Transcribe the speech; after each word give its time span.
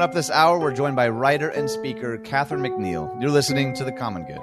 Up 0.00 0.14
this 0.14 0.30
hour, 0.30 0.58
we're 0.58 0.72
joined 0.72 0.96
by 0.96 1.10
writer 1.10 1.50
and 1.50 1.68
speaker 1.68 2.16
Catherine 2.16 2.62
McNiel. 2.62 3.20
You're 3.20 3.30
listening 3.30 3.74
to 3.74 3.84
The 3.84 3.92
Common 3.92 4.24
Good. 4.24 4.42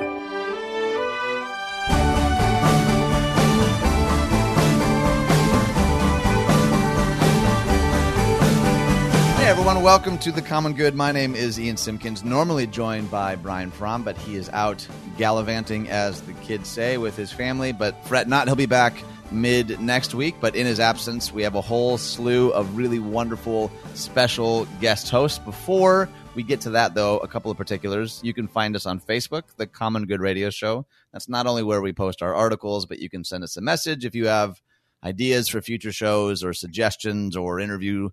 Hey 9.33 9.47
everyone, 9.47 9.81
welcome 9.81 10.19
to 10.19 10.31
The 10.31 10.43
Common 10.43 10.73
Good. 10.73 10.93
My 10.93 11.11
name 11.11 11.33
is 11.33 11.59
Ian 11.59 11.77
Simpkins, 11.77 12.23
normally 12.23 12.67
joined 12.67 13.09
by 13.09 13.35
Brian 13.35 13.71
Fromm, 13.71 14.03
but 14.03 14.15
he 14.15 14.35
is 14.35 14.49
out 14.53 14.87
gallivanting, 15.17 15.89
as 15.89 16.21
the 16.21 16.33
kids 16.33 16.69
say, 16.69 16.99
with 16.99 17.15
his 17.17 17.31
family. 17.31 17.71
But 17.71 17.99
fret 18.05 18.27
not, 18.27 18.47
he'll 18.47 18.55
be 18.55 18.67
back 18.67 19.03
mid 19.31 19.79
next 19.79 20.13
week. 20.13 20.35
But 20.39 20.55
in 20.55 20.65
his 20.65 20.79
absence, 20.79 21.31
we 21.31 21.43
have 21.43 21.55
a 21.55 21.61
whole 21.61 21.97
slew 21.97 22.51
of 22.51 22.77
really 22.77 22.99
wonderful 22.99 23.71
special 23.93 24.65
guest 24.79 25.09
hosts. 25.09 25.39
Before 25.39 26.09
we 26.37 26.43
get 26.43 26.61
to 26.61 26.69
that, 26.69 26.93
though, 26.93 27.17
a 27.17 27.27
couple 27.27 27.49
of 27.49 27.57
particulars. 27.57 28.21
You 28.23 28.33
can 28.33 28.47
find 28.47 28.75
us 28.75 28.85
on 28.85 28.99
Facebook, 28.99 29.43
The 29.57 29.65
Common 29.65 30.05
Good 30.05 30.21
Radio 30.21 30.51
Show. 30.51 30.85
That's 31.11 31.27
not 31.27 31.47
only 31.47 31.63
where 31.63 31.81
we 31.81 31.93
post 31.93 32.21
our 32.21 32.35
articles, 32.35 32.85
but 32.85 32.99
you 32.99 33.09
can 33.09 33.23
send 33.23 33.43
us 33.43 33.57
a 33.57 33.61
message 33.61 34.05
if 34.05 34.13
you 34.13 34.27
have 34.27 34.61
ideas 35.03 35.47
for 35.49 35.61
future 35.61 35.91
shows 35.91 36.43
or 36.43 36.53
suggestions 36.53 37.35
or 37.35 37.59
interview 37.59 38.09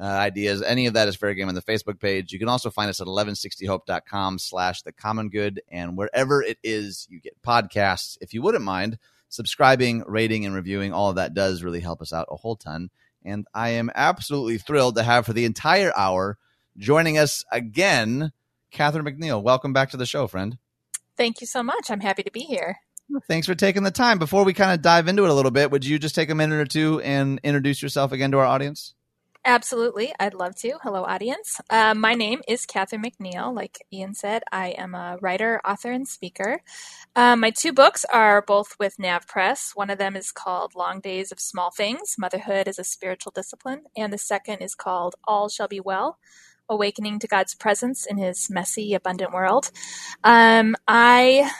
uh, 0.00 0.04
ideas. 0.04 0.62
Any 0.62 0.86
of 0.86 0.94
that 0.94 1.08
is 1.08 1.16
fair 1.16 1.34
game 1.34 1.48
on 1.48 1.54
the 1.54 1.62
Facebook 1.62 2.00
page. 2.00 2.32
You 2.32 2.38
can 2.38 2.48
also 2.48 2.70
find 2.70 2.88
us 2.88 3.00
at 3.00 3.06
1160hope.com 3.06 4.38
slash 4.38 4.82
the 4.82 4.92
common 4.92 5.28
good 5.28 5.60
and 5.68 5.96
wherever 5.96 6.42
it 6.42 6.58
is 6.62 7.06
you 7.10 7.20
get 7.20 7.40
podcasts. 7.42 8.18
If 8.20 8.34
you 8.34 8.42
wouldn't 8.42 8.64
mind 8.64 8.98
subscribing, 9.34 10.04
rating, 10.06 10.46
and 10.46 10.54
reviewing, 10.54 10.92
all 10.92 11.10
of 11.10 11.16
that 11.16 11.34
does 11.34 11.62
really 11.62 11.80
help 11.80 12.00
us 12.00 12.12
out 12.12 12.28
a 12.30 12.36
whole 12.36 12.56
ton. 12.56 12.90
And 13.24 13.46
I 13.52 13.70
am 13.70 13.90
absolutely 13.94 14.58
thrilled 14.58 14.96
to 14.96 15.02
have 15.02 15.26
for 15.26 15.32
the 15.32 15.44
entire 15.44 15.92
hour 15.96 16.38
joining 16.76 17.18
us 17.18 17.44
again, 17.50 18.32
Catherine 18.70 19.04
McNiel. 19.04 19.42
Welcome 19.42 19.72
back 19.72 19.90
to 19.90 19.96
the 19.96 20.06
show, 20.06 20.26
friend. 20.26 20.58
Thank 21.16 21.40
you 21.40 21.46
so 21.46 21.62
much. 21.62 21.90
I'm 21.90 22.00
happy 22.00 22.22
to 22.22 22.30
be 22.30 22.40
here. 22.40 22.76
Thanks 23.28 23.46
for 23.46 23.54
taking 23.54 23.82
the 23.82 23.90
time. 23.90 24.18
Before 24.18 24.44
we 24.44 24.54
kind 24.54 24.72
of 24.72 24.82
dive 24.82 25.08
into 25.08 25.24
it 25.24 25.30
a 25.30 25.34
little 25.34 25.50
bit, 25.50 25.70
would 25.70 25.84
you 25.84 25.98
just 25.98 26.14
take 26.14 26.30
a 26.30 26.34
minute 26.34 26.58
or 26.58 26.64
two 26.64 27.00
and 27.02 27.38
introduce 27.42 27.82
yourself 27.82 28.12
again 28.12 28.30
to 28.30 28.38
our 28.38 28.44
audience? 28.44 28.94
Absolutely. 29.46 30.10
I'd 30.18 30.32
love 30.32 30.56
to. 30.56 30.78
Hello, 30.82 31.04
audience. 31.04 31.60
Uh, 31.68 31.92
my 31.92 32.14
name 32.14 32.40
is 32.48 32.64
Catherine 32.64 33.02
McNiel. 33.02 33.54
Like 33.54 33.84
Ian 33.92 34.14
said, 34.14 34.42
I 34.50 34.68
am 34.68 34.94
a 34.94 35.18
writer, 35.20 35.60
author, 35.66 35.92
and 35.92 36.08
speaker. 36.08 36.62
Uh, 37.14 37.36
my 37.36 37.50
two 37.50 37.70
books 37.70 38.06
are 38.10 38.40
both 38.40 38.74
with 38.78 38.96
NavPress. 38.96 39.76
One 39.76 39.90
of 39.90 39.98
them 39.98 40.16
is 40.16 40.32
called 40.32 40.74
Long 40.74 41.00
Days 41.00 41.30
of 41.30 41.40
Small 41.40 41.70
Things 41.70 42.14
Motherhood 42.18 42.68
as 42.68 42.78
a 42.78 42.84
Spiritual 42.84 43.32
Discipline. 43.34 43.82
And 43.94 44.10
the 44.10 44.18
second 44.18 44.60
is 44.62 44.74
called 44.74 45.14
All 45.28 45.50
Shall 45.50 45.68
Be 45.68 45.80
Well 45.80 46.18
Awakening 46.70 47.18
to 47.18 47.28
God's 47.28 47.54
Presence 47.54 48.06
in 48.06 48.16
His 48.16 48.48
Messy, 48.48 48.94
Abundant 48.94 49.34
World. 49.34 49.70
Um, 50.24 50.74
I 50.88 51.50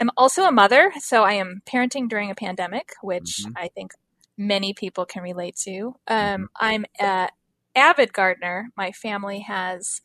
am 0.00 0.10
also 0.16 0.44
a 0.44 0.52
mother, 0.52 0.90
so 1.00 1.22
I 1.22 1.34
am 1.34 1.60
parenting 1.66 2.08
during 2.08 2.30
a 2.30 2.34
pandemic, 2.34 2.92
which 3.02 3.42
mm-hmm. 3.42 3.52
I 3.56 3.68
think 3.68 3.92
many 4.36 4.74
people 4.74 5.06
can 5.06 5.22
relate 5.22 5.56
to. 5.64 5.94
Um, 6.08 6.18
mm-hmm. 6.18 6.44
I'm 6.56 6.84
an 6.98 7.28
avid 7.74 8.12
gardener. 8.12 8.70
My 8.76 8.92
family 8.92 9.40
has 9.40 10.00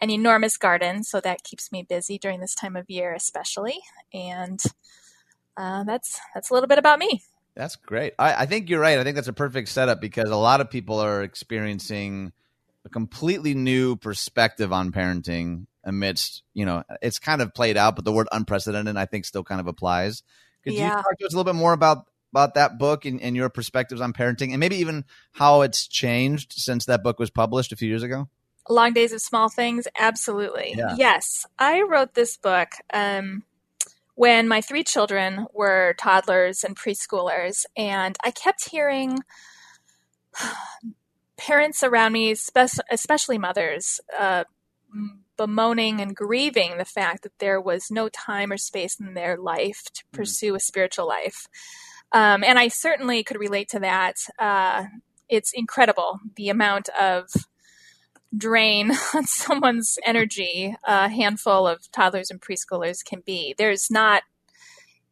an 0.00 0.10
enormous 0.10 0.56
garden, 0.56 1.02
so 1.02 1.20
that 1.20 1.44
keeps 1.44 1.72
me 1.72 1.82
busy 1.82 2.18
during 2.18 2.40
this 2.40 2.54
time 2.54 2.76
of 2.76 2.88
year, 2.88 3.14
especially. 3.14 3.78
And 4.12 4.60
uh, 5.56 5.84
that's 5.84 6.20
that's 6.34 6.50
a 6.50 6.54
little 6.54 6.68
bit 6.68 6.78
about 6.78 6.98
me. 6.98 7.22
That's 7.56 7.74
great. 7.74 8.14
I, 8.18 8.42
I 8.42 8.46
think 8.46 8.70
you're 8.70 8.80
right. 8.80 8.98
I 8.98 9.04
think 9.04 9.16
that's 9.16 9.26
a 9.26 9.32
perfect 9.32 9.68
setup 9.68 10.00
because 10.00 10.30
a 10.30 10.36
lot 10.36 10.60
of 10.60 10.70
people 10.70 11.00
are 11.00 11.22
experiencing 11.22 12.32
a 12.84 12.88
completely 12.88 13.52
new 13.54 13.96
perspective 13.96 14.72
on 14.72 14.92
parenting 14.92 15.66
amidst, 15.82 16.44
you 16.54 16.64
know, 16.64 16.84
it's 17.02 17.18
kind 17.18 17.42
of 17.42 17.52
played 17.54 17.76
out, 17.76 17.96
but 17.96 18.04
the 18.04 18.12
word 18.12 18.28
unprecedented, 18.30 18.96
I 18.96 19.06
think, 19.06 19.24
still 19.24 19.42
kind 19.42 19.60
of 19.60 19.66
applies. 19.66 20.22
Could 20.62 20.74
yeah. 20.74 20.88
you 20.88 20.94
talk 20.94 21.18
to 21.18 21.26
us 21.26 21.32
a 21.32 21.36
little 21.36 21.52
bit 21.52 21.58
more 21.58 21.72
about 21.72 22.04
about 22.32 22.54
that 22.54 22.78
book 22.78 23.04
and, 23.04 23.20
and 23.20 23.36
your 23.36 23.48
perspectives 23.48 24.00
on 24.00 24.12
parenting 24.12 24.50
and 24.50 24.60
maybe 24.60 24.76
even 24.76 25.04
how 25.32 25.62
it's 25.62 25.86
changed 25.86 26.52
since 26.52 26.84
that 26.86 27.02
book 27.02 27.18
was 27.18 27.30
published 27.30 27.72
a 27.72 27.76
few 27.76 27.88
years 27.88 28.02
ago? 28.02 28.28
Long 28.68 28.92
Days 28.92 29.12
of 29.12 29.20
Small 29.20 29.48
Things, 29.48 29.88
absolutely. 29.98 30.74
Yeah. 30.76 30.94
Yes, 30.96 31.46
I 31.58 31.82
wrote 31.82 32.14
this 32.14 32.36
book 32.36 32.68
um, 32.92 33.44
when 34.14 34.46
my 34.46 34.60
three 34.60 34.84
children 34.84 35.46
were 35.54 35.94
toddlers 35.98 36.64
and 36.64 36.76
preschoolers, 36.76 37.64
and 37.76 38.16
I 38.22 38.30
kept 38.30 38.68
hearing 38.70 39.20
parents 41.38 41.82
around 41.82 42.12
me, 42.12 42.30
especially 42.30 43.38
mothers, 43.38 44.00
uh, 44.18 44.44
bemoaning 45.36 46.00
and 46.00 46.14
grieving 46.14 46.76
the 46.76 46.84
fact 46.84 47.22
that 47.22 47.38
there 47.38 47.60
was 47.60 47.90
no 47.90 48.08
time 48.08 48.52
or 48.52 48.58
space 48.58 48.98
in 49.00 49.14
their 49.14 49.36
life 49.36 49.84
to 49.94 50.04
mm. 50.04 50.12
pursue 50.12 50.54
a 50.54 50.60
spiritual 50.60 51.06
life. 51.06 51.46
Um, 52.12 52.42
and 52.42 52.58
I 52.58 52.68
certainly 52.68 53.22
could 53.22 53.38
relate 53.38 53.68
to 53.70 53.80
that. 53.80 54.16
Uh, 54.38 54.84
it's 55.28 55.52
incredible 55.52 56.20
the 56.36 56.48
amount 56.48 56.88
of 56.98 57.28
drain 58.36 58.92
on 59.14 59.26
someone's 59.26 59.98
energy 60.04 60.74
a 60.84 61.08
handful 61.08 61.66
of 61.66 61.90
toddlers 61.92 62.30
and 62.30 62.40
preschoolers 62.40 63.04
can 63.04 63.22
be. 63.24 63.54
There's 63.56 63.90
not, 63.90 64.22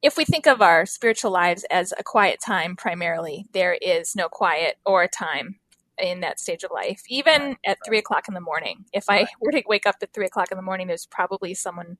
if 0.03 0.17
we 0.17 0.25
think 0.25 0.47
of 0.47 0.63
our 0.63 0.87
spiritual 0.87 1.31
lives 1.31 1.65
as 1.71 1.93
a 1.99 2.05
quiet 2.05 2.39
time 2.45 2.77
primarily, 2.77 3.47
there 3.53 3.75
is 3.75 4.15
no 4.15 4.29
quiet 4.29 4.77
or 4.85 5.09
time 5.09 5.59
in 5.99 6.21
that 6.21 6.39
stage 6.39 6.63
of 6.63 6.71
life. 6.71 7.03
Even 7.09 7.57
at 7.65 7.79
three 7.87 7.99
o'clock 7.99 8.29
in 8.29 8.35
the 8.35 8.41
morning, 8.41 8.85
if 8.93 9.05
I 9.09 9.27
were 9.41 9.53
to 9.53 9.63
wake 9.67 9.87
up 9.87 9.97
at 10.03 10.13
three 10.13 10.27
o'clock 10.27 10.51
in 10.51 10.57
the 10.57 10.63
morning, 10.63 10.87
there's 10.87 11.07
probably 11.07 11.55
someone 11.55 11.97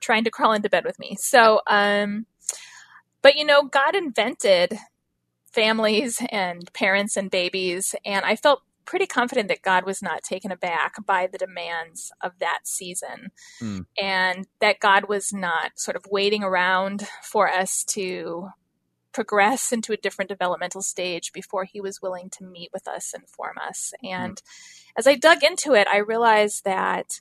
trying 0.00 0.24
to 0.24 0.30
crawl 0.30 0.52
into 0.52 0.68
bed 0.70 0.84
with 0.84 0.98
me. 0.98 1.16
So, 1.18 1.60
um, 1.66 2.26
but 3.22 3.36
you 3.36 3.44
know, 3.44 3.64
God 3.64 3.94
invented 3.94 4.78
families 5.52 6.20
and 6.30 6.72
parents 6.72 7.16
and 7.16 7.30
babies, 7.30 7.94
and 8.04 8.24
I 8.24 8.36
felt 8.36 8.62
pretty 8.84 9.06
confident 9.06 9.48
that 9.48 9.62
God 9.62 9.84
was 9.84 10.02
not 10.02 10.22
taken 10.22 10.50
aback 10.50 10.94
by 11.06 11.26
the 11.26 11.38
demands 11.38 12.12
of 12.20 12.32
that 12.40 12.60
season 12.64 13.30
mm. 13.60 13.86
and 14.00 14.46
that 14.60 14.80
God 14.80 15.08
was 15.08 15.32
not 15.32 15.72
sort 15.76 15.96
of 15.96 16.04
waiting 16.10 16.42
around 16.42 17.06
for 17.22 17.48
us 17.48 17.84
to 17.84 18.48
progress 19.12 19.72
into 19.72 19.92
a 19.92 19.96
different 19.96 20.28
developmental 20.28 20.82
stage 20.82 21.32
before 21.32 21.64
he 21.64 21.80
was 21.80 22.02
willing 22.02 22.30
to 22.30 22.44
meet 22.44 22.70
with 22.72 22.88
us 22.88 23.12
and 23.14 23.28
form 23.28 23.56
us. 23.64 23.92
And 24.02 24.36
mm. 24.36 24.42
as 24.96 25.06
I 25.06 25.16
dug 25.16 25.44
into 25.44 25.74
it, 25.74 25.86
I 25.86 25.98
realized 25.98 26.64
that 26.64 27.20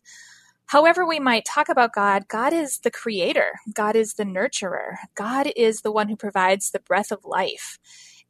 however 0.72 1.06
we 1.06 1.20
might 1.20 1.44
talk 1.44 1.68
about 1.68 1.94
God, 1.94 2.30
God 2.30 2.54
is 2.54 2.80
the 2.80 2.92
creator, 2.92 3.60
God 3.74 3.98
is 3.98 4.14
the 4.14 4.24
nurturer, 4.24 4.96
God 5.16 5.52
is 5.58 5.82
the 5.82 5.92
one 5.92 6.08
who 6.08 6.16
provides 6.16 6.72
the 6.72 6.80
breath 6.80 7.12
of 7.12 7.26
life, 7.26 7.78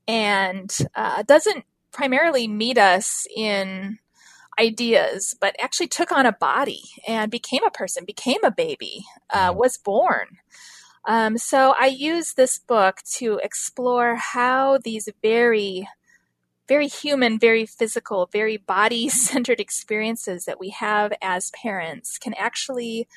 and 0.08 0.76
uh, 0.96 1.22
doesn't 1.22 1.66
primarily 1.92 2.48
meet 2.48 2.80
us 2.80 3.28
in 3.36 4.00
ideas, 4.60 5.36
but 5.40 5.56
actually 5.60 5.88
took 5.88 6.12
on 6.12 6.26
a 6.26 6.34
body 6.34 6.82
and 7.08 7.30
became 7.30 7.64
a 7.64 7.72
person, 7.72 8.06
became 8.06 8.44
a 8.44 8.52
baby, 8.52 9.06
uh, 9.30 9.54
was 9.56 9.78
born. 9.78 10.40
Um, 11.06 11.38
so 11.38 11.76
I 11.80 11.88
use 11.88 12.34
this 12.34 12.58
book 12.58 13.02
to 13.18 13.40
explore 13.44 14.16
how 14.16 14.80
these 14.84 15.08
very 15.22 15.88
very 16.72 16.88
human, 16.88 17.38
very 17.38 17.66
physical, 17.66 18.30
very 18.32 18.56
body 18.56 19.10
centered 19.10 19.60
experiences 19.60 20.46
that 20.46 20.58
we 20.58 20.70
have 20.70 21.12
as 21.22 21.52
parents 21.52 22.18
can 22.18 22.34
actually 22.36 23.10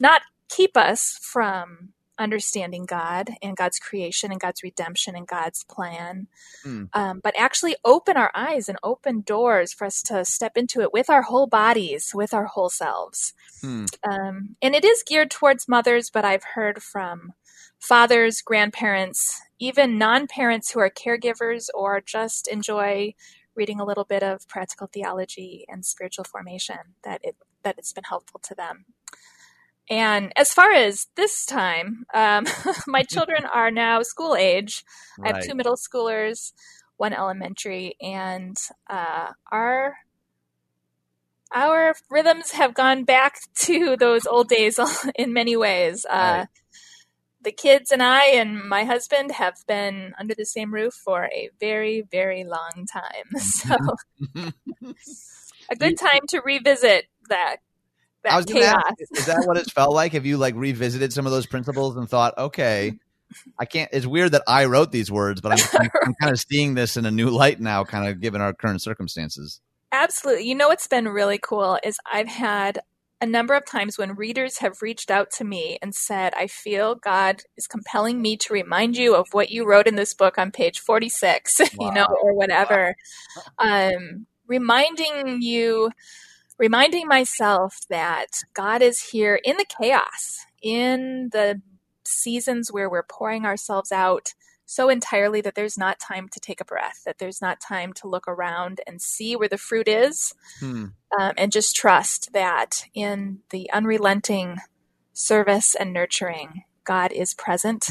not 0.00 0.22
keep 0.48 0.78
us 0.78 1.18
from 1.20 1.90
understanding 2.18 2.86
God 2.86 3.28
and 3.42 3.54
God's 3.54 3.78
creation 3.78 4.30
and 4.30 4.40
God's 4.40 4.62
redemption 4.62 5.14
and 5.14 5.26
God's 5.26 5.62
plan, 5.64 6.28
mm. 6.64 6.88
um, 6.94 7.20
but 7.22 7.34
actually 7.36 7.76
open 7.84 8.16
our 8.16 8.30
eyes 8.34 8.70
and 8.70 8.78
open 8.82 9.20
doors 9.20 9.74
for 9.74 9.86
us 9.86 10.00
to 10.04 10.24
step 10.24 10.56
into 10.56 10.80
it 10.80 10.94
with 10.94 11.10
our 11.10 11.22
whole 11.22 11.46
bodies, 11.46 12.12
with 12.14 12.32
our 12.32 12.46
whole 12.46 12.70
selves. 12.70 13.34
Mm. 13.62 13.88
Um, 14.08 14.56
and 14.62 14.74
it 14.74 14.86
is 14.86 15.02
geared 15.06 15.30
towards 15.30 15.68
mothers, 15.68 16.08
but 16.08 16.24
I've 16.24 16.44
heard 16.54 16.82
from 16.82 17.34
fathers, 17.82 18.40
grandparents, 18.40 19.42
even 19.58 19.98
non 19.98 20.26
parents 20.26 20.70
who 20.70 20.80
are 20.80 20.90
caregivers 20.90 21.66
or 21.74 22.00
just 22.00 22.46
enjoy 22.46 23.14
reading 23.54 23.80
a 23.80 23.84
little 23.84 24.04
bit 24.04 24.22
of 24.22 24.48
practical 24.48 24.86
theology 24.86 25.66
and 25.68 25.84
spiritual 25.84 26.24
formation 26.24 26.78
that 27.04 27.20
it 27.22 27.36
that 27.64 27.76
it's 27.78 27.92
been 27.92 28.04
helpful 28.04 28.40
to 28.44 28.54
them. 28.54 28.86
And 29.90 30.32
as 30.36 30.54
far 30.54 30.72
as 30.72 31.08
this 31.16 31.44
time, 31.44 32.04
um, 32.14 32.46
my 32.86 33.02
children 33.10 33.44
are 33.44 33.70
now 33.70 34.02
school 34.02 34.36
age. 34.36 34.84
Right. 35.18 35.34
I 35.34 35.36
have 35.36 35.46
two 35.46 35.54
middle 35.54 35.76
schoolers, 35.76 36.52
one 36.96 37.12
elementary, 37.12 37.96
and 38.00 38.56
uh, 38.88 39.32
our 39.50 39.96
our 41.54 41.94
rhythms 42.08 42.52
have 42.52 42.74
gone 42.74 43.04
back 43.04 43.38
to 43.56 43.96
those 43.96 44.24
old 44.24 44.48
days 44.48 44.78
in 45.16 45.32
many 45.32 45.56
ways. 45.56 46.06
Uh, 46.08 46.46
right 46.46 46.61
the 47.42 47.52
kids 47.52 47.90
and 47.90 48.02
I 48.02 48.26
and 48.26 48.68
my 48.68 48.84
husband 48.84 49.32
have 49.32 49.56
been 49.66 50.14
under 50.18 50.34
the 50.34 50.46
same 50.46 50.72
roof 50.72 50.94
for 50.94 51.24
a 51.26 51.50
very, 51.60 52.02
very 52.10 52.44
long 52.44 52.86
time. 52.90 53.24
So, 53.38 53.76
a 55.70 55.76
good 55.76 55.98
time 55.98 56.20
to 56.28 56.40
revisit 56.44 57.06
that 57.28 57.56
I 58.28 58.36
was 58.36 58.46
chaos. 58.46 58.82
ask, 58.86 58.94
is 59.12 59.26
that 59.26 59.44
what 59.46 59.56
it 59.56 59.70
felt 59.70 59.94
like? 59.94 60.12
Have 60.12 60.26
you 60.26 60.36
like 60.36 60.54
revisited 60.54 61.12
some 61.12 61.26
of 61.26 61.32
those 61.32 61.46
principles 61.46 61.96
and 61.96 62.08
thought, 62.08 62.36
okay, 62.38 62.98
I 63.58 63.64
can't. 63.64 63.90
It's 63.92 64.06
weird 64.06 64.32
that 64.32 64.42
I 64.46 64.66
wrote 64.66 64.92
these 64.92 65.10
words, 65.10 65.40
but 65.40 65.52
I'm, 65.52 65.90
I'm 66.04 66.14
kind 66.20 66.32
of 66.32 66.40
seeing 66.40 66.74
this 66.74 66.96
in 66.96 67.06
a 67.06 67.10
new 67.10 67.30
light 67.30 67.60
now, 67.60 67.84
kind 67.84 68.08
of 68.08 68.20
given 68.20 68.40
our 68.40 68.52
current 68.52 68.82
circumstances. 68.82 69.60
Absolutely. 69.90 70.46
You 70.46 70.54
know 70.54 70.68
what's 70.68 70.86
been 70.86 71.08
really 71.08 71.38
cool 71.38 71.78
is 71.84 71.98
I've 72.10 72.28
had 72.28 72.80
a 73.22 73.26
number 73.26 73.54
of 73.54 73.64
times 73.64 73.96
when 73.96 74.16
readers 74.16 74.58
have 74.58 74.82
reached 74.82 75.08
out 75.08 75.30
to 75.30 75.44
me 75.44 75.78
and 75.80 75.94
said, 75.94 76.34
I 76.34 76.48
feel 76.48 76.96
God 76.96 77.42
is 77.56 77.68
compelling 77.68 78.20
me 78.20 78.36
to 78.38 78.52
remind 78.52 78.96
you 78.96 79.14
of 79.14 79.28
what 79.30 79.48
you 79.50 79.64
wrote 79.64 79.86
in 79.86 79.94
this 79.94 80.12
book 80.12 80.38
on 80.38 80.50
page 80.50 80.80
46, 80.80 81.60
Wow. 81.60 81.66
you 81.80 81.94
know, 81.94 82.08
or 82.20 82.34
whatever. 82.34 82.96
Um, 83.58 84.26
reminding 84.48 85.40
you, 85.40 85.92
reminding 86.58 87.06
myself 87.06 87.76
that 87.90 88.26
God 88.54 88.82
is 88.82 89.00
here 89.00 89.38
in 89.44 89.56
the 89.56 89.66
chaos, 89.80 90.38
in 90.60 91.28
the 91.30 91.62
seasons 92.04 92.72
where 92.72 92.90
we're 92.90 93.04
pouring 93.04 93.46
ourselves 93.46 93.92
out 93.92 94.34
so 94.72 94.88
entirely 94.88 95.42
that 95.42 95.54
there's 95.54 95.76
not 95.76 96.00
time 96.00 96.30
to 96.30 96.40
take 96.40 96.58
a 96.58 96.64
breath, 96.64 97.02
that 97.04 97.18
there's 97.18 97.42
not 97.42 97.60
time 97.60 97.92
to 97.92 98.08
look 98.08 98.26
around 98.26 98.80
and 98.86 99.02
see 99.02 99.36
where 99.36 99.48
the 99.48 99.58
fruit 99.58 99.86
is, 99.86 100.32
Hmm. 100.60 100.86
um, 101.18 101.32
and 101.36 101.52
just 101.52 101.76
trust 101.76 102.32
that 102.32 102.84
in 102.94 103.40
the 103.50 103.70
unrelenting 103.70 104.56
service 105.12 105.74
and 105.74 105.92
nurturing, 105.92 106.64
God 106.84 107.12
is 107.12 107.34
present 107.34 107.90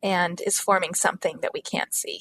and 0.00 0.40
is 0.46 0.60
forming 0.60 0.94
something 0.94 1.40
that 1.42 1.52
we 1.52 1.62
can't 1.62 1.92
see. 1.92 2.20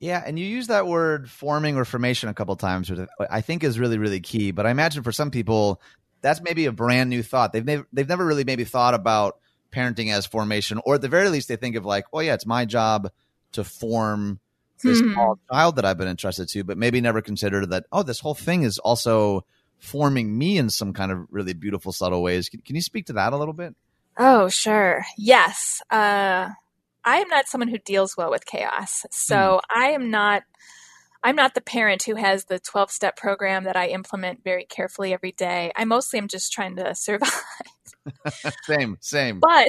Yeah, 0.00 0.20
and 0.26 0.36
you 0.36 0.44
use 0.44 0.66
that 0.66 0.88
word 0.88 1.30
forming 1.30 1.76
or 1.76 1.84
formation 1.84 2.28
a 2.28 2.34
couple 2.34 2.56
times, 2.56 2.90
which 2.90 3.08
I 3.30 3.42
think 3.42 3.62
is 3.62 3.78
really, 3.78 3.98
really 3.98 4.18
key. 4.18 4.50
But 4.50 4.66
I 4.66 4.70
imagine 4.70 5.04
for 5.04 5.12
some 5.12 5.30
people, 5.30 5.80
that's 6.20 6.40
maybe 6.42 6.66
a 6.66 6.72
brand 6.72 7.10
new 7.10 7.22
thought. 7.22 7.52
They've 7.52 7.64
never, 7.64 7.86
they've 7.92 8.08
never 8.08 8.26
really 8.26 8.42
maybe 8.42 8.64
thought 8.64 8.94
about 8.94 9.38
parenting 9.72 10.12
as 10.12 10.26
formation, 10.26 10.80
or 10.84 10.94
at 10.96 11.00
the 11.00 11.08
very 11.08 11.28
least, 11.30 11.48
they 11.48 11.56
think 11.56 11.76
of 11.76 11.84
like, 11.84 12.04
oh 12.12 12.20
yeah, 12.20 12.34
it's 12.34 12.46
my 12.46 12.64
job 12.64 13.10
to 13.52 13.64
form 13.64 14.38
this 14.84 15.00
Hmm. 15.00 15.14
child 15.50 15.76
that 15.76 15.84
I've 15.84 15.98
been 15.98 16.08
entrusted 16.08 16.48
to, 16.50 16.64
but 16.64 16.76
maybe 16.78 17.00
never 17.00 17.22
considered 17.22 17.70
that. 17.70 17.86
Oh, 17.92 18.02
this 18.02 18.20
whole 18.20 18.34
thing 18.34 18.62
is 18.62 18.78
also 18.78 19.44
forming 19.78 20.36
me 20.36 20.58
in 20.58 20.70
some 20.70 20.92
kind 20.92 21.10
of 21.10 21.26
really 21.30 21.52
beautiful, 21.54 21.92
subtle 21.92 22.22
ways. 22.22 22.48
Can, 22.48 22.60
can 22.60 22.76
you 22.76 22.82
speak 22.82 23.06
to 23.06 23.12
that 23.14 23.32
a 23.32 23.36
little 23.36 23.54
bit? 23.54 23.74
Oh, 24.16 24.48
sure. 24.48 25.04
Yes. 25.16 25.80
Uh, 25.90 26.50
I 27.04 27.16
am 27.16 27.28
not 27.28 27.48
someone 27.48 27.68
who 27.68 27.78
deals 27.78 28.16
well 28.16 28.30
with 28.30 28.46
chaos. 28.46 29.04
So 29.10 29.60
I 29.74 29.86
am 29.90 30.10
not. 30.10 30.42
I'm 31.24 31.36
not 31.36 31.54
the 31.54 31.60
parent 31.60 32.02
who 32.02 32.16
has 32.16 32.46
the 32.46 32.58
12 32.58 32.90
step 32.90 33.16
program 33.16 33.64
that 33.64 33.76
I 33.76 33.88
implement 33.88 34.42
very 34.42 34.64
carefully 34.64 35.12
every 35.14 35.30
day. 35.30 35.70
I 35.76 35.84
mostly 35.84 36.18
am 36.18 36.26
just 36.26 36.52
trying 36.52 36.74
to 36.76 36.94
survive. 36.96 37.30
same, 38.64 38.98
same. 39.00 39.40
But 39.40 39.68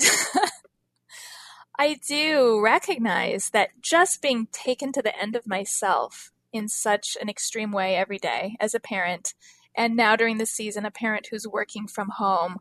I 1.77 1.99
do 2.07 2.61
recognize 2.61 3.49
that 3.51 3.81
just 3.81 4.21
being 4.21 4.47
taken 4.51 4.91
to 4.93 5.01
the 5.01 5.17
end 5.19 5.35
of 5.35 5.47
myself 5.47 6.31
in 6.51 6.67
such 6.67 7.17
an 7.19 7.29
extreme 7.29 7.71
way 7.71 7.95
every 7.95 8.19
day 8.19 8.55
as 8.59 8.73
a 8.73 8.79
parent, 8.79 9.33
and 9.75 9.95
now 9.95 10.15
during 10.15 10.37
the 10.37 10.45
season, 10.45 10.85
a 10.85 10.91
parent 10.91 11.27
who's 11.31 11.47
working 11.47 11.87
from 11.87 12.09
home 12.09 12.59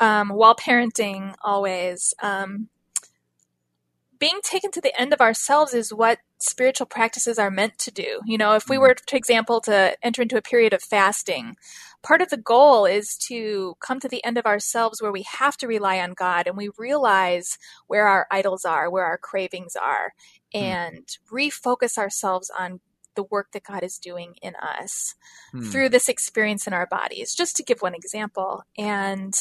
um, 0.00 0.30
while 0.30 0.56
parenting 0.56 1.34
always, 1.42 2.14
um, 2.22 2.68
being 4.18 4.40
taken 4.42 4.70
to 4.72 4.80
the 4.80 4.98
end 5.00 5.12
of 5.12 5.20
ourselves 5.20 5.72
is 5.74 5.94
what 5.94 6.18
spiritual 6.38 6.86
practices 6.86 7.38
are 7.38 7.50
meant 7.50 7.78
to 7.78 7.90
do. 7.90 8.20
You 8.24 8.38
know, 8.38 8.54
if 8.54 8.68
we 8.68 8.78
were, 8.78 8.96
for 9.08 9.16
example, 9.16 9.60
to 9.62 9.96
enter 10.02 10.22
into 10.22 10.36
a 10.36 10.42
period 10.42 10.72
of 10.72 10.82
fasting, 10.82 11.56
part 12.02 12.22
of 12.22 12.30
the 12.30 12.36
goal 12.36 12.86
is 12.86 13.16
to 13.16 13.76
come 13.80 14.00
to 14.00 14.08
the 14.08 14.24
end 14.24 14.38
of 14.38 14.46
ourselves 14.46 15.02
where 15.02 15.12
we 15.12 15.22
have 15.22 15.56
to 15.58 15.66
rely 15.66 15.98
on 16.00 16.12
God 16.12 16.46
and 16.46 16.56
we 16.56 16.70
realize 16.78 17.58
where 17.86 18.06
our 18.06 18.26
idols 18.30 18.64
are, 18.64 18.90
where 18.90 19.04
our 19.04 19.18
cravings 19.18 19.76
are, 19.76 20.14
and 20.54 21.06
refocus 21.30 21.98
ourselves 21.98 22.50
on 22.56 22.80
the 23.16 23.24
work 23.24 23.52
that 23.52 23.64
God 23.64 23.82
is 23.82 23.98
doing 23.98 24.34
in 24.40 24.54
us 24.56 25.14
Hmm. 25.52 25.62
through 25.64 25.88
this 25.90 26.08
experience 26.08 26.66
in 26.66 26.72
our 26.72 26.86
bodies, 26.86 27.34
just 27.34 27.56
to 27.56 27.62
give 27.62 27.82
one 27.82 27.94
example. 27.94 28.62
And 28.78 29.34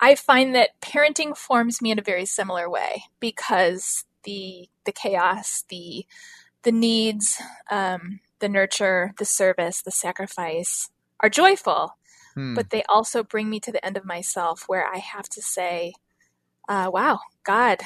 I 0.00 0.14
find 0.14 0.54
that 0.54 0.80
parenting 0.80 1.36
forms 1.36 1.82
me 1.82 1.90
in 1.90 1.98
a 1.98 2.02
very 2.02 2.24
similar 2.24 2.68
way 2.70 3.04
because 3.20 4.04
the 4.24 4.68
the 4.84 4.92
chaos, 4.92 5.64
the 5.68 6.06
the 6.62 6.72
needs, 6.72 7.40
um, 7.70 8.20
the 8.38 8.48
nurture, 8.48 9.12
the 9.18 9.24
service, 9.24 9.82
the 9.82 9.90
sacrifice 9.90 10.88
are 11.22 11.28
joyful, 11.28 11.96
Hmm. 12.34 12.54
but 12.54 12.70
they 12.70 12.82
also 12.88 13.22
bring 13.22 13.50
me 13.50 13.60
to 13.60 13.70
the 13.72 13.84
end 13.84 13.96
of 13.98 14.04
myself 14.06 14.64
where 14.66 14.86
I 14.86 14.98
have 14.98 15.28
to 15.30 15.42
say, 15.42 15.94
uh, 16.68 16.90
"Wow, 16.92 17.20
God, 17.44 17.80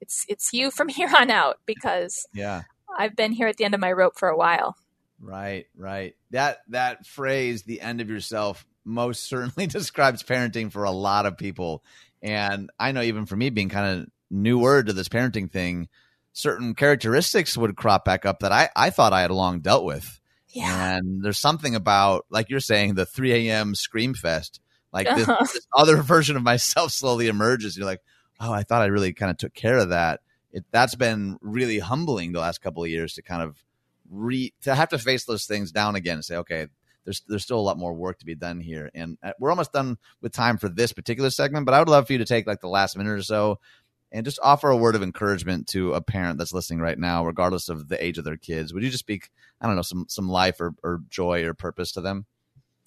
it's 0.00 0.24
it's 0.28 0.52
you 0.52 0.70
from 0.70 0.88
here 0.90 1.10
on 1.16 1.30
out," 1.30 1.58
because 1.66 2.26
yeah. 2.34 2.62
I've 2.98 3.16
been 3.16 3.32
here 3.32 3.48
at 3.48 3.56
the 3.56 3.64
end 3.64 3.74
of 3.74 3.80
my 3.80 3.92
rope 3.92 4.18
for 4.18 4.28
a 4.28 4.36
while. 4.36 4.76
Right, 5.20 5.66
right. 5.76 6.14
That 6.30 6.58
that 6.68 7.06
phrase, 7.06 7.62
the 7.62 7.80
end 7.80 8.00
of 8.00 8.10
yourself, 8.10 8.66
most 8.84 9.22
certainly 9.28 9.66
describes 9.66 10.22
parenting 10.22 10.70
for 10.70 10.84
a 10.84 10.90
lot 10.90 11.26
of 11.26 11.38
people. 11.38 11.82
And 12.22 12.70
I 12.78 12.92
know 12.92 13.02
even 13.02 13.26
for 13.26 13.36
me 13.36 13.50
being 13.50 13.68
kind 13.68 14.00
of 14.00 14.08
new 14.30 14.58
word 14.58 14.86
to 14.86 14.92
this 14.92 15.08
parenting 15.08 15.50
thing, 15.50 15.88
certain 16.32 16.74
characteristics 16.74 17.56
would 17.56 17.76
crop 17.76 18.04
back 18.04 18.26
up 18.26 18.40
that 18.40 18.52
I, 18.52 18.68
I 18.76 18.90
thought 18.90 19.12
I 19.12 19.22
had 19.22 19.30
long 19.30 19.60
dealt 19.60 19.84
with. 19.84 20.20
Yeah. 20.56 20.96
And 20.96 21.22
there's 21.22 21.38
something 21.38 21.74
about, 21.74 22.26
like 22.30 22.48
you're 22.50 22.60
saying, 22.60 22.94
the 22.94 23.06
3 23.06 23.48
a.m. 23.48 23.74
scream 23.74 24.14
fest. 24.14 24.60
Like 24.92 25.06
this, 25.14 25.28
Uh-huh. 25.28 25.44
this 25.52 25.66
other 25.76 25.96
version 26.02 26.36
of 26.36 26.42
myself 26.42 26.92
slowly 26.92 27.28
emerges. 27.28 27.76
You're 27.76 27.86
like, 27.86 28.02
oh, 28.40 28.52
I 28.52 28.62
thought 28.62 28.82
I 28.82 28.86
really 28.86 29.12
kind 29.12 29.30
of 29.30 29.36
took 29.36 29.52
care 29.54 29.78
of 29.78 29.90
that. 29.90 30.20
It, 30.52 30.64
that's 30.70 30.94
been 30.94 31.36
really 31.42 31.78
humbling 31.78 32.32
the 32.32 32.40
last 32.40 32.62
couple 32.62 32.82
of 32.82 32.88
years 32.90 33.14
to 33.14 33.22
kind 33.22 33.42
of 33.42 33.62
re 34.10 34.54
to 34.62 34.74
have 34.74 34.88
to 34.90 34.98
face 34.98 35.24
those 35.24 35.44
things 35.44 35.72
down 35.72 35.96
again 35.96 36.14
and 36.14 36.24
say, 36.24 36.36
okay, 36.36 36.68
there's 37.04 37.22
there's 37.28 37.42
still 37.42 37.58
a 37.58 37.60
lot 37.60 37.76
more 37.78 37.92
work 37.92 38.18
to 38.20 38.24
be 38.26 38.34
done 38.34 38.60
here, 38.60 38.90
and 38.94 39.18
uh, 39.22 39.32
we're 39.38 39.50
almost 39.50 39.72
done 39.72 39.98
with 40.22 40.32
time 40.32 40.56
for 40.56 40.68
this 40.68 40.92
particular 40.92 41.30
segment. 41.30 41.66
But 41.66 41.74
I 41.74 41.78
would 41.80 41.88
love 41.88 42.06
for 42.06 42.12
you 42.14 42.18
to 42.20 42.24
take 42.24 42.46
like 42.46 42.60
the 42.60 42.68
last 42.68 42.96
minute 42.96 43.12
or 43.12 43.22
so 43.22 43.58
and 44.16 44.24
just 44.24 44.38
offer 44.42 44.70
a 44.70 44.76
word 44.76 44.96
of 44.96 45.02
encouragement 45.02 45.66
to 45.68 45.92
a 45.92 46.00
parent 46.00 46.38
that's 46.38 46.54
listening 46.54 46.80
right 46.80 46.98
now, 46.98 47.24
regardless 47.24 47.68
of 47.68 47.88
the 47.88 48.02
age 48.02 48.16
of 48.16 48.24
their 48.24 48.38
kids. 48.38 48.72
Would 48.72 48.82
you 48.82 48.88
just 48.88 49.04
speak, 49.04 49.30
I 49.60 49.66
don't 49.66 49.76
know, 49.76 49.82
some 49.82 50.06
some 50.08 50.26
life 50.26 50.58
or, 50.58 50.74
or 50.82 51.02
joy 51.10 51.44
or 51.44 51.52
purpose 51.52 51.92
to 51.92 52.00
them? 52.00 52.24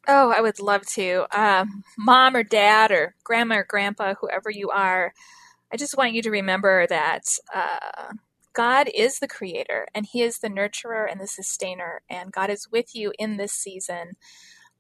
Oh, 0.08 0.34
I 0.36 0.42
would 0.42 0.60
love 0.60 0.88
to. 0.94 1.28
Um, 1.32 1.84
mom 2.00 2.36
or 2.36 2.42
dad 2.42 2.92
or 2.92 3.14
grandma 3.24 3.58
or 3.58 3.64
grandpa, 3.64 4.16
whoever 4.20 4.50
you 4.50 4.72
are, 4.72 5.14
I 5.72 5.78
just 5.78 5.96
want 5.96 6.14
you 6.14 6.24
to 6.24 6.32
remember 6.32 6.88
that 6.88 7.26
uh, 7.54 8.14
God 8.54 8.90
is 8.96 9.20
the 9.20 9.28
creator 9.28 9.88
and 9.94 10.08
He 10.08 10.24
is 10.24 10.40
the 10.40 10.50
nurturer 10.50 11.06
and 11.10 11.22
the 11.22 11.28
sustainer, 11.28 12.02
and 12.10 12.32
God 12.32 12.50
is 12.50 12.68
with 12.72 12.96
you 12.96 13.14
in 13.20 13.38
this 13.38 13.54
season. 13.54 14.16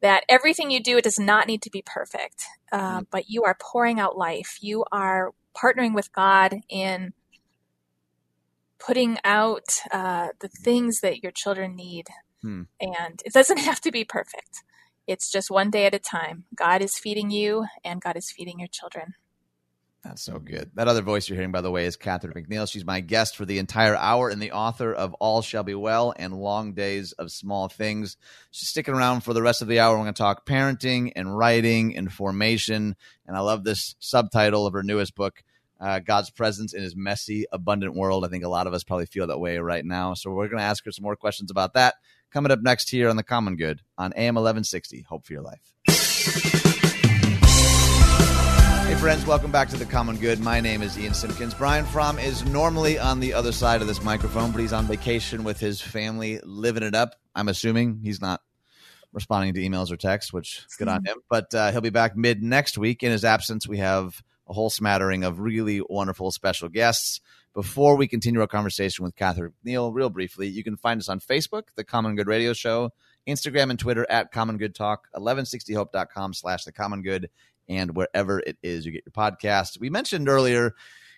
That 0.02 0.24
everything 0.30 0.72
you 0.72 0.82
do, 0.82 0.98
it 0.98 1.04
does 1.04 1.20
not 1.20 1.46
need 1.46 1.62
to 1.62 1.70
be 1.70 1.84
perfect, 1.86 2.46
uh, 2.72 3.02
but 3.12 3.30
you 3.30 3.44
are 3.44 3.58
pouring 3.60 4.00
out 4.00 4.18
life. 4.18 4.58
You 4.62 4.86
are 4.92 5.34
partnering 5.56 5.94
with 5.94 6.12
God 6.14 6.62
in 6.70 7.14
putting 8.80 9.18
out 9.24 9.80
uh, 9.92 10.30
the 10.40 10.48
things 10.48 11.02
that 11.02 11.22
your 11.22 11.32
children 11.32 11.76
need. 11.76 12.08
Hmm. 12.42 12.64
And 12.80 13.22
it 13.26 13.34
doesn't 13.34 13.58
have 13.70 13.82
to 13.82 13.92
be 13.92 14.04
perfect. 14.04 14.64
It's 15.08 15.32
just 15.32 15.52
one 15.52 15.72
day 15.72 15.86
at 15.86 15.96
a 15.96 16.00
time. 16.00 16.46
God 16.56 16.82
is 16.82 17.00
feeding 17.00 17.32
you, 17.32 17.66
and 17.84 18.00
God 18.00 18.16
is 18.16 18.32
feeding 18.32 18.60
your 18.60 18.68
children. 18.68 19.16
That's 20.04 20.22
so 20.22 20.40
good. 20.40 20.72
That 20.76 20.88
other 20.88 21.02
voice 21.02 21.28
you're 21.28 21.36
hearing, 21.36 21.52
by 21.52 21.60
the 21.60 21.72
way, 21.72 21.86
is 21.86 21.98
Catherine 21.98 22.34
McNiel. 22.34 22.72
She's 22.72 22.86
my 22.86 23.02
guest 23.02 23.36
for 23.36 23.46
the 23.46 23.60
entire 23.60 23.98
hour 23.98 24.30
and 24.30 24.42
the 24.42 24.54
author 24.54 24.94
of 24.94 25.14
All 25.16 25.42
Shall 25.42 25.64
Be 25.64 25.76
Well 25.76 26.14
and 26.16 26.34
Long 26.34 26.74
Days 26.74 27.12
of 27.14 27.32
Small 27.32 27.68
Things. 27.68 28.16
She's 28.50 28.70
sticking 28.70 28.94
around 28.94 29.22
for 29.22 29.34
the 29.34 29.42
rest 29.42 29.62
of 29.62 29.68
the 29.68 29.82
hour. 29.82 29.98
We're 29.98 30.06
going 30.06 30.14
to 30.14 30.18
talk 30.18 30.46
parenting 30.46 31.12
and 31.18 31.38
writing 31.38 31.98
and 31.98 32.12
formation. 32.12 32.96
And 33.28 33.36
I 33.36 33.42
love 33.42 33.66
this 33.66 33.96
subtitle 34.00 34.66
of 34.66 34.74
her 34.74 34.84
newest 34.84 35.16
book, 35.16 35.44
uh, 35.82 36.00
God's 36.00 36.30
Presence 36.30 36.74
in 36.74 36.82
His 36.82 36.96
Messy, 36.96 37.46
Abundant 37.52 37.94
World. 37.94 38.24
I 38.24 38.30
think 38.30 38.46
a 38.46 38.50
lot 38.50 38.68
of 38.68 38.74
us 38.74 38.86
probably 38.86 39.06
feel 39.06 39.28
that 39.28 39.40
way 39.40 39.58
right 39.58 39.84
now. 39.84 40.14
So 40.14 40.32
we're 40.32 40.48
going 40.48 40.60
to 40.60 40.64
ask 40.64 40.86
her 40.86 40.92
some 40.94 41.04
more 41.04 41.18
questions 41.18 41.52
about 41.52 41.74
that. 41.74 41.96
Coming 42.32 42.54
up 42.54 42.62
next 42.62 42.90
here 42.90 43.10
on 43.10 43.18
The 43.18 43.24
Common 43.24 43.58
Good 43.58 43.82
on 43.98 44.14
AM 44.14 44.36
1160. 44.36 45.06
Hope 45.10 45.26
for 45.26 45.34
your 45.34 45.42
life. 45.42 46.69
Hey, 48.90 48.96
friends, 48.96 49.24
welcome 49.28 49.52
back 49.52 49.70
to 49.70 49.78
The 49.78 49.86
Common 49.86 50.18
Good. 50.18 50.40
My 50.40 50.60
name 50.60 50.82
is 50.82 50.98
Ian 50.98 51.14
Simpkins. 51.14 51.54
Brian 51.54 51.86
Fromm 51.86 52.18
is 52.18 52.44
normally 52.46 52.98
on 52.98 53.20
the 53.20 53.36
other 53.36 53.52
side 53.52 53.82
of 53.82 53.88
this 53.88 54.02
microphone, 54.02 54.52
but 54.52 54.62
he's 54.62 54.74
on 54.74 54.88
vacation 54.88 55.44
with 55.44 55.60
his 55.60 55.80
family, 55.80 56.40
living 56.44 56.82
it 56.82 56.96
up. 56.96 57.14
I'm 57.36 57.50
assuming 57.50 58.00
he's 58.02 58.20
not 58.20 58.42
responding 59.14 59.54
to 59.54 59.60
emails 59.60 59.92
or 59.92 59.96
texts, 59.96 60.34
which 60.34 60.66
is 60.68 60.76
good 60.76 60.88
on 60.88 61.06
him. 61.06 61.18
But 61.30 61.54
uh, 61.54 61.72
he'll 61.72 61.82
be 61.82 61.92
back 61.92 62.18
mid 62.18 62.42
next 62.42 62.80
week. 62.80 63.04
In 63.04 63.12
his 63.12 63.24
absence, 63.24 63.68
we 63.68 63.78
have 63.78 64.24
a 64.48 64.54
whole 64.54 64.72
smattering 64.72 65.24
of 65.24 65.40
really 65.40 65.84
wonderful 65.88 66.32
special 66.32 66.68
guests. 66.68 67.22
Before 67.54 67.96
we 67.96 68.08
continue 68.08 68.42
our 68.42 68.48
conversation 68.48 69.06
with 69.06 69.16
Catherine 69.16 69.54
Neal, 69.64 69.94
real 69.94 70.10
briefly, 70.10 70.48
you 70.48 70.64
can 70.64 70.78
find 70.78 71.00
us 71.00 71.10
on 71.10 71.20
Facebook, 71.20 71.64
The 71.76 71.84
Common 71.84 72.16
Good 72.16 72.28
Radio 72.28 72.54
Show, 72.54 72.92
Instagram 73.28 73.70
and 73.70 73.78
Twitter 73.78 74.08
at 74.10 74.32
Common 74.32 74.58
Good 74.58 74.74
Talk, 74.74 75.08
1160hope.com 75.16 76.34
slash 76.34 76.64
the 76.64 76.72
common 76.72 77.04
good, 77.04 77.30
and 77.70 77.96
wherever 77.96 78.40
it 78.40 78.58
is 78.64 78.86
you 78.86 78.92
get 78.92 79.04
your 79.06 79.14
podcast. 79.14 79.80
We 79.80 79.90
mentioned 79.90 80.28
earlier, 80.28 80.76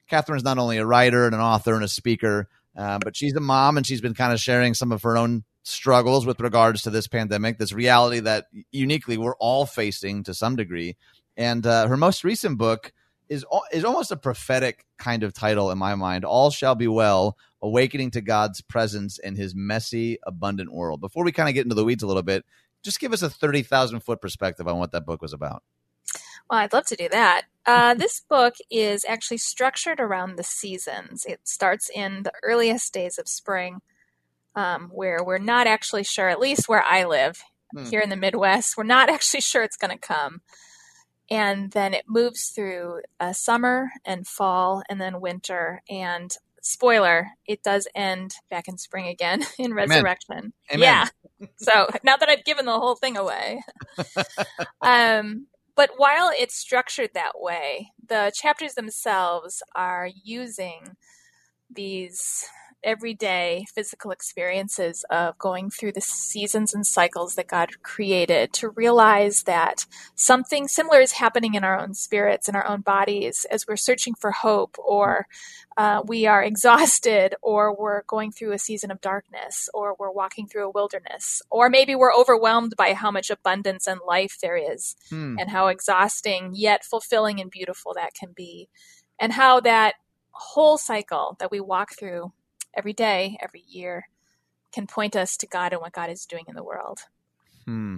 Catherine's 0.09 0.43
not 0.43 0.57
only 0.57 0.77
a 0.77 0.85
writer 0.85 1.25
and 1.25 1.33
an 1.33 1.41
author 1.41 1.73
and 1.73 1.83
a 1.83 1.87
speaker, 1.87 2.49
uh, 2.77 2.99
but 2.99 3.15
she's 3.15 3.33
a 3.33 3.39
mom 3.39 3.77
and 3.77 3.87
she's 3.87 4.01
been 4.01 4.13
kind 4.13 4.33
of 4.33 4.39
sharing 4.39 4.73
some 4.73 4.91
of 4.91 5.01
her 5.03 5.17
own 5.17 5.43
struggles 5.63 6.25
with 6.25 6.39
regards 6.41 6.83
to 6.83 6.89
this 6.89 7.07
pandemic, 7.07 7.57
this 7.57 7.73
reality 7.73 8.19
that 8.19 8.47
uniquely 8.71 9.17
we're 9.17 9.35
all 9.35 9.65
facing 9.65 10.23
to 10.23 10.33
some 10.33 10.55
degree. 10.55 10.97
And 11.37 11.65
uh, 11.65 11.87
her 11.87 11.97
most 11.97 12.23
recent 12.23 12.57
book 12.57 12.91
is 13.29 13.45
is 13.71 13.85
almost 13.85 14.11
a 14.11 14.17
prophetic 14.17 14.85
kind 14.97 15.23
of 15.23 15.33
title 15.33 15.71
in 15.71 15.77
my 15.77 15.95
mind. 15.95 16.25
All 16.25 16.51
shall 16.51 16.75
be 16.75 16.87
well. 16.87 17.37
Awakening 17.61 18.11
to 18.11 18.21
God's 18.21 18.59
presence 18.59 19.19
in 19.19 19.35
His 19.35 19.55
messy, 19.55 20.17
abundant 20.25 20.73
world. 20.73 20.99
Before 20.99 21.23
we 21.23 21.31
kind 21.31 21.47
of 21.47 21.55
get 21.55 21.63
into 21.63 21.75
the 21.75 21.85
weeds 21.85 22.03
a 22.03 22.07
little 22.07 22.23
bit, 22.23 22.43
just 22.83 22.99
give 22.99 23.13
us 23.13 23.21
a 23.21 23.29
thirty 23.29 23.61
thousand 23.61 24.01
foot 24.01 24.19
perspective 24.19 24.67
on 24.67 24.79
what 24.79 24.91
that 24.91 25.05
book 25.05 25.21
was 25.21 25.31
about. 25.31 25.63
Well, 26.51 26.59
I'd 26.59 26.73
love 26.73 26.85
to 26.87 26.97
do 26.97 27.07
that. 27.09 27.43
Uh, 27.65 27.93
this 27.93 28.21
book 28.29 28.55
is 28.69 29.05
actually 29.07 29.37
structured 29.37 30.01
around 30.01 30.35
the 30.35 30.43
seasons. 30.43 31.25
It 31.25 31.39
starts 31.45 31.89
in 31.89 32.23
the 32.23 32.33
earliest 32.43 32.93
days 32.93 33.17
of 33.17 33.29
spring, 33.29 33.79
um, 34.53 34.89
where 34.93 35.23
we're 35.23 35.37
not 35.37 35.65
actually 35.65 36.03
sure, 36.03 36.27
at 36.27 36.41
least 36.41 36.67
where 36.67 36.83
I 36.83 37.05
live 37.05 37.41
hmm. 37.73 37.85
here 37.85 38.01
in 38.01 38.09
the 38.09 38.17
Midwest, 38.17 38.75
we're 38.75 38.83
not 38.83 39.09
actually 39.09 39.39
sure 39.39 39.63
it's 39.63 39.77
going 39.77 39.97
to 39.97 39.97
come 39.97 40.41
and 41.31 41.71
then 41.71 41.93
it 41.93 42.03
moves 42.09 42.49
through 42.49 43.01
uh, 43.21 43.31
summer 43.31 43.91
and 44.03 44.27
fall 44.27 44.83
and 44.89 44.99
then 44.99 45.21
winter 45.21 45.81
and 45.89 46.35
spoiler 46.61 47.29
it 47.47 47.63
does 47.63 47.87
end 47.95 48.35
back 48.51 48.67
in 48.67 48.77
spring 48.77 49.07
again 49.07 49.41
in 49.57 49.73
resurrection 49.73 50.53
Amen. 50.71 50.79
yeah 50.79 51.07
so 51.57 51.87
now 52.03 52.17
that 52.17 52.29
i've 52.29 52.45
given 52.45 52.65
the 52.65 52.79
whole 52.79 52.95
thing 52.95 53.17
away 53.17 53.63
um, 54.81 55.47
but 55.75 55.91
while 55.97 56.31
it's 56.37 56.55
structured 56.55 57.11
that 57.13 57.33
way 57.35 57.91
the 58.07 58.31
chapters 58.35 58.73
themselves 58.73 59.63
are 59.75 60.09
using 60.23 60.95
these 61.69 62.45
everyday 62.83 63.65
physical 63.73 64.11
experiences 64.11 65.05
of 65.09 65.37
going 65.37 65.69
through 65.69 65.91
the 65.91 66.01
seasons 66.01 66.73
and 66.73 66.85
cycles 66.85 67.35
that 67.35 67.47
God 67.47 67.81
created 67.83 68.53
to 68.53 68.69
realize 68.69 69.43
that 69.43 69.85
something 70.15 70.67
similar 70.67 70.99
is 70.99 71.13
happening 71.13 71.53
in 71.53 71.63
our 71.63 71.79
own 71.79 71.93
spirits, 71.93 72.49
in 72.49 72.55
our 72.55 72.65
own 72.65 72.81
bodies, 72.81 73.45
as 73.51 73.65
we're 73.67 73.75
searching 73.75 74.13
for 74.15 74.31
hope, 74.31 74.77
or 74.79 75.27
uh, 75.77 76.01
we 76.05 76.25
are 76.25 76.43
exhausted, 76.51 77.35
or 77.41 77.75
we're 77.75 78.03
going 78.03 78.31
through 78.31 78.53
a 78.53 78.59
season 78.59 78.91
of 78.91 79.01
darkness, 79.01 79.69
or 79.73 79.95
we're 79.99 80.11
walking 80.11 80.47
through 80.47 80.65
a 80.65 80.71
wilderness, 80.71 81.41
or 81.49 81.69
maybe 81.69 81.95
we're 81.95 82.13
overwhelmed 82.13 82.73
by 82.77 82.93
how 82.93 83.11
much 83.11 83.29
abundance 83.29 83.87
and 83.87 83.99
life 84.07 84.37
there 84.41 84.57
is, 84.57 84.95
hmm. 85.09 85.37
and 85.39 85.49
how 85.49 85.67
exhausting 85.67 86.51
yet 86.53 86.83
fulfilling 86.83 87.39
and 87.39 87.51
beautiful 87.51 87.93
that 87.93 88.13
can 88.13 88.33
be, 88.35 88.69
and 89.19 89.33
how 89.33 89.59
that 89.59 89.95
whole 90.31 90.77
cycle 90.77 91.35
that 91.39 91.51
we 91.51 91.59
walk 91.59 91.91
through 91.97 92.31
every 92.73 92.93
day, 92.93 93.37
every 93.41 93.63
year, 93.67 94.07
can 94.71 94.87
point 94.87 95.15
us 95.15 95.37
to 95.37 95.47
God 95.47 95.73
and 95.73 95.81
what 95.81 95.93
God 95.93 96.09
is 96.09 96.25
doing 96.25 96.45
in 96.47 96.55
the 96.55 96.63
world. 96.63 96.99
Hmm. 97.65 97.97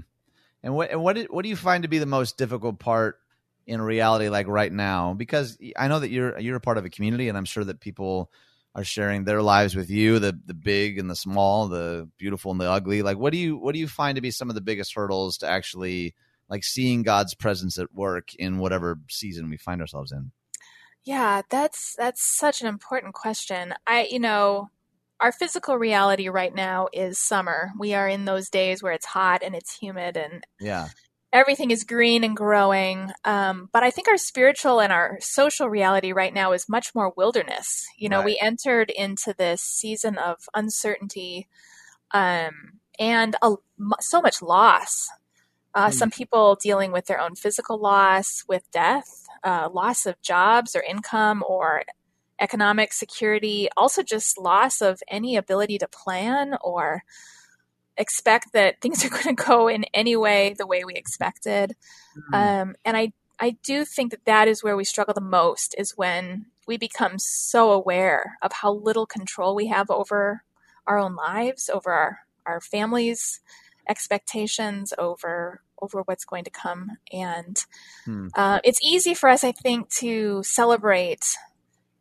And 0.61 0.75
what 0.75 0.91
and 0.91 1.03
what 1.03 1.17
what 1.23 1.43
do 1.43 1.49
you 1.49 1.55
find 1.55 1.83
to 1.83 1.89
be 1.89 1.99
the 1.99 2.05
most 2.05 2.37
difficult 2.37 2.79
part 2.79 3.19
in 3.67 3.81
reality, 3.81 4.29
like 4.29 4.47
right 4.47 4.71
now? 4.71 5.13
Because 5.13 5.57
I 5.77 5.87
know 5.87 5.99
that 5.99 6.09
you're 6.09 6.39
you're 6.39 6.55
a 6.55 6.61
part 6.61 6.77
of 6.77 6.85
a 6.85 6.89
community, 6.89 7.27
and 7.27 7.37
I'm 7.37 7.45
sure 7.45 7.63
that 7.63 7.79
people 7.79 8.31
are 8.75 8.83
sharing 8.83 9.23
their 9.23 9.41
lives 9.41 9.75
with 9.75 9.89
you 9.89 10.19
the 10.19 10.37
the 10.45 10.53
big 10.53 10.97
and 10.97 11.09
the 11.09 11.15
small 11.15 11.67
the 11.67 12.09
beautiful 12.17 12.51
and 12.51 12.59
the 12.59 12.69
ugly 12.69 13.01
like 13.01 13.17
what 13.17 13.31
do 13.31 13.37
you 13.37 13.55
what 13.57 13.73
do 13.73 13.79
you 13.79 13.87
find 13.87 14.15
to 14.15 14.21
be 14.21 14.31
some 14.31 14.49
of 14.49 14.55
the 14.55 14.61
biggest 14.61 14.95
hurdles 14.95 15.37
to 15.37 15.47
actually 15.47 16.15
like 16.49 16.63
seeing 16.63 17.03
god's 17.03 17.35
presence 17.35 17.77
at 17.77 17.93
work 17.93 18.33
in 18.35 18.57
whatever 18.57 18.99
season 19.09 19.49
we 19.49 19.57
find 19.57 19.79
ourselves 19.79 20.11
in 20.11 20.31
yeah, 21.05 21.41
that's 21.49 21.95
that's 21.97 22.37
such 22.37 22.61
an 22.61 22.67
important 22.67 23.13
question. 23.13 23.73
I 23.85 24.07
you 24.09 24.19
know, 24.19 24.69
our 25.19 25.31
physical 25.31 25.77
reality 25.77 26.29
right 26.29 26.53
now 26.53 26.87
is 26.93 27.19
summer. 27.19 27.71
We 27.79 27.93
are 27.93 28.07
in 28.07 28.25
those 28.25 28.49
days 28.49 28.81
where 28.81 28.93
it's 28.93 29.05
hot 29.05 29.43
and 29.43 29.55
it's 29.55 29.77
humid 29.77 30.17
and 30.17 30.43
yeah. 30.59 30.89
Everything 31.31 31.71
is 31.71 31.83
green 31.83 32.23
and 32.23 32.37
growing. 32.37 33.11
Um, 33.25 33.67
but 33.73 33.81
I 33.81 33.89
think 33.89 34.07
our 34.07 34.19
spiritual 34.19 34.79
and 34.79 34.93
our 34.93 35.17
social 35.19 35.67
reality 35.67 36.11
right 36.11 36.31
now 36.31 36.51
is 36.51 36.69
much 36.69 36.93
more 36.93 37.11
wilderness. 37.17 37.87
You 37.97 38.07
know, 38.07 38.17
right. 38.17 38.25
we 38.25 38.39
entered 38.39 38.91
into 38.91 39.33
this 39.35 39.59
season 39.59 40.19
of 40.19 40.47
uncertainty 40.53 41.47
um, 42.11 42.73
and 42.99 43.35
a, 43.41 43.55
so 43.99 44.21
much 44.21 44.43
loss. 44.43 45.09
Uh, 45.73 45.87
mm. 45.87 45.93
Some 45.93 46.11
people 46.11 46.55
dealing 46.61 46.91
with 46.91 47.07
their 47.07 47.19
own 47.19 47.33
physical 47.33 47.79
loss, 47.79 48.43
with 48.47 48.69
death, 48.71 49.22
uh, 49.43 49.69
loss 49.71 50.05
of 50.05 50.21
jobs 50.21 50.75
or 50.75 50.81
income 50.81 51.43
or 51.47 51.83
economic 52.39 52.93
security, 52.93 53.69
also 53.77 54.03
just 54.03 54.37
loss 54.37 54.81
of 54.81 55.01
any 55.07 55.35
ability 55.35 55.77
to 55.77 55.87
plan 55.87 56.57
or 56.61 57.03
expect 57.97 58.53
that 58.53 58.75
things 58.81 59.03
are 59.05 59.09
going 59.09 59.35
to 59.35 59.43
go 59.43 59.67
in 59.67 59.85
any 59.93 60.15
way 60.15 60.55
the 60.57 60.67
way 60.67 60.83
we 60.83 60.93
expected. 60.93 61.75
Mm-hmm. 62.17 62.33
Um, 62.33 62.75
and 62.85 62.97
I, 62.97 63.13
I 63.39 63.57
do 63.63 63.85
think 63.85 64.11
that 64.11 64.25
that 64.25 64.47
is 64.47 64.63
where 64.63 64.77
we 64.77 64.83
struggle 64.83 65.13
the 65.13 65.21
most 65.21 65.75
is 65.77 65.97
when 65.97 66.47
we 66.67 66.77
become 66.77 67.19
so 67.19 67.71
aware 67.71 68.37
of 68.41 68.53
how 68.53 68.73
little 68.73 69.05
control 69.05 69.55
we 69.55 69.67
have 69.67 69.89
over 69.89 70.43
our 70.87 70.97
own 70.97 71.15
lives, 71.15 71.69
over 71.69 71.91
our, 71.91 72.19
our 72.45 72.61
families' 72.61 73.41
expectations, 73.87 74.93
over 74.97 75.61
over 75.83 76.01
what's 76.03 76.25
going 76.25 76.45
to 76.45 76.49
come. 76.49 76.91
And 77.11 77.57
hmm. 78.05 78.27
uh, 78.35 78.59
it's 78.63 78.79
easy 78.83 79.13
for 79.13 79.29
us, 79.29 79.43
I 79.43 79.51
think, 79.51 79.89
to 79.95 80.41
celebrate. 80.43 81.25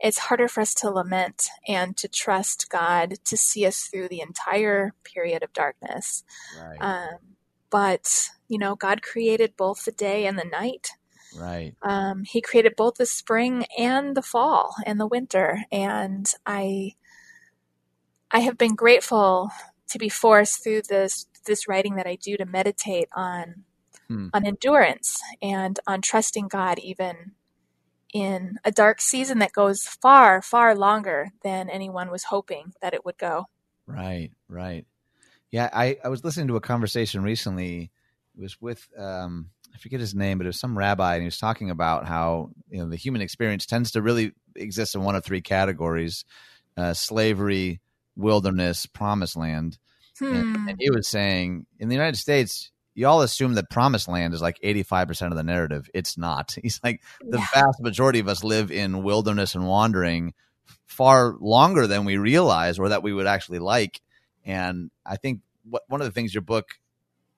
It's 0.00 0.18
harder 0.18 0.48
for 0.48 0.60
us 0.60 0.74
to 0.74 0.90
lament 0.90 1.48
and 1.68 1.96
to 1.98 2.08
trust 2.08 2.70
God 2.70 3.16
to 3.24 3.36
see 3.36 3.66
us 3.66 3.82
through 3.82 4.08
the 4.08 4.20
entire 4.20 4.92
period 5.04 5.42
of 5.42 5.52
darkness. 5.52 6.24
Right. 6.60 6.78
Um, 6.80 7.18
but, 7.70 8.30
you 8.48 8.58
know, 8.58 8.76
God 8.76 9.02
created 9.02 9.56
both 9.56 9.84
the 9.84 9.92
day 9.92 10.26
and 10.26 10.38
the 10.38 10.44
night. 10.44 10.90
Right. 11.38 11.74
Um, 11.82 12.24
he 12.24 12.40
created 12.40 12.74
both 12.76 12.94
the 12.96 13.06
spring 13.06 13.64
and 13.78 14.16
the 14.16 14.22
fall 14.22 14.74
and 14.84 15.00
the 15.00 15.06
winter. 15.06 15.64
And 15.72 16.26
I, 16.44 16.94
I 18.30 18.40
have 18.40 18.58
been 18.58 18.74
grateful 18.74 19.50
to 19.88 19.98
be 19.98 20.08
forced 20.08 20.62
through 20.62 20.82
this 20.88 21.26
this 21.44 21.68
writing 21.68 21.96
that 21.96 22.06
I 22.06 22.16
do 22.16 22.36
to 22.36 22.46
meditate 22.46 23.08
on 23.14 23.64
hmm. 24.12 24.28
on 24.32 24.46
endurance 24.46 25.20
and 25.40 25.78
on 25.86 26.00
trusting 26.00 26.48
God 26.48 26.78
even 26.78 27.32
in 28.12 28.58
a 28.64 28.70
dark 28.70 29.00
season 29.00 29.38
that 29.38 29.52
goes 29.52 29.82
far, 29.84 30.42
far 30.42 30.74
longer 30.74 31.30
than 31.42 31.70
anyone 31.70 32.10
was 32.10 32.24
hoping 32.24 32.74
that 32.82 32.94
it 32.94 33.04
would 33.04 33.16
go. 33.16 33.46
Right, 33.86 34.30
right. 34.48 34.86
Yeah, 35.50 35.68
I, 35.72 35.98
I 36.04 36.08
was 36.08 36.24
listening 36.24 36.48
to 36.48 36.56
a 36.56 36.60
conversation 36.60 37.22
recently. 37.22 37.90
It 38.36 38.40
was 38.40 38.60
with 38.60 38.88
um, 38.98 39.50
I 39.74 39.78
forget 39.78 40.00
his 40.00 40.14
name, 40.14 40.38
but 40.38 40.46
it 40.46 40.48
was 40.48 40.60
some 40.60 40.76
rabbi, 40.76 41.14
and 41.14 41.22
he 41.22 41.26
was 41.26 41.38
talking 41.38 41.70
about 41.70 42.06
how 42.06 42.50
you 42.70 42.78
know 42.78 42.88
the 42.88 42.96
human 42.96 43.20
experience 43.20 43.66
tends 43.66 43.92
to 43.92 44.02
really 44.02 44.32
exist 44.56 44.94
in 44.94 45.02
one 45.02 45.14
of 45.14 45.24
three 45.24 45.42
categories: 45.42 46.24
uh, 46.76 46.94
slavery, 46.94 47.80
wilderness, 48.16 48.86
promised 48.86 49.36
land. 49.36 49.78
Hmm. 50.18 50.34
And, 50.34 50.68
and, 50.70 50.76
he 50.78 50.90
was 50.90 51.08
saying 51.08 51.66
in 51.78 51.88
the 51.88 51.94
United 51.94 52.18
States, 52.18 52.70
you 52.94 53.06
all 53.06 53.22
assume 53.22 53.54
that 53.54 53.70
promised 53.70 54.08
land 54.08 54.34
is 54.34 54.42
like 54.42 54.60
85% 54.60 55.30
of 55.30 55.36
the 55.36 55.42
narrative. 55.42 55.88
It's 55.94 56.18
not. 56.18 56.56
He's 56.62 56.80
like, 56.82 57.02
the 57.20 57.38
yeah. 57.38 57.46
vast 57.54 57.80
majority 57.80 58.18
of 58.18 58.28
us 58.28 58.44
live 58.44 58.70
in 58.70 59.02
wilderness 59.02 59.54
and 59.54 59.66
wandering 59.66 60.34
far 60.86 61.36
longer 61.40 61.86
than 61.86 62.04
we 62.04 62.16
realize 62.16 62.78
or 62.78 62.90
that 62.90 63.02
we 63.02 63.12
would 63.12 63.26
actually 63.26 63.58
like. 63.58 64.00
And 64.44 64.90
I 65.06 65.16
think 65.16 65.40
what 65.68 65.82
one 65.88 66.00
of 66.00 66.06
the 66.06 66.12
things 66.12 66.34
your 66.34 66.42
book 66.42 66.78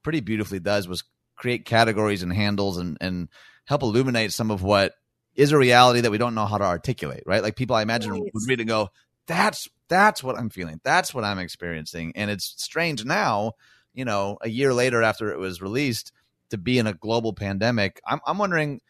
pretty 0.03 0.21
beautifully 0.21 0.61
does 0.61 0.89
was 0.89 1.05
create 1.37 1.65
categories 1.65 2.23
and 2.23 2.33
handles 2.33 2.79
and, 2.79 2.99
and 3.01 3.29
help 3.65 3.83
illuminate 3.83 4.33
some 4.33 4.51
of 4.51 4.63
what 4.63 4.95
is 5.35 5.53
a 5.53 5.59
reality 5.59 6.01
that 6.01 6.11
we 6.11 6.19
don't 6.19 6.35
know 6.35 6.47
how 6.47 6.59
to 6.59 6.65
articulate, 6.65 7.25
right? 7.27 7.43
Like 7.43 7.57
people 7.57 7.77
I 7.77 7.83
imagine 7.83 8.13
right. 8.13 8.23
would 8.23 8.49
read 8.49 8.61
and 8.61 8.69
go, 8.69 8.91
that's 9.27 9.69
that's 9.89 10.23
what 10.23 10.39
I'm 10.39 10.51
feeling. 10.51 10.81
That's 10.85 11.15
what 11.15 11.25
I'm 11.25 11.39
experiencing. 11.39 12.13
And 12.15 12.31
it's 12.31 12.55
strange 12.63 13.05
now 13.05 13.53
you 13.95 14.05
know, 14.05 14.39
a 14.43 14.49
year 14.49 14.75
later 14.75 15.03
after 15.03 15.33
it 15.33 15.39
was 15.39 15.63
released 15.63 16.13
to 16.51 16.59
be 16.59 16.79
in 16.79 16.87
a 16.87 16.93
global 16.93 17.33
pandemic. 17.33 18.01
I'm, 18.07 18.21
I'm 18.27 18.39
wondering 18.39 18.81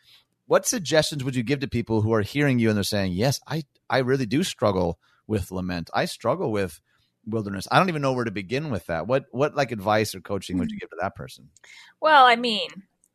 what 0.46 0.66
suggestions 0.66 1.22
would 1.24 1.36
you 1.36 1.42
give 1.42 1.60
to 1.60 1.68
people 1.68 2.02
who 2.02 2.12
are 2.12 2.22
hearing 2.22 2.58
you 2.58 2.68
and 2.68 2.76
they're 2.76 2.84
saying, 2.84 3.12
yes, 3.12 3.40
I, 3.46 3.62
I 3.88 3.98
really 3.98 4.26
do 4.26 4.42
struggle 4.42 4.98
with 5.26 5.50
lament. 5.50 5.90
I 5.94 6.04
struggle 6.06 6.50
with 6.50 6.80
wilderness. 7.26 7.68
I 7.70 7.78
don't 7.78 7.88
even 7.88 8.02
know 8.02 8.12
where 8.12 8.24
to 8.24 8.30
begin 8.30 8.70
with 8.70 8.86
that. 8.86 9.06
What, 9.06 9.24
what 9.30 9.54
like 9.54 9.72
advice 9.72 10.14
or 10.14 10.20
coaching 10.20 10.58
would 10.58 10.68
mm. 10.68 10.72
you 10.72 10.80
give 10.80 10.90
to 10.90 10.96
that 11.00 11.14
person? 11.14 11.50
Well, 12.00 12.26
I 12.26 12.36
mean, 12.36 12.68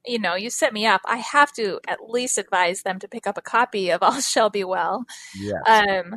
you 0.09 0.19
know, 0.19 0.35
you 0.35 0.49
set 0.49 0.73
me 0.73 0.85
up. 0.85 1.01
I 1.05 1.17
have 1.17 1.51
to 1.53 1.79
at 1.87 1.99
least 2.09 2.37
advise 2.37 2.81
them 2.81 2.99
to 2.99 3.07
pick 3.07 3.27
up 3.27 3.37
a 3.37 3.41
copy 3.41 3.89
of 3.91 4.01
All 4.03 4.19
Shall 4.21 4.49
Be 4.49 4.63
Well. 4.63 5.05
Yes. 5.39 5.61
Um, 5.67 6.15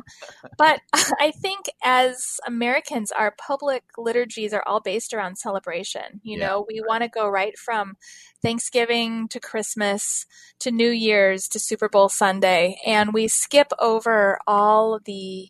but 0.57 0.81
I 0.93 1.31
think 1.31 1.65
as 1.83 2.39
Americans, 2.47 3.11
our 3.11 3.31
public 3.37 3.83
liturgies 3.97 4.53
are 4.53 4.63
all 4.65 4.81
based 4.81 5.13
around 5.13 5.37
celebration. 5.37 6.21
You 6.23 6.39
Yeah. 6.39 6.47
know, 6.47 6.65
we 6.67 6.81
want 6.87 7.03
to 7.03 7.09
go 7.09 7.27
right 7.27 7.57
from 7.57 7.97
Thanksgiving 8.41 9.27
to 9.29 9.39
Christmas 9.39 10.25
to 10.59 10.71
New 10.71 10.89
Year's 10.89 11.47
to 11.49 11.59
Super 11.59 11.89
Bowl 11.89 12.09
Sunday, 12.09 12.77
and 12.85 13.13
we 13.13 13.27
skip 13.27 13.71
over 13.79 14.39
all 14.47 14.99
the 15.05 15.49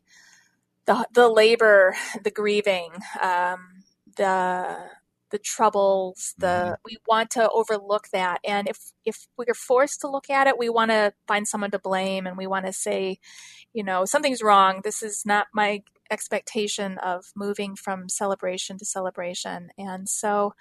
the, 0.85 1.07
the 1.13 1.29
labor, 1.29 1.95
the 2.23 2.31
grieving, 2.31 2.91
um, 3.21 3.83
the 4.17 4.77
the 5.33 5.39
troubles, 5.39 6.35
the 6.37 6.77
we 6.85 6.97
want 7.07 7.31
to 7.31 7.49
overlook 7.49 8.07
that. 8.09 8.39
And 8.45 8.67
if 8.69 8.77
if 9.03 9.27
we're 9.35 9.55
forced 9.55 9.99
to 10.01 10.07
look 10.07 10.29
at 10.29 10.45
it, 10.45 10.59
we 10.59 10.69
want 10.69 10.91
to 10.91 11.11
find 11.27 11.47
someone 11.47 11.71
to 11.71 11.79
blame 11.79 12.27
and 12.27 12.37
we 12.37 12.45
want 12.45 12.67
to 12.67 12.71
say, 12.71 13.17
you 13.73 13.83
know, 13.83 14.05
something's 14.05 14.43
wrong. 14.43 14.81
This 14.83 15.01
is 15.01 15.23
not 15.25 15.47
my 15.51 15.81
expectation 16.11 16.99
of 16.99 17.25
moving 17.35 17.75
from 17.75 18.09
celebration 18.09 18.77
to 18.77 18.85
celebration. 18.85 19.69
And 19.75 20.07
so 20.07 20.53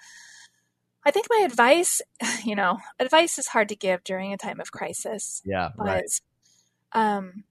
I 1.05 1.11
think 1.11 1.27
my 1.29 1.43
advice, 1.45 2.01
you 2.43 2.55
know, 2.55 2.79
advice 2.99 3.37
is 3.37 3.49
hard 3.49 3.69
to 3.69 3.75
give 3.75 4.03
during 4.03 4.33
a 4.33 4.37
time 4.37 4.59
of 4.59 4.71
crisis 4.71 5.43
yeah. 5.45 5.69
but 5.77 5.85
Right. 5.85 6.21
um, 6.93 7.43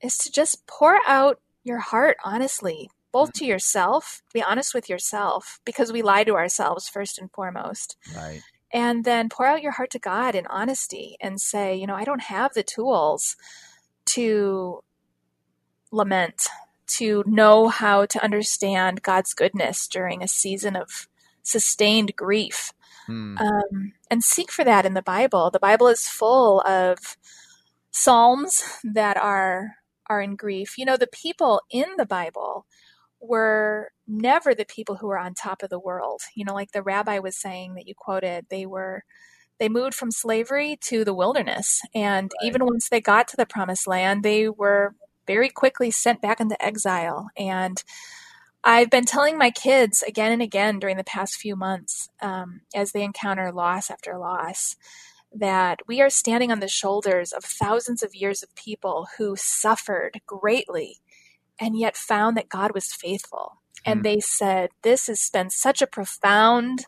is 0.00 0.16
to 0.18 0.30
just 0.30 0.64
pour 0.68 1.00
out 1.08 1.40
your 1.64 1.80
heart 1.80 2.18
honestly, 2.24 2.88
both 3.18 3.32
to 3.34 3.44
yourself, 3.46 4.22
be 4.32 4.42
honest 4.42 4.74
with 4.74 4.88
yourself, 4.88 5.60
because 5.64 5.90
we 5.92 6.02
lie 6.02 6.24
to 6.24 6.34
ourselves 6.34 6.88
first 6.88 7.18
and 7.18 7.30
foremost, 7.30 7.96
Right. 8.14 8.42
and 8.72 9.04
then 9.04 9.28
pour 9.28 9.46
out 9.46 9.62
your 9.62 9.72
heart 9.72 9.90
to 9.90 9.98
God 9.98 10.34
in 10.34 10.46
honesty 10.48 11.16
and 11.20 11.40
say, 11.40 11.74
you 11.80 11.86
know, 11.86 11.94
I 11.94 12.04
don't 12.04 12.22
have 12.36 12.52
the 12.54 12.62
tools 12.62 13.36
to 14.16 14.82
lament, 15.90 16.48
to 16.98 17.24
know 17.26 17.68
how 17.68 18.06
to 18.06 18.22
understand 18.22 19.02
God's 19.02 19.34
goodness 19.34 19.88
during 19.88 20.22
a 20.22 20.28
season 20.28 20.76
of 20.76 21.08
sustained 21.42 22.14
grief 22.16 22.72
Hmm. 23.06 23.36
um, 23.38 23.92
and 24.10 24.24
seek 24.24 24.50
for 24.50 24.64
that 24.64 24.84
in 24.84 24.94
the 24.94 25.02
Bible. 25.16 25.50
The 25.50 25.60
Bible 25.70 25.88
is 25.88 26.08
full 26.08 26.60
of 26.62 27.16
psalms 27.90 28.62
that 28.84 29.16
are 29.16 29.76
are 30.08 30.20
in 30.22 30.36
grief. 30.36 30.78
You 30.78 30.84
know, 30.84 30.96
the 30.96 31.06
people 31.24 31.62
in 31.70 31.86
the 31.96 32.06
Bible 32.06 32.66
were 33.26 33.90
never 34.08 34.54
the 34.54 34.64
people 34.66 34.96
who 34.96 35.08
were 35.08 35.18
on 35.18 35.34
top 35.34 35.62
of 35.62 35.70
the 35.70 35.80
world. 35.80 36.22
You 36.34 36.44
know, 36.44 36.54
like 36.54 36.72
the 36.72 36.82
rabbi 36.82 37.18
was 37.20 37.36
saying 37.40 37.74
that 37.74 37.88
you 37.88 37.94
quoted, 37.96 38.46
they 38.50 38.66
were 38.66 39.04
they 39.60 39.68
moved 39.68 39.94
from 39.94 40.10
slavery 40.10 40.78
to 40.82 41.04
the 41.04 41.14
wilderness, 41.14 41.82
and 41.94 42.32
Right. 42.42 42.46
even 42.48 42.66
once 42.66 42.88
they 42.90 43.00
got 43.00 43.28
to 43.28 43.36
the 43.36 43.46
promised 43.46 43.86
land, 43.88 44.22
they 44.24 44.48
were 44.48 44.94
very 45.26 45.48
quickly 45.50 45.90
sent 45.90 46.22
back 46.22 46.40
into 46.40 46.62
exile 46.64 47.28
and 47.38 47.82
I've 48.64 48.90
been 48.90 49.04
telling 49.04 49.38
my 49.38 49.50
kids 49.50 50.02
again 50.02 50.32
and 50.32 50.42
again 50.42 50.78
during 50.78 50.96
the 50.96 51.04
past 51.04 51.36
few 51.36 51.54
months, 51.56 52.08
um, 52.20 52.62
as 52.74 52.92
they 52.92 53.02
encounter 53.04 53.52
loss 53.52 53.90
after 53.90 54.18
loss, 54.18 54.76
that 55.32 55.80
we 55.86 56.00
are 56.00 56.10
standing 56.10 56.50
on 56.50 56.60
the 56.60 56.68
shoulders 56.68 57.32
of 57.32 57.44
thousands 57.44 58.02
of 58.02 58.14
years 58.14 58.42
of 58.42 58.54
people 58.56 59.08
who 59.18 59.36
suffered 59.36 60.20
greatly 60.26 60.98
and 61.60 61.78
yet 61.78 61.96
found 61.96 62.36
that 62.36 62.48
God 62.48 62.72
was 62.74 62.92
faithful. 62.92 63.58
And 63.84 64.02
they 64.02 64.18
said, 64.18 64.70
This 64.82 65.06
has 65.06 65.30
been 65.30 65.48
such 65.50 65.80
a 65.80 65.86
profound 65.86 66.86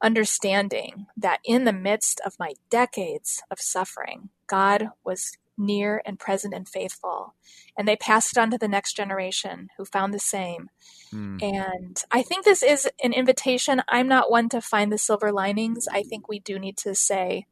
understanding 0.00 1.06
that 1.16 1.40
in 1.44 1.64
the 1.64 1.72
midst 1.72 2.20
of 2.24 2.38
my 2.38 2.54
decades 2.70 3.42
of 3.50 3.60
suffering, 3.60 4.30
God 4.46 4.88
was 5.04 5.32
near 5.58 6.02
and 6.04 6.18
present 6.18 6.54
and 6.54 6.68
faithful. 6.68 7.34
And 7.76 7.86
they 7.86 7.96
passed 7.96 8.36
it 8.36 8.40
on 8.40 8.50
to 8.50 8.58
the 8.58 8.68
next 8.68 8.94
generation 8.94 9.68
who 9.76 9.84
found 9.84 10.12
the 10.12 10.18
same. 10.18 10.70
Hmm. 11.10 11.38
And 11.40 12.02
I 12.10 12.22
think 12.22 12.44
this 12.44 12.62
is 12.62 12.88
an 13.02 13.12
invitation. 13.12 13.82
I'm 13.88 14.08
not 14.08 14.30
one 14.30 14.48
to 14.50 14.60
find 14.60 14.92
the 14.92 14.98
silver 14.98 15.30
linings. 15.32 15.86
I 15.90 16.02
think 16.02 16.28
we 16.28 16.40
do 16.40 16.58
need 16.58 16.76
to 16.78 16.94
say 16.94 17.46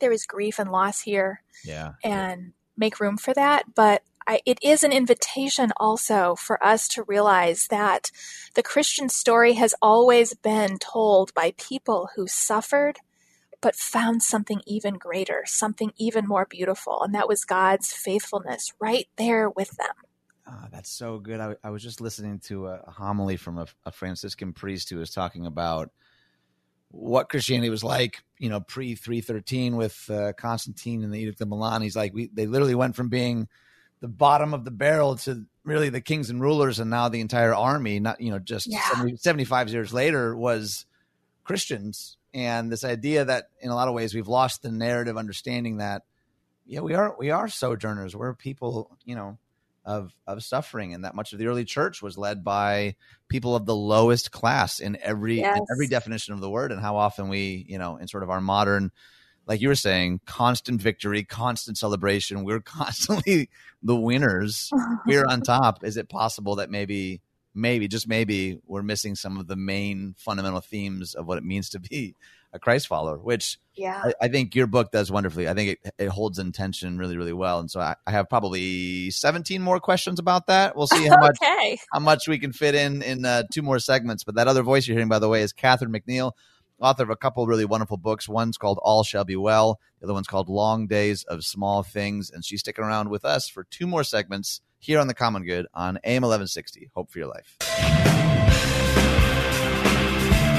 there 0.00 0.12
is 0.12 0.26
grief 0.26 0.58
and 0.58 0.70
loss 0.70 1.00
here 1.02 1.42
Yeah. 1.64 1.92
and 2.04 2.52
make 2.76 3.00
room 3.00 3.16
for 3.16 3.32
that. 3.34 3.74
But 3.74 4.02
I, 4.26 4.40
it 4.44 4.58
is 4.62 4.82
an 4.82 4.92
invitation 4.92 5.72
also 5.76 6.34
for 6.34 6.62
us 6.64 6.88
to 6.88 7.04
realize 7.04 7.68
that 7.68 8.10
the 8.54 8.62
Christian 8.62 9.08
story 9.08 9.54
has 9.54 9.74
always 9.80 10.34
been 10.34 10.78
told 10.78 11.32
by 11.34 11.54
people 11.56 12.10
who 12.16 12.26
suffered 12.26 12.98
but 13.60 13.74
found 13.74 14.22
something 14.22 14.60
even 14.66 14.94
greater, 14.94 15.42
something 15.46 15.92
even 15.96 16.26
more 16.26 16.46
beautiful. 16.48 17.02
And 17.02 17.14
that 17.14 17.28
was 17.28 17.44
God's 17.44 17.92
faithfulness 17.92 18.72
right 18.78 19.08
there 19.16 19.48
with 19.48 19.70
them. 19.76 19.94
Ah, 20.46 20.68
that's 20.70 20.90
so 20.90 21.18
good. 21.18 21.40
I, 21.40 21.56
I 21.64 21.70
was 21.70 21.82
just 21.82 22.00
listening 22.00 22.38
to 22.46 22.66
a 22.66 22.90
homily 22.90 23.36
from 23.36 23.58
a, 23.58 23.66
a 23.84 23.90
Franciscan 23.90 24.52
priest 24.52 24.90
who 24.90 24.98
was 24.98 25.10
talking 25.10 25.46
about 25.46 25.90
what 26.90 27.28
Christianity 27.28 27.70
was 27.70 27.82
like, 27.82 28.22
you 28.38 28.48
know, 28.48 28.60
pre 28.60 28.94
three 28.94 29.20
thirteen 29.20 29.76
with 29.76 30.08
uh, 30.08 30.32
Constantine 30.34 31.02
and 31.02 31.12
the 31.12 31.18
Edict 31.18 31.40
of 31.40 31.48
Milan. 31.48 31.82
He's 31.82 31.96
like, 31.96 32.14
we 32.14 32.30
they 32.32 32.46
literally 32.46 32.76
went 32.76 32.94
from 32.94 33.08
being 33.08 33.48
the 34.00 34.08
bottom 34.08 34.54
of 34.54 34.64
the 34.64 34.70
barrel 34.70 35.16
to 35.16 35.44
really 35.64 35.88
the 35.88 36.00
kings 36.00 36.30
and 36.30 36.40
rulers, 36.40 36.78
and 36.78 36.90
now 36.90 37.08
the 37.08 37.20
entire 37.20 37.54
army, 37.54 37.98
not 37.98 38.20
you 38.20 38.30
know, 38.30 38.38
just 38.38 38.66
Yeah. 38.66 38.80
70, 38.90 39.16
75 39.16 39.68
years 39.70 39.92
later, 39.92 40.36
was 40.36 40.86
Christians. 41.44 42.16
And 42.34 42.70
this 42.70 42.84
idea 42.84 43.24
that 43.24 43.46
in 43.60 43.70
a 43.70 43.74
lot 43.74 43.88
of 43.88 43.94
ways 43.94 44.14
we've 44.14 44.28
lost 44.28 44.62
the 44.62 44.70
narrative 44.70 45.16
understanding 45.16 45.78
that 45.78 46.02
yeah, 46.66 46.80
we 46.80 46.94
are 46.94 47.14
we 47.18 47.30
are 47.30 47.48
sojourners. 47.48 48.16
We're 48.16 48.34
people, 48.34 48.96
you 49.04 49.14
know, 49.14 49.38
of 49.84 50.12
of 50.26 50.42
suffering, 50.42 50.92
and 50.92 51.04
that 51.04 51.14
much 51.14 51.32
of 51.32 51.38
the 51.38 51.46
early 51.46 51.64
church 51.64 52.02
was 52.02 52.18
led 52.18 52.42
by 52.42 52.96
people 53.28 53.54
of 53.54 53.66
the 53.66 53.76
lowest 53.76 54.32
class 54.32 54.80
in 54.80 54.98
every 55.00 55.36
Yes. 55.38 55.56
in 55.56 55.64
every 55.72 55.86
definition 55.86 56.34
of 56.34 56.40
the 56.40 56.50
word. 56.50 56.72
And 56.72 56.80
how 56.80 56.96
often 56.96 57.28
we, 57.28 57.64
you 57.68 57.78
know, 57.78 57.96
in 57.96 58.08
sort 58.08 58.24
of 58.24 58.30
our 58.30 58.40
modern, 58.40 58.90
like 59.46 59.60
you 59.60 59.68
were 59.68 59.74
saying, 59.76 60.20
constant 60.26 60.80
victory, 60.80 61.22
constant 61.22 61.78
celebration. 61.78 62.44
We're 62.44 62.60
constantly 62.64 63.48
the 63.82 63.96
winners. 63.96 64.70
We're 65.06 65.26
on 65.26 65.42
top. 65.42 65.84
Is 65.84 65.96
it 65.96 66.08
possible 66.08 66.56
that 66.56 66.70
maybe, 66.70 67.20
maybe, 67.54 67.88
just 67.88 68.08
maybe, 68.08 68.58
we're 68.66 68.82
missing 68.82 69.14
some 69.14 69.38
of 69.38 69.46
the 69.46 69.56
main 69.56 70.14
fundamental 70.18 70.60
themes 70.60 71.14
of 71.14 71.26
what 71.26 71.38
it 71.38 71.44
means 71.44 71.70
to 71.70 71.78
be 71.78 72.16
a 72.52 72.58
Christ 72.58 72.88
follower? 72.88 73.18
Which 73.18 73.58
yeah. 73.74 74.02
I, 74.04 74.12
I 74.22 74.28
think 74.28 74.54
your 74.56 74.66
book 74.66 74.90
does 74.90 75.12
wonderfully. 75.12 75.48
I 75.48 75.54
think 75.54 75.78
it, 75.84 75.92
it 75.98 76.08
holds 76.08 76.40
intention 76.40 76.98
really, 76.98 77.16
really 77.16 77.32
well. 77.32 77.60
And 77.60 77.70
so 77.70 77.78
I, 77.80 77.94
I 78.06 78.10
have 78.10 78.28
probably 78.28 79.10
17 79.10 79.62
more 79.62 79.78
questions 79.78 80.18
about 80.18 80.48
that. 80.48 80.74
We'll 80.74 80.88
see 80.88 81.06
how 81.06 81.16
much 81.20 81.38
how 81.92 82.00
much 82.00 82.26
we 82.26 82.38
can 82.38 82.52
fit 82.52 82.74
in 82.74 83.02
in 83.02 83.24
uh, 83.24 83.44
two 83.52 83.62
more 83.62 83.78
segments. 83.78 84.24
But 84.24 84.34
that 84.34 84.48
other 84.48 84.62
voice 84.62 84.88
you're 84.88 84.96
hearing, 84.96 85.08
by 85.08 85.20
the 85.20 85.28
way, 85.28 85.42
is 85.42 85.52
Catherine 85.52 85.92
McNiel, 85.92 86.32
author 86.80 87.02
of 87.02 87.10
a 87.10 87.16
couple 87.16 87.46
really 87.46 87.64
wonderful 87.64 87.96
books. 87.96 88.28
One's 88.28 88.58
called 88.58 88.78
All 88.82 89.02
Shall 89.02 89.24
Be 89.24 89.36
Well. 89.36 89.80
The 90.00 90.06
other 90.06 90.14
one's 90.14 90.26
called 90.26 90.48
Long 90.48 90.86
Days 90.86 91.24
of 91.24 91.44
Small 91.44 91.82
Things. 91.82 92.30
And 92.30 92.44
she's 92.44 92.60
sticking 92.60 92.84
around 92.84 93.08
with 93.08 93.24
us 93.24 93.48
for 93.48 93.64
two 93.64 93.86
more 93.86 94.04
segments 94.04 94.60
here 94.78 94.98
on 94.98 95.06
the 95.06 95.14
Common 95.14 95.44
Good 95.44 95.66
on 95.72 95.98
AM 96.04 96.22
1160. 96.22 96.90
Hope 96.94 97.10
for 97.10 97.18
your 97.18 97.28
life. 97.28 97.56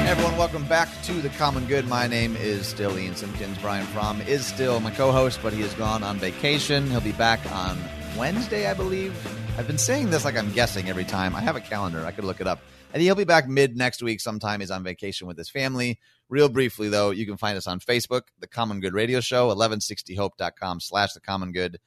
Hey 0.07 0.11
everyone, 0.11 0.37
welcome 0.37 0.65
back 0.67 0.87
to 1.03 1.13
the 1.13 1.29
Common 1.29 1.65
Good. 1.65 1.87
My 1.87 2.07
name 2.07 2.35
is 2.37 2.65
still 2.65 2.97
Ian 2.97 3.15
Simpkins. 3.15 3.57
Brian 3.59 3.85
Fromm 3.87 4.21
is 4.21 4.45
still 4.45 4.79
my 4.79 4.91
co-host, 4.91 5.39
but 5.43 5.51
he 5.51 5.61
has 5.61 5.73
gone 5.73 6.01
on 6.01 6.17
vacation. 6.17 6.89
He'll 6.89 7.01
be 7.01 7.11
back 7.11 7.39
on 7.51 7.77
Wednesday, 8.17 8.69
I 8.69 8.73
believe. 8.73 9.13
I've 9.57 9.67
been 9.67 9.77
saying 9.77 10.09
this 10.09 10.23
like 10.23 10.37
I'm 10.37 10.51
guessing 10.53 10.89
every 10.89 11.03
time. 11.03 11.35
I 11.35 11.41
have 11.41 11.57
a 11.57 11.61
calendar. 11.61 12.05
I 12.05 12.11
could 12.11 12.23
look 12.23 12.39
it 12.39 12.47
up. 12.47 12.59
And 12.93 13.01
he'll 13.01 13.15
be 13.15 13.25
back 13.25 13.47
mid 13.47 13.75
next 13.75 14.01
week 14.01 14.21
sometime. 14.21 14.59
He's 14.59 14.71
on 14.71 14.83
vacation 14.83 15.27
with 15.27 15.37
his 15.37 15.49
family. 15.49 15.99
Real 16.29 16.49
briefly, 16.49 16.89
though, 16.89 17.11
you 17.11 17.25
can 17.25 17.37
find 17.37 17.57
us 17.57 17.67
on 17.67 17.79
Facebook, 17.79 18.23
The 18.39 18.47
Common 18.47 18.79
Good 18.79 18.93
Radio 18.93 19.19
Show, 19.19 19.53
1160hope.com 19.55 20.79
slash 20.79 21.13
The 21.13 21.21
Common 21.21 21.51
Good. 21.51 21.79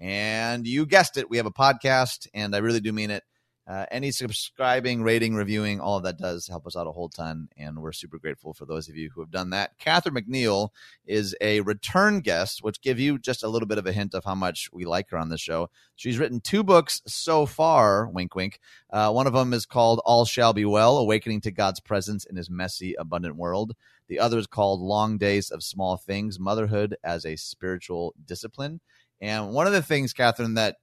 And 0.00 0.66
you 0.66 0.86
guessed 0.86 1.16
it, 1.16 1.30
we 1.30 1.38
have 1.38 1.46
a 1.46 1.50
podcast, 1.50 2.28
and 2.34 2.54
I 2.54 2.58
really 2.58 2.80
do 2.80 2.92
mean 2.92 3.10
it. 3.10 3.24
Uh, 3.68 3.84
any 3.90 4.10
subscribing, 4.10 5.02
rating, 5.02 5.34
reviewing, 5.34 5.78
all 5.78 5.98
of 5.98 6.02
that 6.02 6.16
does 6.16 6.48
help 6.48 6.66
us 6.66 6.74
out 6.74 6.86
a 6.86 6.90
whole 6.90 7.10
ton, 7.10 7.48
and 7.54 7.78
we're 7.82 7.92
super 7.92 8.18
grateful 8.18 8.54
for 8.54 8.64
those 8.64 8.88
of 8.88 8.96
you 8.96 9.10
who 9.14 9.20
have 9.20 9.30
done 9.30 9.50
that. 9.50 9.76
Catherine 9.78 10.14
McNiel 10.14 10.70
is 11.04 11.36
a 11.42 11.60
return 11.60 12.20
guest, 12.20 12.62
which 12.62 12.80
give 12.80 12.98
you 12.98 13.18
just 13.18 13.42
a 13.42 13.48
little 13.48 13.68
bit 13.68 13.76
of 13.76 13.86
a 13.86 13.92
hint 13.92 14.14
of 14.14 14.24
how 14.24 14.34
much 14.34 14.70
we 14.72 14.86
like 14.86 15.10
her 15.10 15.18
on 15.18 15.28
the 15.28 15.36
show. 15.36 15.68
She's 15.96 16.18
written 16.18 16.40
two 16.40 16.64
books 16.64 17.02
so 17.06 17.44
far, 17.44 18.08
wink, 18.08 18.34
wink. 18.34 18.58
Uh, 18.90 19.12
one 19.12 19.26
of 19.26 19.34
them 19.34 19.52
is 19.52 19.66
called 19.66 20.00
All 20.06 20.24
Shall 20.24 20.54
Be 20.54 20.64
Well 20.64 20.96
Awakening 20.96 21.42
to 21.42 21.50
God's 21.50 21.80
Presence 21.80 22.24
in 22.24 22.36
His 22.36 22.48
Messy, 22.48 22.94
Abundant 22.94 23.36
World. 23.36 23.74
The 24.08 24.18
other 24.18 24.38
is 24.38 24.46
called 24.46 24.80
Long 24.80 25.18
Days 25.18 25.50
of 25.50 25.62
Small 25.62 25.98
Things 25.98 26.40
Motherhood 26.40 26.96
as 27.04 27.26
a 27.26 27.36
Spiritual 27.36 28.14
Discipline. 28.24 28.80
And 29.20 29.50
one 29.52 29.66
of 29.66 29.74
the 29.74 29.82
things, 29.82 30.14
Catherine, 30.14 30.54
that 30.54 30.76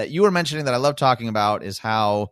that 0.00 0.10
you 0.10 0.22
were 0.22 0.30
mentioning 0.30 0.64
that 0.64 0.72
I 0.72 0.78
love 0.78 0.96
talking 0.96 1.28
about 1.28 1.62
is 1.62 1.78
how, 1.78 2.30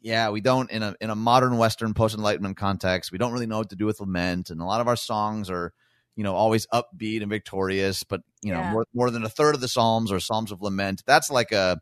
yeah, 0.00 0.30
we 0.30 0.40
don't 0.40 0.70
in 0.70 0.84
a 0.84 0.94
in 1.00 1.10
a 1.10 1.16
modern 1.16 1.58
Western 1.58 1.92
post 1.94 2.14
enlightenment 2.14 2.56
context, 2.56 3.10
we 3.10 3.18
don't 3.18 3.32
really 3.32 3.46
know 3.46 3.58
what 3.58 3.70
to 3.70 3.76
do 3.76 3.86
with 3.86 3.98
lament, 4.00 4.50
and 4.50 4.60
a 4.60 4.64
lot 4.64 4.80
of 4.80 4.86
our 4.86 4.94
songs 4.96 5.50
are, 5.50 5.72
you 6.14 6.22
know, 6.22 6.34
always 6.34 6.68
upbeat 6.68 7.20
and 7.22 7.28
victorious, 7.30 8.04
but 8.04 8.20
you 8.42 8.52
know, 8.52 8.62
Yeah. 8.62 8.70
more 8.70 8.86
more 8.94 9.10
than 9.10 9.24
a 9.24 9.28
third 9.28 9.56
of 9.56 9.60
the 9.60 9.66
psalms 9.66 10.12
are 10.12 10.20
psalms 10.20 10.52
of 10.52 10.62
lament. 10.62 11.02
That's 11.06 11.28
like 11.30 11.50
a 11.50 11.80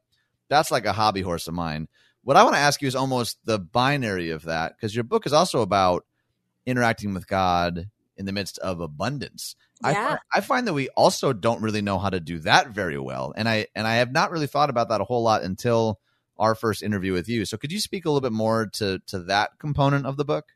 that's 0.48 0.70
like 0.70 0.86
a 0.86 0.94
hobby 0.94 1.20
horse 1.20 1.48
of 1.48 1.54
mine. 1.54 1.88
What 2.22 2.36
I 2.38 2.42
want 2.44 2.56
to 2.56 2.60
ask 2.60 2.80
you 2.80 2.88
is 2.88 2.96
almost 2.96 3.38
the 3.44 3.58
binary 3.58 4.30
of 4.30 4.44
that 4.44 4.74
because 4.76 4.94
your 4.94 5.04
book 5.04 5.26
is 5.26 5.34
also 5.34 5.60
about 5.60 6.06
interacting 6.64 7.14
with 7.14 7.26
God 7.28 7.90
in 8.16 8.24
the 8.26 8.32
midst 8.32 8.58
of 8.60 8.80
abundance. 8.80 9.54
I, 9.84 9.92
Yeah. 9.92 10.06
find, 10.08 10.18
I 10.34 10.40
find 10.40 10.66
that 10.66 10.74
we 10.74 10.88
also 10.90 11.32
don't 11.32 11.62
really 11.62 11.82
know 11.82 11.98
how 11.98 12.10
to 12.10 12.20
do 12.20 12.38
that 12.40 12.68
very 12.70 12.98
well, 12.98 13.32
and 13.36 13.48
I 13.48 13.66
and 13.74 13.86
I 13.86 13.96
have 13.96 14.12
not 14.12 14.30
really 14.30 14.46
thought 14.46 14.70
about 14.70 14.88
that 14.88 15.00
a 15.00 15.04
whole 15.04 15.22
lot 15.22 15.42
until 15.42 16.00
our 16.38 16.54
first 16.54 16.82
interview 16.82 17.12
with 17.12 17.28
you. 17.28 17.44
So, 17.44 17.56
could 17.56 17.72
you 17.72 17.80
speak 17.80 18.04
a 18.04 18.10
little 18.10 18.20
bit 18.22 18.32
more 18.32 18.66
to 18.74 19.00
to 19.08 19.18
that 19.24 19.58
component 19.58 20.06
of 20.06 20.16
the 20.16 20.24
book? 20.24 20.46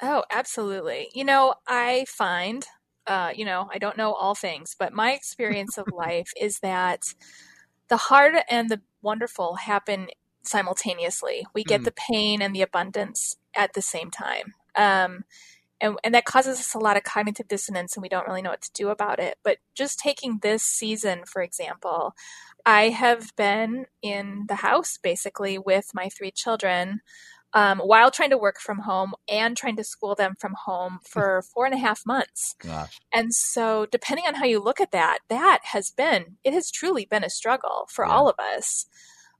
Oh, 0.00 0.24
absolutely. 0.30 1.08
You 1.14 1.24
know, 1.24 1.54
I 1.66 2.04
find, 2.08 2.66
uh, 3.06 3.32
you 3.34 3.44
know, 3.44 3.68
I 3.72 3.78
don't 3.78 3.96
know 3.96 4.12
all 4.14 4.34
things, 4.34 4.74
but 4.78 4.92
my 4.92 5.12
experience 5.12 5.78
of 5.78 5.86
life 5.92 6.32
is 6.40 6.58
that 6.60 7.14
the 7.88 7.96
hard 7.96 8.34
and 8.50 8.68
the 8.70 8.80
wonderful 9.02 9.56
happen 9.56 10.08
simultaneously. 10.44 11.46
We 11.54 11.64
get 11.64 11.84
Hmm. 11.84 11.84
the 11.84 11.92
pain 11.92 12.42
and 12.42 12.54
the 12.54 12.62
abundance 12.62 13.36
at 13.54 13.74
the 13.74 13.82
same 13.82 14.10
time. 14.10 14.54
Um, 14.74 15.24
and, 15.82 15.98
and 16.04 16.14
that 16.14 16.24
causes 16.24 16.60
us 16.60 16.74
a 16.74 16.78
lot 16.78 16.96
of 16.96 17.04
cognitive 17.04 17.48
dissonance 17.48 17.96
and 17.96 18.02
we 18.02 18.08
don't 18.08 18.26
really 18.28 18.42
know 18.42 18.50
what 18.50 18.62
to 18.62 18.72
do 18.74 18.90
about 18.90 19.20
it. 19.20 19.36
But 19.44 19.58
just 19.74 19.98
taking 19.98 20.38
this 20.40 20.62
season, 20.64 21.24
for 21.26 21.42
example, 21.42 22.14
I 22.64 22.90
have 22.90 23.34
been 23.36 23.86
in 24.02 24.46
the 24.48 24.56
house 24.56 24.98
basically 25.02 25.58
with 25.58 25.90
my 25.94 26.08
three 26.08 26.30
children 26.32 27.00
um, 27.54 27.80
while 27.80 28.10
trying 28.10 28.30
to 28.30 28.38
work 28.38 28.60
from 28.60 28.78
home 28.80 29.14
and 29.28 29.56
trying 29.56 29.76
to 29.76 29.84
school 29.84 30.14
them 30.14 30.34
from 30.40 30.54
home 30.64 31.00
for 31.08 31.42
four 31.54 31.66
and 31.66 31.74
a 31.74 31.78
half 31.78 32.06
months. 32.06 32.56
Gosh, 32.58 33.02
And 33.12 33.34
so, 33.34 33.86
depending 33.90 34.26
on 34.26 34.34
how 34.36 34.46
you 34.46 34.60
look 34.60 34.80
at 34.80 34.92
that, 34.92 35.18
that 35.28 35.60
has 35.64 35.90
been, 35.90 36.38
it 36.44 36.54
has 36.54 36.70
truly 36.70 37.04
been 37.06 37.24
a 37.24 37.30
struggle 37.30 37.88
for 37.90 38.06
Yeah. 38.06 38.12
all 38.12 38.28
of 38.28 38.36
us. 38.38 38.86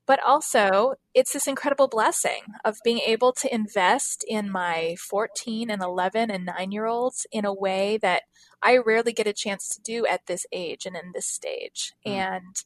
But 0.07 0.21
also, 0.25 0.95
it's 1.15 1.33
this 1.33 1.47
incredible 1.47 1.88
blessing 1.88 2.43
of 2.65 2.79
being 2.83 2.99
able 2.99 3.33
to 3.35 3.55
invest 3.55 4.25
in 4.27 4.51
my 4.51 4.97
14 4.99 5.71
and 5.71 5.83
11 5.83 6.31
and 6.31 6.45
9 6.45 6.73
year 6.73 6.87
olds 6.87 7.27
in 7.31 7.45
a 7.45 7.55
way 7.55 7.99
that 7.99 8.23
I 8.62 8.79
rarely 8.79 9.12
get 9.12 9.27
a 9.27 9.33
chance 9.33 9.69
to 9.69 9.81
do 9.81 10.05
at 10.07 10.27
this 10.27 10.45
age 10.53 10.87
and 10.87 10.97
in 10.97 11.12
this 11.15 11.27
stage. 11.27 11.93
Mm. 12.07 12.12
And 12.12 12.57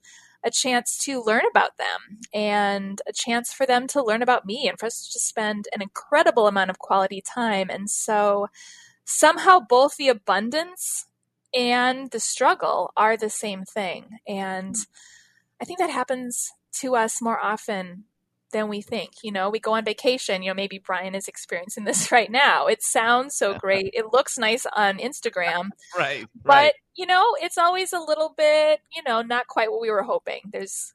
a 0.44 0.50
chance 0.50 0.96
to 0.98 1.22
learn 1.22 1.42
about 1.50 1.76
them 1.76 2.20
and 2.32 3.02
a 3.08 3.12
chance 3.12 3.52
for 3.52 3.66
them 3.66 3.88
to 3.88 4.02
learn 4.02 4.22
about 4.22 4.46
me 4.46 4.68
and 4.68 4.78
for 4.78 4.86
us 4.86 5.08
to 5.12 5.18
spend 5.18 5.66
an 5.74 5.82
incredible 5.82 6.46
amount 6.46 6.70
of 6.70 6.78
quality 6.78 7.20
time. 7.20 7.68
And 7.68 7.90
so, 7.90 8.46
somehow 9.04 9.60
both 9.60 9.96
the 9.96 10.08
abundance 10.08 11.06
and 11.54 12.10
the 12.10 12.20
struggle 12.20 12.92
are 12.96 13.16
the 13.16 13.30
same 13.30 13.64
thing. 13.64 14.18
And 14.26 14.74
I 15.60 15.64
think 15.64 15.78
that 15.78 15.90
happens 15.90 16.52
to 16.80 16.96
us 16.96 17.20
more 17.22 17.38
often 17.42 18.04
than 18.52 18.68
we 18.68 18.80
think. 18.80 19.10
You 19.22 19.32
know, 19.32 19.50
we 19.50 19.58
go 19.58 19.72
on 19.74 19.84
vacation, 19.84 20.42
you 20.42 20.50
know, 20.50 20.54
maybe 20.54 20.78
Brian 20.78 21.14
is 21.14 21.28
experiencing 21.28 21.84
this 21.84 22.10
right 22.16 22.30
now. 22.30 22.66
It 22.66 22.82
sounds 22.82 23.36
so 23.36 23.54
great. 23.58 23.90
It 23.92 24.12
looks 24.12 24.38
nice 24.38 24.66
on 24.76 24.98
Instagram, 24.98 25.70
right, 25.96 26.26
but 26.44 26.74
you 26.94 27.06
know, 27.06 27.24
it's 27.42 27.58
always 27.58 27.92
a 27.92 28.00
little 28.00 28.32
bit, 28.36 28.80
you 28.94 29.02
know, 29.06 29.20
not 29.22 29.46
quite 29.48 29.70
what 29.70 29.80
we 29.80 29.90
were 29.90 30.04
hoping. 30.04 30.40
There's 30.52 30.94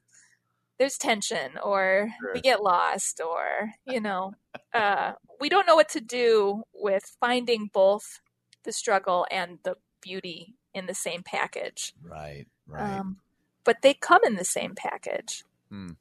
there's 0.78 0.96
tension 0.96 1.58
or 1.62 2.08
Sure. 2.20 2.32
we 2.34 2.40
get 2.40 2.62
lost 2.62 3.20
or, 3.24 3.72
you 3.86 4.00
know, 4.00 4.32
uh, 4.74 5.12
we 5.40 5.48
don't 5.48 5.66
know 5.66 5.76
what 5.76 5.90
to 5.90 6.00
do 6.00 6.62
with 6.74 7.14
finding 7.20 7.70
both 7.72 8.20
the 8.64 8.72
struggle 8.72 9.26
and 9.30 9.58
the 9.62 9.76
beauty 10.00 10.54
in 10.74 10.86
the 10.86 10.94
same 10.94 11.22
package. 11.22 11.92
right, 12.02 12.46
right. 12.66 12.98
Um, 12.98 13.18
but 13.64 13.82
they 13.82 13.94
come 13.94 14.22
in 14.24 14.34
the 14.34 14.44
same 14.44 14.74
package. 14.74 15.44
Hmm. 15.72 15.92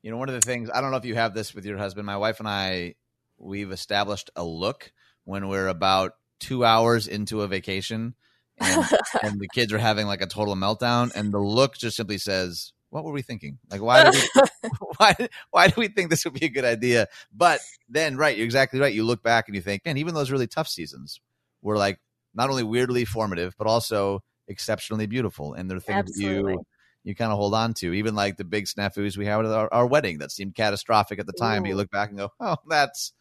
You 0.00 0.12
know, 0.12 0.16
one 0.16 0.28
of 0.28 0.34
the 0.34 0.40
things 0.40 0.70
I 0.72 0.80
don't 0.80 0.92
know 0.92 0.96
if 0.96 1.04
you 1.04 1.16
have 1.16 1.34
this 1.34 1.54
with 1.54 1.66
your 1.66 1.76
husband. 1.76 2.06
My 2.06 2.16
wife 2.16 2.38
and 2.38 2.48
I, 2.48 2.94
we've 3.36 3.72
established 3.72 4.30
a 4.36 4.44
look 4.44 4.92
when 5.24 5.48
we're 5.48 5.66
about 5.66 6.12
two 6.38 6.64
hours 6.64 7.08
into 7.08 7.42
a 7.42 7.48
vacation, 7.48 8.14
and, 8.58 8.86
and 9.22 9.40
the 9.40 9.48
kids 9.52 9.72
are 9.72 9.78
having 9.78 10.06
like 10.06 10.22
a 10.22 10.26
total 10.26 10.54
meltdown, 10.54 11.10
and 11.16 11.32
the 11.32 11.40
look 11.40 11.76
just 11.76 11.96
simply 11.96 12.16
says, 12.16 12.72
"What 12.90 13.04
were 13.04 13.12
we 13.12 13.22
thinking? 13.22 13.58
Like, 13.70 13.82
why 13.82 14.04
did 14.04 14.14
we, 14.14 14.42
why 14.98 15.16
why 15.50 15.66
do 15.66 15.74
we 15.76 15.88
think 15.88 16.08
this 16.08 16.24
would 16.24 16.34
be 16.34 16.46
a 16.46 16.50
good 16.50 16.64
idea?" 16.64 17.08
But 17.34 17.60
then, 17.88 18.16
right, 18.16 18.36
you're 18.36 18.44
exactly 18.44 18.78
right. 18.78 18.94
You 18.94 19.02
look 19.02 19.22
back 19.22 19.48
and 19.48 19.56
you 19.56 19.62
think, 19.62 19.84
man, 19.84 19.98
even 19.98 20.14
those 20.14 20.30
really 20.30 20.46
tough 20.46 20.68
seasons 20.68 21.20
were 21.60 21.76
like 21.76 21.98
not 22.34 22.50
only 22.50 22.62
weirdly 22.62 23.04
formative, 23.04 23.56
but 23.58 23.66
also 23.66 24.22
exceptionally 24.46 25.06
beautiful, 25.06 25.54
and 25.54 25.68
they're 25.68 25.80
things 25.80 26.16
you 26.20 26.64
you 27.04 27.14
kind 27.14 27.32
of 27.32 27.38
hold 27.38 27.54
on 27.54 27.74
to. 27.74 27.92
Even 27.94 28.14
like 28.14 28.36
the 28.36 28.44
big 28.44 28.66
snafus 28.66 29.16
we 29.16 29.26
had 29.26 29.44
at 29.44 29.52
our, 29.52 29.72
our 29.72 29.86
wedding 29.86 30.18
that 30.18 30.30
seemed 30.30 30.54
catastrophic 30.54 31.18
at 31.18 31.26
the 31.26 31.32
time. 31.32 31.64
You 31.66 31.74
look 31.74 31.90
back 31.90 32.10
and 32.10 32.18
go, 32.18 32.32
"Oh, 32.40 32.56
that's 32.68 33.12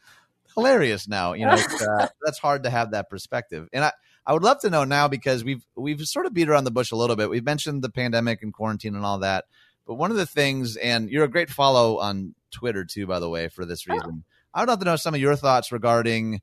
hilarious." 0.55 1.07
Now, 1.07 1.33
you 1.33 1.45
know, 1.45 1.53
uh, 1.53 2.07
that's 2.23 2.39
hard 2.39 2.63
to 2.63 2.69
have 2.69 2.91
that 2.91 3.09
perspective. 3.09 3.67
And 3.73 3.85
I, 3.85 3.91
I 4.25 4.33
would 4.33 4.43
love 4.43 4.59
to 4.61 4.69
know 4.69 4.83
now 4.83 5.07
because 5.07 5.43
we've 5.43 5.65
we've 5.75 6.01
sort 6.01 6.25
of 6.25 6.33
beat 6.33 6.49
around 6.49 6.65
the 6.65 6.71
bush 6.71 6.91
a 6.91 6.95
little 6.95 7.15
bit. 7.15 7.29
We've 7.29 7.43
mentioned 7.43 7.81
the 7.81 7.89
pandemic 7.89 8.43
and 8.43 8.53
quarantine 8.53 8.95
and 8.95 9.05
all 9.05 9.19
that, 9.19 9.45
but 9.87 9.95
one 9.95 10.11
of 10.11 10.17
the 10.17 10.25
things, 10.25 10.75
and 10.75 11.09
you're 11.09 11.23
a 11.23 11.29
great 11.29 11.49
follow 11.49 11.99
on 11.99 12.35
Twitter 12.51 12.83
too, 12.85 13.07
by 13.07 13.19
the 13.19 13.29
way, 13.29 13.47
for 13.47 13.65
this 13.65 13.85
Oh. 13.87 13.93
reason. 13.93 14.23
I 14.53 14.61
would 14.61 14.69
love 14.69 14.79
to 14.79 14.85
know 14.85 14.95
some 14.95 15.13
of 15.13 15.21
your 15.21 15.35
thoughts 15.35 15.71
regarding 15.71 16.41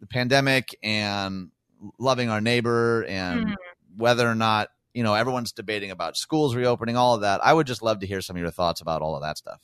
the 0.00 0.06
pandemic 0.06 0.76
and 0.82 1.50
loving 1.98 2.28
our 2.28 2.40
neighbor 2.40 3.04
and 3.04 3.46
Mhm. 3.46 3.54
whether 3.96 4.28
or 4.28 4.34
not 4.34 4.70
you 4.94 5.02
know 5.02 5.14
everyone's 5.14 5.52
debating 5.52 5.90
about 5.90 6.16
schools 6.16 6.54
reopening 6.54 6.96
all 6.96 7.14
of 7.14 7.20
that 7.22 7.44
i 7.44 7.52
would 7.52 7.66
just 7.66 7.82
love 7.82 8.00
to 8.00 8.06
hear 8.06 8.20
some 8.20 8.36
of 8.36 8.40
your 8.42 8.50
thoughts 8.50 8.80
about 8.80 9.02
all 9.02 9.16
of 9.16 9.22
that 9.22 9.38
stuff 9.38 9.60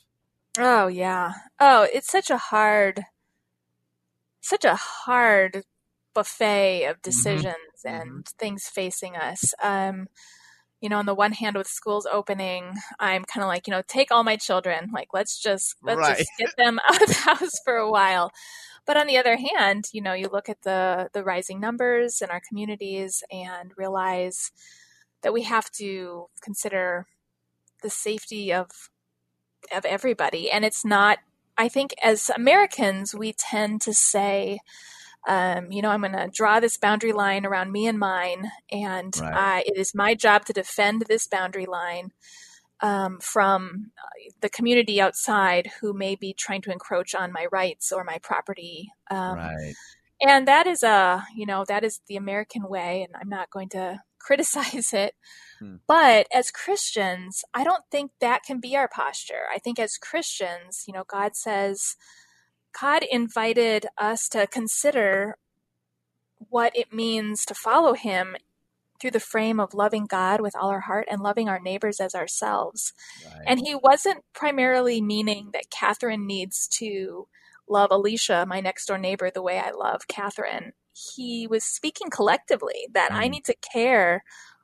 Oh 0.56 0.86
yeah. 0.86 1.32
Oh, 1.58 1.88
it's 1.92 2.06
such 2.10 2.30
a 2.30 2.38
hard 2.38 3.04
such 4.40 4.64
a 4.64 4.74
hard 4.74 5.62
buffet 6.14 6.84
of 6.86 7.00
decisions 7.02 7.54
and 7.84 8.26
things 8.38 8.68
facing 8.68 9.16
us. 9.16 9.54
Um 9.62 10.06
you 10.82 10.88
know, 10.90 10.98
on 10.98 11.06
the 11.06 11.14
one 11.14 11.32
hand 11.32 11.56
with 11.56 11.66
schools 11.66 12.06
opening, 12.12 12.72
I'm 13.00 13.24
kind 13.24 13.42
of 13.42 13.48
like, 13.48 13.66
you 13.66 13.72
know, 13.72 13.82
take 13.88 14.12
all 14.12 14.24
my 14.24 14.36
children, 14.36 14.90
like 14.94 15.08
let's 15.14 15.40
just 15.40 15.76
let's 15.86 16.08
Right. 16.08 16.18
just 16.18 16.30
get 16.38 16.50
them 16.58 16.78
out 16.90 17.02
of 17.02 17.08
the 17.08 17.14
house 17.14 17.52
for 17.64 17.76
a 17.76 17.90
while. 17.90 18.32
But 18.86 18.96
on 18.98 19.06
the 19.08 19.18
other 19.18 19.36
hand, 19.36 19.86
you 19.92 20.02
know, 20.02 20.14
you 20.14 20.28
look 20.32 20.48
at 20.50 20.62
the 20.62 21.10
the 21.14 21.24
rising 21.24 21.60
numbers 21.60 22.22
in 22.22 22.30
our 22.30 22.42
communities 22.48 23.22
and 23.32 23.72
realize 23.76 24.52
that 25.22 25.32
we 25.32 25.42
have 25.42 25.70
to 25.72 26.26
consider 26.40 27.06
the 27.82 27.90
safety 27.90 28.52
of 28.52 28.90
of 29.72 29.84
everybody 29.84 30.50
and 30.50 30.64
it's 30.64 30.84
not 30.84 31.18
i 31.58 31.68
think 31.68 31.94
as 32.02 32.30
americans 32.30 33.14
we 33.14 33.32
tend 33.32 33.80
to 33.80 33.92
say 33.92 34.58
um, 35.28 35.70
you 35.70 35.82
know 35.82 35.90
i'm 35.90 36.00
going 36.00 36.12
to 36.12 36.30
draw 36.32 36.60
this 36.60 36.78
boundary 36.78 37.12
line 37.12 37.44
around 37.44 37.70
me 37.70 37.86
and 37.86 37.98
mine 37.98 38.50
and 38.70 39.14
Right. 39.20 39.34
I, 39.34 39.64
it 39.66 39.76
is 39.76 39.94
my 39.94 40.14
job 40.14 40.46
to 40.46 40.52
defend 40.52 41.02
this 41.02 41.26
boundary 41.26 41.66
line 41.66 42.12
um, 42.80 43.18
from 43.20 43.92
uh, 43.98 44.32
the 44.40 44.48
community 44.48 44.98
outside 44.98 45.70
who 45.80 45.92
may 45.92 46.14
be 46.14 46.32
trying 46.32 46.62
to 46.62 46.72
encroach 46.72 47.14
on 47.14 47.32
my 47.32 47.46
rights 47.52 47.92
or 47.92 48.02
my 48.02 48.18
property 48.22 48.90
um, 49.10 49.36
right 49.36 49.74
and 50.22 50.48
that 50.48 50.66
is 50.66 50.82
a 50.82 51.24
you 51.34 51.46
know 51.46 51.64
that 51.66 51.84
is 51.84 52.00
the 52.06 52.16
american 52.16 52.68
way 52.68 53.02
and 53.02 53.14
i'm 53.20 53.28
not 53.28 53.50
going 53.50 53.68
to 53.68 54.00
criticize 54.20 54.92
it 54.92 55.14
Hmm. 55.60 55.76
but 55.86 56.26
as 56.34 56.50
christians 56.50 57.44
i 57.52 57.64
don't 57.64 57.84
think 57.90 58.12
that 58.20 58.42
can 58.44 58.60
be 58.60 58.76
our 58.76 58.88
posture 58.88 59.44
i 59.54 59.58
think 59.58 59.78
as 59.78 59.98
christians 59.98 60.84
you 60.88 60.94
know 60.94 61.04
god 61.06 61.36
says 61.36 61.96
god 62.80 63.04
invited 63.10 63.86
us 63.98 64.28
to 64.30 64.46
consider 64.46 65.36
what 66.38 66.74
it 66.74 66.94
means 66.94 67.44
to 67.44 67.54
follow 67.54 67.92
him 67.92 68.36
through 69.00 69.10
the 69.10 69.20
frame 69.20 69.60
of 69.60 69.74
loving 69.74 70.06
god 70.06 70.40
with 70.40 70.56
all 70.56 70.70
our 70.70 70.80
heart 70.80 71.06
and 71.10 71.20
loving 71.20 71.48
our 71.48 71.60
neighbors 71.60 72.00
as 72.00 72.14
ourselves 72.14 72.94
right 73.26 73.44
and 73.46 73.60
he 73.60 73.74
wasn't 73.74 74.24
primarily 74.32 75.02
meaning 75.02 75.50
that 75.52 75.70
Catherine 75.70 76.26
needs 76.26 76.66
to 76.68 77.26
love 77.68 77.90
Alicia, 77.90 78.44
my 78.48 78.60
next 78.60 78.86
door 78.86 78.98
neighbor, 78.98 79.30
the 79.30 79.42
way 79.42 79.58
I 79.58 79.70
love 79.70 80.08
Catherine. 80.08 80.72
He 80.92 81.46
was 81.46 81.64
speaking 81.64 82.10
collectively 82.10 82.88
that 82.92 83.12
I 83.14 83.28
Mhm. 83.28 83.28
need 83.28 83.44
to 83.46 83.54
care 83.72 84.22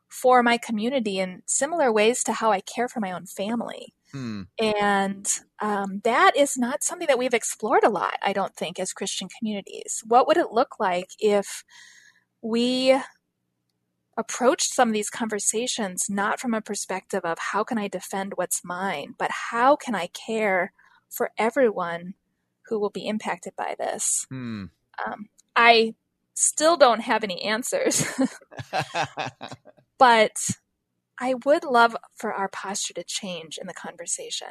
for 0.08 0.42
my 0.42 0.58
community 0.58 1.18
in 1.18 1.42
similar 1.46 1.92
ways 1.92 2.22
to 2.24 2.32
how 2.32 2.52
I 2.52 2.60
care 2.60 2.88
for 2.88 3.00
my 3.00 3.12
own 3.12 3.26
family. 3.26 3.94
Hmm. 4.12 4.42
And 4.60 5.26
um, 5.60 6.00
that 6.04 6.36
is 6.36 6.56
not 6.56 6.82
something 6.84 7.08
that 7.08 7.18
we've 7.18 7.34
explored 7.34 7.84
a 7.84 7.90
lot, 7.90 8.14
I 8.22 8.32
don't 8.32 8.56
think, 8.56 8.78
as 8.80 8.92
Christian 8.92 9.28
communities. 9.38 10.02
What 10.06 10.26
would 10.28 10.38
it 10.38 10.52
look 10.52 10.80
like 10.80 11.08
if 11.20 11.64
we 12.42 12.98
approached 14.16 14.72
some 14.72 14.88
of 14.88 14.94
these 14.94 15.10
conversations 15.10 16.06
not 16.08 16.40
from 16.40 16.54
a 16.54 16.62
perspective 16.62 17.24
of 17.24 17.38
how 17.38 17.62
can 17.64 17.76
I 17.78 17.88
defend 17.88 18.32
what's 18.36 18.64
mine, 18.64 19.14
but 19.18 19.30
how 19.30 19.76
can 19.76 19.94
I 19.94 20.06
care 20.08 20.72
for 21.10 21.30
everyone 21.38 22.14
who 22.66 22.78
will 22.78 22.90
be 22.90 23.06
impacted 23.06 23.54
by 23.56 23.74
this? 23.78 24.26
Hmm. 24.30 24.66
Um, 25.06 25.28
I 25.56 25.94
still 26.36 26.76
don't 26.76 27.00
have 27.00 27.24
any 27.24 27.42
answers. 27.42 28.04
but 29.98 30.36
I 31.18 31.34
would 31.44 31.64
love 31.64 31.96
for 32.14 32.32
our 32.32 32.48
posture 32.48 32.94
to 32.94 33.04
change 33.04 33.58
in 33.58 33.66
the 33.66 33.74
conversation. 33.74 34.48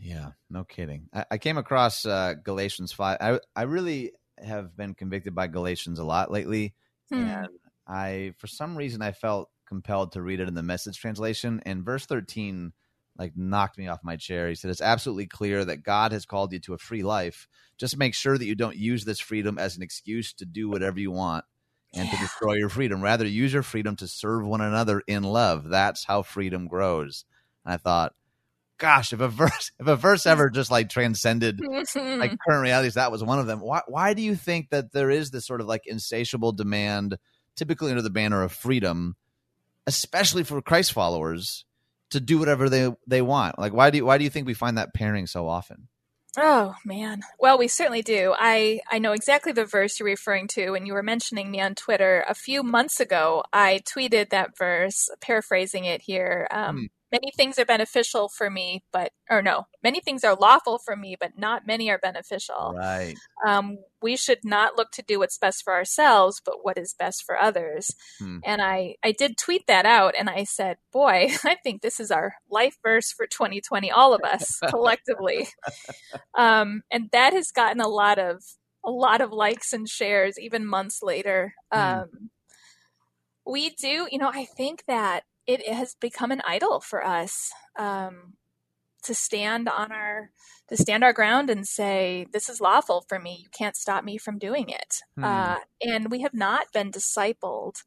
Yeah, 0.00 0.30
no 0.48 0.64
kidding. 0.64 1.08
I, 1.12 1.24
I 1.32 1.38
came 1.38 1.58
across 1.58 2.06
uh, 2.06 2.34
Galatians 2.42 2.92
5. 2.92 3.18
I, 3.20 3.40
I 3.54 3.62
really 3.62 4.12
have 4.42 4.76
been 4.76 4.94
convicted 4.94 5.34
by 5.34 5.48
Galatians 5.48 5.98
a 5.98 6.04
lot 6.04 6.30
lately. 6.30 6.74
Hmm. 7.10 7.24
And 7.24 7.48
I, 7.86 8.32
for 8.38 8.46
some 8.46 8.76
reason, 8.76 9.02
I 9.02 9.12
felt 9.12 9.50
compelled 9.66 10.12
to 10.12 10.22
read 10.22 10.40
it 10.40 10.48
in 10.48 10.54
the 10.54 10.62
message 10.62 10.98
translation. 10.98 11.60
And 11.66 11.84
verse 11.84 12.06
13 12.06 12.72
like 13.18 13.32
knocked 13.36 13.78
me 13.78 13.88
off 13.88 13.98
my 14.04 14.16
chair. 14.16 14.48
He 14.48 14.54
said, 14.54 14.70
It's 14.70 14.80
absolutely 14.80 15.26
clear 15.26 15.64
that 15.64 15.82
God 15.82 16.12
has 16.12 16.24
called 16.24 16.52
you 16.52 16.60
to 16.60 16.74
a 16.74 16.78
free 16.78 17.02
life. 17.02 17.48
Just 17.76 17.98
make 17.98 18.14
sure 18.14 18.38
that 18.38 18.46
you 18.46 18.54
don't 18.54 18.76
use 18.76 19.04
this 19.04 19.20
freedom 19.20 19.58
as 19.58 19.76
an 19.76 19.82
excuse 19.82 20.32
to 20.34 20.46
do 20.46 20.68
whatever 20.68 20.98
you 20.98 21.10
want 21.10 21.44
and 21.94 22.06
yeah. 22.06 22.14
to 22.14 22.20
destroy 22.20 22.54
your 22.54 22.68
freedom. 22.68 23.02
Rather, 23.02 23.26
use 23.26 23.52
your 23.52 23.62
freedom 23.62 23.96
to 23.96 24.08
serve 24.08 24.46
one 24.46 24.60
another 24.60 25.02
in 25.06 25.22
love. 25.22 25.68
That's 25.68 26.04
how 26.04 26.22
freedom 26.22 26.68
grows. 26.68 27.24
And 27.64 27.74
I 27.74 27.76
thought, 27.76 28.14
gosh, 28.78 29.12
if 29.12 29.20
a 29.20 29.28
verse 29.28 29.72
if 29.78 29.86
a 29.86 29.96
verse 29.96 30.24
ever 30.26 30.48
just 30.48 30.70
like 30.70 30.88
transcended 30.88 31.60
like 31.60 32.36
current 32.48 32.62
realities, 32.62 32.94
that 32.94 33.12
was 33.12 33.24
one 33.24 33.38
of 33.38 33.46
them. 33.46 33.60
Why 33.60 33.82
why 33.88 34.14
do 34.14 34.22
you 34.22 34.36
think 34.36 34.70
that 34.70 34.92
there 34.92 35.10
is 35.10 35.30
this 35.30 35.46
sort 35.46 35.60
of 35.60 35.66
like 35.66 35.82
insatiable 35.86 36.52
demand, 36.52 37.18
typically 37.56 37.90
under 37.90 38.02
the 38.02 38.10
banner 38.10 38.42
of 38.42 38.52
freedom, 38.52 39.16
especially 39.86 40.44
for 40.44 40.62
Christ 40.62 40.92
followers, 40.92 41.64
to 42.10 42.20
do 42.20 42.38
whatever 42.38 42.68
they 42.68 42.92
they 43.06 43.22
want? 43.22 43.58
Like 43.58 43.72
why 43.72 43.90
do 43.90 43.98
you 43.98 44.06
why 44.06 44.18
do 44.18 44.24
you 44.24 44.30
think 44.30 44.46
we 44.46 44.54
find 44.54 44.78
that 44.78 44.94
pairing 44.94 45.26
so 45.26 45.48
often? 45.48 45.88
Oh 46.36 46.74
man. 46.84 47.22
Well, 47.40 47.58
we 47.58 47.68
certainly 47.68 48.02
do. 48.02 48.34
I 48.38 48.80
I 48.90 48.98
know 48.98 49.12
exactly 49.12 49.52
the 49.52 49.64
verse 49.64 49.98
you're 49.98 50.06
referring 50.08 50.46
to 50.48 50.74
and 50.74 50.86
you 50.86 50.92
were 50.92 51.02
mentioning 51.02 51.50
me 51.50 51.60
on 51.60 51.74
Twitter 51.74 52.24
a 52.28 52.34
few 52.34 52.62
months 52.62 53.00
ago. 53.00 53.42
I 53.52 53.80
tweeted 53.84 54.30
that 54.30 54.56
verse, 54.56 55.08
paraphrasing 55.20 55.84
it 55.84 56.02
here. 56.02 56.46
Um, 56.50 56.76
hmm 56.76 56.84
many 57.10 57.30
things 57.36 57.58
are 57.58 57.64
beneficial 57.64 58.28
for 58.28 58.50
me, 58.50 58.82
but 58.92 59.12
or 59.30 59.42
no, 59.42 59.64
many 59.82 60.00
things 60.00 60.24
are 60.24 60.34
lawful 60.34 60.78
for 60.78 60.96
me, 60.96 61.16
but 61.18 61.38
not 61.38 61.66
many 61.66 61.90
are 61.90 61.98
beneficial. 61.98 62.74
Right. 62.76 63.14
Um, 63.46 63.78
we 64.02 64.16
should 64.16 64.40
not 64.44 64.76
look 64.76 64.90
to 64.92 65.02
do 65.02 65.18
what's 65.18 65.38
best 65.38 65.62
for 65.64 65.72
ourselves, 65.72 66.40
but 66.44 66.56
what 66.62 66.78
is 66.78 66.94
best 66.98 67.24
for 67.24 67.38
others. 67.38 67.90
Hmm. 68.18 68.38
And 68.44 68.62
I 68.62 68.96
I 69.02 69.12
did 69.12 69.36
tweet 69.36 69.66
that 69.66 69.86
out, 69.86 70.14
and 70.18 70.28
I 70.28 70.44
said, 70.44 70.76
"Boy, 70.92 71.30
I 71.44 71.56
think 71.62 71.82
this 71.82 72.00
is 72.00 72.10
our 72.10 72.34
life 72.50 72.76
verse 72.82 73.12
for 73.12 73.26
2020, 73.26 73.90
all 73.90 74.14
of 74.14 74.22
us 74.22 74.58
collectively." 74.68 75.48
um, 76.36 76.82
and 76.90 77.08
that 77.12 77.32
has 77.32 77.50
gotten 77.50 77.80
a 77.80 77.88
lot 77.88 78.18
of 78.18 78.42
a 78.84 78.90
lot 78.90 79.20
of 79.20 79.32
likes 79.32 79.72
and 79.72 79.88
shares, 79.88 80.38
even 80.38 80.66
months 80.66 81.02
later. 81.02 81.54
Hmm. 81.72 81.78
Um, 81.78 82.30
we 83.46 83.70
do, 83.70 84.06
you 84.10 84.18
know, 84.18 84.30
I 84.32 84.44
think 84.44 84.84
that 84.88 85.24
it 85.48 85.66
has 85.66 85.96
become 85.98 86.30
an 86.30 86.42
idol 86.46 86.78
for 86.78 87.04
us 87.04 87.50
um, 87.78 88.34
to 89.02 89.14
stand 89.14 89.68
on 89.68 89.90
our 89.90 90.30
to 90.68 90.76
stand 90.76 91.02
our 91.02 91.14
ground 91.14 91.48
and 91.48 91.66
say 91.66 92.26
this 92.32 92.48
is 92.48 92.60
lawful 92.60 93.04
for 93.08 93.18
me 93.18 93.38
you 93.42 93.48
can't 93.50 93.76
stop 93.76 94.04
me 94.04 94.18
from 94.18 94.38
doing 94.38 94.68
it 94.68 95.00
hmm. 95.16 95.24
uh, 95.24 95.56
and 95.80 96.10
we 96.10 96.20
have 96.20 96.34
not 96.34 96.66
been 96.72 96.92
discipled 96.92 97.82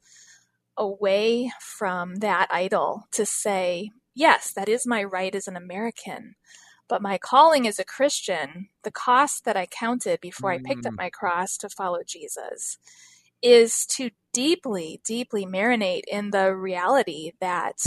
away 0.78 1.52
from 1.60 2.16
that 2.16 2.48
idol 2.50 3.04
to 3.12 3.26
say 3.26 3.92
yes 4.16 4.52
that 4.52 4.68
is 4.68 4.88
my 4.88 5.04
right 5.04 5.36
as 5.36 5.48
an 5.48 5.56
american 5.56 6.36
but 6.88 7.02
my 7.02 7.18
calling 7.18 7.68
as 7.68 7.78
a 7.78 7.86
christian 7.86 8.70
the 8.84 8.92
cost 8.92 9.46
that 9.46 9.58
i 9.58 9.66
counted 9.68 10.20
before 10.22 10.52
i 10.52 10.58
picked 10.58 10.86
up 10.86 10.94
hmm. 10.94 11.04
my 11.04 11.10
cross 11.10 11.58
to 11.58 11.70
follow 11.70 12.00
jesus 12.06 12.78
is 13.42 13.86
to 13.98 14.12
deeply, 14.34 15.02
deeply 15.06 15.46
marinate 15.46 16.04
in 16.10 16.32
the 16.32 16.56
reality 16.56 17.32
that 17.42 17.78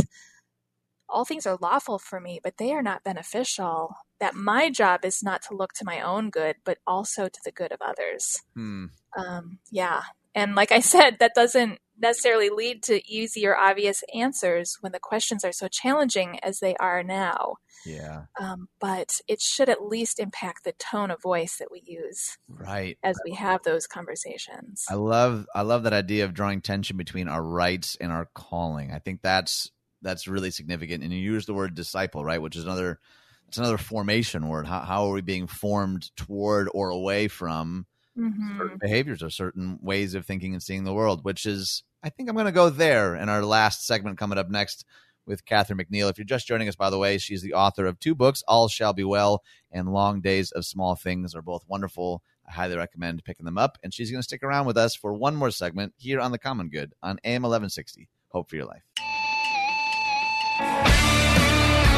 all 1.09 1.25
things 1.25 1.47
are 1.47 1.59
lawful 1.61 1.99
for 1.99 2.21
me, 2.21 2.41
but 2.43 2.57
they 2.59 2.73
are 2.73 2.83
not 2.83 3.05
beneficial. 3.05 3.95
That 4.21 4.35
my 4.35 4.71
job 4.71 5.05
is 5.05 5.23
not 5.23 5.43
to 5.43 5.57
look 5.57 5.73
to 5.75 5.85
my 5.85 6.01
own 6.01 6.31
good, 6.31 6.57
but 6.65 6.79
also 6.87 7.29
to 7.29 7.41
the 7.45 7.53
good 7.53 7.73
of 7.73 7.81
others. 7.81 8.43
Hmm. 8.55 8.87
Um, 9.17 9.59
yeah. 9.71 10.03
And 10.35 10.55
like 10.55 10.73
I 10.73 10.81
said, 10.81 11.19
that 11.21 11.33
doesn't 11.35 11.79
necessarily 11.99 12.51
lead 12.51 12.83
to 12.85 13.07
easy 13.11 13.47
or 13.47 13.57
obvious 13.57 14.03
answers 14.15 14.77
when 14.81 14.93
the 14.93 14.99
questions 14.99 15.45
are 15.45 15.53
so 15.53 15.69
challenging 15.69 16.39
as 16.43 16.59
they 16.59 16.75
are 16.77 17.03
now. 17.03 17.57
Yeah. 17.87 18.25
Um, 18.41 18.69
but 18.81 19.21
it 19.29 19.41
should 19.41 19.69
at 19.69 19.85
least 19.85 20.19
impact 20.19 20.65
the 20.65 20.73
tone 20.73 21.11
of 21.11 21.23
voice 21.23 21.57
that 21.59 21.71
we 21.71 21.83
use. 21.85 22.39
Right. 22.49 22.99
As 23.03 23.17
we 23.25 23.35
have 23.35 23.63
those 23.63 23.87
conversations. 23.87 24.85
I 24.89 24.95
love 24.95 25.47
I 25.55 25.63
love 25.63 25.85
that 25.85 25.93
idea 25.93 26.25
of 26.25 26.35
drawing 26.35 26.61
tension 26.61 26.97
between 26.97 27.29
our 27.29 27.43
rights 27.43 27.97
and 28.01 28.11
our 28.11 28.29
calling. 28.35 28.93
I 28.93 28.99
think 28.99 29.21
that's 29.23 29.71
that's 30.03 30.29
really 30.29 30.51
significant. 30.51 31.03
And 31.03 31.13
you 31.13 31.19
use 31.19 31.47
the 31.47 31.55
word 31.55 31.75
disciple, 31.75 32.25
right, 32.25 32.41
which 32.41 32.57
is 32.57 32.65
another 32.65 33.01
it's 33.49 33.59
another 33.59 33.79
formation 33.79 34.49
word. 34.49 34.67
How 34.67 34.81
how 34.81 35.07
are 35.07 35.13
we 35.13 35.21
being 35.21 35.47
formed 35.47 36.15
toward 36.17 36.69
or 36.73 36.91
away 36.91 37.29
from 37.29 37.87
mm-hmm. 38.19 38.59
certain 38.59 38.79
behaviors 38.79 39.23
or 39.23 39.31
certain 39.31 39.79
ways 39.81 40.15
of 40.15 40.27
thinking 40.27 40.53
and 40.53 40.63
seeing 40.63 40.85
the 40.85 40.95
world, 40.95 41.25
which 41.25 41.47
is 41.47 41.83
I 42.03 42.11
think 42.11 42.29
I'm 42.29 42.35
going 42.35 42.47
to 42.47 42.53
go 42.53 42.71
there 42.71 43.17
in 43.17 43.29
our 43.29 43.45
last 43.45 43.87
segment 43.87 44.19
coming 44.19 44.39
up 44.39 44.51
next 44.51 44.85
with 45.27 45.45
Catherine 45.47 45.79
McNiel. 45.79 46.11
If 46.11 46.19
you're 46.19 46.25
just 46.25 46.47
joining 46.47 46.69
us, 46.69 46.77
by 46.77 46.91
the 46.91 46.99
way, 46.99 47.19
she's 47.19 47.43
the 47.43 47.55
author 47.55 47.87
of 47.87 47.99
two 47.99 48.15
books, 48.15 48.43
All 48.47 48.69
Shall 48.69 48.93
Be 48.93 49.05
Well 49.05 49.43
and 49.73 49.93
Long 49.93 50.21
Days 50.21 50.51
of 50.53 50.67
Small 50.67 50.97
Things, 50.97 51.35
are 51.35 51.43
both 51.43 51.65
wonderful. 51.67 52.23
I 52.47 52.53
highly 52.53 52.77
recommend 52.77 53.25
picking 53.25 53.47
them 53.47 53.57
up. 53.59 53.79
And 53.83 53.93
she's 53.93 54.11
going 54.11 54.21
to 54.21 54.25
stick 54.25 54.43
around 54.43 54.67
with 54.67 54.77
us 54.77 54.95
for 54.95 55.15
one 55.15 55.35
more 55.35 55.51
segment 55.51 55.95
here 55.97 56.21
on 56.21 56.31
The 56.31 56.39
Common 56.39 56.69
Good 56.69 56.93
on 57.03 57.19
AM 57.25 57.43
1160. 57.43 58.09
Hope 58.29 58.51
for 58.51 58.57
your 58.57 58.67
life. 58.67 58.83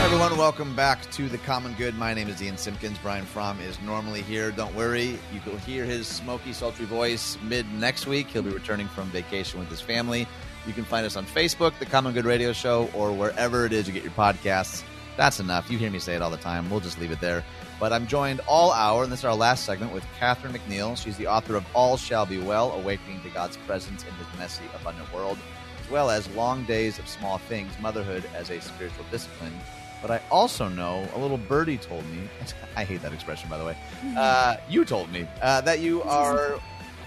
Everyone. 0.06 0.38
Welcome 0.38 0.76
back 0.76 1.10
to 1.10 1.28
The 1.28 1.38
Common 1.38 1.74
Good. 1.74 1.96
My 1.96 2.14
name 2.14 2.28
is 2.28 2.40
Ian 2.40 2.56
Simpkins. 2.56 2.96
Brian 3.02 3.24
Fromm 3.24 3.58
is 3.60 3.80
normally 3.80 4.22
here. 4.22 4.52
Don't 4.52 4.72
worry. 4.76 5.18
You 5.32 5.40
will 5.44 5.56
hear 5.56 5.84
his 5.84 6.06
smoky, 6.06 6.52
sultry 6.52 6.86
voice 6.86 7.36
mid 7.42 7.68
next 7.72 8.06
week. 8.06 8.28
He'll 8.28 8.42
be 8.44 8.50
returning 8.50 8.86
from 8.86 9.10
vacation 9.10 9.58
with 9.58 9.68
his 9.68 9.80
family. 9.80 10.28
You 10.64 10.72
can 10.72 10.84
find 10.84 11.04
us 11.04 11.16
on 11.16 11.26
Facebook, 11.26 11.76
The 11.80 11.86
Common 11.86 12.14
Good 12.14 12.24
Radio 12.24 12.52
Show, 12.52 12.88
or 12.94 13.10
wherever 13.10 13.66
it 13.66 13.72
is 13.72 13.88
you 13.88 13.92
get 13.92 14.04
your 14.04 14.12
podcasts. 14.12 14.84
That's 15.16 15.40
enough. 15.40 15.68
You 15.72 15.76
hear 15.76 15.90
me 15.90 15.98
say 15.98 16.14
it 16.14 16.22
all 16.22 16.30
the 16.30 16.36
time. 16.36 16.70
We'll 16.70 16.78
just 16.78 17.00
leave 17.00 17.10
it 17.10 17.20
there. 17.20 17.42
But 17.80 17.92
I'm 17.92 18.06
joined 18.06 18.40
all 18.46 18.70
hour, 18.70 19.02
and 19.02 19.10
this 19.10 19.20
is 19.20 19.24
our 19.24 19.34
last 19.34 19.64
segment, 19.64 19.92
with 19.92 20.04
Catherine 20.20 20.52
McNiel. 20.52 20.96
She's 20.96 21.16
the 21.16 21.26
author 21.26 21.56
of 21.56 21.66
All 21.74 21.96
Shall 21.96 22.26
Be 22.26 22.38
Well 22.38 22.70
Awakening 22.70 23.22
to 23.22 23.30
God's 23.30 23.56
Presence 23.56 24.04
in 24.04 24.14
His 24.14 24.38
Messy, 24.38 24.64
Abundant 24.80 25.12
World, 25.12 25.36
as 25.82 25.90
well 25.90 26.10
as 26.10 26.28
Long 26.30 26.64
Days 26.64 27.00
of 27.00 27.08
Small 27.08 27.38
Things 27.38 27.72
Motherhood 27.80 28.22
as 28.36 28.50
a 28.50 28.60
Spiritual 28.60 29.04
Discipline. 29.10 29.52
But 30.02 30.10
I 30.10 30.20
also 30.30 30.68
know 30.68 31.08
a 31.14 31.18
little 31.18 31.38
birdie 31.38 31.78
told 31.78 32.04
me, 32.10 32.28
I 32.76 32.84
hate 32.84 33.02
that 33.02 33.12
expression, 33.12 33.48
by 33.48 33.58
the 33.58 33.64
way. 33.64 33.76
Uh, 34.16 34.56
you 34.68 34.84
told 34.84 35.12
me 35.12 35.26
uh, 35.42 35.60
that 35.60 35.80
you 35.80 36.02
are 36.04 36.58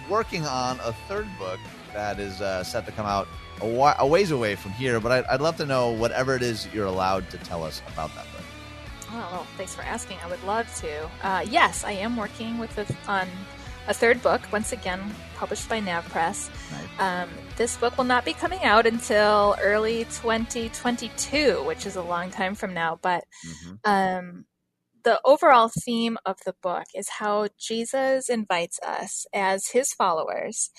working 0.10 0.45
on 0.45 0.80
a 0.82 0.93
third 1.08 1.28
book 1.39 1.60
that 1.93 2.19
is 2.19 2.39
uh, 2.39 2.63
set 2.63 2.86
to 2.86 2.91
come 2.91 3.06
out 3.06 3.28
a, 3.62 3.95
a 3.99 4.06
ways 4.06 4.32
away 4.32 4.56
from 4.56 4.71
here, 4.73 4.99
but 4.99 5.12
I'd, 5.12 5.25
I'd 5.25 5.41
love 5.41 5.58
to 5.58 5.65
know 5.65 5.91
whatever 5.91 6.36
it 6.36 6.43
is 6.43 6.67
you're 6.73 6.86
allowed 6.86 7.30
to 7.32 7.38
tell 7.39 7.63
us 7.63 7.82
about 7.91 8.13
that 8.15 8.25
book. 8.32 8.43
Oh, 9.12 9.30
well, 9.32 9.47
thanks 9.58 9.73
for 9.73 9.82
asking. 9.82 10.17
I 10.23 10.30
would 10.30 10.43
love 10.43 10.73
to. 10.82 11.10
Uh, 11.23 11.45
yes, 11.49 11.84
I 11.84 11.93
am 11.93 12.15
working 12.15 12.60
with 12.60 12.78
a, 12.78 12.86
on 13.12 13.28
a 13.89 13.93
third 13.93 14.21
book, 14.21 14.41
once 14.52 14.71
again 14.71 15.02
published 15.36 15.67
by 15.67 15.82
NavPress. 15.82 16.49
Nice. 16.71 16.99
Um, 16.99 17.30
this 17.58 17.75
book 17.75 17.97
will 17.97 18.06
not 18.06 18.23
be 18.23 18.34
coming 18.34 18.63
out 18.63 18.86
until 18.86 19.58
early 19.60 20.04
2022, 20.06 21.63
which 21.65 21.88
is 21.88 21.95
a 21.95 22.04
long 22.04 22.30
time 22.30 22.54
from 22.54 22.73
now. 22.75 22.99
But 23.02 23.23
mm-hmm. 23.45 23.75
um, 23.84 24.45
the 25.04 25.19
overall 25.25 25.71
theme 25.84 26.19
of 26.23 26.38
the 26.45 26.54
book 26.62 26.86
is 26.93 27.10
how 27.10 27.47
Jesus 27.60 28.30
invites 28.30 28.80
us 28.86 29.25
as 29.34 29.69
his 29.69 29.91
followers 29.93 30.69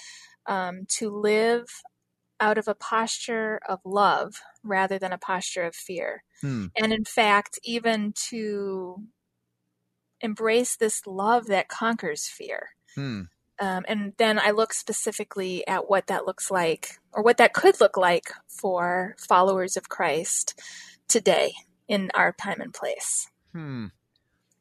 um, 0.47 0.85
to 0.99 1.11
live 1.11 1.65
out 2.39 2.59
of 2.59 2.69
a 2.69 2.77
posture 2.77 3.61
of 3.69 3.81
love 3.85 4.35
rather 4.63 5.01
than 5.01 5.13
a 5.13 5.19
posture 5.19 5.65
of 5.65 5.75
fear. 5.75 6.23
Hmm. 6.43 6.67
And 6.81 6.93
in 6.93 7.05
fact, 7.05 7.59
even 7.65 8.15
to 8.29 9.03
embrace 10.21 10.77
this 10.77 11.03
love 11.07 11.47
that 11.47 11.69
conquers 11.69 12.27
fear. 12.27 12.69
Hmm. 13.01 13.23
Um, 13.59 13.85
and 13.89 14.13
then 14.17 14.39
I 14.39 14.51
look 14.51 14.73
specifically 14.73 15.67
at 15.67 15.89
what 15.89 16.07
that 16.07 16.27
looks 16.27 16.51
like, 16.51 16.99
or 17.13 17.23
what 17.23 17.37
that 17.39 17.53
could 17.53 17.81
look 17.81 17.97
like 17.97 18.31
for 18.47 19.17
followers 19.19 19.77
of 19.77 19.89
Christ 19.89 20.59
today 21.09 21.53
in 21.89 22.11
our 22.15 22.33
time 22.33 22.61
and 22.61 22.73
place. 22.73 23.29
Hmm. 23.53 23.87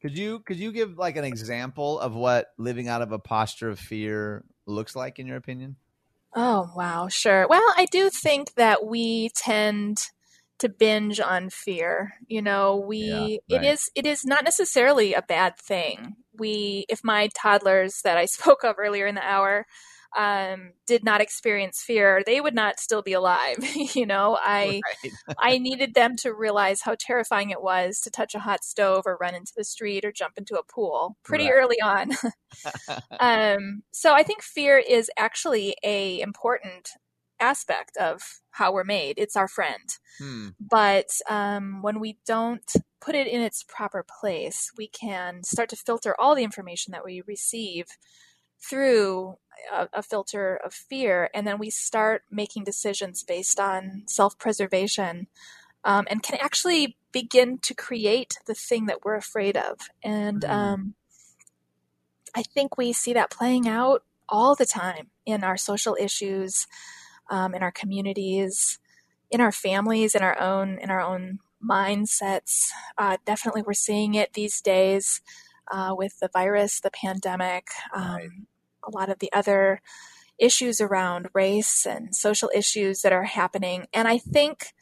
Could 0.01 0.17
you 0.17 0.39
could 0.39 0.57
you 0.57 0.71
give 0.71 0.97
like 0.97 1.17
an 1.17 1.25
example 1.25 1.99
of 1.99 2.15
what 2.15 2.47
living 2.57 2.87
out 2.87 3.01
of 3.01 3.11
a 3.11 3.19
posture 3.19 3.69
of 3.69 3.79
fear 3.79 4.45
looks 4.65 4.95
like 4.95 5.19
in 5.19 5.27
your 5.27 5.37
opinion? 5.37 5.75
Oh, 6.33 6.71
wow, 6.75 7.07
sure. 7.09 7.47
Well, 7.49 7.73
I 7.75 7.85
do 7.85 8.09
think 8.09 8.53
that 8.53 8.85
we 8.85 9.29
tend 9.29 10.09
to 10.59 10.69
binge 10.69 11.19
on 11.19 11.49
fear. 11.49 12.13
You 12.27 12.41
know, 12.41 12.77
we 12.77 12.97
yeah, 12.97 13.19
right. 13.19 13.39
it 13.49 13.63
is 13.63 13.89
it 13.95 14.05
is 14.05 14.25
not 14.25 14.43
necessarily 14.43 15.13
a 15.13 15.21
bad 15.21 15.57
thing. 15.57 16.15
We 16.37 16.85
if 16.89 17.03
my 17.03 17.29
toddlers 17.35 18.01
that 18.03 18.17
I 18.17 18.25
spoke 18.25 18.63
of 18.63 18.75
earlier 18.77 19.07
in 19.07 19.15
the 19.15 19.25
hour 19.25 19.65
um, 20.17 20.71
did 20.87 21.03
not 21.03 21.21
experience 21.21 21.83
fear, 21.85 22.23
they 22.25 22.41
would 22.41 22.55
not 22.55 22.79
still 22.79 23.01
be 23.01 23.13
alive. 23.13 23.57
you 23.95 24.05
know, 24.05 24.37
I 24.41 24.81
right. 25.03 25.35
I 25.39 25.57
needed 25.57 25.93
them 25.93 26.15
to 26.17 26.33
realize 26.33 26.81
how 26.81 26.95
terrifying 26.99 27.51
it 27.51 27.61
was 27.61 27.99
to 28.01 28.09
touch 28.09 28.35
a 28.35 28.39
hot 28.39 28.63
stove 28.63 29.03
or 29.05 29.17
run 29.21 29.35
into 29.35 29.53
the 29.55 29.63
street 29.63 30.05
or 30.05 30.11
jump 30.11 30.33
into 30.37 30.55
a 30.55 30.63
pool 30.63 31.17
pretty 31.23 31.45
right. 31.45 31.53
early 31.53 31.81
on. 31.81 32.11
um, 33.19 33.83
so 33.91 34.13
I 34.13 34.23
think 34.23 34.41
fear 34.41 34.77
is 34.77 35.11
actually 35.17 35.75
a 35.83 36.19
important 36.21 36.89
aspect 37.39 37.97
of 37.97 38.21
how 38.51 38.73
we're 38.73 38.83
made. 38.83 39.15
It's 39.17 39.35
our 39.35 39.47
friend. 39.47 39.89
Hmm. 40.19 40.49
But 40.59 41.07
um, 41.29 41.81
when 41.81 41.99
we 41.99 42.17
don't 42.25 42.71
put 42.99 43.15
it 43.15 43.27
in 43.27 43.41
its 43.41 43.63
proper 43.63 44.05
place, 44.19 44.71
we 44.77 44.87
can 44.87 45.43
start 45.43 45.69
to 45.69 45.75
filter 45.75 46.15
all 46.19 46.35
the 46.35 46.43
information 46.43 46.91
that 46.91 47.05
we 47.05 47.21
receive 47.25 47.85
through 48.61 49.37
a, 49.73 49.87
a 49.93 50.03
filter 50.03 50.59
of 50.63 50.73
fear. 50.73 51.29
And 51.33 51.47
then 51.47 51.59
we 51.59 51.69
start 51.69 52.23
making 52.29 52.65
decisions 52.65 53.23
based 53.23 53.59
on 53.59 54.03
self 54.07 54.37
preservation 54.37 55.27
um, 55.83 56.05
and 56.09 56.21
can 56.21 56.37
actually 56.41 56.97
begin 57.11 57.57
to 57.59 57.73
create 57.73 58.37
the 58.45 58.53
thing 58.53 58.85
that 58.87 59.05
we're 59.05 59.15
afraid 59.15 59.57
of. 59.57 59.79
And 60.03 60.43
hmm. 60.43 60.51
um, 60.51 60.93
I 62.35 62.43
think 62.43 62.77
we 62.77 62.93
see 62.93 63.13
that 63.13 63.31
playing 63.31 63.67
out 63.67 64.03
all 64.27 64.55
the 64.55 64.65
time 64.65 65.09
in 65.25 65.43
our 65.43 65.57
social 65.57 65.97
issues 65.99 66.67
um, 67.29 67.53
in 67.53 67.63
our 67.63 67.71
communities, 67.71 68.79
in 69.31 69.41
our 69.41 69.51
families, 69.51 70.15
in 70.15 70.21
our 70.21 70.39
own 70.39 70.77
in 70.79 70.89
our 70.89 71.01
own 71.01 71.39
mindsets. 71.63 72.69
Uh, 72.97 73.17
definitely, 73.25 73.61
we're 73.61 73.73
seeing 73.73 74.15
it 74.15 74.33
these 74.33 74.61
days 74.61 75.21
uh, 75.71 75.93
with 75.97 76.19
the 76.19 76.29
virus, 76.31 76.79
the 76.79 76.91
pandemic, 76.91 77.67
um, 77.93 78.03
right. 78.03 78.29
a 78.87 78.91
lot 78.91 79.09
of 79.09 79.19
the 79.19 79.31
other 79.33 79.81
issues 80.39 80.79
around 80.79 81.27
race 81.33 81.85
and 81.85 82.15
social 82.15 82.49
issues 82.55 83.01
that 83.01 83.11
are 83.11 83.25
happening. 83.25 83.85
And 83.93 84.07
I 84.07 84.17
think 84.17 84.73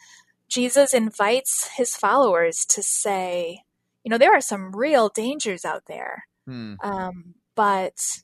Jesus 0.48 0.94
invites 0.94 1.70
his 1.76 1.96
followers 1.96 2.66
to 2.70 2.84
say, 2.84 3.64
you 4.04 4.10
know, 4.10 4.18
there 4.18 4.34
are 4.34 4.42
some 4.42 4.76
real 4.76 5.10
dangers 5.10 5.66
out 5.66 5.84
there. 5.88 6.28
Hmm. 6.46 6.76
Um, 6.82 7.36
but 7.56 8.22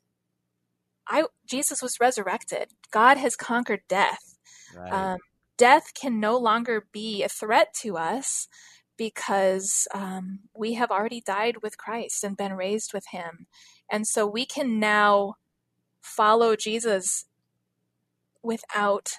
I 1.08 1.26
Jesus 1.46 1.82
was 1.82 2.00
resurrected. 2.00 2.70
God 2.92 3.18
has 3.18 3.36
conquered 3.36 3.82
death. 3.88 4.38
Right. 4.76 4.92
Um, 4.92 5.20
death 5.58 5.94
can 5.94 6.20
no 6.20 6.38
longer 6.38 6.88
be 6.92 7.24
a 7.24 7.30
threat 7.30 7.74
to 7.82 7.98
us 7.98 8.48
because 8.98 9.88
um, 9.94 10.40
we 10.56 10.74
have 10.74 10.92
already 10.92 11.22
died 11.22 11.58
with 11.62 11.78
Christ 11.78 12.24
and 12.24 12.38
been 12.38 12.54
raised 12.54 12.94
with 12.94 13.06
Him, 13.12 13.48
and 13.92 14.08
so 14.08 14.26
we 14.26 14.46
can 14.46 14.80
now 14.80 15.36
follow 16.02 16.56
Jesus 16.56 17.26
without 18.42 19.14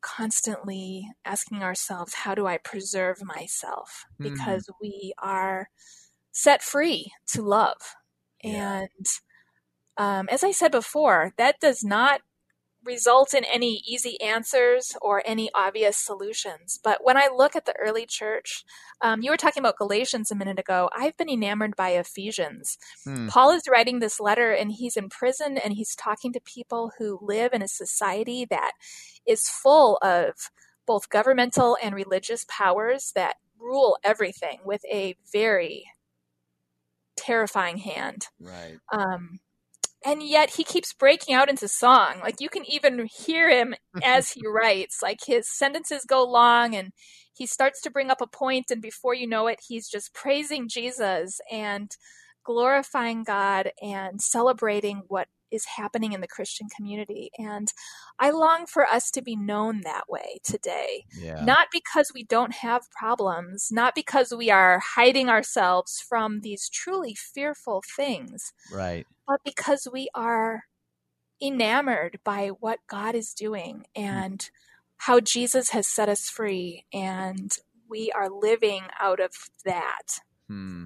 constantly 0.00 1.10
asking 1.24 1.62
ourselves, 1.62 2.14
"How 2.14 2.34
do 2.34 2.46
I 2.46 2.58
preserve 2.58 3.22
myself?" 3.22 4.04
Mm. 4.20 4.30
Because 4.30 4.68
we 4.80 5.12
are 5.18 5.70
set 6.30 6.62
free 6.62 7.12
to 7.28 7.42
love, 7.42 7.96
yeah. 8.42 8.80
and 8.80 9.06
um, 9.98 10.28
as 10.30 10.42
I 10.44 10.52
said 10.52 10.72
before, 10.72 11.32
that 11.36 11.60
does 11.60 11.84
not 11.84 12.20
result 12.84 13.34
in 13.34 13.44
any 13.44 13.82
easy 13.86 14.20
answers 14.20 14.96
or 15.02 15.22
any 15.26 15.50
obvious 15.54 15.96
solutions. 15.96 16.78
But 16.82 17.04
when 17.04 17.16
I 17.16 17.28
look 17.34 17.56
at 17.56 17.66
the 17.66 17.74
early 17.76 18.06
church, 18.06 18.64
um, 19.00 19.20
you 19.20 19.30
were 19.30 19.36
talking 19.36 19.60
about 19.60 19.76
Galatians 19.76 20.30
a 20.30 20.36
minute 20.36 20.58
ago. 20.58 20.88
I've 20.96 21.16
been 21.16 21.28
enamored 21.28 21.76
by 21.76 21.90
Ephesians. 21.90 22.78
Hmm. 23.04 23.26
Paul 23.28 23.50
is 23.50 23.68
writing 23.68 23.98
this 23.98 24.20
letter 24.20 24.52
and 24.52 24.72
he's 24.72 24.96
in 24.96 25.08
prison 25.08 25.58
and 25.58 25.74
he's 25.74 25.94
talking 25.94 26.32
to 26.32 26.40
people 26.40 26.92
who 26.98 27.18
live 27.20 27.52
in 27.52 27.62
a 27.62 27.68
society 27.68 28.46
that 28.48 28.72
is 29.26 29.48
full 29.48 29.98
of 30.00 30.50
both 30.86 31.10
governmental 31.10 31.76
and 31.82 31.94
religious 31.94 32.46
powers 32.48 33.12
that 33.14 33.36
rule 33.58 33.98
everything 34.02 34.60
with 34.64 34.82
a 34.90 35.16
very 35.32 35.84
terrifying 37.16 37.76
hand. 37.78 38.28
Right. 38.40 38.78
Um, 38.90 39.40
and 40.04 40.22
yet 40.22 40.50
he 40.50 40.64
keeps 40.64 40.92
breaking 40.92 41.34
out 41.34 41.48
into 41.48 41.68
song. 41.68 42.20
Like 42.22 42.40
you 42.40 42.48
can 42.48 42.64
even 42.70 43.06
hear 43.06 43.50
him 43.50 43.74
as 44.02 44.30
he 44.30 44.46
writes. 44.46 45.00
Like 45.02 45.20
his 45.26 45.48
sentences 45.50 46.04
go 46.06 46.24
long 46.24 46.74
and 46.74 46.92
he 47.32 47.46
starts 47.46 47.80
to 47.82 47.90
bring 47.90 48.10
up 48.10 48.20
a 48.20 48.26
point 48.26 48.66
and 48.70 48.82
before 48.82 49.14
you 49.14 49.26
know 49.26 49.46
it 49.46 49.60
he's 49.66 49.88
just 49.88 50.14
praising 50.14 50.68
Jesus 50.68 51.40
and 51.50 51.90
glorifying 52.44 53.24
God 53.24 53.70
and 53.82 54.20
celebrating 54.20 55.02
what 55.08 55.28
is 55.50 55.64
happening 55.76 56.12
in 56.12 56.20
the 56.20 56.28
Christian 56.28 56.68
community. 56.74 57.30
And 57.38 57.72
I 58.18 58.30
long 58.30 58.66
for 58.66 58.86
us 58.86 59.10
to 59.12 59.22
be 59.22 59.36
known 59.36 59.82
that 59.82 60.04
way 60.08 60.38
today. 60.44 61.04
Yeah. 61.18 61.44
Not 61.44 61.68
because 61.72 62.12
we 62.14 62.24
don't 62.24 62.54
have 62.54 62.90
problems, 62.90 63.68
not 63.70 63.94
because 63.94 64.32
we 64.36 64.50
are 64.50 64.80
hiding 64.94 65.28
ourselves 65.28 66.00
from 66.06 66.40
these 66.40 66.68
truly 66.68 67.14
fearful 67.14 67.82
things. 67.96 68.52
Right. 68.72 69.06
But 69.26 69.40
because 69.44 69.88
we 69.92 70.08
are 70.14 70.64
enamored 71.40 72.18
by 72.24 72.48
what 72.48 72.80
God 72.88 73.14
is 73.14 73.32
doing 73.32 73.84
and 73.94 74.38
mm. 74.38 74.50
how 74.98 75.20
Jesus 75.20 75.70
has 75.70 75.86
set 75.86 76.08
us 76.08 76.28
free 76.28 76.84
and 76.92 77.52
we 77.88 78.10
are 78.12 78.28
living 78.28 78.82
out 79.00 79.20
of 79.20 79.32
that. 79.64 80.20
Hmm. 80.48 80.84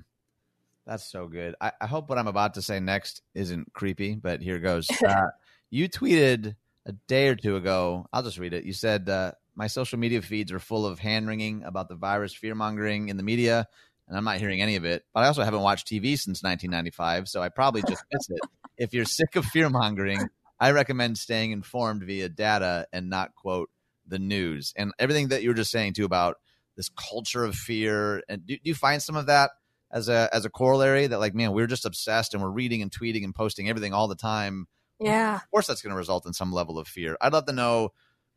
That's 0.86 1.10
so 1.10 1.28
good. 1.28 1.54
I, 1.60 1.72
I, 1.80 1.86
hope 1.86 2.08
what 2.08 2.18
I'm 2.18 2.26
about 2.26 2.54
to 2.54 2.62
say 2.62 2.80
next 2.80 3.22
isn't 3.34 3.72
creepy, 3.72 4.16
but 4.16 4.42
here 4.42 4.58
goes. 4.58 4.88
Uh, 5.06 5.28
you 5.70 5.88
tweeted 5.88 6.54
a 6.86 6.92
day 7.08 7.28
or 7.28 7.34
two 7.34 7.56
ago. 7.56 8.06
I'll 8.12 8.22
just 8.22 8.38
read 8.38 8.52
it. 8.52 8.64
You 8.64 8.72
said, 8.72 9.08
uh, 9.08 9.32
My 9.54 9.68
social 9.68 9.98
media 9.98 10.22
feeds 10.22 10.52
are 10.52 10.58
full 10.58 10.86
of 10.86 10.98
hand 10.98 11.26
wringing 11.26 11.62
about 11.64 11.88
the 11.88 11.94
virus 11.94 12.34
fear 12.34 12.54
mongering 12.54 13.08
in 13.08 13.16
the 13.16 13.22
media, 13.22 13.66
and 14.08 14.16
I'm 14.16 14.24
not 14.24 14.38
hearing 14.38 14.60
any 14.60 14.76
of 14.76 14.84
it. 14.84 15.04
But 15.14 15.24
I 15.24 15.28
also 15.28 15.44
haven't 15.44 15.62
watched 15.62 15.86
TV 15.86 16.18
since 16.18 16.42
1995, 16.42 17.28
so 17.28 17.40
I 17.40 17.48
probably 17.48 17.82
just 17.82 18.04
missed 18.12 18.30
it. 18.30 18.40
If 18.76 18.92
you're 18.92 19.04
sick 19.04 19.36
of 19.36 19.44
fear 19.46 19.70
mongering, 19.70 20.28
I 20.58 20.72
recommend 20.72 21.18
staying 21.18 21.52
informed 21.52 22.02
via 22.02 22.28
data 22.28 22.86
and 22.92 23.08
not 23.08 23.34
quote 23.34 23.70
the 24.06 24.18
news. 24.18 24.72
And 24.76 24.92
everything 24.98 25.28
that 25.28 25.42
you 25.42 25.50
were 25.50 25.54
just 25.54 25.70
saying, 25.70 25.94
too, 25.94 26.04
about 26.04 26.36
this 26.76 26.88
culture 26.90 27.44
of 27.44 27.54
fear. 27.54 28.22
And 28.28 28.46
do, 28.46 28.54
do 28.54 28.62
you 28.64 28.74
find 28.74 29.02
some 29.02 29.16
of 29.16 29.26
that? 29.26 29.50
As 29.92 30.08
a 30.08 30.28
as 30.32 30.44
a 30.44 30.50
corollary 30.50 31.06
that 31.06 31.18
like 31.18 31.34
man 31.34 31.52
we're 31.52 31.66
just 31.66 31.84
obsessed 31.84 32.34
and 32.34 32.42
we're 32.42 32.50
reading 32.50 32.82
and 32.82 32.90
tweeting 32.90 33.24
and 33.24 33.34
posting 33.34 33.68
everything 33.68 33.92
all 33.92 34.08
the 34.08 34.14
time. 34.14 34.66
Yeah. 34.98 35.36
of 35.36 35.50
course 35.50 35.66
that's 35.66 35.82
going 35.82 35.90
to 35.90 35.96
result 35.96 36.26
in 36.26 36.32
some 36.32 36.52
level 36.52 36.78
of 36.78 36.86
fear. 36.86 37.16
I'd 37.20 37.32
love 37.32 37.46
to 37.46 37.52
know 37.52 37.90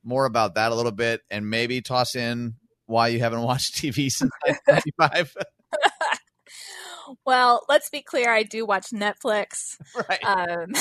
more 0.03 0.25
about 0.25 0.55
that 0.55 0.71
a 0.71 0.75
little 0.75 0.91
bit 0.91 1.21
and 1.29 1.49
maybe 1.49 1.81
toss 1.81 2.15
in 2.15 2.55
why 2.85 3.07
you 3.09 3.19
haven't 3.19 3.41
watched 3.43 3.75
tv 3.75 4.11
since 4.11 4.31
1995 4.45 5.35
well 7.25 7.65
let's 7.67 7.89
be 7.89 8.01
clear 8.01 8.29
i 8.29 8.43
do 8.43 8.65
watch 8.65 8.87
netflix. 8.91 9.77
Right. 10.09 10.23
Um, 10.23 10.73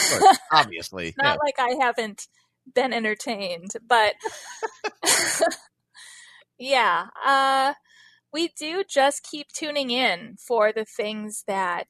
obviously 0.52 1.14
not 1.16 1.34
yeah. 1.34 1.36
like 1.42 1.58
i 1.58 1.84
haven't 1.84 2.28
been 2.74 2.92
entertained 2.92 3.70
but 3.86 4.14
yeah 6.58 7.06
uh 7.24 7.74
we 8.34 8.48
do 8.58 8.82
just 8.86 9.22
keep 9.22 9.46
tuning 9.48 9.90
in 9.90 10.36
for 10.44 10.72
the 10.72 10.84
things 10.84 11.44
that 11.46 11.86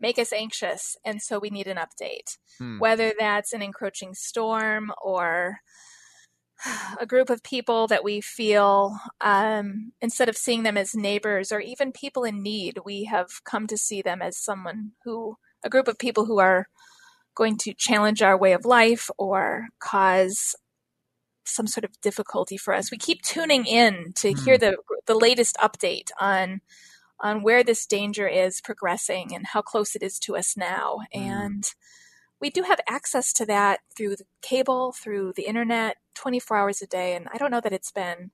make 0.00 0.18
us 0.18 0.32
anxious. 0.32 0.96
And 1.04 1.22
so 1.22 1.38
we 1.38 1.50
need 1.50 1.68
an 1.68 1.78
update, 1.78 2.36
hmm. 2.58 2.80
whether 2.80 3.12
that's 3.16 3.52
an 3.52 3.62
encroaching 3.62 4.12
storm 4.12 4.90
or 5.00 5.58
a 7.00 7.06
group 7.06 7.30
of 7.30 7.44
people 7.44 7.86
that 7.86 8.02
we 8.02 8.20
feel, 8.20 8.98
um, 9.20 9.92
instead 10.02 10.28
of 10.28 10.36
seeing 10.36 10.64
them 10.64 10.76
as 10.76 10.96
neighbors 10.96 11.52
or 11.52 11.60
even 11.60 11.92
people 11.92 12.24
in 12.24 12.42
need, 12.42 12.80
we 12.84 13.04
have 13.04 13.28
come 13.44 13.68
to 13.68 13.78
see 13.78 14.02
them 14.02 14.20
as 14.20 14.36
someone 14.36 14.90
who, 15.04 15.36
a 15.64 15.70
group 15.70 15.86
of 15.86 15.96
people 15.96 16.26
who 16.26 16.40
are 16.40 16.66
going 17.36 17.56
to 17.58 17.72
challenge 17.72 18.20
our 18.20 18.36
way 18.36 18.52
of 18.52 18.64
life 18.64 19.10
or 19.16 19.68
cause 19.78 20.56
some 21.44 21.66
sort 21.66 21.84
of 21.84 22.00
difficulty 22.00 22.56
for 22.56 22.74
us. 22.74 22.90
We 22.90 22.98
keep 22.98 23.22
tuning 23.22 23.66
in 23.66 24.12
to 24.16 24.32
mm. 24.32 24.44
hear 24.44 24.58
the 24.58 24.76
the 25.06 25.14
latest 25.14 25.56
update 25.56 26.10
on 26.20 26.60
on 27.20 27.42
where 27.42 27.62
this 27.62 27.86
danger 27.86 28.26
is 28.26 28.60
progressing 28.60 29.34
and 29.34 29.46
how 29.46 29.62
close 29.62 29.94
it 29.94 30.02
is 30.02 30.18
to 30.20 30.36
us 30.36 30.56
now. 30.56 30.98
Mm. 31.14 31.20
And 31.20 31.64
we 32.40 32.50
do 32.50 32.62
have 32.62 32.80
access 32.88 33.32
to 33.34 33.46
that 33.46 33.80
through 33.96 34.16
the 34.16 34.26
cable, 34.42 34.92
through 34.92 35.32
the 35.36 35.46
internet, 35.46 35.96
24 36.14 36.56
hours 36.56 36.82
a 36.82 36.86
day. 36.86 37.14
And 37.14 37.28
I 37.32 37.38
don't 37.38 37.50
know 37.50 37.60
that 37.60 37.72
it's 37.72 37.92
been 37.92 38.30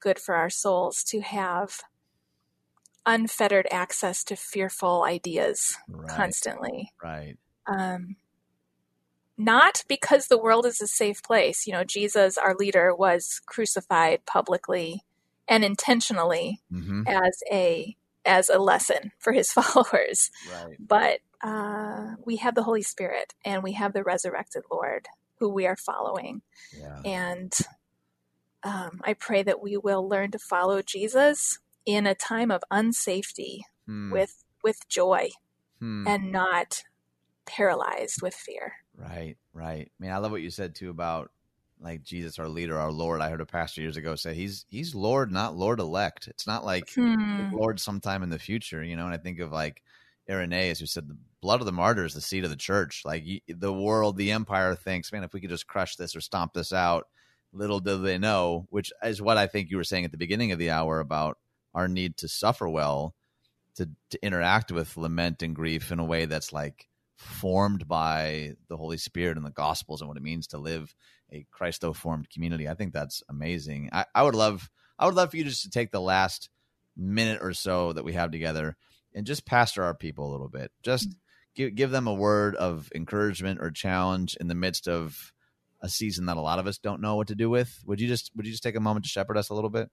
good 0.00 0.18
for 0.18 0.34
our 0.34 0.50
souls 0.50 1.02
to 1.04 1.20
have 1.20 1.80
unfettered 3.04 3.66
access 3.70 4.22
to 4.24 4.36
fearful 4.36 5.02
ideas 5.04 5.76
right. 5.88 6.08
constantly. 6.08 6.92
Right. 7.02 7.36
Um, 7.66 8.16
not 9.44 9.84
because 9.88 10.26
the 10.26 10.38
world 10.38 10.66
is 10.66 10.80
a 10.80 10.86
safe 10.86 11.22
place. 11.22 11.66
You 11.66 11.72
know, 11.72 11.84
Jesus, 11.84 12.38
our 12.38 12.54
leader, 12.54 12.94
was 12.94 13.40
crucified 13.46 14.24
publicly 14.26 15.04
and 15.48 15.64
intentionally 15.64 16.60
mm-hmm. 16.72 17.02
as 17.06 17.42
a 17.50 17.96
as 18.24 18.48
a 18.48 18.58
lesson 18.58 19.12
for 19.18 19.32
his 19.32 19.52
followers. 19.52 20.30
Right. 20.50 20.76
But 20.78 21.20
uh, 21.42 22.14
we 22.24 22.36
have 22.36 22.54
the 22.54 22.62
Holy 22.62 22.82
Spirit 22.82 23.34
and 23.44 23.62
we 23.62 23.72
have 23.72 23.92
the 23.92 24.04
resurrected 24.04 24.62
Lord, 24.70 25.06
who 25.36 25.48
we 25.48 25.66
are 25.66 25.76
following. 25.76 26.42
Yeah. 26.76 27.00
And 27.04 27.52
um, 28.62 29.00
I 29.02 29.14
pray 29.14 29.42
that 29.42 29.60
we 29.60 29.76
will 29.76 30.08
learn 30.08 30.30
to 30.32 30.38
follow 30.38 30.82
Jesus 30.82 31.58
in 31.84 32.06
a 32.06 32.14
time 32.14 32.50
of 32.52 32.62
unsafety 32.72 33.60
hmm. 33.86 34.12
with 34.12 34.44
with 34.62 34.88
joy 34.88 35.30
hmm. 35.80 36.06
and 36.06 36.30
not 36.30 36.84
paralyzed 37.44 38.22
with 38.22 38.34
fear. 38.34 38.74
Right, 38.96 39.36
right. 39.52 39.90
I 39.90 40.02
mean, 40.02 40.12
I 40.12 40.18
love 40.18 40.30
what 40.30 40.42
you 40.42 40.50
said 40.50 40.74
too 40.74 40.90
about 40.90 41.30
like 41.80 42.02
Jesus, 42.02 42.38
our 42.38 42.48
leader, 42.48 42.78
our 42.78 42.92
Lord. 42.92 43.20
I 43.20 43.28
heard 43.28 43.40
a 43.40 43.46
pastor 43.46 43.80
years 43.80 43.96
ago 43.96 44.14
say 44.14 44.34
he's 44.34 44.64
he's 44.68 44.94
Lord, 44.94 45.32
not 45.32 45.56
Lord 45.56 45.80
elect. 45.80 46.28
It's 46.28 46.46
not 46.46 46.64
like 46.64 46.92
hmm. 46.94 47.50
Lord 47.52 47.80
sometime 47.80 48.22
in 48.22 48.30
the 48.30 48.38
future, 48.38 48.82
you 48.82 48.96
know. 48.96 49.06
And 49.06 49.14
I 49.14 49.18
think 49.18 49.40
of 49.40 49.52
like 49.52 49.82
Irenaeus, 50.30 50.78
who 50.78 50.86
said 50.86 51.08
the 51.08 51.16
blood 51.40 51.60
of 51.60 51.66
the 51.66 51.72
martyrs, 51.72 52.14
the 52.14 52.20
seed 52.20 52.44
of 52.44 52.50
the 52.50 52.56
church. 52.56 53.02
Like 53.04 53.24
the 53.48 53.72
world, 53.72 54.16
the 54.16 54.32
empire 54.32 54.74
thinks, 54.74 55.12
man, 55.12 55.24
if 55.24 55.32
we 55.32 55.40
could 55.40 55.50
just 55.50 55.66
crush 55.66 55.96
this 55.96 56.14
or 56.14 56.20
stomp 56.20 56.52
this 56.52 56.72
out, 56.72 57.08
little 57.52 57.80
do 57.80 57.98
they 57.98 58.18
know, 58.18 58.66
which 58.70 58.92
is 59.02 59.20
what 59.20 59.38
I 59.38 59.46
think 59.46 59.70
you 59.70 59.76
were 59.76 59.84
saying 59.84 60.04
at 60.04 60.12
the 60.12 60.18
beginning 60.18 60.52
of 60.52 60.58
the 60.58 60.70
hour 60.70 61.00
about 61.00 61.38
our 61.74 61.88
need 61.88 62.16
to 62.18 62.28
suffer 62.28 62.68
well, 62.68 63.14
to 63.76 63.88
to 64.10 64.24
interact 64.24 64.70
with 64.70 64.96
lament 64.96 65.42
and 65.42 65.56
grief 65.56 65.90
in 65.90 65.98
a 65.98 66.04
way 66.04 66.26
that's 66.26 66.52
like 66.52 66.86
formed 67.16 67.86
by 67.86 68.54
the 68.68 68.76
Holy 68.76 68.98
Spirit 68.98 69.36
and 69.36 69.46
the 69.46 69.50
Gospels 69.50 70.00
and 70.00 70.08
what 70.08 70.16
it 70.16 70.22
means 70.22 70.48
to 70.48 70.58
live 70.58 70.94
a 71.32 71.46
Christo 71.50 71.92
formed 71.92 72.30
community. 72.30 72.68
I 72.68 72.74
think 72.74 72.92
that's 72.92 73.22
amazing. 73.28 73.88
I, 73.92 74.04
I 74.14 74.22
would 74.22 74.34
love 74.34 74.70
I 74.98 75.06
would 75.06 75.14
love 75.14 75.30
for 75.30 75.36
you 75.36 75.44
just 75.44 75.62
to 75.62 75.70
take 75.70 75.90
the 75.90 76.00
last 76.00 76.48
minute 76.96 77.40
or 77.42 77.54
so 77.54 77.92
that 77.92 78.04
we 78.04 78.12
have 78.12 78.30
together 78.30 78.76
and 79.14 79.26
just 79.26 79.46
pastor 79.46 79.82
our 79.82 79.94
people 79.94 80.28
a 80.28 80.32
little 80.32 80.48
bit. 80.48 80.70
Just 80.82 81.08
mm-hmm. 81.08 81.18
give 81.54 81.74
give 81.74 81.90
them 81.90 82.06
a 82.06 82.14
word 82.14 82.54
of 82.56 82.90
encouragement 82.94 83.60
or 83.60 83.70
challenge 83.70 84.36
in 84.40 84.48
the 84.48 84.54
midst 84.54 84.88
of 84.88 85.32
a 85.80 85.88
season 85.88 86.26
that 86.26 86.36
a 86.36 86.40
lot 86.40 86.58
of 86.58 86.66
us 86.66 86.78
don't 86.78 87.00
know 87.00 87.16
what 87.16 87.28
to 87.28 87.34
do 87.34 87.50
with. 87.50 87.82
Would 87.86 88.00
you 88.00 88.08
just 88.08 88.30
would 88.36 88.46
you 88.46 88.52
just 88.52 88.62
take 88.62 88.76
a 88.76 88.80
moment 88.80 89.04
to 89.04 89.10
shepherd 89.10 89.36
us 89.36 89.50
a 89.50 89.54
little 89.54 89.70
bit? 89.70 89.90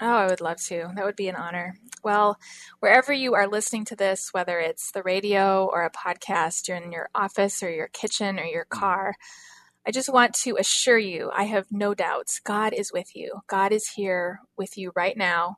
Oh, 0.00 0.06
I 0.06 0.26
would 0.26 0.40
love 0.40 0.60
to. 0.62 0.90
That 0.96 1.04
would 1.04 1.16
be 1.16 1.28
an 1.28 1.36
honor. 1.36 1.76
Well, 2.02 2.38
wherever 2.80 3.12
you 3.12 3.34
are 3.34 3.46
listening 3.46 3.84
to 3.86 3.96
this, 3.96 4.30
whether 4.32 4.58
it's 4.58 4.90
the 4.90 5.02
radio 5.02 5.66
or 5.66 5.84
a 5.84 5.90
podcast, 5.90 6.66
you're 6.66 6.76
in 6.76 6.92
your 6.92 7.08
office 7.14 7.62
or 7.62 7.70
your 7.70 7.88
kitchen 7.88 8.38
or 8.38 8.44
your 8.44 8.64
mm-hmm. 8.64 8.80
car, 8.80 9.14
I 9.86 9.90
just 9.90 10.12
want 10.12 10.34
to 10.42 10.56
assure 10.58 10.98
you, 10.98 11.30
I 11.34 11.44
have 11.44 11.66
no 11.70 11.92
doubts. 11.92 12.40
God 12.40 12.72
is 12.72 12.92
with 12.92 13.16
you. 13.16 13.40
God 13.48 13.72
is 13.72 13.88
here 13.96 14.40
with 14.56 14.78
you 14.78 14.92
right 14.94 15.16
now. 15.16 15.56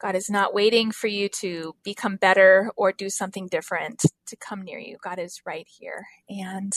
God 0.00 0.16
is 0.16 0.28
not 0.28 0.52
waiting 0.52 0.90
for 0.90 1.06
you 1.06 1.28
to 1.40 1.76
become 1.84 2.16
better 2.16 2.72
or 2.76 2.90
do 2.90 3.08
something 3.08 3.46
different 3.46 4.02
to 4.26 4.36
come 4.36 4.62
near 4.62 4.80
you. 4.80 4.96
God 5.00 5.20
is 5.20 5.40
right 5.46 5.66
here. 5.68 6.06
And 6.28 6.72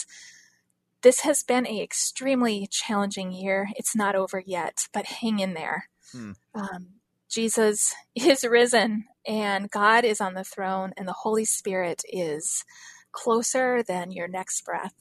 this 1.02 1.20
has 1.20 1.42
been 1.42 1.66
a 1.66 1.82
extremely 1.82 2.68
challenging 2.70 3.32
year. 3.32 3.68
It's 3.74 3.96
not 3.96 4.14
over 4.14 4.40
yet, 4.44 4.86
but 4.92 5.06
hang 5.06 5.40
in 5.40 5.54
there. 5.54 5.88
Hmm. 6.12 6.32
Um, 6.54 6.86
Jesus 7.28 7.94
is 8.14 8.44
risen 8.44 9.06
and 9.26 9.70
God 9.70 10.04
is 10.04 10.20
on 10.20 10.34
the 10.34 10.44
throne 10.44 10.92
and 10.96 11.06
the 11.06 11.12
Holy 11.12 11.44
Spirit 11.44 12.02
is 12.08 12.64
closer 13.12 13.82
than 13.82 14.12
your 14.12 14.28
next 14.28 14.64
breath 14.64 14.94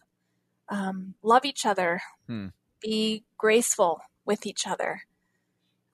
um, 0.69 1.15
love 1.21 1.45
each 1.45 1.65
other, 1.65 2.01
hmm. 2.27 2.47
be 2.81 3.23
graceful 3.37 4.01
with 4.25 4.45
each 4.45 4.67
other, 4.67 5.01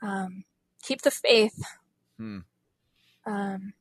um, 0.02 0.44
keep 0.82 1.02
the 1.02 1.12
faith, 1.12 1.64
hmm. 2.18 2.40
um, 3.26 3.74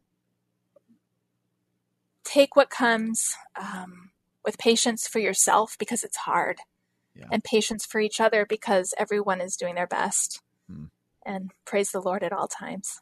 take 2.25 2.57
what 2.57 2.71
comes 2.71 3.37
um, 3.61 4.11
with 4.45 4.59
patience 4.59 5.07
for 5.07 5.19
yourself 5.19 5.77
because 5.79 6.03
it's 6.03 6.19
hard, 6.19 6.59
yeah. 7.15 7.27
and 7.31 7.45
patience 7.45 7.87
for 7.87 8.01
each 8.01 8.21
other 8.21 8.45
because 8.45 8.95
everyone 8.99 9.41
is 9.41 9.57
doing 9.57 9.75
their 9.75 9.87
best. 9.87 10.43
And 11.25 11.51
praise 11.67 11.91
the 11.91 12.01
Lord 12.01 12.23
at 12.23 12.33
all 12.33 12.49
times. 12.49 13.01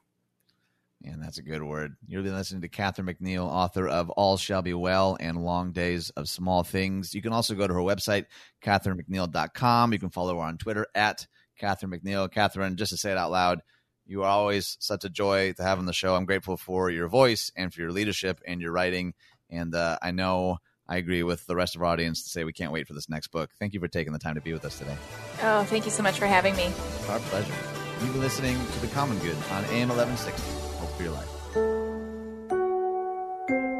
And 1.04 1.22
that's 1.22 1.38
a 1.38 1.42
good 1.42 1.62
word. 1.62 1.94
You'll 2.06 2.24
be 2.24 2.30
listening 2.30 2.62
to 2.62 2.68
Catherine 2.68 3.06
McNiel, 3.06 3.46
author 3.46 3.86
of 3.86 4.10
All 4.10 4.36
Shall 4.36 4.62
Be 4.62 4.74
Well 4.74 5.16
and 5.20 5.44
Long 5.44 5.70
Days 5.70 6.10
of 6.10 6.28
Small 6.28 6.64
Things. 6.64 7.14
You 7.14 7.22
can 7.22 7.32
also 7.32 7.54
go 7.54 7.68
to 7.68 7.74
her 7.74 7.80
website, 7.80 8.24
catherinemcniel.com. 8.64 9.92
You 9.92 9.98
can 10.00 10.10
follow 10.10 10.34
her 10.34 10.42
on 10.42 10.58
Twitter 10.58 10.86
at 10.96 11.26
Catherine 11.56 11.92
McNiel. 11.92 12.30
Catherine, 12.30 12.76
just 12.76 12.90
to 12.90 12.96
say 12.96 13.12
it 13.12 13.18
out 13.18 13.30
loud, 13.30 13.60
you 14.06 14.22
are 14.22 14.28
always 14.28 14.76
such 14.80 15.04
a 15.04 15.08
joy 15.08 15.52
to 15.52 15.62
have 15.62 15.78
on 15.78 15.86
the 15.86 15.92
show. 15.92 16.16
I'm 16.16 16.24
grateful 16.24 16.56
for 16.56 16.90
your 16.90 17.08
voice 17.08 17.52
and 17.56 17.72
for 17.72 17.80
your 17.80 17.92
leadership 17.92 18.40
and 18.46 18.60
your 18.60 18.72
writing. 18.72 19.14
And 19.50 19.74
uh, 19.74 19.98
I 20.02 20.10
know 20.10 20.58
I 20.88 20.96
agree 20.96 21.22
with 21.22 21.46
the 21.46 21.54
rest 21.54 21.76
of 21.76 21.82
our 21.82 21.88
audience 21.88 22.24
to 22.24 22.30
say 22.30 22.42
we 22.42 22.52
can't 22.52 22.72
wait 22.72 22.88
for 22.88 22.94
this 22.94 23.08
next 23.08 23.28
book. 23.28 23.50
Thank 23.60 23.74
you 23.74 23.80
for 23.80 23.88
taking 23.88 24.12
the 24.12 24.18
time 24.18 24.34
to 24.34 24.40
be 24.40 24.52
with 24.52 24.64
us 24.64 24.78
today. 24.78 24.96
Oh, 25.42 25.62
thank 25.64 25.84
you 25.84 25.90
so 25.90 26.02
much 26.02 26.18
for 26.18 26.26
having 26.26 26.56
me. 26.56 26.72
Our 27.08 27.20
pleasure. 27.20 27.77
You've 28.00 28.12
been 28.12 28.20
listening 28.20 28.56
to 28.64 28.80
The 28.80 28.86
Common 28.88 29.18
Good 29.18 29.36
on 29.50 29.64
AM 29.66 29.88
1160 29.88 30.42
Hope 30.78 30.90
for 30.96 31.02
your 31.02 31.12
life. 31.12 31.28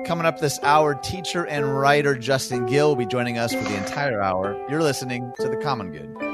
Coming 0.07 0.27
up 0.27 0.41
this 0.41 0.59
hour, 0.63 0.95
teacher 0.95 1.47
and 1.47 1.79
writer 1.79 2.17
Justin 2.17 2.67
Gill 2.67 2.89
will 2.89 2.97
be 2.97 3.07
joining 3.07 3.39
us 3.39 3.53
for 3.53 3.63
the 3.63 3.77
entire 3.77 4.21
hour. 4.21 4.59
You're 4.69 4.83
listening 4.83 5.33
to 5.39 5.49
The 5.49 5.57
Common 5.59 5.93
Good. 5.93 6.28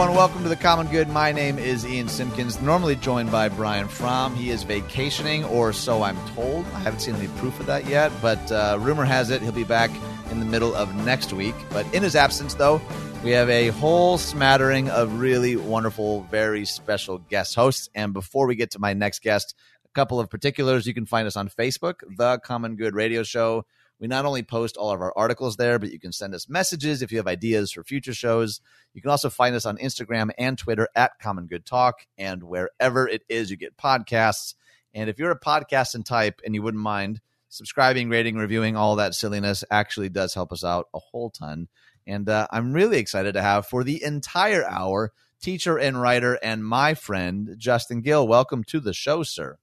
Everyone, 0.00 0.16
welcome 0.16 0.44
to 0.44 0.48
the 0.48 0.54
Common 0.54 0.86
Good. 0.86 1.08
My 1.08 1.32
name 1.32 1.58
is 1.58 1.84
Ian 1.84 2.06
Simpkins, 2.06 2.62
normally 2.62 2.94
joined 2.94 3.32
by 3.32 3.48
Brian 3.48 3.88
Fromm. 3.88 4.36
He 4.36 4.50
is 4.50 4.62
vacationing, 4.62 5.42
or 5.46 5.72
so 5.72 6.04
I'm 6.04 6.16
told. 6.36 6.64
I 6.66 6.78
haven't 6.78 7.00
seen 7.00 7.16
any 7.16 7.26
proof 7.38 7.58
of 7.58 7.66
that 7.66 7.84
yet, 7.84 8.12
but 8.22 8.52
uh, 8.52 8.78
rumor 8.80 9.04
has 9.04 9.30
it 9.30 9.42
he'll 9.42 9.50
be 9.50 9.64
back 9.64 9.90
in 10.30 10.38
the 10.38 10.46
middle 10.46 10.72
of 10.72 10.94
next 11.04 11.32
week. 11.32 11.56
But 11.70 11.92
in 11.92 12.04
his 12.04 12.14
absence, 12.14 12.54
though, 12.54 12.80
we 13.24 13.32
have 13.32 13.50
a 13.50 13.70
whole 13.70 14.18
smattering 14.18 14.88
of 14.88 15.18
really 15.18 15.56
wonderful, 15.56 16.22
very 16.30 16.64
special 16.64 17.18
guest 17.18 17.56
hosts. 17.56 17.90
And 17.92 18.12
before 18.12 18.46
we 18.46 18.54
get 18.54 18.70
to 18.72 18.78
my 18.78 18.92
next 18.92 19.22
guest, 19.22 19.56
a 19.84 19.88
couple 19.94 20.20
of 20.20 20.30
particulars. 20.30 20.86
You 20.86 20.94
can 20.94 21.06
find 21.06 21.26
us 21.26 21.36
on 21.36 21.48
Facebook, 21.48 21.94
The 22.16 22.38
Common 22.38 22.76
Good 22.76 22.94
Radio 22.94 23.24
Show. 23.24 23.66
We 24.00 24.06
not 24.06 24.24
only 24.24 24.42
post 24.42 24.76
all 24.76 24.90
of 24.90 25.00
our 25.00 25.12
articles 25.16 25.56
there, 25.56 25.78
but 25.78 25.90
you 25.90 25.98
can 25.98 26.12
send 26.12 26.34
us 26.34 26.48
messages 26.48 27.02
if 27.02 27.10
you 27.10 27.18
have 27.18 27.26
ideas 27.26 27.72
for 27.72 27.82
future 27.82 28.14
shows. 28.14 28.60
You 28.94 29.02
can 29.02 29.10
also 29.10 29.28
find 29.28 29.54
us 29.56 29.66
on 29.66 29.76
Instagram 29.78 30.30
and 30.38 30.56
Twitter 30.56 30.88
at 30.94 31.18
Common 31.20 31.46
Good 31.46 31.66
Talk 31.66 32.06
and 32.16 32.44
wherever 32.44 33.08
it 33.08 33.22
is 33.28 33.50
you 33.50 33.56
get 33.56 33.76
podcasts. 33.76 34.54
And 34.94 35.10
if 35.10 35.18
you're 35.18 35.30
a 35.30 35.40
podcast 35.40 35.94
and 35.94 36.06
type 36.06 36.40
and 36.44 36.54
you 36.54 36.62
wouldn't 36.62 36.82
mind, 36.82 37.20
subscribing, 37.48 38.08
rating, 38.08 38.36
reviewing, 38.36 38.76
all 38.76 38.96
that 38.96 39.14
silliness 39.14 39.64
actually 39.70 40.08
does 40.08 40.34
help 40.34 40.52
us 40.52 40.62
out 40.62 40.86
a 40.94 40.98
whole 40.98 41.30
ton. 41.30 41.68
And 42.06 42.28
uh, 42.28 42.46
I'm 42.50 42.72
really 42.72 42.98
excited 42.98 43.34
to 43.34 43.42
have 43.42 43.66
for 43.66 43.84
the 43.84 44.02
entire 44.02 44.64
hour 44.64 45.12
teacher 45.42 45.78
and 45.78 46.00
writer 46.00 46.38
and 46.42 46.64
my 46.64 46.94
friend 46.94 47.54
Justin 47.58 48.00
Gill. 48.00 48.26
Welcome 48.26 48.64
to 48.64 48.80
the 48.80 48.94
show, 48.94 49.22
sir. 49.22 49.58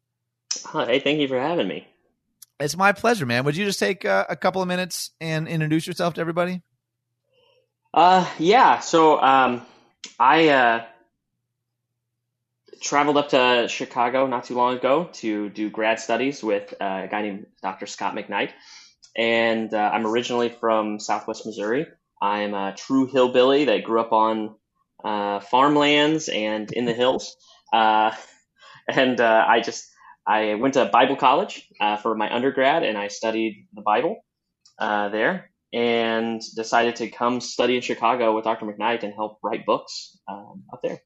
Hi, 0.65 0.99
thank 0.99 1.19
you 1.19 1.27
for 1.27 1.39
having 1.39 1.67
me. 1.67 1.87
It's 2.59 2.77
my 2.77 2.93
pleasure, 2.93 3.25
man. 3.25 3.43
Would 3.43 3.57
you 3.57 3.65
just 3.65 3.79
take 3.79 4.05
uh, 4.05 4.25
a 4.29 4.35
couple 4.35 4.61
of 4.61 4.67
minutes 4.67 5.11
and 5.19 5.47
introduce 5.47 5.85
yourself 5.85 6.13
to 6.13 6.21
everybody? 6.21 6.61
Uh, 7.93 8.29
yeah. 8.39 8.79
So, 8.79 9.21
um, 9.21 9.61
I 10.19 10.49
uh, 10.49 10.85
traveled 12.81 13.17
up 13.17 13.29
to 13.29 13.67
Chicago 13.67 14.27
not 14.27 14.45
too 14.45 14.55
long 14.55 14.77
ago 14.77 15.09
to 15.13 15.49
do 15.49 15.69
grad 15.69 15.99
studies 15.99 16.41
with 16.41 16.73
uh, 16.79 17.01
a 17.05 17.07
guy 17.09 17.23
named 17.23 17.47
Dr. 17.61 17.87
Scot 17.87 18.15
McKnight. 18.15 18.51
And 19.17 19.73
uh, 19.73 19.91
I'm 19.93 20.07
originally 20.07 20.49
from 20.49 20.99
Southwest 20.99 21.45
Missouri. 21.45 21.87
I'm 22.21 22.53
a 22.53 22.73
true 22.75 23.07
hillbilly 23.07 23.65
that 23.65 23.83
grew 23.83 23.99
up 23.99 24.13
on 24.13 24.55
uh, 25.03 25.41
farmlands 25.41 26.29
and 26.29 26.71
in 26.71 26.85
the 26.85 26.93
hills. 26.93 27.35
Uh, 27.73 28.11
and 28.89 29.19
I 29.19 29.59
just 29.59 29.89
I 30.27 30.55
went 30.55 30.73
to 30.75 30.85
Bible 30.85 31.15
college 31.15 31.67
uh, 31.79 31.97
for 31.97 32.15
my 32.15 32.33
undergrad, 32.33 32.83
and 32.83 32.97
I 32.97 33.07
studied 33.09 33.67
the 33.73 33.81
Bible 33.81 34.23
there. 34.79 35.51
And 35.73 36.41
decided 36.55 36.95
to 36.97 37.09
come 37.09 37.41
study 37.41 37.75
in 37.75 37.81
Chicago 37.81 38.33
with 38.33 38.45
Dr. 38.45 38.65
McKnight 38.65 39.03
and 39.03 39.13
help 39.13 39.39
write 39.43 39.65
books 39.65 40.17
um, 40.25 40.63
up 40.71 40.79
there. 40.81 41.01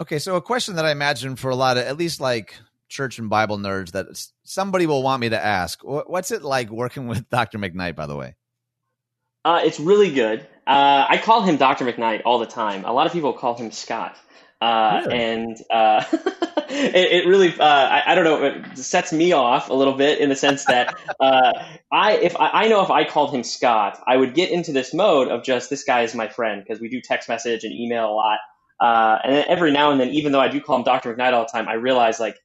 Okay, 0.00 0.18
so 0.18 0.36
a 0.36 0.42
question 0.42 0.76
that 0.76 0.84
I 0.84 0.90
imagine 0.90 1.36
for 1.36 1.50
a 1.50 1.54
lot 1.54 1.76
of 1.76 1.84
at 1.84 1.96
least 1.96 2.20
like 2.20 2.56
church 2.88 3.18
and 3.18 3.30
Bible 3.30 3.58
nerds 3.58 3.92
that 3.92 4.06
somebody 4.42 4.86
will 4.86 5.02
want 5.02 5.20
me 5.20 5.28
to 5.28 5.42
ask: 5.42 5.80
What's 5.82 6.30
it 6.30 6.42
like 6.42 6.70
working 6.70 7.06
with 7.06 7.28
Dr. 7.30 7.58
McKnight? 7.58 7.94
By 7.94 8.06
the 8.06 8.16
way, 8.16 8.34
uh, 9.44 9.60
it's 9.64 9.78
really 9.78 10.12
good. 10.12 10.40
Uh, 10.66 11.06
I 11.08 11.18
call 11.18 11.42
him 11.42 11.56
Dr. 11.56 11.84
McKnight 11.84 12.22
all 12.24 12.38
the 12.38 12.46
time. 12.46 12.84
A 12.84 12.92
lot 12.92 13.06
of 13.06 13.12
people 13.12 13.32
call 13.32 13.54
him 13.54 13.70
Scot. 13.70 14.16
Uh, 14.64 15.02
really? 15.04 15.18
And 15.18 15.56
uh, 15.70 16.04
it, 16.70 17.24
it, 17.24 17.26
really, 17.26 17.52
uh, 17.58 17.64
I, 17.64 18.02
I, 18.06 18.14
don't 18.14 18.24
know, 18.24 18.44
it 18.44 18.78
sets 18.78 19.12
me 19.12 19.32
off 19.32 19.68
a 19.68 19.74
little 19.74 19.92
bit 19.92 20.20
in 20.20 20.30
the 20.30 20.36
sense 20.36 20.64
that 20.64 20.94
uh, 21.20 21.52
I, 21.92 22.12
if 22.12 22.34
I, 22.36 22.48
I, 22.48 22.68
know 22.68 22.82
if 22.82 22.90
I 22.90 23.04
called 23.04 23.34
him 23.34 23.44
Scot, 23.44 23.98
I 24.06 24.16
would 24.16 24.34
get 24.34 24.50
into 24.50 24.72
this 24.72 24.94
mode 24.94 25.28
of 25.28 25.44
just 25.44 25.68
this 25.68 25.84
guy 25.84 26.02
is 26.02 26.14
my 26.14 26.28
friend 26.28 26.64
because 26.64 26.80
we 26.80 26.88
do 26.88 27.02
text 27.02 27.28
message 27.28 27.64
and 27.64 27.74
email 27.74 28.06
a 28.06 28.14
lot. 28.14 28.38
Uh, 28.80 29.18
and 29.22 29.46
every 29.48 29.70
now 29.70 29.90
and 29.90 30.00
then, 30.00 30.08
even 30.08 30.32
though 30.32 30.40
I 30.40 30.48
do 30.48 30.60
call 30.62 30.76
him 30.76 30.82
Dr. 30.82 31.14
McKnight 31.14 31.34
all 31.34 31.44
the 31.44 31.52
time, 31.52 31.68
I 31.68 31.74
realize 31.74 32.18
like 32.18 32.38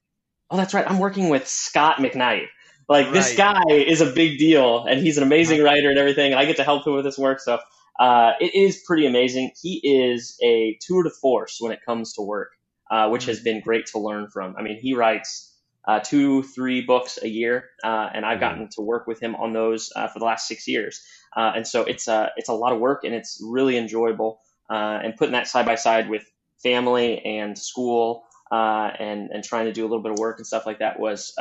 oh, 0.50 0.56
that's 0.56 0.74
right, 0.74 0.88
I'm 0.88 0.98
working 0.98 1.28
with 1.28 1.46
Scot 1.46 1.96
McKnight. 1.96 2.46
Like 2.88 3.06
right. 3.06 3.14
this 3.14 3.36
guy 3.36 3.62
is 3.70 4.00
a 4.00 4.10
big 4.10 4.38
deal, 4.38 4.84
and 4.84 5.00
he's 5.00 5.16
an 5.16 5.22
amazing 5.22 5.62
writer 5.62 5.90
and 5.90 5.98
everything, 5.98 6.32
and 6.32 6.40
I 6.40 6.44
get 6.44 6.56
to 6.56 6.64
help 6.64 6.86
him 6.86 6.94
with 6.94 7.04
his 7.04 7.16
work. 7.16 7.40
So 7.40 7.60
uh, 8.00 8.32
it 8.40 8.54
is 8.54 8.82
pretty 8.86 9.06
amazing. 9.06 9.52
He 9.60 9.80
is 9.84 10.36
a 10.42 10.78
tour 10.80 11.02
de 11.02 11.10
force 11.10 11.58
when 11.60 11.70
it 11.70 11.80
comes 11.84 12.14
to 12.14 12.22
work, 12.22 12.50
uh, 12.90 13.08
which 13.10 13.26
has 13.26 13.40
been 13.40 13.60
great 13.60 13.86
to 13.86 13.98
learn 13.98 14.28
from. 14.28 14.56
I 14.58 14.62
mean, 14.62 14.78
he 14.80 14.94
writes 14.94 15.54
uh, 15.86 16.00
two, 16.00 16.42
three 16.42 16.80
books 16.80 17.18
a 17.22 17.28
year, 17.28 17.64
uh, 17.84 18.08
and 18.14 18.24
I've 18.24 18.40
gotten 18.40 18.68
to 18.76 18.82
work 18.82 19.06
with 19.06 19.20
him 19.20 19.34
on 19.34 19.52
those 19.52 19.92
uh, 19.94 20.08
for 20.08 20.18
the 20.18 20.24
last 20.24 20.48
six 20.48 20.66
years. 20.66 21.00
Uh, 21.36 21.52
and 21.54 21.66
so 21.66 21.82
it's 21.84 22.08
a 22.08 22.30
it's 22.36 22.48
a 22.48 22.54
lot 22.54 22.72
of 22.72 22.80
work, 22.80 23.04
and 23.04 23.14
it's 23.14 23.38
really 23.44 23.76
enjoyable. 23.76 24.40
and 24.70 25.14
putting 25.16 25.32
that 25.32 25.46
side 25.46 25.66
by 25.66 25.74
side 25.74 26.08
with 26.08 26.24
family 26.62 27.20
and 27.20 27.58
school, 27.58 28.24
and 28.50 29.30
and 29.30 29.44
trying 29.44 29.66
to 29.66 29.72
do 29.72 29.82
a 29.82 29.88
little 29.88 30.02
bit 30.02 30.12
of 30.12 30.18
work 30.18 30.38
and 30.38 30.46
stuff 30.46 30.64
like 30.64 30.78
that 30.78 30.98
was 30.98 31.34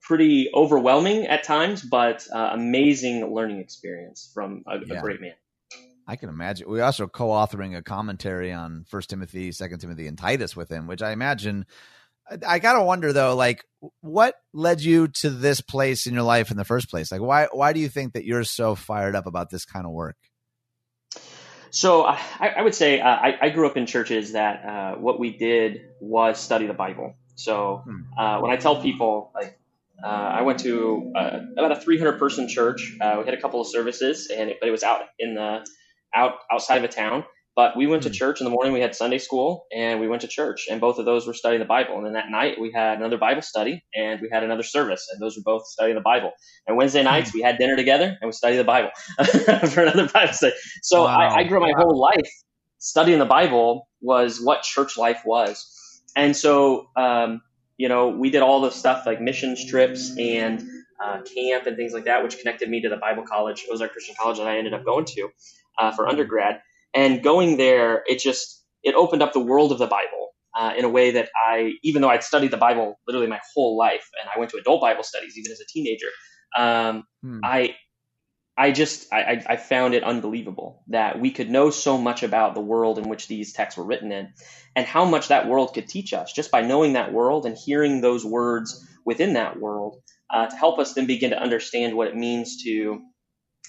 pretty 0.00 0.48
overwhelming 0.54 1.26
at 1.26 1.42
times, 1.42 1.82
but 1.82 2.26
uh, 2.32 2.50
amazing 2.52 3.34
learning 3.34 3.58
experience 3.58 4.30
from 4.32 4.62
a, 4.66 4.78
yeah. 4.78 4.94
a, 4.94 5.00
great 5.00 5.20
man. 5.20 5.34
I 6.08 6.16
can 6.16 6.30
imagine. 6.30 6.70
We 6.70 6.80
also 6.80 7.06
co-authoring 7.06 7.76
a 7.76 7.82
commentary 7.82 8.50
on 8.50 8.86
First 8.88 9.10
Timothy, 9.10 9.52
Second 9.52 9.80
Timothy, 9.80 10.06
and 10.06 10.16
Titus 10.16 10.56
with 10.56 10.70
him, 10.70 10.86
which 10.86 11.02
I 11.02 11.12
imagine. 11.12 11.66
I 12.46 12.58
gotta 12.58 12.82
wonder 12.82 13.12
though, 13.12 13.36
like, 13.36 13.62
what 14.00 14.34
led 14.54 14.80
you 14.80 15.08
to 15.08 15.28
this 15.28 15.60
place 15.60 16.06
in 16.06 16.14
your 16.14 16.22
life 16.22 16.50
in 16.50 16.56
the 16.56 16.64
first 16.64 16.88
place? 16.88 17.12
Like, 17.12 17.20
why 17.20 17.48
why 17.52 17.74
do 17.74 17.80
you 17.80 17.90
think 17.90 18.14
that 18.14 18.24
you're 18.24 18.44
so 18.44 18.74
fired 18.74 19.14
up 19.14 19.26
about 19.26 19.50
this 19.50 19.66
kind 19.66 19.84
of 19.84 19.92
work? 19.92 20.16
So 21.70 22.04
I, 22.04 22.18
I 22.56 22.62
would 22.62 22.74
say 22.74 23.00
uh, 23.00 23.06
I, 23.06 23.38
I, 23.42 23.48
grew 23.50 23.66
up 23.66 23.76
in 23.76 23.84
churches 23.84 24.32
that 24.32 24.64
uh, 24.64 24.94
what 24.94 25.20
we 25.20 25.36
did 25.36 25.82
was 26.00 26.38
study 26.38 26.66
the 26.66 26.72
Bible. 26.72 27.14
So 27.34 27.82
hmm. 27.84 28.18
uh, 28.18 28.40
when 28.40 28.50
I 28.50 28.56
tell 28.56 28.80
people 28.80 29.30
like 29.34 29.58
uh, 30.02 30.06
I 30.06 30.42
went 30.42 30.60
to 30.60 31.12
uh, 31.14 31.40
about 31.56 31.72
a 31.72 31.80
300 31.80 32.18
person 32.18 32.48
church. 32.48 32.96
Uh, 33.00 33.16
we 33.18 33.24
had 33.24 33.34
a 33.34 33.40
couple 33.40 33.60
of 33.60 33.66
services, 33.66 34.30
and 34.34 34.50
it, 34.50 34.58
but 34.60 34.68
it 34.68 34.72
was 34.72 34.82
out 34.82 35.00
in 35.18 35.34
the 35.34 35.66
out 36.14 36.34
outside 36.50 36.78
of 36.78 36.84
a 36.84 36.88
town. 36.88 37.24
But 37.56 37.76
we 37.76 37.88
went 37.88 38.04
to 38.04 38.08
hmm. 38.08 38.14
church 38.14 38.40
in 38.40 38.44
the 38.44 38.50
morning. 38.50 38.72
We 38.72 38.80
had 38.80 38.94
Sunday 38.94 39.18
school, 39.18 39.66
and 39.74 39.98
we 40.00 40.06
went 40.06 40.22
to 40.22 40.28
church, 40.28 40.68
and 40.70 40.80
both 40.80 40.98
of 40.98 41.04
those 41.04 41.26
were 41.26 41.34
studying 41.34 41.58
the 41.58 41.66
Bible. 41.66 41.96
And 41.96 42.06
then 42.06 42.12
that 42.12 42.30
night 42.30 42.60
we 42.60 42.70
had 42.72 42.98
another 42.98 43.18
Bible 43.18 43.42
study, 43.42 43.84
and 43.94 44.20
we 44.20 44.28
had 44.32 44.44
another 44.44 44.62
service, 44.62 45.08
and 45.12 45.20
those 45.20 45.36
were 45.36 45.42
both 45.44 45.66
studying 45.66 45.96
the 45.96 46.02
Bible. 46.02 46.30
And 46.66 46.76
Wednesday 46.76 47.00
hmm. 47.00 47.06
nights 47.06 47.34
we 47.34 47.42
had 47.42 47.58
dinner 47.58 47.74
together, 47.74 48.16
and 48.20 48.28
we 48.28 48.32
studied 48.32 48.58
the 48.58 48.64
Bible 48.64 48.90
for 49.70 49.82
another 49.82 50.08
Bible 50.08 50.32
study. 50.32 50.54
So 50.82 51.04
wow. 51.04 51.16
I, 51.16 51.40
I 51.40 51.44
grew 51.44 51.60
my 51.60 51.72
whole 51.76 51.98
life 51.98 52.30
studying 52.78 53.18
the 53.18 53.24
Bible 53.24 53.88
was 54.00 54.40
what 54.40 54.62
church 54.62 54.96
life 54.96 55.22
was, 55.24 56.00
and 56.14 56.36
so 56.36 56.90
um, 56.96 57.42
you 57.78 57.88
know, 57.88 58.08
we 58.08 58.28
did 58.28 58.42
all 58.42 58.60
the 58.60 58.70
stuff 58.70 59.06
like 59.06 59.20
missions 59.20 59.64
trips 59.64 60.16
and 60.18 60.68
uh, 61.02 61.22
camp 61.22 61.66
and 61.66 61.76
things 61.76 61.92
like 61.92 62.04
that, 62.04 62.22
which 62.22 62.38
connected 62.38 62.68
me 62.68 62.82
to 62.82 62.88
the 62.88 62.96
Bible 62.96 63.22
college, 63.22 63.62
It 63.62 63.70
was 63.70 63.80
our 63.80 63.88
Christian 63.88 64.16
College 64.20 64.38
that 64.38 64.48
I 64.48 64.58
ended 64.58 64.74
up 64.74 64.84
going 64.84 65.04
to 65.04 65.30
uh, 65.78 65.92
for 65.92 66.08
undergrad. 66.08 66.60
And 66.94 67.22
going 67.22 67.56
there, 67.56 68.02
it 68.06 68.18
just 68.18 68.64
it 68.82 68.94
opened 68.94 69.22
up 69.22 69.32
the 69.32 69.40
world 69.40 69.72
of 69.72 69.78
the 69.78 69.86
Bible 69.86 70.28
uh, 70.58 70.72
in 70.76 70.84
a 70.84 70.88
way 70.88 71.12
that 71.12 71.28
I, 71.36 71.72
even 71.82 72.02
though 72.02 72.08
I'd 72.08 72.24
studied 72.24 72.50
the 72.50 72.56
Bible 72.56 72.98
literally 73.06 73.26
my 73.26 73.40
whole 73.54 73.76
life, 73.76 74.08
and 74.20 74.30
I 74.34 74.38
went 74.38 74.50
to 74.52 74.58
adult 74.58 74.80
Bible 74.80 75.02
studies 75.02 75.36
even 75.36 75.52
as 75.52 75.60
a 75.60 75.66
teenager, 75.68 76.08
um, 76.56 77.04
hmm. 77.22 77.40
I 77.44 77.76
I 78.56 78.72
just 78.72 79.12
I, 79.12 79.40
I 79.46 79.56
found 79.56 79.94
it 79.94 80.02
unbelievable 80.02 80.82
that 80.88 81.20
we 81.20 81.30
could 81.30 81.48
know 81.48 81.70
so 81.70 81.96
much 81.96 82.24
about 82.24 82.54
the 82.54 82.60
world 82.60 82.98
in 82.98 83.08
which 83.08 83.28
these 83.28 83.52
texts 83.52 83.78
were 83.78 83.84
written 83.84 84.10
in, 84.10 84.32
and 84.74 84.84
how 84.84 85.04
much 85.04 85.28
that 85.28 85.48
world 85.48 85.74
could 85.74 85.88
teach 85.88 86.12
us 86.12 86.32
just 86.32 86.50
by 86.50 86.62
knowing 86.62 86.94
that 86.94 87.12
world 87.12 87.46
and 87.46 87.56
hearing 87.56 88.00
those 88.00 88.24
words 88.24 88.84
within 89.06 89.34
that 89.34 89.60
world 89.60 90.02
uh, 90.30 90.46
to 90.46 90.56
help 90.56 90.80
us 90.80 90.94
then 90.94 91.06
begin 91.06 91.30
to 91.30 91.40
understand 91.40 91.96
what 91.96 92.08
it 92.08 92.16
means 92.16 92.62
to 92.64 93.00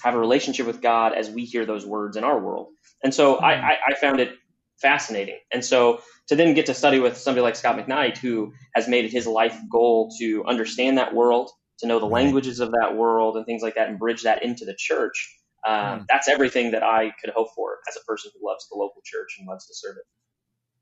have 0.04 0.16
a 0.16 0.20
relationship 0.20 0.66
with 0.66 0.82
God 0.82 1.14
as 1.14 1.30
we 1.30 1.46
hear 1.46 1.66
those 1.66 1.86
words 1.86 2.18
in 2.18 2.24
our 2.24 2.40
world. 2.40 2.68
And 3.04 3.14
so 3.14 3.40
I, 3.40 3.58
hmm. 3.58 3.66
I, 3.66 3.78
I 3.88 3.94
found 3.96 4.20
it 4.20 4.34
fascinating. 4.82 5.40
And 5.52 5.64
so 5.64 6.02
to 6.28 6.36
then 6.36 6.54
get 6.54 6.68
to 6.68 6.74
study 6.74 7.00
with 7.00 7.18
somebody 7.18 7.42
like 7.42 7.56
Scot 7.56 7.78
McKnight, 7.78 8.18
who 8.18 8.54
has 8.76 8.88
made 8.88 9.06
it 9.06 9.12
his 9.12 9.28
life 9.28 9.58
goal 9.72 10.12
to 10.20 10.46
understand 10.46 10.98
that 10.98 11.14
world 11.14 11.50
to 11.80 11.88
know 11.88 12.00
the 12.00 12.06
right. 12.06 12.24
languages 12.24 12.60
of 12.60 12.72
that 12.72 12.96
world 12.96 13.38
and 13.38 13.46
things 13.46 13.62
like 13.62 13.76
that 13.76 13.90
and 13.90 14.00
bridge 14.00 14.24
that 14.24 14.44
into 14.44 14.66
the 14.66 14.76
church. 14.78 15.36
Um, 15.68 15.76
mm. 15.76 16.06
That's 16.10 16.28
everything 16.28 16.72
that 16.72 16.84
I 16.84 17.12
could 17.22 17.34
hope 17.36 17.50
for 17.56 17.78
as 17.90 17.96
a 17.96 18.06
person 18.06 18.32
who 18.34 18.48
loves 18.48 18.68
the 18.70 18.78
local 18.78 19.02
church 19.04 19.36
and 19.40 19.48
loves 19.48 19.68
to 19.68 19.74
serve 19.74 19.98
it. 19.98 20.04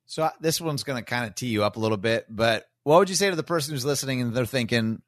So 0.05 0.23
uh, 0.23 0.31
this 0.39 0.61
one's 0.61 0.83
going 0.83 1.03
to 1.03 1.05
kind 1.05 1.25
of 1.25 1.35
tee 1.35 1.47
you 1.47 1.63
up 1.63 1.75
a 1.75 1.79
little 1.79 1.97
bit, 1.97 2.25
but 2.29 2.65
what 2.83 2.99
would 2.99 3.09
you 3.09 3.15
say 3.15 3.29
to 3.29 3.35
the 3.35 3.43
person 3.43 3.73
who's 3.73 3.83
listening 3.83 4.21
and 4.21 4.33
they're 4.33 4.45
thinking, 4.45 5.01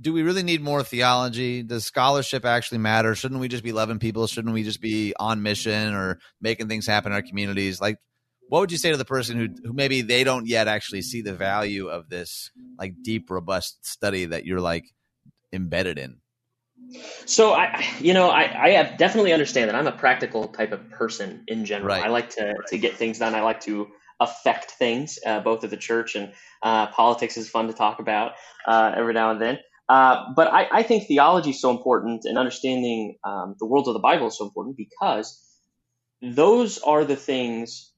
do 0.00 0.12
we 0.12 0.22
really 0.22 0.42
need 0.42 0.60
more 0.60 0.82
theology? 0.82 1.62
Does 1.62 1.84
scholarship 1.84 2.44
actually 2.44 2.78
matter? 2.78 3.14
Shouldn't 3.14 3.40
we 3.40 3.48
just 3.48 3.64
be 3.64 3.72
loving 3.72 3.98
people? 3.98 4.26
Shouldn't 4.26 4.52
we 4.52 4.62
just 4.62 4.80
be 4.80 5.14
on 5.18 5.42
mission 5.42 5.94
or 5.94 6.18
making 6.40 6.68
things 6.68 6.86
happen 6.86 7.12
in 7.12 7.16
our 7.16 7.22
communities? 7.22 7.80
Like, 7.80 7.98
what 8.48 8.60
would 8.60 8.72
you 8.72 8.78
say 8.78 8.90
to 8.90 8.96
the 8.96 9.04
person 9.04 9.38
who, 9.38 9.48
who 9.64 9.72
maybe 9.72 10.02
they 10.02 10.22
don't 10.22 10.46
yet 10.46 10.68
actually 10.68 11.02
see 11.02 11.22
the 11.22 11.32
value 11.32 11.88
of 11.88 12.08
this 12.08 12.50
like 12.78 12.94
deep, 13.02 13.30
robust 13.30 13.84
study 13.86 14.26
that 14.26 14.44
you're 14.44 14.60
like 14.60 14.84
embedded 15.52 15.98
in? 15.98 16.18
So 17.24 17.52
I, 17.52 17.84
you 17.98 18.14
know, 18.14 18.28
I, 18.28 18.64
I 18.64 18.96
definitely 18.96 19.32
understand 19.32 19.70
that 19.70 19.74
I'm 19.74 19.86
a 19.86 19.92
practical 19.92 20.46
type 20.48 20.72
of 20.72 20.88
person 20.90 21.42
in 21.48 21.64
general. 21.64 21.88
Right. 21.88 22.04
I 22.04 22.08
like 22.08 22.30
to, 22.30 22.54
to 22.68 22.78
get 22.78 22.96
things 22.96 23.18
done. 23.18 23.34
I 23.34 23.40
like 23.40 23.60
to 23.62 23.88
affect 24.20 24.72
things, 24.72 25.18
uh, 25.26 25.40
both 25.40 25.64
at 25.64 25.70
the 25.70 25.76
church 25.76 26.14
and 26.14 26.32
uh, 26.62 26.86
politics 26.88 27.36
is 27.36 27.48
fun 27.48 27.66
to 27.66 27.72
talk 27.72 27.98
about 27.98 28.32
uh, 28.66 28.92
every 28.94 29.14
now 29.14 29.30
and 29.30 29.40
then. 29.40 29.58
Uh, 29.88 30.32
but 30.34 30.48
I, 30.52 30.66
I, 30.72 30.82
think 30.82 31.06
theology 31.06 31.50
is 31.50 31.60
so 31.60 31.70
important 31.70 32.24
and 32.24 32.36
understanding 32.36 33.18
um, 33.22 33.54
the 33.60 33.66
world 33.66 33.86
of 33.86 33.94
the 33.94 34.00
Bible 34.00 34.26
is 34.26 34.36
so 34.36 34.44
important 34.44 34.76
because 34.76 35.40
those 36.20 36.78
are 36.78 37.04
the 37.04 37.14
things 37.14 37.92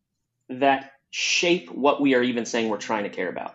that 0.51 0.93
shape 1.11 1.71
what 1.71 2.03
we 2.03 2.15
are 2.15 2.23
even 2.23 2.45
saying 2.45 2.69
we're 2.69 2.77
trying 2.77 3.05
to 3.05 3.11
care 3.11 3.31
about. 3.31 3.55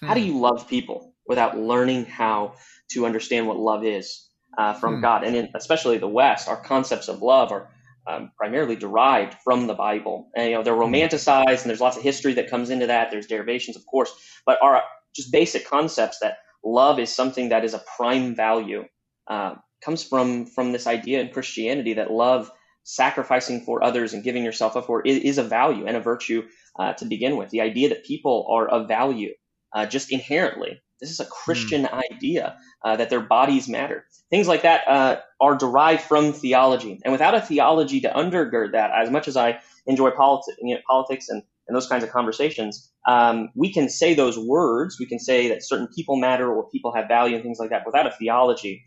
Hmm. 0.00 0.06
How 0.06 0.14
do 0.14 0.20
hmm. 0.20 0.26
you 0.26 0.38
love 0.38 0.68
people 0.68 1.14
without 1.26 1.58
learning 1.58 2.04
how 2.04 2.54
to 2.92 3.06
understand 3.06 3.48
what 3.48 3.58
love 3.58 3.84
is 3.84 4.28
uh, 4.56 4.74
from 4.74 4.96
hmm. 4.96 5.00
God. 5.00 5.24
And 5.24 5.34
in, 5.34 5.48
especially 5.54 5.98
the 5.98 6.08
West, 6.08 6.48
our 6.48 6.60
concepts 6.60 7.08
of 7.08 7.22
love 7.22 7.50
are 7.50 7.70
um, 8.06 8.30
primarily 8.36 8.76
derived 8.76 9.34
from 9.42 9.66
the 9.66 9.74
Bible. 9.74 10.30
And, 10.36 10.50
you 10.50 10.56
know, 10.56 10.62
they're 10.62 10.74
hmm. 10.74 10.82
romanticized, 10.82 11.62
and 11.62 11.70
there's 11.70 11.80
lots 11.80 11.96
of 11.96 12.02
history 12.02 12.34
that 12.34 12.50
comes 12.50 12.70
into 12.70 12.86
that. 12.86 13.10
There's 13.10 13.26
derivations, 13.26 13.76
of 13.76 13.84
course, 13.86 14.12
but 14.46 14.58
are 14.62 14.82
just 15.14 15.32
basic 15.32 15.66
concepts 15.66 16.18
that 16.20 16.38
love 16.64 16.98
is 16.98 17.14
something 17.14 17.50
that 17.50 17.64
is 17.64 17.74
a 17.74 17.82
prime 17.96 18.34
value. 18.34 18.84
Uh, 19.26 19.54
comes 19.84 20.02
from 20.02 20.46
from 20.46 20.72
this 20.72 20.86
idea 20.86 21.20
in 21.20 21.28
Christianity 21.28 21.94
that 21.94 22.10
love, 22.10 22.50
sacrificing 22.84 23.60
for 23.60 23.82
others 23.82 24.12
and 24.12 24.24
giving 24.24 24.44
yourself 24.44 24.76
up 24.76 24.86
for, 24.86 25.02
is, 25.02 25.18
is 25.18 25.38
a 25.38 25.42
value 25.42 25.86
and 25.86 25.96
a 25.96 26.00
virtue 26.00 26.42
uh, 26.78 26.94
to 26.94 27.04
begin 27.04 27.36
with. 27.36 27.50
The 27.50 27.60
idea 27.60 27.90
that 27.90 28.04
people 28.04 28.46
are 28.50 28.68
of 28.68 28.88
value 28.88 29.32
uh, 29.74 29.86
just 29.86 30.12
inherently 30.12 30.80
this 31.04 31.10
is 31.10 31.20
a 31.20 31.26
Christian 31.26 31.84
mm. 31.84 32.12
idea 32.12 32.56
uh, 32.84 32.96
that 32.96 33.10
their 33.10 33.20
bodies 33.20 33.68
matter. 33.68 34.06
Things 34.30 34.48
like 34.48 34.62
that 34.62 34.88
uh, 34.88 35.20
are 35.40 35.56
derived 35.56 36.02
from 36.02 36.32
theology. 36.32 36.98
And 37.04 37.12
without 37.12 37.34
a 37.34 37.40
theology 37.40 38.00
to 38.00 38.08
undergird 38.08 38.72
that, 38.72 38.90
as 38.90 39.10
much 39.10 39.28
as 39.28 39.36
I 39.36 39.60
enjoy 39.86 40.10
politi- 40.10 40.56
you 40.62 40.74
know, 40.74 40.80
politics 40.88 41.28
and, 41.28 41.42
and 41.66 41.74
those 41.76 41.86
kinds 41.86 42.04
of 42.04 42.10
conversations, 42.10 42.90
um, 43.08 43.50
we 43.54 43.72
can 43.72 43.88
say 43.88 44.14
those 44.14 44.38
words. 44.38 44.96
We 44.98 45.06
can 45.06 45.18
say 45.18 45.48
that 45.48 45.62
certain 45.62 45.88
people 45.94 46.16
matter 46.16 46.52
or 46.52 46.68
people 46.70 46.94
have 46.94 47.08
value 47.08 47.34
and 47.34 47.42
things 47.42 47.58
like 47.58 47.70
that. 47.70 47.82
Without 47.86 48.06
a 48.06 48.10
theology, 48.10 48.84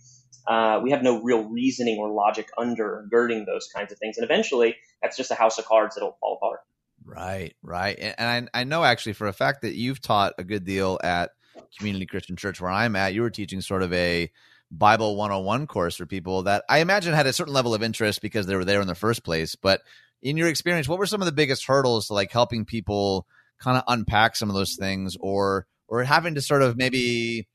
uh, 0.48 0.80
we 0.84 0.92
have 0.92 1.04
no 1.04 1.22
real 1.22 1.44
reasoning 1.44 1.98
or 1.98 2.10
logic 2.10 2.50
undergirding 2.58 3.46
those 3.46 3.68
kinds 3.76 3.92
of 3.92 3.98
things. 4.00 4.18
And 4.18 4.24
eventually, 4.24 4.76
that's 5.02 5.18
just 5.18 5.32
a 5.32 5.36
house 5.36 5.58
of 5.58 5.66
cards 5.66 5.96
that'll 5.96 6.18
fall 6.20 6.38
apart. 6.42 6.60
Right, 7.04 7.56
right. 7.64 7.98
And 8.00 8.50
I, 8.54 8.62
I 8.62 8.64
know 8.64 8.84
actually 8.84 9.14
for 9.14 9.28
a 9.28 9.34
fact 9.34 9.62
that 9.62 9.76
you've 9.76 10.02
taught 10.02 10.34
a 10.38 10.44
good 10.44 10.66
deal 10.66 11.00
at 11.04 11.32
Community 11.78 12.06
Christian 12.06 12.36
Church 12.36 12.62
where 12.62 12.72
I'm 12.72 12.96
at, 12.96 13.14
you 13.14 13.22
were 13.22 13.30
teaching 13.30 13.62
sort 13.62 13.84
of 13.84 13.94
a 13.94 14.32
Bible 14.72 15.16
101 15.16 15.68
course 15.68 15.96
for 15.96 16.06
people 16.06 16.44
that 16.44 16.64
I 16.70 16.80
imagine 16.80 17.14
had 17.14 17.28
a 17.28 17.34
certain 17.34 17.54
level 17.54 17.74
of 17.74 17.84
interest 17.84 18.22
because 18.22 18.46
they 18.46 18.56
were 18.56 18.66
there 18.66 18.82
in 18.82 18.88
the 18.88 18.96
first 18.96 19.24
place. 19.24 19.56
But 19.56 19.82
in 20.22 20.38
your 20.38 20.48
experience, 20.48 20.88
what 20.88 21.00
were 21.00 21.06
some 21.06 21.22
of 21.22 21.26
the 21.26 21.32
biggest 21.32 21.66
hurdles 21.66 22.08
to 22.08 22.14
like 22.14 22.32
helping 22.32 22.66
people 22.66 23.26
kind 23.60 23.78
of 23.78 23.84
unpack 23.88 24.36
some 24.36 24.50
of 24.50 24.56
those 24.56 24.76
things 24.76 25.18
or 25.20 25.66
or 25.88 26.04
having 26.04 26.36
to 26.36 26.42
sort 26.42 26.62
of 26.62 26.78
maybe 26.78 27.48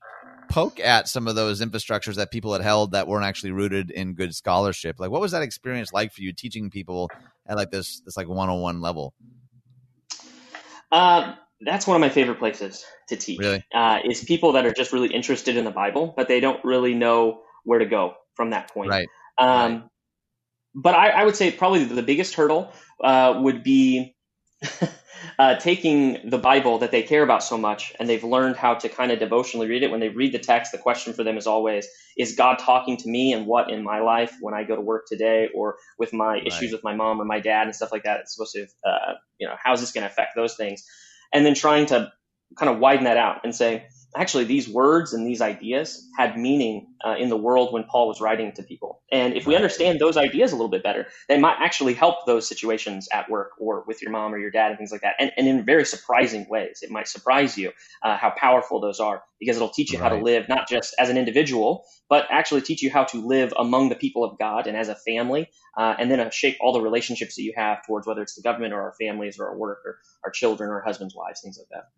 poke 0.49 0.79
at 0.79 1.07
some 1.07 1.27
of 1.27 1.35
those 1.35 1.61
infrastructures 1.61 2.15
that 2.15 2.31
people 2.31 2.53
had 2.53 2.61
held 2.61 2.91
that 2.91 3.07
weren't 3.07 3.25
actually 3.25 3.51
rooted 3.51 3.91
in 3.91 4.13
good 4.13 4.35
scholarship? 4.35 4.99
Like 4.99 5.11
what 5.11 5.21
was 5.21 5.31
that 5.31 5.41
experience 5.41 5.93
like 5.93 6.13
for 6.13 6.21
you 6.21 6.33
teaching 6.33 6.69
people 6.69 7.09
at 7.47 7.57
like 7.57 7.71
this 7.71 8.01
this 8.05 8.17
like 8.17 8.27
101 8.27 8.81
level? 8.81 9.13
Um 10.91 11.35
that's 11.65 11.87
one 11.87 11.95
of 11.95 12.01
my 12.01 12.09
favorite 12.09 12.39
places 12.39 12.85
to 13.07 13.15
teach. 13.15 13.39
Really? 13.39 13.63
Uh, 13.73 13.99
is 14.03 14.23
people 14.23 14.53
that 14.53 14.65
are 14.65 14.73
just 14.73 14.91
really 14.91 15.13
interested 15.13 15.55
in 15.55 15.63
the 15.63 15.71
Bible, 15.71 16.13
but 16.15 16.27
they 16.27 16.39
don't 16.39 16.63
really 16.63 16.93
know 16.93 17.41
where 17.63 17.79
to 17.79 17.85
go 17.85 18.15
from 18.35 18.49
that 18.49 18.71
point. 18.73 18.89
Right. 18.89 19.07
Um, 19.37 19.47
right. 19.47 19.83
But 20.75 20.95
I, 20.95 21.09
I, 21.09 21.23
would 21.23 21.35
say 21.35 21.51
probably 21.51 21.83
the 21.83 22.01
biggest 22.01 22.33
hurdle 22.33 22.71
uh, 23.03 23.39
would 23.43 23.63
be 23.63 24.15
uh, 25.39 25.55
taking 25.55 26.29
the 26.29 26.37
Bible 26.37 26.79
that 26.79 26.91
they 26.91 27.03
care 27.03 27.23
about 27.23 27.43
so 27.43 27.57
much 27.57 27.93
and 27.99 28.09
they've 28.09 28.23
learned 28.23 28.55
how 28.55 28.73
to 28.75 28.89
kind 28.89 29.11
of 29.11 29.19
devotionally 29.19 29.67
read 29.67 29.83
it. 29.83 29.91
When 29.91 29.99
they 29.99 30.09
read 30.09 30.33
the 30.33 30.39
text, 30.39 30.71
the 30.71 30.77
question 30.77 31.13
for 31.13 31.23
them 31.23 31.37
is 31.37 31.47
always, 31.47 31.87
is 32.17 32.35
God 32.35 32.59
talking 32.59 32.97
to 32.97 33.09
me 33.09 33.33
and 33.33 33.45
what 33.45 33.69
in 33.69 33.83
my 33.83 33.99
life 33.99 34.35
when 34.41 34.53
I 34.53 34.63
go 34.63 34.75
to 34.75 34.81
work 34.81 35.05
today 35.07 35.49
or 35.53 35.77
with 35.97 36.13
my 36.13 36.33
right. 36.33 36.47
issues 36.47 36.71
with 36.71 36.83
my 36.83 36.95
mom 36.95 37.21
or 37.21 37.25
my 37.25 37.39
dad 37.39 37.67
and 37.67 37.75
stuff 37.75 37.91
like 37.91 38.03
that? 38.03 38.21
It's 38.21 38.35
supposed 38.35 38.53
to, 38.53 38.67
uh, 38.87 39.13
you 39.39 39.47
know, 39.47 39.55
how's 39.61 39.79
this 39.79 39.91
going 39.91 40.05
to 40.05 40.11
affect 40.11 40.35
those 40.35 40.55
things? 40.55 40.83
And 41.33 41.45
then 41.45 41.55
trying 41.55 41.87
to 41.87 42.11
kind 42.57 42.71
of 42.71 42.79
widen 42.79 43.05
that 43.05 43.17
out 43.17 43.41
and 43.43 43.55
say, 43.55 43.87
actually 44.15 44.43
these 44.43 44.69
words 44.69 45.13
and 45.13 45.25
these 45.25 45.41
ideas 45.41 46.07
had 46.17 46.37
meaning 46.37 46.87
uh, 47.05 47.15
in 47.17 47.29
the 47.29 47.37
world 47.37 47.73
when 47.73 47.83
Paul 47.83 48.07
was 48.07 48.21
writing 48.21 48.51
to 48.53 48.63
people. 48.63 49.01
And 49.11 49.33
if 49.33 49.45
we 49.45 49.55
understand 49.55 49.99
those 49.99 50.17
ideas 50.17 50.51
a 50.51 50.55
little 50.55 50.69
bit 50.69 50.83
better, 50.83 51.07
they 51.27 51.39
might 51.39 51.57
actually 51.59 51.93
help 51.93 52.25
those 52.25 52.47
situations 52.47 53.07
at 53.11 53.29
work 53.29 53.51
or 53.59 53.83
with 53.87 54.01
your 54.01 54.11
mom 54.11 54.33
or 54.33 54.37
your 54.37 54.51
dad 54.51 54.69
and 54.69 54.77
things 54.77 54.91
like 54.91 55.01
that. 55.01 55.15
And, 55.19 55.31
and 55.37 55.47
in 55.47 55.65
very 55.65 55.85
surprising 55.85 56.47
ways. 56.49 56.79
It 56.81 56.91
might 56.91 57.07
surprise 57.07 57.57
you 57.57 57.71
uh, 58.03 58.17
how 58.17 58.33
powerful 58.37 58.79
those 58.79 58.99
are 58.99 59.23
because 59.39 59.55
it'll 59.57 59.69
teach 59.69 59.91
you 59.91 59.99
right. 59.99 60.11
how 60.11 60.17
to 60.17 60.23
live 60.23 60.47
not 60.47 60.69
just 60.69 60.95
as 60.99 61.09
an 61.09 61.17
individual, 61.17 61.85
but 62.09 62.27
actually 62.29 62.61
teach 62.61 62.81
you 62.81 62.91
how 62.91 63.03
to 63.05 63.25
live 63.25 63.53
among 63.57 63.89
the 63.89 63.95
people 63.95 64.23
of 64.23 64.37
God 64.37 64.67
and 64.67 64.77
as 64.77 64.89
a 64.89 64.95
family, 64.95 65.49
uh, 65.77 65.95
and 65.97 66.09
then 66.09 66.19
uh, 66.19 66.29
shape 66.29 66.57
all 66.61 66.73
the 66.73 66.81
relationships 66.81 67.35
that 67.35 67.41
you 67.41 67.53
have 67.55 67.85
towards 67.85 68.07
whether 68.07 68.21
it's 68.21 68.35
the 68.35 68.41
government 68.41 68.73
or 68.73 68.81
our 68.81 68.93
families 68.99 69.39
or 69.39 69.47
our 69.47 69.57
work 69.57 69.79
or 69.85 69.97
our 70.23 70.31
children 70.31 70.69
or 70.69 70.81
husbands, 70.81 71.15
wives, 71.15 71.41
things 71.41 71.57
like 71.57 71.67
that. 71.71 71.89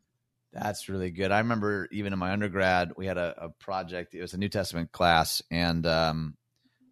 That's 0.55 0.87
really 0.87 1.11
good. 1.11 1.31
I 1.31 1.39
remember 1.39 1.89
even 1.91 2.13
in 2.13 2.19
my 2.19 2.31
undergrad, 2.31 2.93
we 2.95 3.05
had 3.05 3.17
a, 3.17 3.45
a 3.45 3.49
project. 3.49 4.15
It 4.15 4.21
was 4.21 4.33
a 4.33 4.37
New 4.37 4.47
Testament 4.47 4.91
class, 4.93 5.41
and 5.51 5.85
um, 5.85 6.37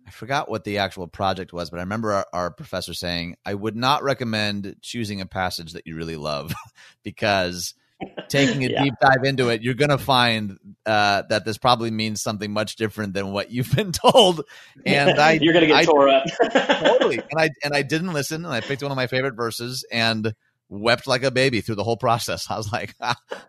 I 0.05 0.11
forgot 0.11 0.49
what 0.49 0.65
the 0.65 0.79
actual 0.79 1.07
project 1.07 1.53
was, 1.53 1.69
but 1.69 1.77
I 1.77 1.83
remember 1.83 2.11
our, 2.11 2.27
our 2.33 2.51
professor 2.51 2.93
saying, 2.93 3.37
"I 3.45 3.53
would 3.53 3.77
not 3.77 4.03
recommend 4.03 4.75
choosing 4.81 5.21
a 5.21 5.25
passage 5.25 5.73
that 5.73 5.87
you 5.87 5.95
really 5.95 6.17
love 6.17 6.53
because." 7.03 7.73
taking 8.27 8.65
a 8.65 8.67
yeah. 8.71 8.83
deep 8.83 8.93
dive 8.99 9.23
into 9.23 9.47
it, 9.47 9.61
you're 9.61 9.75
going 9.75 9.89
to 9.89 9.97
find 9.97 10.57
uh, 10.85 11.23
that 11.29 11.45
this 11.45 11.57
probably 11.57 11.89
means 11.89 12.21
something 12.21 12.51
much 12.51 12.75
different 12.75 13.13
than 13.13 13.31
what 13.31 13.49
you've 13.49 13.73
been 13.73 13.91
told. 14.11 14.41
And 14.85 15.17
I, 15.17 15.33
you're 15.33 15.53
going 15.53 15.61
to 15.61 15.67
get 15.67 15.77
I, 15.77 15.85
tore 15.85 16.09
up. 16.09 16.25
totally. 16.51 17.19
And 17.19 17.39
I 17.39 17.49
and 17.63 17.73
I 17.73 17.81
didn't 17.81 18.11
listen, 18.11 18.43
and 18.43 18.53
I 18.53 18.59
picked 18.59 18.81
one 18.81 18.91
of 18.91 18.97
my 18.97 19.07
favorite 19.07 19.35
verses, 19.35 19.85
and 19.89 20.33
wept 20.73 21.07
like 21.07 21.23
a 21.23 21.31
baby 21.31 21.61
through 21.61 21.75
the 21.75 21.83
whole 21.83 21.97
process. 21.97 22.47
I 22.49 22.57
was 22.57 22.71
like, 22.71 22.95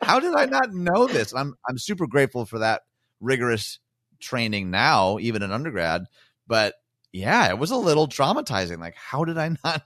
how 0.03 0.20
did 0.20 0.35
I 0.35 0.47
not 0.47 0.72
know 0.72 1.07
this? 1.07 1.35
I'm 1.35 1.55
I'm 1.68 1.79
super 1.79 2.07
grateful 2.07 2.45
for 2.45 2.61
that 2.61 2.83
rigorous 3.20 3.79
training 4.20 4.70
now, 4.70 5.18
even 5.18 5.43
in 5.43 5.51
undergrad. 5.51 6.05
But 6.47 6.75
yeah, 7.12 7.49
it 7.49 7.59
was 7.59 7.70
a 7.70 7.77
little 7.77 8.09
traumatizing. 8.09 8.79
Like, 8.79 8.97
how 8.97 9.25
did 9.25 9.39
I 9.39 9.57
not 9.64 9.83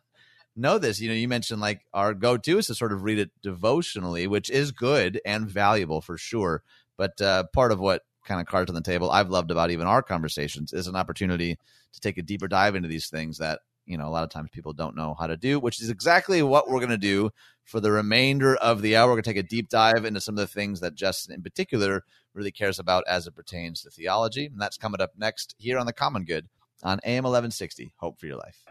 know 0.56 0.78
this? 0.78 1.00
You 1.00 1.08
know, 1.08 1.14
you 1.14 1.28
mentioned 1.28 1.60
like 1.60 1.82
our 1.94 2.14
go-to 2.14 2.58
is 2.58 2.66
to 2.66 2.74
sort 2.74 2.92
of 2.92 3.04
read 3.04 3.18
it 3.18 3.30
devotionally, 3.42 4.26
which 4.26 4.50
is 4.50 4.72
good 4.72 5.20
and 5.24 5.48
valuable 5.48 6.00
for 6.00 6.18
sure. 6.18 6.62
But 6.96 7.20
uh, 7.20 7.44
part 7.52 7.70
of 7.70 7.78
what 7.78 8.02
kind 8.24 8.40
of 8.40 8.46
cards 8.46 8.70
on 8.70 8.74
the 8.74 8.82
table 8.82 9.10
I've 9.10 9.30
loved 9.30 9.50
about 9.50 9.70
even 9.70 9.86
our 9.86 10.02
conversations 10.02 10.72
is 10.72 10.86
an 10.86 10.96
opportunity 10.96 11.56
to 11.92 12.00
take 12.00 12.18
a 12.18 12.22
deeper 12.22 12.48
dive 12.48 12.74
into 12.74 12.88
these 12.88 13.08
things 13.08 13.38
that 13.38 13.60
you 13.88 13.96
know 13.96 14.06
a 14.06 14.10
lot 14.10 14.22
of 14.22 14.30
times 14.30 14.50
people 14.52 14.72
don't 14.72 14.94
know 14.94 15.16
how 15.18 15.26
to 15.26 15.36
do 15.36 15.58
which 15.58 15.80
is 15.80 15.90
exactly 15.90 16.42
what 16.42 16.68
we're 16.68 16.78
going 16.78 16.90
to 16.90 16.98
do 16.98 17.30
for 17.64 17.80
the 17.80 17.90
remainder 17.90 18.54
of 18.56 18.82
the 18.82 18.94
hour 18.94 19.08
we're 19.08 19.14
going 19.14 19.22
to 19.22 19.30
take 19.30 19.44
a 19.44 19.48
deep 19.48 19.68
dive 19.68 20.04
into 20.04 20.20
some 20.20 20.34
of 20.34 20.40
the 20.40 20.46
things 20.46 20.80
that 20.80 20.94
justin 20.94 21.34
in 21.34 21.42
particular 21.42 22.04
really 22.34 22.52
cares 22.52 22.78
about 22.78 23.02
as 23.08 23.26
it 23.26 23.34
pertains 23.34 23.82
to 23.82 23.90
theology 23.90 24.46
and 24.46 24.60
that's 24.60 24.76
coming 24.76 25.00
up 25.00 25.12
next 25.16 25.54
here 25.58 25.78
on 25.78 25.86
the 25.86 25.92
common 25.92 26.24
good 26.24 26.46
on 26.82 27.00
am 27.04 27.24
1160 27.24 27.92
hope 27.96 28.20
for 28.20 28.26
your 28.26 28.36
life 28.36 28.62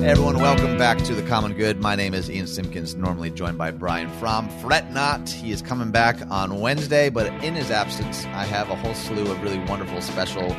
Hey 0.00 0.12
everyone, 0.12 0.38
welcome 0.38 0.78
back 0.78 0.96
to 1.04 1.14
the 1.14 1.22
Common 1.22 1.52
Good. 1.52 1.82
My 1.82 1.94
name 1.94 2.14
is 2.14 2.30
Ian 2.30 2.46
Simpkins, 2.46 2.94
normally 2.94 3.30
joined 3.30 3.58
by 3.58 3.70
Brian 3.70 4.08
Fromm. 4.12 4.48
Fret 4.60 4.90
not, 4.90 5.28
he 5.28 5.52
is 5.52 5.60
coming 5.60 5.90
back 5.90 6.16
on 6.30 6.58
Wednesday, 6.58 7.10
but 7.10 7.26
in 7.44 7.54
his 7.54 7.70
absence, 7.70 8.24
I 8.24 8.46
have 8.46 8.70
a 8.70 8.76
whole 8.76 8.94
slew 8.94 9.30
of 9.30 9.42
really 9.42 9.58
wonderful 9.58 10.00
special 10.00 10.56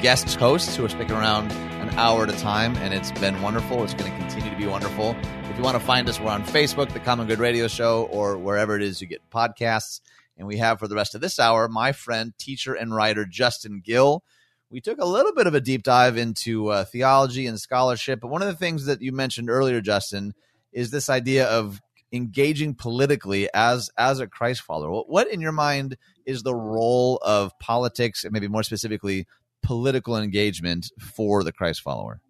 guest 0.00 0.34
hosts 0.34 0.76
who 0.76 0.84
are 0.84 0.88
sticking 0.88 1.16
around 1.16 1.50
an 1.52 1.90
hour 1.98 2.24
at 2.24 2.30
a 2.30 2.38
time, 2.38 2.76
and 2.76 2.92
it's 2.94 3.12
been 3.12 3.40
wonderful. 3.42 3.82
It's 3.84 3.94
going 3.94 4.10
to 4.10 4.18
continue 4.18 4.50
to 4.50 4.56
be 4.56 4.66
wonderful. 4.66 5.16
If 5.50 5.56
you 5.56 5.62
want 5.62 5.78
to 5.78 5.84
find 5.84 6.08
us, 6.08 6.18
we're 6.18 6.30
on 6.30 6.44
Facebook, 6.44 6.92
The 6.92 7.00
Common 7.00 7.26
Good 7.26 7.38
Radio 7.38 7.68
Show, 7.68 8.04
or 8.10 8.36
wherever 8.36 8.76
it 8.76 8.82
is 8.82 9.00
you 9.00 9.06
get 9.06 9.20
podcasts. 9.30 10.00
And 10.36 10.46
we 10.48 10.56
have 10.56 10.78
for 10.78 10.88
the 10.88 10.96
rest 10.96 11.14
of 11.14 11.20
this 11.20 11.38
hour 11.38 11.68
my 11.68 11.92
friend, 11.92 12.32
teacher, 12.38 12.74
and 12.74 12.94
writer 12.94 13.24
Justin 13.24 13.80
Gill. 13.84 14.24
We 14.70 14.80
took 14.80 14.98
a 14.98 15.06
little 15.06 15.32
bit 15.32 15.46
of 15.46 15.54
a 15.54 15.60
deep 15.60 15.82
dive 15.82 16.16
into 16.16 16.68
uh, 16.68 16.84
theology 16.84 17.46
and 17.46 17.60
scholarship, 17.60 18.20
but 18.20 18.28
one 18.28 18.42
of 18.42 18.48
the 18.48 18.56
things 18.56 18.86
that 18.86 19.00
you 19.00 19.12
mentioned 19.12 19.48
earlier, 19.48 19.80
Justin, 19.80 20.34
is 20.72 20.90
this 20.90 21.08
idea 21.08 21.46
of 21.46 21.80
engaging 22.12 22.74
politically 22.74 23.48
as 23.52 23.90
as 23.98 24.20
a 24.20 24.26
Christ 24.26 24.62
follower. 24.62 25.02
What 25.06 25.28
in 25.28 25.40
your 25.40 25.52
mind 25.52 25.96
is 26.26 26.42
the 26.42 26.54
role 26.54 27.18
of 27.22 27.56
politics, 27.58 28.24
and 28.24 28.32
maybe 28.32 28.48
more 28.48 28.62
specifically, 28.62 29.26
political 29.64 30.16
engagement 30.16 30.90
for 31.00 31.42
the 31.42 31.52
Christ 31.52 31.82
follower? 31.82 32.20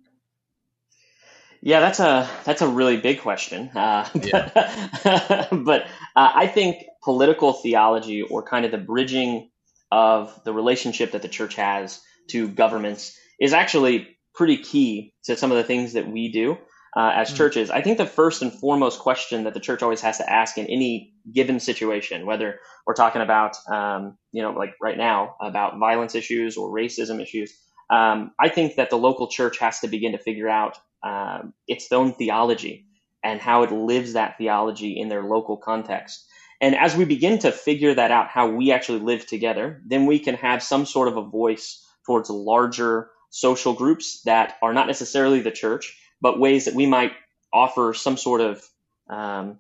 Yeah, 1.61 1.81
that's 1.81 1.99
a 1.99 2.29
that's 2.45 2.61
a 2.61 2.69
really 2.69 2.99
big 2.99 3.21
question. 3.21 3.71
Uh, 3.75 4.09
yeah. 4.15 5.49
but 5.51 5.83
uh, 6.15 6.33
I 6.35 6.47
think 6.47 6.85
political 7.03 7.55
theology, 7.55 8.23
or 8.23 8.43
kind 8.43 8.65
of 8.65 8.71
the 8.71 8.79
bridging 8.79 9.51
of 9.91 10.39
the 10.45 10.53
relationship 10.53 11.13
that 11.13 11.23
the 11.23 11.29
church 11.29 11.55
has 11.55 12.01
to 12.29 12.49
governments, 12.49 13.19
is 13.41 13.53
actually 13.55 14.09
pretty 14.35 14.59
key 14.59 15.15
to 15.25 15.37
some 15.37 15.53
of 15.53 15.57
the 15.57 15.65
things 15.65 15.95
that 15.95 16.07
we 16.07 16.31
do 16.31 16.59
uh, 16.97 17.13
as 17.15 17.29
mm-hmm. 17.29 17.37
churches. 17.37 17.71
I 17.71 17.83
think 17.83 17.99
the 17.99 18.07
first 18.07 18.43
and 18.43 18.53
foremost 18.53 19.01
question 19.01 19.45
that 19.45 19.55
the 19.55 19.61
church 19.61 19.83
always 19.83 20.01
has 20.01 20.19
to 20.19 20.31
ask 20.31 20.59
in 20.59 20.67
any 20.67 21.13
given 21.33 21.61
situation, 21.61 22.27
whether 22.27 22.61
we're 22.87 22.95
talking 22.95 23.23
about, 23.23 23.57
um, 23.69 24.17
you 24.33 24.43
know, 24.43 24.53
like 24.53 24.75
right 24.81 24.97
now 24.97 25.37
about 25.41 25.79
violence 25.79 26.15
issues 26.15 26.57
or 26.57 26.71
racism 26.71 27.21
issues, 27.21 27.53
um, 27.91 28.33
I 28.41 28.49
think 28.49 28.77
that 28.77 28.91
the 28.91 28.97
local 28.97 29.29
church 29.29 29.59
has 29.59 29.81
to 29.81 29.89
begin 29.89 30.13
to 30.13 30.19
figure 30.19 30.49
out 30.49 30.79
um, 31.03 31.53
its 31.69 31.91
own 31.93 32.13
theology 32.15 32.87
and 33.23 33.41
how 33.41 33.63
it 33.63 33.73
lives 33.73 34.13
that 34.13 34.37
theology 34.39 34.99
in 34.99 35.09
their 35.09 35.23
local 35.23 35.57
context. 35.57 36.27
And 36.61 36.75
as 36.75 36.97
we 36.97 37.05
begin 37.05 37.39
to 37.41 37.53
figure 37.53 37.95
that 37.95 38.11
out, 38.11 38.29
how 38.29 38.49
we 38.49 38.73
actually 38.73 39.01
live 39.01 39.27
together, 39.27 39.83
then 39.87 40.07
we 40.07 40.19
can 40.19 40.35
have 40.37 40.63
some 40.63 40.87
sort 40.87 41.09
of 41.09 41.17
a 41.17 41.23
voice 41.23 41.85
towards 42.07 42.31
larger 42.31 43.11
social 43.31 43.73
groups 43.73 44.23
that 44.25 44.57
are 44.63 44.73
not 44.73 44.87
necessarily 44.87 45.41
the 45.41 45.51
church, 45.51 45.99
but 46.21 46.39
ways 46.39 46.67
that 46.67 46.75
we 46.75 46.87
might 46.87 47.13
offer 47.53 47.95
some 47.95 48.17
sort 48.17 48.41
of 48.41 48.63
um, 49.09 49.59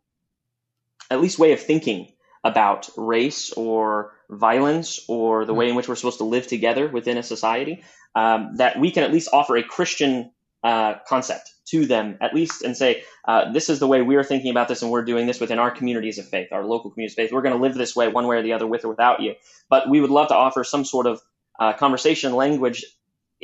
at 1.11 1.21
least 1.21 1.39
way 1.39 1.53
of 1.53 1.61
thinking 1.61 2.13
about 2.43 2.89
race 2.97 3.53
or 3.53 4.13
violence 4.31 5.01
or 5.09 5.45
the 5.45 5.55
way 5.55 5.69
in 5.69 5.75
which 5.75 5.89
we're 5.89 5.95
supposed 5.95 6.19
to 6.19 6.25
live 6.25 6.47
together 6.47 6.89
within 6.89 7.19
a 7.19 7.23
society 7.23 7.83
um, 8.15 8.57
that 8.57 8.79
we 8.79 8.91
can 8.91 9.03
at 9.03 9.13
least 9.13 9.29
offer 9.33 9.57
a 9.57 9.63
christian 9.63 10.31
uh, 10.63 10.95
concept 11.07 11.55
to 11.67 11.87
them 11.87 12.17
at 12.21 12.35
least 12.35 12.63
and 12.63 12.77
say 12.77 13.03
uh, 13.27 13.51
this 13.53 13.69
is 13.69 13.79
the 13.79 13.87
way 13.87 14.03
we 14.03 14.17
are 14.17 14.25
thinking 14.25 14.51
about 14.51 14.69
this 14.69 14.83
and 14.83 14.91
we're 14.91 15.05
doing 15.05 15.27
this 15.27 15.41
within 15.41 15.59
our 15.59 15.71
communities 15.71 16.19
of 16.19 16.29
faith 16.29 16.49
our 16.53 16.65
local 16.65 16.91
communities 16.91 17.15
of 17.15 17.23
faith. 17.23 17.33
We're 17.33 17.43
going 17.43 17.57
to 17.57 17.61
live 17.61 17.75
this 17.75 17.97
way 17.97 18.09
one 18.09 18.27
way 18.27 18.37
or 18.37 18.43
the 18.43 18.53
other 18.53 18.67
with 18.67 18.85
or 18.85 18.89
without 18.89 19.21
you. 19.21 19.35
But 19.69 19.89
we 19.89 20.01
would 20.01 20.11
love 20.11 20.29
to 20.29 20.35
offer 20.35 20.65
some 20.65 20.85
sort 20.85 21.07
of 21.07 21.21
uh, 21.59 21.73
conversation 21.75 22.35
language 22.35 22.85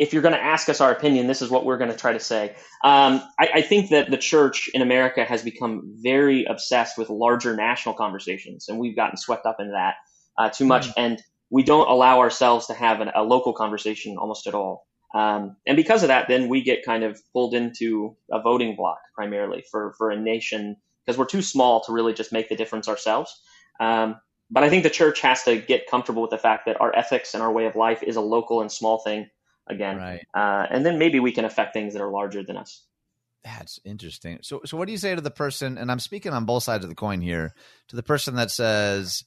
if 0.01 0.15
you're 0.15 0.23
going 0.23 0.35
to 0.35 0.43
ask 0.43 0.71
us 0.71 0.81
our 0.81 0.91
opinion, 0.91 1.27
this 1.27 1.43
is 1.43 1.51
what 1.51 1.67
we're 1.67 1.77
going 1.77 1.91
to 1.91 1.97
try 1.97 2.15
to 2.15 2.19
say. 2.19 2.57
Um, 2.83 3.23
I, 3.39 3.51
I, 3.57 3.63
think 3.63 3.91
that 3.91 4.11
the 4.11 4.17
church 4.17 4.71
in 4.73 4.81
America 4.81 5.27
has 5.27 5.43
become 5.43 5.95
very 6.03 6.47
obsessed 6.47 6.97
with 6.97 7.11
larger 7.11 7.55
national 7.55 7.97
conversations, 7.97 8.71
and 8.71 8.79
we've 8.79 8.97
gotten 8.97 9.19
swept 9.19 9.45
up 9.45 9.57
into 9.61 9.73
that 9.73 9.97
uh, 10.39 10.49
too 10.49 10.65
much, 10.65 10.89
mm. 10.89 10.95
and 10.97 11.23
we 11.51 11.63
don't 11.63 11.87
allow 11.87 12.21
ourselves 12.21 12.67
to 12.69 12.73
have 12.73 13.03
an, 13.03 13.11
a 13.15 13.23
local 13.23 13.53
conversation 13.53 14.17
almost 14.17 14.47
at 14.47 14.55
all. 14.55 14.87
Um, 15.15 15.57
and 15.67 15.77
because 15.77 16.03
of 16.03 16.09
that, 16.09 16.29
then 16.29 16.49
we 16.49 16.63
get 16.63 16.83
kind 16.83 17.05
of 17.05 17.21
pulled 17.35 17.53
into 17.53 18.17
a 18.33 18.41
voting 18.41 18.77
block 18.77 19.01
primarily 19.15 19.63
for 19.71 19.93
for 19.99 20.11
a 20.11 20.19
nation 20.19 20.77
because 21.05 21.19
we're 21.19 21.27
too 21.27 21.43
small 21.43 21.83
to 21.85 21.93
really 21.93 22.15
just 22.15 22.33
make 22.33 22.49
the 22.49 22.57
difference 22.57 22.89
ourselves. 22.89 23.39
Um, 23.81 24.17
but 24.51 24.65
I 24.65 24.71
think 24.71 24.83
the 24.83 24.91
church 24.91 25.21
has 25.21 25.43
to 25.43 25.59
get 25.59 25.91
comfortable 25.91 26.23
with 26.23 26.31
the 26.31 26.39
fact 26.39 26.65
that 26.67 26.81
our 26.81 26.97
ethics 26.97 27.35
and 27.35 27.43
our 27.43 27.53
way 27.53 27.67
of 27.67 27.77
life 27.77 28.03
is 28.03 28.17
a 28.17 28.23
local 28.23 28.63
and 28.63 28.73
small 28.73 28.99
thing 29.01 29.29
again. 29.71 29.97
Right. 29.97 30.27
Uh, 30.35 30.67
and 30.71 30.85
then 30.85 30.99
maybe 30.99 31.21
we 31.21 31.33
can 31.33 31.45
affect 31.45 31.73
things 31.73 31.95
that 31.95 32.03
are 32.03 32.11
larger 32.11 32.43
than 32.43 32.57
us. 32.57 32.83
That's 33.43 33.81
interesting. 33.85 34.41
So, 34.43 34.61
so 34.67 34.77
what 34.77 34.87
do 34.87 34.93
you 34.93 34.99
say 34.99 35.15
to 35.15 35.21
the 35.21 35.31
person? 35.31 35.79
And 35.79 35.91
I'm 35.91 36.01
speaking 36.01 36.33
on 36.33 36.45
both 36.45 36.63
sides 36.63 36.85
of 36.85 36.91
the 36.91 36.97
coin 36.97 37.21
here. 37.21 37.55
To 37.89 37.97
the 37.97 38.03
person 38.03 38.35
that 38.35 38.51
says, 38.51 39.25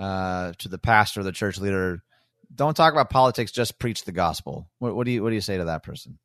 uh, 0.00 0.52
to 0.58 0.68
the 0.68 0.78
pastor, 0.78 1.22
the 1.22 1.32
church 1.32 1.58
leader, 1.58 2.02
don't 2.54 2.76
talk 2.76 2.92
about 2.92 3.10
politics. 3.10 3.52
Just 3.52 3.78
preach 3.78 4.04
the 4.04 4.12
gospel. 4.12 4.68
What, 4.78 4.96
what 4.96 5.04
do 5.04 5.12
you 5.12 5.22
What 5.22 5.30
do 5.30 5.34
you 5.34 5.40
say 5.40 5.58
to 5.58 5.64
that 5.64 5.82
person? 5.82 6.18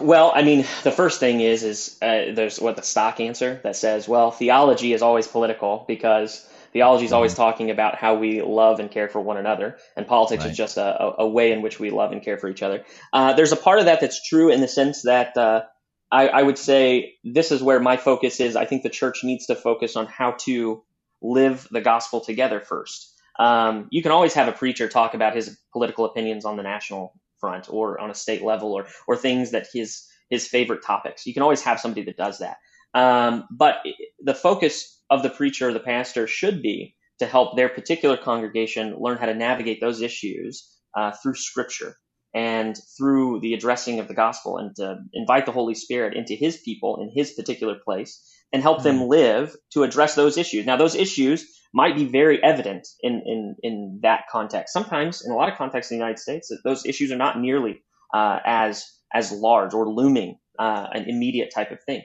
Well, 0.00 0.32
I 0.34 0.42
mean, 0.42 0.64
the 0.82 0.92
first 0.92 1.20
thing 1.20 1.40
is 1.40 1.62
is 1.62 1.98
uh, 2.02 2.32
there's 2.32 2.60
what 2.60 2.76
the 2.76 2.82
stock 2.82 3.20
answer 3.20 3.60
that 3.64 3.76
says, 3.76 4.08
well, 4.08 4.30
theology 4.30 4.92
is 4.92 5.02
always 5.02 5.26
political 5.26 5.84
because 5.86 6.46
Theology 6.72 7.04
is 7.04 7.10
mm-hmm. 7.10 7.16
always 7.16 7.34
talking 7.34 7.70
about 7.70 7.96
how 7.96 8.14
we 8.14 8.42
love 8.42 8.80
and 8.80 8.90
care 8.90 9.08
for 9.08 9.20
one 9.20 9.36
another, 9.36 9.76
and 9.96 10.06
politics 10.06 10.44
right. 10.44 10.50
is 10.50 10.56
just 10.56 10.76
a, 10.76 11.14
a, 11.18 11.28
way 11.28 11.52
in 11.52 11.62
which 11.62 11.78
we 11.78 11.90
love 11.90 12.12
and 12.12 12.22
care 12.22 12.38
for 12.38 12.48
each 12.48 12.62
other. 12.62 12.84
Uh, 13.12 13.34
there's 13.34 13.52
a 13.52 13.56
part 13.56 13.78
of 13.78 13.84
that 13.86 14.00
that's 14.00 14.26
true 14.26 14.50
in 14.50 14.60
the 14.60 14.68
sense 14.68 15.02
that 15.02 15.36
uh, 15.36 15.62
I, 16.10 16.28
I 16.28 16.42
would 16.42 16.58
say 16.58 17.14
this 17.24 17.52
is 17.52 17.62
where 17.62 17.80
my 17.80 17.96
focus 17.96 18.40
is. 18.40 18.56
I 18.56 18.64
think 18.64 18.82
the 18.82 18.90
church 18.90 19.24
needs 19.24 19.46
to 19.46 19.54
focus 19.54 19.96
on 19.96 20.06
how 20.06 20.32
to 20.40 20.82
live 21.20 21.68
the 21.70 21.80
gospel 21.80 22.20
together 22.20 22.60
first. 22.60 23.12
Um, 23.38 23.88
you 23.90 24.02
can 24.02 24.12
always 24.12 24.34
have 24.34 24.48
a 24.48 24.52
preacher 24.52 24.88
talk 24.88 25.14
about 25.14 25.34
his 25.34 25.58
political 25.72 26.04
opinions 26.04 26.44
on 26.44 26.56
the 26.56 26.62
national 26.62 27.14
front 27.38 27.68
or 27.70 27.98
on 27.98 28.10
a 28.10 28.14
state 28.14 28.42
level 28.42 28.72
or 28.72 28.86
or 29.06 29.16
things 29.16 29.50
that 29.52 29.66
his 29.72 30.06
his 30.30 30.46
favorite 30.46 30.82
topics. 30.82 31.26
You 31.26 31.34
can 31.34 31.42
always 31.42 31.62
have 31.62 31.80
somebody 31.80 32.04
that 32.04 32.16
does 32.16 32.38
that. 32.38 32.56
Um, 32.94 33.44
but 33.50 33.76
the 34.20 34.34
focus 34.34 35.00
of 35.10 35.22
the 35.22 35.30
preacher 35.30 35.68
or 35.68 35.72
the 35.72 35.80
pastor 35.80 36.26
should 36.26 36.62
be 36.62 36.94
to 37.18 37.26
help 37.26 37.56
their 37.56 37.68
particular 37.68 38.16
congregation 38.16 38.96
learn 38.98 39.18
how 39.18 39.26
to 39.26 39.34
navigate 39.34 39.80
those 39.80 40.02
issues 40.02 40.68
uh, 40.96 41.12
through 41.22 41.34
Scripture 41.34 41.96
and 42.34 42.76
through 42.96 43.40
the 43.40 43.54
addressing 43.54 44.00
of 44.00 44.08
the 44.08 44.14
gospel 44.14 44.58
and 44.58 44.74
to 44.76 44.96
invite 45.12 45.46
the 45.46 45.52
Holy 45.52 45.74
Spirit 45.74 46.16
into 46.16 46.34
his 46.34 46.56
people 46.58 46.98
in 47.02 47.10
his 47.14 47.32
particular 47.32 47.76
place 47.84 48.22
and 48.52 48.62
help 48.62 48.82
them 48.82 49.08
live 49.08 49.54
to 49.72 49.82
address 49.82 50.14
those 50.14 50.36
issues. 50.36 50.66
Now, 50.66 50.76
those 50.76 50.94
issues 50.94 51.46
might 51.74 51.96
be 51.96 52.04
very 52.04 52.42
evident 52.42 52.86
in, 53.02 53.22
in, 53.24 53.56
in 53.62 54.00
that 54.02 54.24
context. 54.30 54.72
Sometimes, 54.72 55.24
in 55.24 55.32
a 55.32 55.36
lot 55.36 55.50
of 55.50 55.56
contexts 55.56 55.90
in 55.90 55.98
the 55.98 56.02
United 56.04 56.18
States, 56.18 56.52
those 56.64 56.84
issues 56.84 57.10
are 57.12 57.16
not 57.16 57.38
nearly 57.38 57.82
uh, 58.12 58.38
as, 58.44 58.84
as 59.12 59.32
large 59.32 59.72
or 59.72 59.88
looming, 59.88 60.38
uh, 60.58 60.86
an 60.92 61.08
immediate 61.08 61.50
type 61.54 61.70
of 61.70 61.82
thing. 61.84 62.02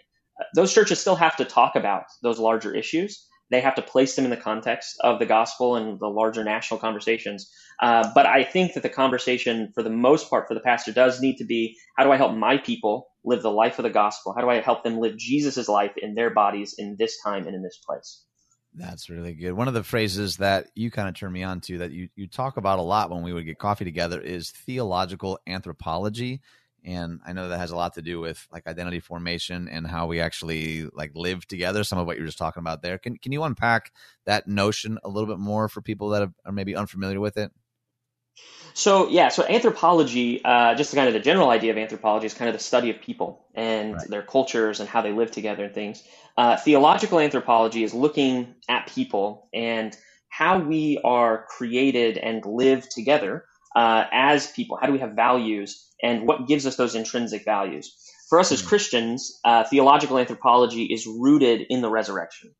Those 0.55 0.73
churches 0.73 0.99
still 0.99 1.15
have 1.15 1.35
to 1.37 1.45
talk 1.45 1.75
about 1.75 2.03
those 2.21 2.39
larger 2.39 2.75
issues, 2.75 3.27
they 3.49 3.61
have 3.61 3.75
to 3.75 3.81
place 3.81 4.15
them 4.15 4.25
in 4.25 4.31
the 4.31 4.37
context 4.37 4.97
of 5.01 5.19
the 5.19 5.25
gospel 5.25 5.75
and 5.75 5.99
the 5.99 6.07
larger 6.07 6.43
national 6.43 6.79
conversations. 6.79 7.51
Uh, 7.81 8.09
but 8.13 8.25
I 8.25 8.43
think 8.43 8.73
that 8.73 8.83
the 8.83 8.89
conversation, 8.89 9.71
for 9.73 9.83
the 9.83 9.89
most 9.89 10.29
part, 10.29 10.47
for 10.47 10.53
the 10.53 10.59
pastor 10.59 10.91
does 10.91 11.21
need 11.21 11.37
to 11.37 11.45
be 11.45 11.77
how 11.97 12.03
do 12.03 12.11
I 12.11 12.17
help 12.17 12.35
my 12.35 12.57
people 12.57 13.07
live 13.23 13.41
the 13.41 13.51
life 13.51 13.79
of 13.79 13.83
the 13.83 13.89
gospel? 13.89 14.33
How 14.33 14.41
do 14.41 14.49
I 14.49 14.59
help 14.61 14.83
them 14.83 14.99
live 14.99 15.17
Jesus' 15.17 15.69
life 15.69 15.93
in 15.97 16.15
their 16.15 16.29
bodies 16.29 16.75
in 16.77 16.95
this 16.99 17.17
time 17.23 17.45
and 17.47 17.55
in 17.55 17.63
this 17.63 17.79
place? 17.85 18.23
That's 18.73 19.09
really 19.09 19.33
good. 19.33 19.53
One 19.53 19.67
of 19.67 19.73
the 19.73 19.83
phrases 19.83 20.37
that 20.37 20.67
you 20.75 20.91
kind 20.91 21.07
of 21.07 21.15
turned 21.15 21.33
me 21.33 21.43
on 21.43 21.61
to 21.61 21.79
that 21.79 21.91
you, 21.91 22.09
you 22.15 22.27
talk 22.27 22.57
about 22.57 22.79
a 22.79 22.83
lot 22.83 23.09
when 23.09 23.23
we 23.23 23.33
would 23.33 23.45
get 23.45 23.57
coffee 23.57 23.85
together 23.85 24.19
is 24.21 24.51
theological 24.51 25.39
anthropology 25.47 26.41
and 26.83 27.19
i 27.25 27.33
know 27.33 27.49
that 27.49 27.57
has 27.57 27.71
a 27.71 27.75
lot 27.75 27.93
to 27.93 28.01
do 28.01 28.19
with 28.19 28.47
like 28.51 28.67
identity 28.67 28.99
formation 28.99 29.67
and 29.67 29.87
how 29.87 30.07
we 30.07 30.19
actually 30.19 30.87
like 30.93 31.11
live 31.15 31.47
together 31.47 31.83
some 31.83 31.97
of 31.97 32.05
what 32.05 32.17
you 32.17 32.23
were 32.23 32.27
just 32.27 32.37
talking 32.37 32.61
about 32.61 32.81
there. 32.81 32.97
Can, 32.97 33.17
can 33.17 33.31
you 33.31 33.43
unpack 33.43 33.91
that 34.25 34.47
notion 34.47 34.97
a 35.03 35.09
little 35.09 35.27
bit 35.27 35.39
more 35.39 35.69
for 35.69 35.81
people 35.81 36.09
that 36.09 36.29
are 36.45 36.51
maybe 36.51 36.75
unfamiliar 36.75 37.19
with 37.19 37.37
it? 37.37 37.51
So 38.73 39.09
yeah 39.09 39.29
so 39.29 39.43
anthropology 39.47 40.43
uh, 40.43 40.75
just 40.75 40.93
kind 40.93 41.07
of 41.07 41.13
the 41.13 41.19
general 41.19 41.49
idea 41.49 41.71
of 41.71 41.77
anthropology 41.77 42.27
is 42.27 42.33
kind 42.33 42.49
of 42.49 42.55
the 42.55 42.63
study 42.63 42.89
of 42.89 43.01
people 43.01 43.45
and 43.55 43.93
right. 43.93 44.07
their 44.09 44.21
cultures 44.21 44.79
and 44.79 44.87
how 44.87 45.01
they 45.01 45.11
live 45.11 45.31
together 45.31 45.65
and 45.65 45.73
things. 45.73 46.03
Uh, 46.37 46.55
theological 46.57 47.19
anthropology 47.19 47.83
is 47.83 47.93
looking 47.93 48.53
at 48.69 48.87
people 48.87 49.49
and 49.53 49.97
how 50.29 50.59
we 50.59 50.99
are 51.03 51.45
created 51.49 52.17
and 52.17 52.45
live 52.45 52.87
together 52.89 53.45
uh, 53.75 54.05
as 54.11 54.47
people 54.51 54.77
how 54.79 54.87
do 54.87 54.93
we 54.93 54.99
have 54.99 55.13
values 55.13 55.87
and 56.01 56.27
what 56.27 56.47
gives 56.47 56.65
us 56.65 56.75
those 56.75 56.95
intrinsic 56.95 57.45
values. 57.45 57.95
For 58.29 58.39
us 58.39 58.51
as 58.51 58.61
hmm. 58.61 58.67
Christians, 58.67 59.39
uh, 59.43 59.63
theological 59.63 60.17
anthropology 60.17 60.83
is 60.83 61.07
rooted 61.07 61.65
in 61.69 61.81
the 61.81 61.89
resurrection. 61.89 62.53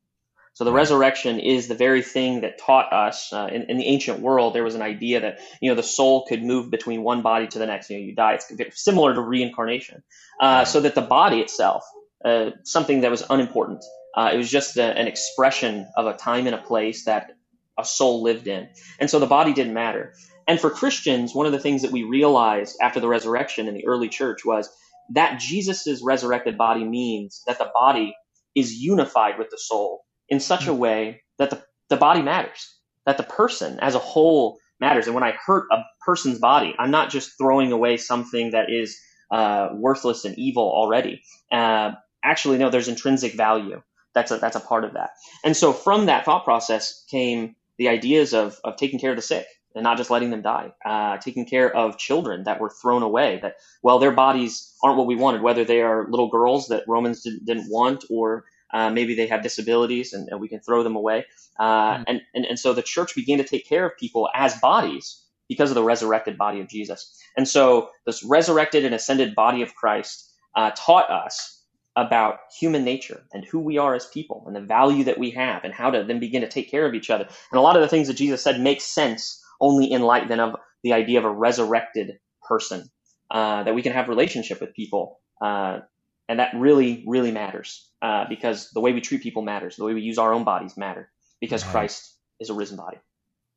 So 0.54 0.64
the 0.64 0.72
resurrection 0.72 1.38
is 1.38 1.68
the 1.68 1.76
very 1.76 2.02
thing 2.02 2.40
that 2.40 2.58
taught 2.58 2.92
us 2.92 3.32
uh, 3.32 3.48
in, 3.52 3.70
in, 3.70 3.78
the 3.78 3.86
ancient 3.86 4.18
world. 4.18 4.56
There 4.56 4.64
was 4.64 4.74
an 4.74 4.82
idea 4.82 5.20
that 5.20 5.38
you 5.62 5.70
know 5.70 5.76
the 5.76 5.84
soul 5.84 6.26
could 6.26 6.42
move 6.42 6.68
between 6.68 7.04
one 7.04 7.22
body 7.22 7.46
to 7.46 7.60
the 7.60 7.66
next. 7.66 7.88
You 7.90 7.98
know, 7.98 8.04
you 8.04 8.14
die. 8.16 8.40
It's 8.50 8.82
similar 8.82 9.14
to 9.14 9.20
reincarnation. 9.20 10.02
Uh, 10.40 10.64
so 10.64 10.80
that 10.80 10.96
the 10.96 11.00
body 11.00 11.38
itself, 11.38 11.84
uh, 12.24 12.50
something 12.64 13.02
that 13.02 13.10
was 13.12 13.22
unimportant. 13.30 13.84
Uh, 14.16 14.30
it 14.34 14.36
was 14.36 14.50
just 14.50 14.76
a, 14.78 14.82
an 14.82 15.06
expression 15.06 15.86
of 15.96 16.06
a 16.06 16.14
time 16.14 16.46
and 16.46 16.56
a 16.56 16.60
place 16.60 17.04
that 17.04 17.36
a 17.78 17.84
soul 17.84 18.24
lived 18.24 18.48
in, 18.48 18.68
and 18.98 19.08
so 19.08 19.20
the 19.20 19.26
body 19.26 19.52
didn't 19.52 19.74
matter. 19.74 20.12
And 20.48 20.58
for 20.58 20.70
Christians, 20.70 21.34
one 21.34 21.46
of 21.46 21.52
the 21.52 21.58
things 21.60 21.82
that 21.82 21.92
we 21.92 22.02
realized 22.02 22.76
after 22.82 23.00
the 23.00 23.08
resurrection 23.08 23.68
in 23.68 23.74
the 23.74 23.86
early 23.86 24.08
church 24.08 24.44
was 24.44 24.68
that 25.14 25.38
Jesus' 25.38 26.02
resurrected 26.02 26.58
body 26.58 26.84
means 26.84 27.42
that 27.46 27.58
the 27.58 27.70
body 27.74 28.14
is 28.54 28.74
unified 28.74 29.38
with 29.38 29.50
the 29.50 29.58
soul 29.58 30.04
in 30.28 30.40
such 30.40 30.66
a 30.66 30.74
way 30.74 31.22
that 31.38 31.50
the, 31.50 31.62
the 31.90 31.96
body 31.96 32.22
matters, 32.22 32.74
that 33.06 33.18
the 33.18 33.22
person 33.22 33.78
as 33.80 33.94
a 33.94 34.00
whole 34.00 34.58
matters. 34.80 35.06
And 35.06 35.14
when 35.14 35.24
I 35.24 35.34
hurt 35.46 35.66
a 35.70 35.82
person's 36.04 36.38
body, 36.38 36.74
I'm 36.78 36.90
not 36.90 37.10
just 37.10 37.36
throwing 37.38 37.72
away 37.72 37.96
something 37.98 38.52
that 38.52 38.70
is 38.70 38.98
uh, 39.30 39.68
worthless 39.74 40.24
and 40.24 40.38
evil 40.38 40.64
already. 40.64 41.22
Uh, 41.52 41.92
actually, 42.24 42.58
no, 42.58 42.70
there's 42.70 42.88
intrinsic 42.88 43.34
value. 43.34 43.82
That's 44.14 44.30
a, 44.30 44.38
that's 44.38 44.56
a 44.56 44.60
part 44.60 44.84
of 44.84 44.94
that. 44.94 45.10
And 45.44 45.56
so 45.56 45.72
from 45.72 46.06
that 46.06 46.24
thought 46.24 46.44
process 46.44 47.04
came 47.10 47.54
the 47.76 47.88
ideas 47.88 48.34
of, 48.34 48.58
of 48.64 48.76
taking 48.76 48.98
care 48.98 49.10
of 49.10 49.16
the 49.16 49.22
sick, 49.22 49.46
and 49.74 49.84
not 49.84 49.96
just 49.96 50.10
letting 50.10 50.30
them 50.30 50.42
die, 50.42 50.72
uh, 50.84 51.18
taking 51.18 51.46
care 51.46 51.74
of 51.74 51.98
children 51.98 52.44
that 52.44 52.60
were 52.60 52.70
thrown 52.70 53.02
away, 53.02 53.38
that, 53.42 53.56
well, 53.82 53.98
their 53.98 54.12
bodies 54.12 54.74
aren't 54.82 54.98
what 54.98 55.06
we 55.06 55.16
wanted, 55.16 55.42
whether 55.42 55.64
they 55.64 55.82
are 55.82 56.08
little 56.08 56.28
girls 56.28 56.68
that 56.68 56.84
Romans 56.88 57.22
didn't, 57.22 57.44
didn't 57.44 57.70
want 57.70 58.04
or 58.10 58.44
uh, 58.72 58.90
maybe 58.90 59.14
they 59.14 59.26
have 59.26 59.42
disabilities 59.42 60.12
and, 60.12 60.28
and, 60.28 60.40
we 60.40 60.48
can 60.48 60.60
throw 60.60 60.82
them 60.82 60.96
away. 60.96 61.24
Uh, 61.58 61.98
mm. 61.98 62.04
and, 62.06 62.20
and, 62.34 62.44
and 62.44 62.58
so 62.58 62.72
the 62.74 62.82
church 62.82 63.14
began 63.14 63.38
to 63.38 63.44
take 63.44 63.66
care 63.66 63.86
of 63.86 63.96
people 63.96 64.28
as 64.34 64.58
bodies 64.58 65.24
because 65.48 65.70
of 65.70 65.74
the 65.74 65.82
resurrected 65.82 66.36
body 66.36 66.60
of 66.60 66.68
Jesus. 66.68 67.18
And 67.36 67.48
so 67.48 67.90
this 68.04 68.22
resurrected 68.22 68.84
and 68.84 68.94
ascended 68.94 69.34
body 69.34 69.62
of 69.62 69.74
Christ 69.74 70.30
uh, 70.54 70.72
taught 70.76 71.10
us 71.10 71.62
about 71.96 72.38
human 72.56 72.84
nature 72.84 73.22
and 73.32 73.44
who 73.44 73.58
we 73.58 73.78
are 73.78 73.94
as 73.94 74.06
people 74.06 74.44
and 74.46 74.54
the 74.54 74.60
value 74.60 75.04
that 75.04 75.18
we 75.18 75.30
have 75.30 75.64
and 75.64 75.72
how 75.72 75.90
to 75.90 76.04
then 76.04 76.20
begin 76.20 76.42
to 76.42 76.48
take 76.48 76.70
care 76.70 76.86
of 76.86 76.94
each 76.94 77.10
other. 77.10 77.24
And 77.24 77.58
a 77.58 77.62
lot 77.62 77.76
of 77.76 77.82
the 77.82 77.88
things 77.88 78.06
that 78.06 78.14
Jesus 78.14 78.42
said 78.42 78.60
make 78.60 78.80
sense 78.80 79.42
only 79.60 79.90
in 79.90 80.02
light 80.02 80.28
then 80.28 80.40
of 80.40 80.56
the 80.82 80.92
idea 80.92 81.18
of 81.18 81.24
a 81.24 81.30
resurrected 81.30 82.18
person, 82.42 82.88
uh, 83.30 83.64
that 83.64 83.74
we 83.74 83.82
can 83.82 83.92
have 83.92 84.08
relationship 84.08 84.60
with 84.60 84.74
people. 84.74 85.20
Uh, 85.40 85.80
and 86.28 86.40
that 86.40 86.52
really, 86.54 87.04
really 87.06 87.30
matters 87.30 87.90
uh, 88.02 88.24
because 88.28 88.70
the 88.70 88.80
way 88.80 88.92
we 88.92 89.00
treat 89.00 89.22
people 89.22 89.42
matters. 89.42 89.76
The 89.76 89.84
way 89.84 89.94
we 89.94 90.02
use 90.02 90.18
our 90.18 90.32
own 90.32 90.44
bodies 90.44 90.76
matter 90.76 91.10
because 91.40 91.64
right. 91.64 91.72
Christ 91.72 92.16
is 92.38 92.50
a 92.50 92.54
risen 92.54 92.76
body. 92.76 92.98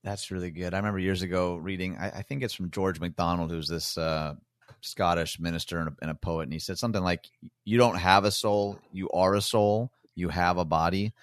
That's 0.03 0.31
really 0.31 0.51
good. 0.51 0.73
I 0.73 0.77
remember 0.77 0.99
years 0.99 1.21
ago 1.21 1.55
reading, 1.55 1.97
I, 1.97 2.09
I 2.09 2.21
think 2.23 2.43
it's 2.43 2.53
from 2.53 2.71
George 2.71 2.99
MacDonald, 2.99 3.51
who's 3.51 3.67
this 3.67 3.97
uh, 3.97 4.35
Scottish 4.81 5.39
minister 5.39 5.79
and 5.79 5.89
a, 5.89 5.93
and 6.01 6.11
a 6.11 6.15
poet. 6.15 6.43
And 6.43 6.53
he 6.53 6.59
said 6.59 6.79
something 6.79 7.03
like, 7.03 7.29
You 7.65 7.77
don't 7.77 7.97
have 7.97 8.25
a 8.25 8.31
soul, 8.31 8.79
you 8.91 9.09
are 9.11 9.35
a 9.35 9.41
soul, 9.41 9.91
you 10.15 10.29
have 10.29 10.57
a 10.57 10.65
body. 10.65 11.13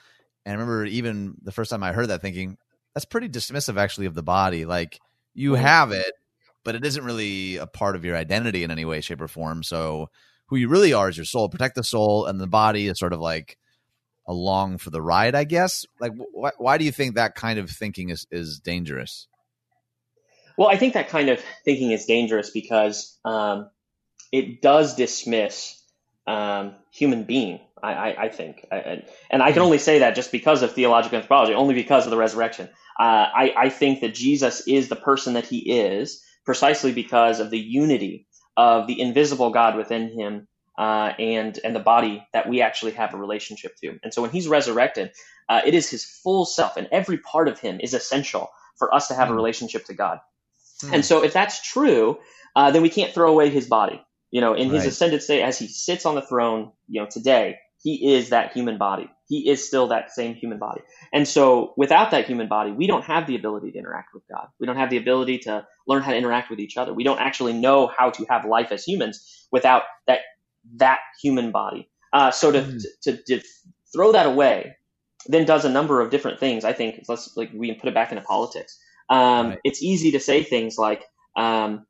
And 0.46 0.52
I 0.52 0.60
remember 0.60 0.84
even 0.84 1.34
the 1.42 1.52
first 1.52 1.70
time 1.70 1.82
I 1.82 1.92
heard 1.92 2.08
that 2.08 2.22
thinking, 2.22 2.56
that's 2.98 3.04
pretty 3.04 3.28
dismissive 3.28 3.78
actually 3.78 4.06
of 4.06 4.14
the 4.16 4.24
body. 4.24 4.64
Like 4.64 4.98
you 5.32 5.54
have 5.54 5.92
it, 5.92 6.14
but 6.64 6.74
it 6.74 6.84
isn't 6.84 7.04
really 7.04 7.56
a 7.56 7.66
part 7.68 7.94
of 7.94 8.04
your 8.04 8.16
identity 8.16 8.64
in 8.64 8.72
any 8.72 8.84
way, 8.84 9.00
shape, 9.00 9.20
or 9.20 9.28
form. 9.28 9.62
So 9.62 10.10
who 10.46 10.56
you 10.56 10.68
really 10.68 10.92
are 10.92 11.08
is 11.08 11.16
your 11.16 11.24
soul. 11.24 11.48
Protect 11.48 11.76
the 11.76 11.84
soul, 11.84 12.26
and 12.26 12.40
the 12.40 12.48
body 12.48 12.88
is 12.88 12.98
sort 12.98 13.12
of 13.12 13.20
like 13.20 13.56
along 14.26 14.78
for 14.78 14.90
the 14.90 15.00
ride, 15.00 15.36
I 15.36 15.44
guess. 15.44 15.86
Like, 16.00 16.10
wh- 16.16 16.60
why 16.60 16.76
do 16.76 16.84
you 16.84 16.90
think 16.90 17.14
that 17.14 17.36
kind 17.36 17.60
of 17.60 17.70
thinking 17.70 18.08
is 18.08 18.26
is 18.32 18.58
dangerous? 18.58 19.28
Well, 20.56 20.68
I 20.68 20.76
think 20.76 20.94
that 20.94 21.08
kind 21.08 21.28
of 21.28 21.40
thinking 21.64 21.92
is 21.92 22.04
dangerous 22.04 22.50
because 22.50 23.16
um, 23.24 23.70
it 24.32 24.60
does 24.60 24.96
dismiss 24.96 25.80
um, 26.26 26.74
human 26.90 27.22
being 27.22 27.60
I, 27.82 27.92
I, 27.92 28.22
I 28.24 28.28
think, 28.28 28.66
I, 28.70 29.02
and 29.30 29.42
I 29.42 29.52
can 29.52 29.62
only 29.62 29.78
say 29.78 30.00
that 30.00 30.14
just 30.14 30.32
because 30.32 30.62
of 30.62 30.72
theological 30.72 31.16
anthropology, 31.16 31.54
only 31.54 31.74
because 31.74 32.04
of 32.04 32.10
the 32.10 32.16
resurrection. 32.16 32.68
Uh, 32.98 33.26
I, 33.34 33.54
I 33.56 33.68
think 33.68 34.00
that 34.00 34.14
Jesus 34.14 34.66
is 34.66 34.88
the 34.88 34.96
person 34.96 35.34
that 35.34 35.46
he 35.46 35.58
is 35.58 36.22
precisely 36.44 36.92
because 36.92 37.40
of 37.40 37.50
the 37.50 37.58
unity 37.58 38.26
of 38.56 38.86
the 38.86 39.00
invisible 39.00 39.50
God 39.50 39.76
within 39.76 40.10
him 40.18 40.48
uh, 40.78 41.12
and 41.18 41.58
and 41.64 41.74
the 41.74 41.80
body 41.80 42.26
that 42.32 42.48
we 42.48 42.62
actually 42.62 42.92
have 42.92 43.12
a 43.12 43.16
relationship 43.16 43.76
to. 43.82 43.98
And 44.02 44.14
so 44.14 44.22
when 44.22 44.30
he's 44.30 44.48
resurrected, 44.48 45.10
uh, 45.48 45.60
it 45.66 45.74
is 45.74 45.90
his 45.90 46.04
full 46.04 46.44
self, 46.44 46.76
and 46.76 46.88
every 46.92 47.18
part 47.18 47.48
of 47.48 47.58
him 47.58 47.80
is 47.80 47.94
essential 47.94 48.48
for 48.78 48.94
us 48.94 49.08
to 49.08 49.14
have 49.14 49.28
a 49.28 49.32
hmm. 49.32 49.36
relationship 49.36 49.84
to 49.86 49.94
God. 49.94 50.20
Mm. 50.84 50.94
And 50.94 51.04
so 51.04 51.24
if 51.24 51.32
that's 51.32 51.60
true, 51.68 52.18
uh, 52.54 52.70
then 52.70 52.82
we 52.82 52.90
can't 52.90 53.12
throw 53.12 53.30
away 53.30 53.50
his 53.50 53.66
body. 53.66 54.00
You 54.30 54.40
know, 54.40 54.54
in 54.54 54.68
his 54.68 54.80
right. 54.80 54.88
ascended 54.88 55.22
state, 55.22 55.42
as 55.42 55.58
he 55.58 55.66
sits 55.68 56.04
on 56.04 56.14
the 56.14 56.22
throne, 56.22 56.70
you 56.86 57.00
know, 57.00 57.08
today, 57.10 57.56
he 57.82 58.14
is 58.14 58.30
that 58.30 58.52
human 58.52 58.78
body. 58.78 59.10
He 59.28 59.48
is 59.48 59.66
still 59.66 59.88
that 59.88 60.10
same 60.10 60.34
human 60.34 60.58
body. 60.58 60.80
And 61.12 61.28
so 61.28 61.74
without 61.76 62.10
that 62.10 62.26
human 62.26 62.48
body, 62.48 62.72
we 62.72 62.86
don't 62.86 63.04
have 63.04 63.26
the 63.26 63.36
ability 63.36 63.72
to 63.72 63.78
interact 63.78 64.14
with 64.14 64.22
God. 64.28 64.48
We 64.58 64.66
don't 64.66 64.76
have 64.76 64.90
the 64.90 64.96
ability 64.96 65.38
to 65.40 65.66
learn 65.86 66.02
how 66.02 66.12
to 66.12 66.16
interact 66.16 66.50
with 66.50 66.60
each 66.60 66.76
other. 66.76 66.92
We 66.92 67.04
don't 67.04 67.20
actually 67.20 67.52
know 67.52 67.86
how 67.86 68.10
to 68.10 68.24
have 68.30 68.44
life 68.44 68.72
as 68.72 68.84
humans 68.84 69.46
without 69.52 69.82
that, 70.06 70.20
that 70.76 71.00
human 71.20 71.50
body. 71.50 71.88
Uh, 72.12 72.30
so 72.30 72.50
to, 72.50 72.60
mm. 72.60 72.82
to, 73.02 73.16
to, 73.16 73.22
to, 73.22 73.42
throw 73.90 74.12
that 74.12 74.26
away 74.26 74.76
then 75.26 75.44
does 75.44 75.64
a 75.64 75.68
number 75.68 76.00
of 76.00 76.10
different 76.10 76.40
things. 76.40 76.64
I 76.64 76.72
think 76.72 77.04
let's 77.08 77.36
like 77.36 77.50
we 77.54 77.68
can 77.68 77.80
put 77.80 77.88
it 77.88 77.94
back 77.94 78.10
into 78.10 78.22
politics. 78.22 78.78
Um, 79.08 79.50
right. 79.50 79.58
It's 79.64 79.82
easy 79.82 80.12
to 80.12 80.20
say 80.20 80.42
things 80.42 80.78
like, 80.78 81.04
um, 81.36 81.86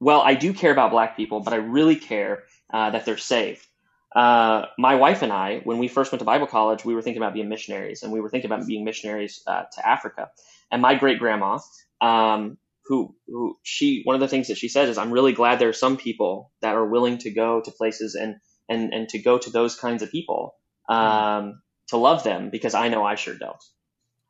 well, 0.00 0.20
I 0.20 0.34
do 0.34 0.52
care 0.52 0.72
about 0.72 0.90
black 0.90 1.16
people, 1.16 1.40
but 1.40 1.52
I 1.52 1.56
really 1.56 1.96
care 1.96 2.44
uh, 2.72 2.90
that 2.90 3.04
they're 3.04 3.16
saved. 3.16 3.66
Uh, 4.14 4.66
my 4.78 4.94
wife 4.94 5.22
and 5.22 5.32
I, 5.32 5.60
when 5.64 5.78
we 5.78 5.88
first 5.88 6.12
went 6.12 6.20
to 6.20 6.24
Bible 6.24 6.46
college, 6.46 6.84
we 6.84 6.94
were 6.94 7.02
thinking 7.02 7.22
about 7.22 7.34
being 7.34 7.48
missionaries, 7.48 8.02
and 8.02 8.12
we 8.12 8.20
were 8.20 8.28
thinking 8.28 8.50
about 8.50 8.66
being 8.66 8.84
missionaries 8.84 9.42
uh, 9.46 9.64
to 9.72 9.88
Africa. 9.88 10.30
And 10.70 10.82
my 10.82 10.94
great 10.94 11.18
grandma, 11.18 11.58
um, 12.00 12.58
who 12.84 13.14
who 13.26 13.56
she 13.62 14.02
one 14.04 14.14
of 14.14 14.20
the 14.20 14.28
things 14.28 14.48
that 14.48 14.58
she 14.58 14.68
says 14.68 14.88
is, 14.88 14.98
"I'm 14.98 15.12
really 15.12 15.32
glad 15.32 15.58
there 15.58 15.68
are 15.68 15.74
some 15.74 15.96
people 15.96 16.52
that 16.62 16.74
are 16.74 16.86
willing 16.86 17.18
to 17.18 17.30
go 17.30 17.60
to 17.60 17.70
places 17.70 18.14
and 18.14 18.36
and 18.68 18.92
and 18.94 19.08
to 19.10 19.18
go 19.18 19.38
to 19.38 19.50
those 19.50 19.76
kinds 19.76 20.02
of 20.02 20.10
people 20.10 20.54
um, 20.88 21.60
to 21.88 21.98
love 21.98 22.24
them 22.24 22.50
because 22.50 22.74
I 22.74 22.88
know 22.88 23.04
I 23.04 23.14
sure 23.14 23.34
don't." 23.34 23.62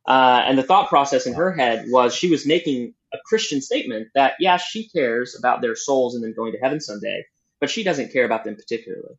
Uh, 0.07 0.43
and 0.47 0.57
the 0.59 0.63
thought 0.63 0.89
process 0.89 1.27
in 1.27 1.35
her 1.35 1.53
head 1.53 1.85
was 1.89 2.15
she 2.15 2.31
was 2.31 2.47
making 2.47 2.95
a 3.13 3.19
Christian 3.27 3.61
statement 3.61 4.09
that, 4.15 4.35
yeah, 4.41 4.57
she 4.57 4.89
cares 4.89 5.37
about 5.39 5.61
their 5.61 5.77
souls 5.77 6.15
and 6.15 6.25
them 6.25 6.35
going 6.35 6.53
to 6.53 6.59
heaven 6.59 6.81
someday, 6.81 7.25
but 7.61 7.69
she 7.69 7.85
doesn't 7.85 8.13
care 8.13 8.25
about 8.25 8.45
them 8.45 8.57
particularly. 8.57 9.17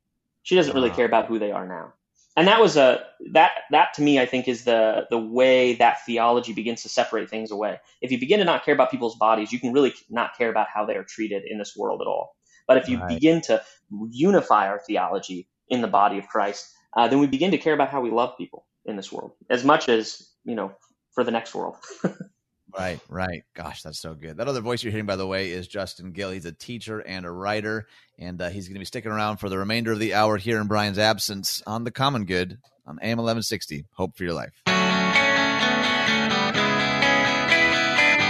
She 0.50 0.56
doesn't 0.56 0.74
really 0.74 0.90
care 0.90 1.06
about 1.06 1.28
who 1.28 1.38
they 1.38 1.52
are 1.52 1.68
now. 1.68 1.94
And 2.36 2.48
that 2.48 2.60
was 2.60 2.76
a 2.76 3.06
that 3.34 3.52
that 3.70 3.94
to 3.94 4.02
me 4.02 4.20
I 4.20 4.26
think 4.26 4.48
is 4.48 4.64
the 4.64 5.06
the 5.12 5.18
way 5.20 5.76
that 5.76 6.04
theology 6.08 6.54
begins 6.54 6.82
to 6.82 6.90
separate 6.90 7.30
things 7.30 7.52
away. 7.52 7.80
If 8.02 8.12
you 8.12 8.20
begin 8.20 8.40
to 8.40 8.46
not 8.46 8.66
care 8.66 8.74
about 8.74 8.90
people's 8.90 9.16
bodies, 9.16 9.52
you 9.52 9.60
can 9.60 9.74
really 9.74 9.94
not 10.10 10.36
care 10.36 10.50
about 10.50 10.66
how 10.74 10.88
they 10.88 10.96
are 10.96 11.04
treated 11.04 11.44
in 11.48 11.60
this 11.60 11.76
world 11.78 12.02
at 12.02 12.08
all. 12.08 12.36
But 12.68 12.78
if 12.78 12.90
you 12.90 12.98
right. 12.98 13.10
begin 13.10 13.42
to 13.42 13.62
unify 14.10 14.70
our 14.70 14.80
theology 14.80 15.48
in 15.68 15.82
the 15.82 15.88
body 15.88 16.18
of 16.18 16.28
Christ, 16.28 16.68
uh, 16.98 17.08
then 17.08 17.20
we 17.20 17.28
begin 17.28 17.52
to 17.52 17.60
care 17.60 17.76
about 17.76 17.92
how 17.92 18.02
we 18.02 18.10
love 18.10 18.36
people 18.36 18.66
in 18.86 18.96
this 18.96 19.12
world 19.12 19.34
as 19.52 19.64
much 19.64 19.88
as 19.88 20.32
you 20.46 20.56
know 20.56 20.72
for 21.12 21.24
the 21.24 21.30
next 21.30 21.54
world. 21.54 21.76
Right, 22.78 23.00
right. 23.10 23.44
Gosh, 23.56 23.82
that's 23.82 24.00
so 24.00 24.14
good. 24.14 24.38
That 24.38 24.48
other 24.48 24.62
voice 24.62 24.84
you're 24.84 24.92
hearing, 24.92 25.06
by 25.06 25.16
the 25.16 25.28
way, 25.28 25.50
is 25.52 25.68
Justin 25.68 26.12
Gill. 26.12 26.32
He's 26.32 26.46
a 26.46 26.52
teacher 26.52 27.00
and 27.00 27.26
a 27.26 27.32
writer, 27.32 27.88
and 28.18 28.42
uh, 28.42 28.50
he's 28.50 28.68
going 28.68 28.76
to 28.76 28.80
be 28.80 28.86
sticking 28.86 29.12
around 29.12 29.38
for 29.38 29.50
the 29.50 29.58
remainder 29.58 29.92
of 29.92 30.00
the 30.00 30.14
hour 30.14 30.38
here 30.38 30.62
in 30.62 30.68
Brian's 30.68 31.00
absence 31.00 31.64
on 31.66 31.84
the 31.84 31.92
Common 31.92 32.26
Good 32.26 32.60
on 32.86 33.00
AM 33.02 33.18
1160. 33.18 33.86
Hope 33.94 34.16
for 34.16 34.24
your 34.24 34.34
life. 34.34 34.54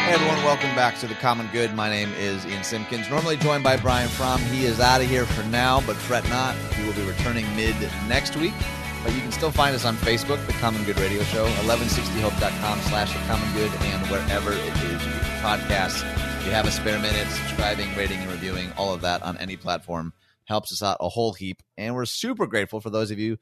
Hey, 0.09 0.15
everyone. 0.15 0.43
Welcome 0.43 0.73
back 0.73 0.97
to 0.99 1.07
the 1.07 1.15
Common 1.15 1.47
Good. 1.51 1.75
My 1.75 1.89
name 1.89 2.11
is 2.13 2.45
Ian 2.45 2.63
Simpkins, 2.63 3.09
normally 3.09 3.37
joined 3.37 3.63
by 3.63 3.77
Brian 3.77 4.09
Fromm. 4.09 4.41
He 4.41 4.65
is 4.65 4.79
out 4.79 5.01
of 5.01 5.07
here 5.07 5.25
for 5.25 5.43
now, 5.49 5.81
but 5.81 5.95
fret 5.95 6.27
not. 6.29 6.55
He 6.73 6.85
will 6.85 6.93
be 6.93 7.03
returning 7.03 7.45
mid 7.55 7.75
next 8.07 8.35
week. 8.35 8.53
But 9.03 9.13
you 9.13 9.21
can 9.21 9.31
still 9.31 9.51
find 9.51 9.75
us 9.75 9.85
on 9.85 9.95
Facebook, 9.97 10.45
The 10.45 10.53
Common 10.53 10.83
Good 10.83 10.99
Radio 10.99 11.23
Show, 11.23 11.45
1160hope.com 11.45 12.79
slash 12.81 13.13
The 13.13 13.19
Common 13.19 13.53
Good, 13.53 13.71
and 13.81 14.05
wherever 14.07 14.51
it 14.51 14.57
is 14.57 15.05
you 15.05 15.11
get 15.11 15.41
podcasts. 15.41 16.03
If 16.39 16.45
you 16.45 16.51
have 16.51 16.67
a 16.67 16.71
spare 16.71 16.99
minute, 16.99 17.27
subscribing, 17.27 17.95
rating, 17.95 18.19
and 18.19 18.31
reviewing, 18.31 18.71
all 18.77 18.93
of 18.93 19.01
that 19.01 19.23
on 19.23 19.37
any 19.37 19.55
platform 19.55 20.13
helps 20.45 20.71
us 20.71 20.83
out 20.83 20.97
a 20.99 21.07
whole 21.07 21.33
heap. 21.33 21.63
And 21.77 21.95
we're 21.95 22.05
super 22.05 22.47
grateful 22.47 22.81
for 22.81 22.89
those 22.89 23.11
of 23.11 23.19
you 23.19 23.37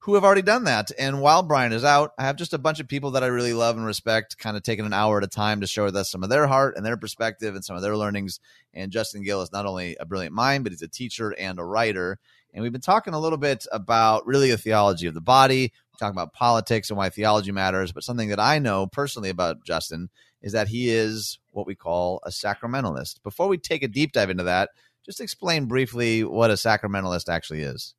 who 0.00 0.14
have 0.14 0.24
already 0.24 0.42
done 0.42 0.64
that. 0.64 0.90
And 0.98 1.20
while 1.20 1.42
Brian 1.42 1.72
is 1.72 1.84
out, 1.84 2.12
I 2.18 2.24
have 2.24 2.36
just 2.36 2.54
a 2.54 2.58
bunch 2.58 2.80
of 2.80 2.88
people 2.88 3.12
that 3.12 3.22
I 3.22 3.26
really 3.26 3.52
love 3.52 3.76
and 3.76 3.84
respect, 3.84 4.38
kind 4.38 4.56
of 4.56 4.62
taking 4.62 4.86
an 4.86 4.94
hour 4.94 5.18
at 5.18 5.24
a 5.24 5.28
time 5.28 5.60
to 5.60 5.66
show 5.66 5.86
us 5.86 6.10
some 6.10 6.22
of 6.22 6.30
their 6.30 6.46
heart 6.46 6.76
and 6.76 6.84
their 6.84 6.96
perspective 6.96 7.54
and 7.54 7.64
some 7.64 7.76
of 7.76 7.82
their 7.82 7.96
learnings. 7.96 8.40
And 8.72 8.90
Justin 8.90 9.22
Gill 9.22 9.42
is 9.42 9.52
not 9.52 9.66
only 9.66 9.96
a 10.00 10.06
brilliant 10.06 10.34
mind, 10.34 10.64
but 10.64 10.72
he's 10.72 10.82
a 10.82 10.88
teacher 10.88 11.34
and 11.38 11.58
a 11.58 11.64
writer. 11.64 12.18
And 12.52 12.62
we've 12.62 12.72
been 12.72 12.80
talking 12.80 13.14
a 13.14 13.20
little 13.20 13.38
bit 13.38 13.66
about 13.72 14.26
really 14.26 14.50
the 14.50 14.58
theology 14.58 15.06
of 15.06 15.14
the 15.14 15.20
body. 15.20 15.72
Talking 15.98 16.16
about 16.16 16.32
politics 16.32 16.88
and 16.88 16.96
why 16.96 17.10
theology 17.10 17.52
matters. 17.52 17.92
But 17.92 18.04
something 18.04 18.30
that 18.30 18.40
I 18.40 18.58
know 18.58 18.86
personally 18.86 19.28
about 19.28 19.64
Justin 19.64 20.08
is 20.40 20.52
that 20.52 20.68
he 20.68 20.88
is 20.90 21.38
what 21.50 21.66
we 21.66 21.74
call 21.74 22.20
a 22.24 22.30
sacramentalist. 22.30 23.22
Before 23.22 23.48
we 23.48 23.58
take 23.58 23.82
a 23.82 23.88
deep 23.88 24.12
dive 24.12 24.30
into 24.30 24.44
that, 24.44 24.70
just 25.04 25.20
explain 25.20 25.66
briefly 25.66 26.24
what 26.24 26.50
a 26.50 26.54
sacramentalist 26.54 27.28
actually 27.28 27.60
is. 27.60 27.94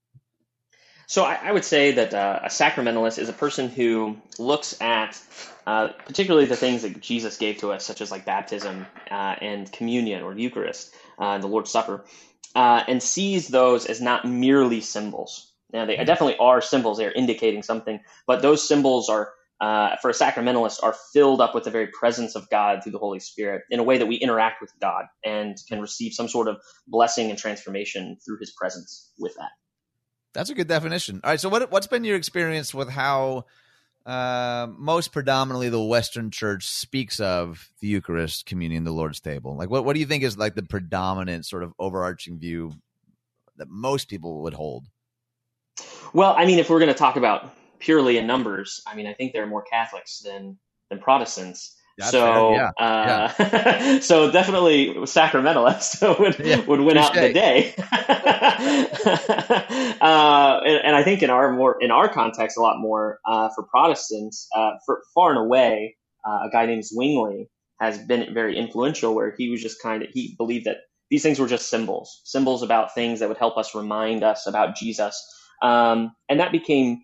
So 1.05 1.23
I, 1.25 1.35
I 1.43 1.51
would 1.51 1.65
say 1.65 1.91
that 1.91 2.13
uh, 2.13 2.39
a 2.43 2.47
sacramentalist 2.47 3.19
is 3.19 3.29
a 3.29 3.33
person 3.33 3.69
who 3.69 4.17
looks 4.39 4.81
at 4.81 5.21
uh, 5.67 5.89
particularly 6.05 6.47
the 6.47 6.55
things 6.55 6.81
that 6.81 6.99
Jesus 7.01 7.37
gave 7.37 7.57
to 7.57 7.71
us, 7.71 7.85
such 7.85 8.01
as 8.01 8.09
like 8.09 8.25
baptism 8.25 8.87
uh, 9.11 9.35
and 9.39 9.71
communion 9.71 10.23
or 10.23 10.35
Eucharist 10.35 10.95
uh, 11.19 11.37
the 11.37 11.47
Lord's 11.47 11.69
Supper, 11.69 12.03
uh, 12.55 12.83
and 12.87 13.01
sees 13.01 13.47
those 13.47 13.85
as 13.85 14.01
not 14.01 14.25
merely 14.25 14.81
symbols. 14.81 15.53
Now, 15.73 15.85
they 15.85 15.95
definitely 15.97 16.37
are 16.37 16.61
symbols; 16.61 16.97
they 16.97 17.05
are 17.05 17.11
indicating 17.11 17.63
something, 17.63 17.99
but 18.27 18.41
those 18.41 18.67
symbols 18.67 19.09
are, 19.09 19.31
uh, 19.61 19.95
for 20.01 20.09
a 20.09 20.13
sacramentalist, 20.13 20.83
are 20.83 20.95
filled 21.13 21.39
up 21.39 21.55
with 21.55 21.63
the 21.63 21.71
very 21.71 21.87
presence 21.87 22.35
of 22.35 22.49
God 22.49 22.83
through 22.83 22.91
the 22.91 22.97
Holy 22.99 23.19
Spirit 23.19 23.63
in 23.69 23.79
a 23.79 23.83
way 23.83 23.97
that 23.97 24.05
we 24.05 24.15
interact 24.17 24.59
with 24.59 24.71
God 24.81 25.05
and 25.23 25.57
can 25.69 25.79
receive 25.79 26.13
some 26.13 26.27
sort 26.27 26.47
of 26.49 26.57
blessing 26.87 27.29
and 27.29 27.39
transformation 27.39 28.17
through 28.25 28.37
His 28.39 28.51
presence 28.51 29.11
with 29.17 29.33
that. 29.35 29.51
That's 30.33 30.49
a 30.49 30.55
good 30.55 30.67
definition. 30.67 31.21
All 31.23 31.31
right, 31.31 31.39
so 31.39 31.49
what 31.49 31.71
what's 31.71 31.87
been 31.87 32.03
your 32.03 32.17
experience 32.17 32.73
with 32.73 32.89
how 32.89 33.45
uh, 34.05 34.67
most 34.77 35.11
predominantly 35.11 35.69
the 35.69 35.81
Western 35.81 36.31
Church 36.31 36.67
speaks 36.67 37.19
of 37.19 37.69
the 37.79 37.87
Eucharist, 37.87 38.45
communion, 38.45 38.83
the 38.83 38.91
Lord's 38.91 39.19
table. 39.19 39.55
Like, 39.55 39.69
what 39.69 39.85
what 39.85 39.93
do 39.93 39.99
you 39.99 40.05
think 40.05 40.23
is 40.23 40.37
like 40.37 40.55
the 40.55 40.63
predominant 40.63 41.45
sort 41.45 41.63
of 41.63 41.73
overarching 41.77 42.39
view 42.39 42.73
that 43.57 43.69
most 43.69 44.09
people 44.09 44.41
would 44.43 44.53
hold? 44.53 44.87
Well, 46.13 46.33
I 46.37 46.45
mean, 46.45 46.59
if 46.59 46.69
we're 46.69 46.79
going 46.79 46.91
to 46.91 46.97
talk 46.97 47.15
about 47.15 47.53
purely 47.79 48.17
in 48.17 48.27
numbers, 48.27 48.81
I 48.87 48.95
mean, 48.95 49.07
I 49.07 49.13
think 49.13 49.33
there 49.33 49.43
are 49.43 49.47
more 49.47 49.63
Catholics 49.63 50.19
than 50.19 50.57
than 50.89 50.99
Protestants. 50.99 51.75
That's 52.01 52.11
so, 52.11 52.53
yeah. 52.53 52.71
Uh, 52.77 53.31
yeah. 53.39 53.99
so 54.01 54.31
definitely 54.31 54.95
Sacramentalist 54.95 56.19
would 56.19 56.39
yeah. 56.39 56.59
would 56.65 56.79
win 56.79 56.97
out 56.97 57.13
the 57.13 57.31
day. 57.31 57.75
uh, 60.01 60.59
and, 60.65 60.77
and, 60.83 60.95
I 60.95 61.03
think 61.03 61.21
in 61.21 61.29
our 61.29 61.51
more 61.53 61.77
in 61.79 61.91
our 61.91 62.09
context, 62.09 62.57
a 62.57 62.61
lot 62.61 62.79
more 62.79 63.19
uh, 63.25 63.49
for 63.55 63.63
Protestants, 63.63 64.47
uh, 64.55 64.71
for 64.85 65.03
far 65.13 65.29
and 65.29 65.39
away, 65.39 65.95
uh, 66.25 66.47
a 66.47 66.49
guy 66.51 66.65
named 66.65 66.85
Zwingli 66.85 67.49
has 67.79 67.99
been 67.99 68.33
very 68.33 68.57
influential. 68.57 69.13
Where 69.13 69.35
he 69.37 69.51
was 69.51 69.61
just 69.61 69.81
kind 69.81 70.01
of 70.01 70.09
he 70.11 70.33
believed 70.37 70.65
that 70.65 70.77
these 71.11 71.21
things 71.21 71.39
were 71.39 71.47
just 71.47 71.69
symbols, 71.69 72.21
symbols 72.25 72.63
about 72.63 72.95
things 72.95 73.19
that 73.19 73.29
would 73.29 73.37
help 73.37 73.57
us 73.57 73.75
remind 73.75 74.23
us 74.23 74.47
about 74.47 74.75
Jesus, 74.75 75.23
um, 75.61 76.13
and 76.27 76.39
that 76.39 76.51
became 76.51 77.03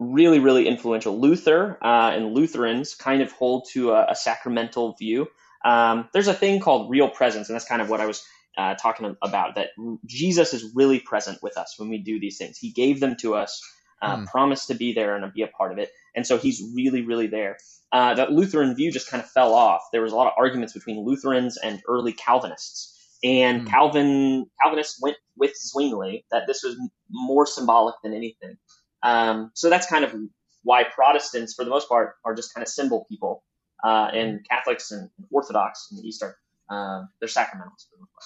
really, 0.00 0.40
really 0.40 0.66
influential. 0.66 1.20
Luther 1.20 1.78
uh, 1.82 2.10
and 2.12 2.34
Lutherans 2.34 2.94
kind 2.94 3.22
of 3.22 3.30
hold 3.30 3.68
to 3.72 3.92
a, 3.92 4.06
a 4.10 4.16
sacramental 4.16 4.96
view. 4.98 5.28
Um, 5.64 6.08
there's 6.12 6.26
a 6.26 6.34
thing 6.34 6.58
called 6.58 6.90
real 6.90 7.08
presence, 7.08 7.48
and 7.48 7.54
that's 7.54 7.66
kind 7.66 7.82
of 7.82 7.90
what 7.90 8.00
I 8.00 8.06
was 8.06 8.24
uh, 8.56 8.74
talking 8.74 9.14
about. 9.22 9.54
That 9.54 9.68
Jesus 10.06 10.54
is 10.54 10.72
really 10.74 11.00
present 11.00 11.38
with 11.42 11.56
us 11.58 11.74
when 11.76 11.90
we 11.90 11.98
do 11.98 12.18
these 12.18 12.38
things. 12.38 12.56
He 12.58 12.72
gave 12.72 12.98
them 12.98 13.14
to 13.20 13.34
us, 13.34 13.62
uh, 14.00 14.16
mm. 14.16 14.26
promised 14.26 14.68
to 14.68 14.74
be 14.74 14.94
there 14.94 15.14
and 15.14 15.32
be 15.34 15.42
a 15.42 15.48
part 15.48 15.70
of 15.70 15.78
it, 15.78 15.90
and 16.16 16.26
so 16.26 16.38
He's 16.38 16.62
really, 16.74 17.02
really 17.02 17.26
there. 17.26 17.58
Uh, 17.92 18.14
that 18.14 18.32
Lutheran 18.32 18.74
view 18.74 18.90
just 18.90 19.10
kind 19.10 19.22
of 19.22 19.28
fell 19.30 19.52
off. 19.52 19.82
There 19.92 20.00
was 20.00 20.12
a 20.12 20.16
lot 20.16 20.28
of 20.28 20.32
arguments 20.38 20.72
between 20.72 21.04
Lutherans 21.04 21.58
and 21.58 21.82
early 21.88 22.12
Calvinists. 22.12 22.96
And 23.22 23.66
mm. 23.66 23.70
Calvin 23.70 24.46
Calvinists 24.62 24.98
went 25.02 25.16
with 25.36 25.52
Zwingli 25.56 26.24
that 26.30 26.46
this 26.46 26.62
was 26.62 26.76
more 27.10 27.46
symbolic 27.46 27.96
than 28.02 28.14
anything. 28.14 28.56
Um, 29.02 29.50
so 29.54 29.70
that's 29.70 29.86
kind 29.86 30.04
of 30.04 30.14
why 30.62 30.84
Protestants, 30.84 31.54
for 31.54 31.64
the 31.64 31.70
most 31.70 31.88
part, 31.88 32.14
are 32.24 32.34
just 32.34 32.54
kind 32.54 32.62
of 32.62 32.68
symbol 32.68 33.06
people, 33.08 33.42
uh, 33.84 34.10
and 34.12 34.46
Catholics 34.48 34.90
and 34.90 35.10
Orthodox 35.30 35.88
in 35.90 35.98
the 35.98 36.06
East 36.06 36.22
are 36.22 36.36
uh, 36.70 37.04
they're 37.20 37.28
sacramentals 37.28 37.88
for 37.88 37.96
the 37.96 38.00
most 38.00 38.12
part. 38.12 38.24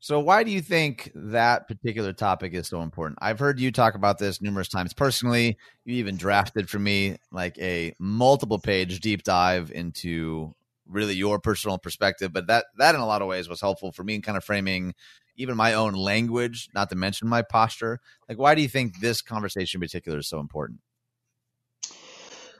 So 0.00 0.20
why 0.20 0.44
do 0.44 0.50
you 0.50 0.60
think 0.60 1.10
that 1.14 1.66
particular 1.66 2.12
topic 2.12 2.54
is 2.54 2.68
so 2.68 2.82
important? 2.82 3.18
I've 3.20 3.38
heard 3.38 3.58
you 3.58 3.72
talk 3.72 3.94
about 3.94 4.18
this 4.18 4.40
numerous 4.40 4.68
times 4.68 4.92
personally. 4.92 5.56
You 5.84 5.96
even 5.96 6.16
drafted 6.16 6.68
for 6.68 6.78
me 6.78 7.16
like 7.32 7.58
a 7.58 7.92
multiple 7.98 8.58
page 8.58 9.00
deep 9.00 9.24
dive 9.24 9.72
into 9.72 10.54
really 10.86 11.14
your 11.14 11.40
personal 11.40 11.78
perspective, 11.78 12.32
but 12.32 12.46
that 12.46 12.66
that 12.78 12.94
in 12.94 13.00
a 13.00 13.06
lot 13.06 13.22
of 13.22 13.28
ways 13.28 13.48
was 13.48 13.60
helpful 13.60 13.90
for 13.90 14.04
me 14.04 14.14
in 14.14 14.22
kind 14.22 14.38
of 14.38 14.44
framing 14.44 14.94
even 15.36 15.56
my 15.56 15.74
own 15.74 15.94
language, 15.94 16.68
not 16.74 16.90
to 16.90 16.96
mention 16.96 17.28
my 17.28 17.42
posture. 17.42 18.00
Like, 18.28 18.38
why 18.38 18.54
do 18.54 18.62
you 18.62 18.68
think 18.68 19.00
this 19.00 19.20
conversation 19.20 19.78
in 19.78 19.82
particular 19.82 20.18
is 20.18 20.28
so 20.28 20.40
important? 20.40 20.80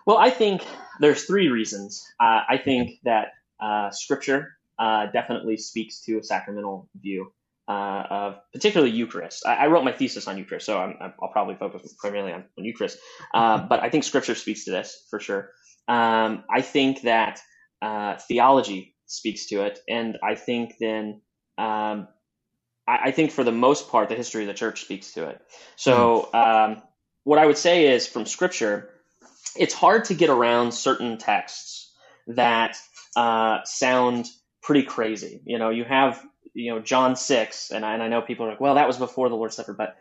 Well, 0.06 0.18
I 0.18 0.30
think 0.30 0.64
there's 1.00 1.24
three 1.24 1.48
reasons. 1.48 2.04
Uh, 2.20 2.42
I 2.48 2.58
think 2.62 3.00
that 3.04 3.32
uh, 3.60 3.90
Scripture 3.90 4.56
uh, 4.78 5.06
definitely 5.06 5.56
speaks 5.56 6.00
to 6.02 6.18
a 6.18 6.22
sacramental 6.22 6.88
view 7.00 7.32
uh, 7.68 8.04
of 8.10 8.34
particularly 8.52 8.92
Eucharist. 8.92 9.44
I, 9.44 9.56
I, 9.56 9.66
wrote 9.66 9.84
my 9.84 9.92
thesis 9.92 10.28
on 10.28 10.38
Eucharist, 10.38 10.66
so 10.66 10.78
i 10.78 11.12
will 11.20 11.28
probably 11.28 11.56
focus 11.56 11.92
primarily 11.98 12.32
on, 12.32 12.44
on 12.56 12.64
Eucharist. 12.64 12.98
Uh, 13.34 13.58
but 13.58 13.80
I 13.80 13.90
think 13.90 14.04
Scripture 14.04 14.36
speaks 14.36 14.64
to 14.66 14.70
this 14.70 15.04
for 15.10 15.18
sure. 15.18 15.50
Um, 15.88 16.44
I 16.48 16.62
think 16.62 17.02
that 17.02 17.40
uh, 17.82 18.16
theology 18.28 18.94
speaks 19.06 19.46
to 19.46 19.62
it, 19.62 19.80
and 19.88 20.16
I 20.22 20.36
think 20.36 20.74
then 20.78 21.22
um, 21.58 22.08
I, 22.86 22.98
I, 23.04 23.10
think 23.10 23.30
for 23.30 23.44
the 23.44 23.52
most 23.52 23.90
part, 23.90 24.08
the 24.08 24.14
history 24.14 24.42
of 24.42 24.48
the 24.48 24.54
church 24.54 24.82
speaks 24.82 25.12
to 25.14 25.28
it. 25.28 25.40
So, 25.76 26.28
mm. 26.32 26.74
um, 26.74 26.82
what 27.24 27.38
I 27.38 27.46
would 27.46 27.58
say 27.58 27.88
is 27.88 28.06
from 28.06 28.26
scripture, 28.26 28.90
it's 29.56 29.74
hard 29.74 30.04
to 30.06 30.14
get 30.14 30.30
around 30.30 30.72
certain 30.72 31.18
texts 31.18 31.92
that 32.28 32.76
uh, 33.16 33.58
sound 33.64 34.26
pretty 34.62 34.82
crazy. 34.82 35.40
You 35.44 35.58
know, 35.58 35.70
you 35.70 35.84
have, 35.84 36.22
you 36.54 36.72
know, 36.72 36.80
John 36.80 37.16
6, 37.16 37.70
and 37.70 37.84
I, 37.84 37.94
and 37.94 38.02
I 38.02 38.08
know 38.08 38.22
people 38.22 38.46
are 38.46 38.50
like, 38.50 38.60
well, 38.60 38.74
that 38.74 38.86
was 38.86 38.98
before 38.98 39.28
the 39.28 39.36
Lord's 39.36 39.56
Supper, 39.56 39.74
but 39.74 39.96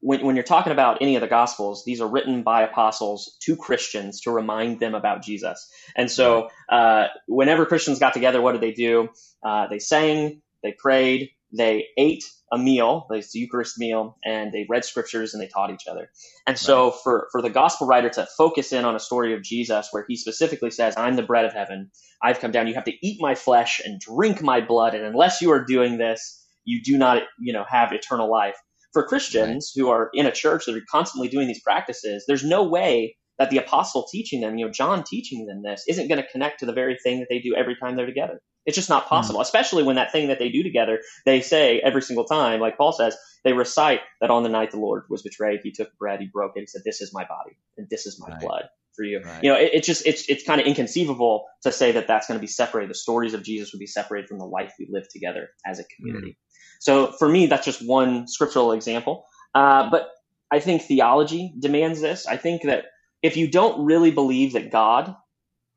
when, 0.00 0.24
when 0.24 0.34
you're 0.36 0.44
talking 0.44 0.72
about 0.72 0.98
any 1.00 1.14
of 1.14 1.20
the 1.20 1.28
gospels, 1.28 1.84
these 1.84 2.00
are 2.00 2.08
written 2.08 2.42
by 2.42 2.62
apostles 2.62 3.36
to 3.40 3.56
Christians 3.56 4.20
to 4.22 4.30
remind 4.30 4.80
them 4.80 4.94
about 4.94 5.22
Jesus. 5.22 5.70
And 5.94 6.10
so, 6.10 6.48
uh, 6.68 7.06
whenever 7.26 7.66
Christians 7.66 7.98
got 7.98 8.14
together, 8.14 8.40
what 8.40 8.52
did 8.52 8.62
they 8.62 8.72
do? 8.72 9.10
Uh, 9.42 9.66
they 9.68 9.78
sang, 9.78 10.40
they 10.62 10.72
prayed, 10.72 11.30
they 11.52 11.86
ate 11.96 12.24
a 12.52 12.58
meal, 12.58 13.06
the 13.10 13.24
Eucharist 13.34 13.78
meal, 13.78 14.16
and 14.24 14.52
they 14.52 14.66
read 14.68 14.84
scriptures 14.84 15.34
and 15.34 15.42
they 15.42 15.46
taught 15.46 15.70
each 15.70 15.86
other. 15.88 16.10
And 16.46 16.58
so, 16.58 16.86
right. 16.86 16.94
for, 17.02 17.28
for 17.30 17.42
the 17.42 17.50
gospel 17.50 17.86
writer 17.86 18.10
to 18.10 18.26
focus 18.36 18.72
in 18.72 18.84
on 18.84 18.96
a 18.96 19.00
story 19.00 19.34
of 19.34 19.42
Jesus 19.42 19.88
where 19.92 20.04
he 20.08 20.16
specifically 20.16 20.70
says, 20.70 20.94
I'm 20.96 21.16
the 21.16 21.22
bread 21.22 21.44
of 21.44 21.52
heaven, 21.52 21.90
I've 22.22 22.40
come 22.40 22.50
down, 22.50 22.66
you 22.66 22.74
have 22.74 22.84
to 22.84 23.06
eat 23.06 23.18
my 23.20 23.34
flesh 23.34 23.80
and 23.84 24.00
drink 24.00 24.42
my 24.42 24.60
blood, 24.60 24.94
and 24.94 25.04
unless 25.04 25.40
you 25.40 25.52
are 25.52 25.64
doing 25.64 25.98
this, 25.98 26.44
you 26.64 26.82
do 26.82 26.98
not, 26.98 27.22
you 27.38 27.52
know, 27.52 27.64
have 27.68 27.92
eternal 27.92 28.30
life 28.30 28.56
for 28.92 29.06
Christians 29.06 29.72
right. 29.76 29.80
who 29.80 29.88
are 29.90 30.10
in 30.12 30.26
a 30.26 30.32
church 30.32 30.66
that 30.66 30.76
are 30.76 30.82
constantly 30.90 31.28
doing 31.28 31.46
these 31.46 31.62
practices, 31.62 32.24
there's 32.26 32.44
no 32.44 32.64
way 32.64 33.16
that 33.38 33.50
the 33.50 33.58
apostle 33.58 34.06
teaching 34.10 34.40
them, 34.40 34.58
you 34.58 34.66
know, 34.66 34.72
John 34.72 35.04
teaching 35.04 35.46
them 35.46 35.62
this, 35.62 35.84
isn't 35.88 36.08
going 36.08 36.20
to 36.20 36.28
connect 36.28 36.60
to 36.60 36.66
the 36.66 36.72
very 36.72 36.98
thing 37.02 37.20
that 37.20 37.28
they 37.30 37.38
do 37.38 37.54
every 37.56 37.76
time 37.76 37.96
they're 37.96 38.06
together. 38.06 38.40
It's 38.66 38.76
just 38.76 38.88
not 38.88 39.08
possible, 39.08 39.40
mm 39.40 39.42
especially 39.42 39.82
when 39.82 39.96
that 39.96 40.12
thing 40.12 40.28
that 40.28 40.38
they 40.38 40.48
do 40.48 40.62
together, 40.62 41.00
they 41.24 41.40
say 41.40 41.80
every 41.80 42.02
single 42.02 42.24
time, 42.24 42.60
like 42.60 42.76
Paul 42.76 42.92
says, 42.92 43.16
they 43.42 43.52
recite 43.52 44.00
that 44.20 44.30
on 44.30 44.42
the 44.42 44.48
night 44.48 44.70
the 44.70 44.78
Lord 44.78 45.04
was 45.08 45.22
betrayed, 45.22 45.60
he 45.62 45.72
took 45.72 45.96
bread, 45.98 46.20
he 46.20 46.26
broke 46.26 46.52
it, 46.56 46.60
he 46.60 46.66
said, 46.66 46.82
This 46.84 47.00
is 47.00 47.12
my 47.12 47.24
body, 47.24 47.56
and 47.78 47.88
this 47.90 48.06
is 48.06 48.20
my 48.20 48.28
right. 48.28 48.40
blood 48.40 48.64
for 48.94 49.04
you. 49.04 49.20
Right. 49.20 49.42
You 49.42 49.50
know, 49.50 49.58
it, 49.58 49.70
it, 49.74 49.84
just 49.84 50.06
it's 50.06 50.28
it's 50.28 50.44
kind 50.44 50.60
of 50.60 50.66
inconceivable 50.66 51.46
to 51.62 51.72
say 51.72 51.92
that 51.92 52.06
that's 52.06 52.26
going 52.26 52.38
to 52.38 52.40
be 52.40 52.46
separated. 52.46 52.90
The 52.90 52.94
stories 52.94 53.34
of 53.34 53.42
Jesus 53.42 53.72
would 53.72 53.80
be 53.80 53.86
separated 53.86 54.28
from 54.28 54.38
the 54.38 54.46
life 54.46 54.74
we 54.78 54.88
live 54.90 55.08
together 55.10 55.48
as 55.64 55.78
a 55.78 55.84
community. 55.84 56.32
mm 56.32 56.36
so 56.80 57.12
for 57.12 57.28
me, 57.28 57.46
that's 57.46 57.66
just 57.66 57.86
one 57.86 58.26
scriptural 58.26 58.72
example. 58.72 59.26
Uh, 59.54 59.90
but 59.90 60.08
I 60.50 60.60
think 60.60 60.82
theology 60.82 61.54
demands 61.58 62.00
this. 62.00 62.26
I 62.26 62.38
think 62.38 62.62
that 62.62 62.86
if 63.22 63.36
you 63.36 63.48
don't 63.48 63.84
really 63.84 64.10
believe 64.10 64.54
that 64.54 64.70
God, 64.72 65.14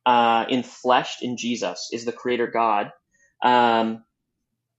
uh, 0.06 0.46
infleshed 0.46 1.22
in 1.22 1.38
Jesus, 1.38 1.90
is 1.92 2.06
the 2.06 2.12
creator 2.12 2.48
God, 2.48 2.92
um, 3.44 4.04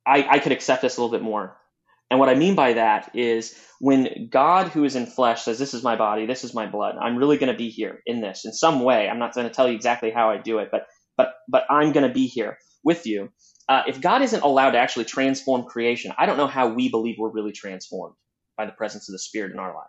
I, 0.07 0.27
I 0.29 0.39
could 0.39 0.53
accept 0.53 0.83
this 0.83 0.97
a 0.97 1.01
little 1.03 1.16
bit 1.16 1.25
more. 1.25 1.57
And 2.11 2.20
what 2.20 2.29
I 2.29 2.35
mean 2.35 2.55
by 2.55 2.75
that 2.75 3.11
is 3.14 3.59
when 3.81 4.29
God, 4.31 4.68
who 4.68 4.85
is 4.85 4.95
in 4.95 5.07
flesh, 5.07 5.43
says, 5.43 5.59
This 5.59 5.75
is 5.75 5.83
my 5.83 5.97
body, 5.97 6.27
this 6.27 6.45
is 6.45 6.55
my 6.55 6.66
blood, 6.66 6.97
I'm 7.01 7.16
really 7.16 7.39
going 7.39 7.53
to 7.53 7.59
be 7.59 7.70
here 7.70 8.01
in 8.07 8.20
this 8.20 8.45
in 8.45 8.53
some 8.53 8.81
way. 8.83 9.09
I'm 9.09 9.18
not 9.18 9.35
going 9.35 9.49
to 9.49 9.55
tell 9.55 9.68
you 9.68 9.75
exactly 9.75 10.11
how 10.11 10.31
I 10.31 10.39
do 10.39 10.59
it, 10.59 10.68
but 10.70 10.87
but 11.16 11.35
but 11.49 11.64
I'm 11.70 11.93
going 11.93 12.07
to 12.07 12.12
be 12.14 12.27
here 12.27 12.59
with 12.85 13.07
you 13.07 13.31
uh, 13.68 13.83
if 13.87 14.01
God 14.01 14.22
isn't 14.22 14.43
allowed 14.43 14.72
to 14.72 14.79
actually 14.79 15.07
transform 15.07 15.64
creation, 15.64 16.12
I 16.18 16.27
don't 16.27 16.37
know 16.37 16.47
how 16.47 16.68
we 16.68 16.91
believe 16.91 17.16
we're 17.18 17.31
really 17.31 17.53
transformed 17.53 18.14
by 18.57 18.66
the 18.66 18.72
presence 18.72 19.09
of 19.09 19.12
the 19.12 19.18
Spirit 19.18 19.53
in 19.53 19.59
our 19.59 19.75
life. 19.75 19.87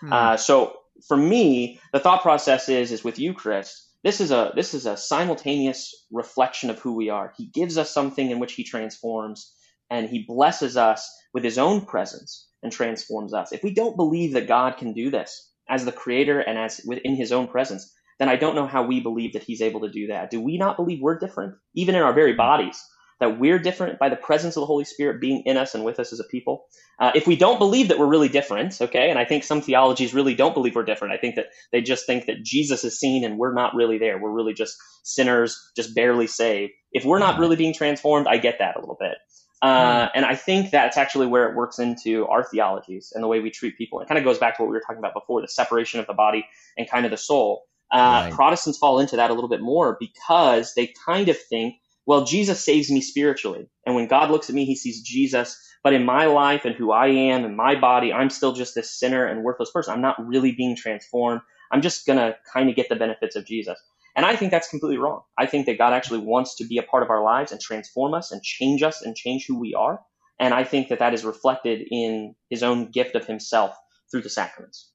Hmm. 0.00 0.12
Uh, 0.12 0.36
so 0.36 0.76
for 1.06 1.16
me, 1.16 1.80
the 1.92 2.00
thought 2.00 2.22
process 2.22 2.68
is 2.68 2.92
is 2.92 3.04
with 3.04 3.18
Eucharist. 3.18 3.88
This 4.02 4.20
is 4.20 4.30
a 4.30 4.52
this 4.56 4.72
is 4.72 4.86
a 4.86 4.96
simultaneous 4.96 6.06
reflection 6.10 6.70
of 6.70 6.78
who 6.78 6.94
we 6.94 7.10
are. 7.10 7.32
He 7.36 7.50
gives 7.52 7.76
us 7.76 7.92
something 7.92 8.30
in 8.30 8.38
which 8.38 8.54
He 8.54 8.64
transforms, 8.64 9.54
and 9.90 10.08
He 10.08 10.24
blesses 10.26 10.76
us 10.76 11.08
with 11.34 11.44
His 11.44 11.58
own 11.58 11.84
presence 11.84 12.48
and 12.62 12.72
transforms 12.72 13.34
us. 13.34 13.52
If 13.52 13.62
we 13.62 13.74
don't 13.74 13.96
believe 13.96 14.32
that 14.32 14.48
God 14.48 14.78
can 14.78 14.94
do 14.94 15.10
this 15.10 15.52
as 15.68 15.84
the 15.84 15.92
Creator 15.92 16.40
and 16.40 16.58
as 16.58 16.80
within 16.86 17.14
His 17.14 17.30
own 17.30 17.46
presence, 17.46 17.92
then 18.18 18.28
I 18.28 18.36
don't 18.36 18.54
know 18.54 18.66
how 18.66 18.84
we 18.84 19.00
believe 19.00 19.34
that 19.34 19.44
He's 19.44 19.60
able 19.62 19.80
to 19.80 19.90
do 19.90 20.06
that. 20.06 20.30
Do 20.30 20.40
we 20.40 20.56
not 20.56 20.76
believe 20.76 21.00
we're 21.02 21.18
different, 21.18 21.56
even 21.74 21.94
in 21.94 22.02
our 22.02 22.14
very 22.14 22.32
bodies? 22.32 22.82
That 23.20 23.38
we're 23.38 23.58
different 23.58 23.98
by 23.98 24.08
the 24.08 24.16
presence 24.16 24.56
of 24.56 24.62
the 24.62 24.66
Holy 24.66 24.84
Spirit 24.84 25.20
being 25.20 25.42
in 25.44 25.56
us 25.56 25.74
and 25.74 25.84
with 25.84 26.00
us 26.00 26.12
as 26.12 26.20
a 26.20 26.24
people. 26.24 26.64
Uh, 26.98 27.12
if 27.14 27.26
we 27.26 27.36
don't 27.36 27.58
believe 27.58 27.88
that 27.88 27.98
we're 27.98 28.06
really 28.06 28.28
different, 28.28 28.80
okay, 28.80 29.10
and 29.10 29.18
I 29.18 29.24
think 29.24 29.44
some 29.44 29.60
theologies 29.60 30.14
really 30.14 30.34
don't 30.34 30.54
believe 30.54 30.74
we're 30.74 30.84
different. 30.84 31.14
I 31.14 31.18
think 31.18 31.36
that 31.36 31.46
they 31.70 31.82
just 31.82 32.06
think 32.06 32.26
that 32.26 32.42
Jesus 32.42 32.82
is 32.82 32.98
seen 32.98 33.24
and 33.24 33.38
we're 33.38 33.54
not 33.54 33.74
really 33.74 33.98
there. 33.98 34.18
We're 34.18 34.32
really 34.32 34.54
just 34.54 34.76
sinners, 35.04 35.58
just 35.76 35.94
barely 35.94 36.26
saved. 36.26 36.72
If 36.92 37.04
we're 37.04 37.18
not 37.18 37.38
really 37.38 37.56
being 37.56 37.74
transformed, 37.74 38.26
I 38.26 38.38
get 38.38 38.58
that 38.58 38.76
a 38.76 38.80
little 38.80 38.96
bit. 38.98 39.16
Uh, 39.62 40.08
and 40.14 40.24
I 40.24 40.36
think 40.36 40.70
that's 40.70 40.96
actually 40.96 41.26
where 41.26 41.48
it 41.50 41.54
works 41.54 41.78
into 41.78 42.26
our 42.26 42.42
theologies 42.42 43.12
and 43.14 43.22
the 43.22 43.28
way 43.28 43.40
we 43.40 43.50
treat 43.50 43.76
people. 43.76 44.00
It 44.00 44.08
kind 44.08 44.18
of 44.18 44.24
goes 44.24 44.38
back 44.38 44.56
to 44.56 44.62
what 44.62 44.70
we 44.70 44.74
were 44.74 44.80
talking 44.80 44.98
about 44.98 45.12
before, 45.12 45.42
the 45.42 45.48
separation 45.48 46.00
of 46.00 46.06
the 46.06 46.14
body 46.14 46.46
and 46.78 46.88
kind 46.88 47.04
of 47.04 47.10
the 47.10 47.18
soul. 47.18 47.64
Uh, 47.92 48.22
right. 48.24 48.32
Protestants 48.32 48.78
fall 48.78 49.00
into 49.00 49.16
that 49.16 49.30
a 49.30 49.34
little 49.34 49.50
bit 49.50 49.60
more 49.60 49.98
because 50.00 50.72
they 50.74 50.94
kind 51.04 51.28
of 51.28 51.36
think 51.36 51.74
well, 52.06 52.24
Jesus 52.24 52.64
saves 52.64 52.90
me 52.90 53.00
spiritually. 53.00 53.68
And 53.86 53.94
when 53.94 54.08
God 54.08 54.30
looks 54.30 54.48
at 54.48 54.54
me, 54.54 54.64
he 54.64 54.76
sees 54.76 55.02
Jesus. 55.02 55.56
But 55.82 55.92
in 55.94 56.04
my 56.04 56.26
life 56.26 56.64
and 56.64 56.74
who 56.74 56.92
I 56.92 57.08
am 57.08 57.44
and 57.44 57.56
my 57.56 57.78
body, 57.78 58.12
I'm 58.12 58.30
still 58.30 58.52
just 58.52 58.74
this 58.74 58.98
sinner 58.98 59.26
and 59.26 59.42
worthless 59.42 59.70
person. 59.70 59.94
I'm 59.94 60.02
not 60.02 60.26
really 60.26 60.52
being 60.52 60.76
transformed. 60.76 61.40
I'm 61.72 61.82
just 61.82 62.06
going 62.06 62.18
to 62.18 62.36
kind 62.52 62.68
of 62.68 62.76
get 62.76 62.88
the 62.88 62.96
benefits 62.96 63.36
of 63.36 63.46
Jesus. 63.46 63.78
And 64.16 64.26
I 64.26 64.36
think 64.36 64.50
that's 64.50 64.68
completely 64.68 64.98
wrong. 64.98 65.22
I 65.38 65.46
think 65.46 65.66
that 65.66 65.78
God 65.78 65.92
actually 65.92 66.20
wants 66.20 66.56
to 66.56 66.66
be 66.66 66.78
a 66.78 66.82
part 66.82 67.02
of 67.02 67.10
our 67.10 67.22
lives 67.22 67.52
and 67.52 67.60
transform 67.60 68.12
us 68.12 68.32
and 68.32 68.42
change 68.42 68.82
us 68.82 69.02
and 69.02 69.16
change 69.16 69.46
who 69.46 69.58
we 69.58 69.74
are. 69.74 70.00
And 70.38 70.52
I 70.52 70.64
think 70.64 70.88
that 70.88 70.98
that 70.98 71.14
is 71.14 71.24
reflected 71.24 71.86
in 71.90 72.34
his 72.48 72.62
own 72.62 72.90
gift 72.90 73.14
of 73.14 73.26
himself 73.26 73.76
through 74.10 74.22
the 74.22 74.30
sacraments. 74.30 74.90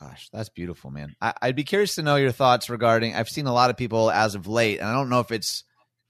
Gosh, 0.00 0.28
that's 0.32 0.48
beautiful, 0.48 0.90
man. 0.90 1.14
I, 1.20 1.32
would 1.44 1.56
be 1.56 1.64
curious 1.64 1.94
to 1.94 2.02
know 2.02 2.16
your 2.16 2.32
thoughts 2.32 2.68
regarding. 2.68 3.14
I've 3.14 3.28
seen 3.28 3.46
a 3.46 3.52
lot 3.52 3.70
of 3.70 3.76
people 3.76 4.10
as 4.10 4.34
of 4.34 4.46
late, 4.46 4.78
and 4.78 4.88
I 4.88 4.92
don't 4.92 5.08
know 5.08 5.20
if 5.20 5.30
it's 5.30 5.64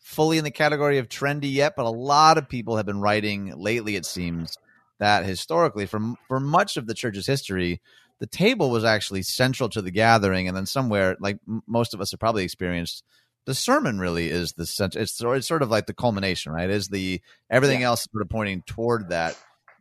fully 0.07 0.39
in 0.39 0.45
the 0.45 0.51
category 0.53 0.99
of 0.99 1.09
trendy 1.09 1.53
yet, 1.53 1.75
but 1.77 1.85
a 1.85 1.91
lot 1.91 2.39
of 2.39 2.49
people 2.49 2.77
have 2.77 2.87
been 2.87 3.01
writing 3.01 3.53
lately, 3.57 3.97
it 3.97 4.07
seems, 4.07 4.57
that 5.01 5.27
historically, 5.27 5.85
for, 5.85 6.15
for 6.29 6.39
much 6.39 6.77
of 6.77 6.87
the 6.87 6.95
church's 6.95 7.27
history, 7.27 7.81
the 8.21 8.27
table 8.29 8.71
was 8.71 8.85
actually 8.85 9.23
central 9.23 9.69
to 9.69 9.83
the 9.83 9.91
gathering. 9.91 10.47
And 10.47 10.57
then 10.57 10.65
somewhere, 10.65 11.17
like 11.19 11.41
most 11.67 11.93
of 11.93 12.01
us 12.01 12.13
have 12.13 12.21
probably 12.21 12.45
experienced, 12.45 13.03
the 13.47 13.55
sermon 13.55 13.99
really 13.99 14.31
is 14.31 14.53
the 14.53 14.65
center. 14.65 15.01
It's, 15.01 15.21
it's 15.21 15.49
sort 15.49 15.63
of 15.63 15.71
like 15.71 15.87
the 15.87 15.93
culmination, 15.93 16.53
right? 16.53 16.71
Is 16.71 16.87
the 16.87 17.21
everything 17.51 17.81
yeah. 17.81 17.89
else 17.89 18.07
sort 18.11 18.23
of 18.23 18.29
pointing 18.29 18.63
toward 18.63 19.09
that. 19.09 19.37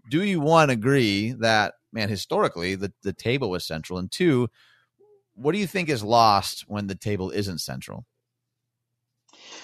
Do 0.09 0.23
you 0.23 0.39
one 0.39 0.71
agree 0.71 1.33
that 1.33 1.75
man 1.93 2.09
historically 2.09 2.73
the, 2.73 2.91
the 3.03 3.13
table 3.13 3.51
was 3.51 3.63
central, 3.63 3.99
and 3.99 4.11
two, 4.11 4.49
what 5.35 5.51
do 5.51 5.59
you 5.59 5.67
think 5.67 5.87
is 5.87 6.03
lost 6.03 6.65
when 6.67 6.87
the 6.87 6.95
table 6.95 7.29
isn't 7.29 7.59
central? 7.59 8.05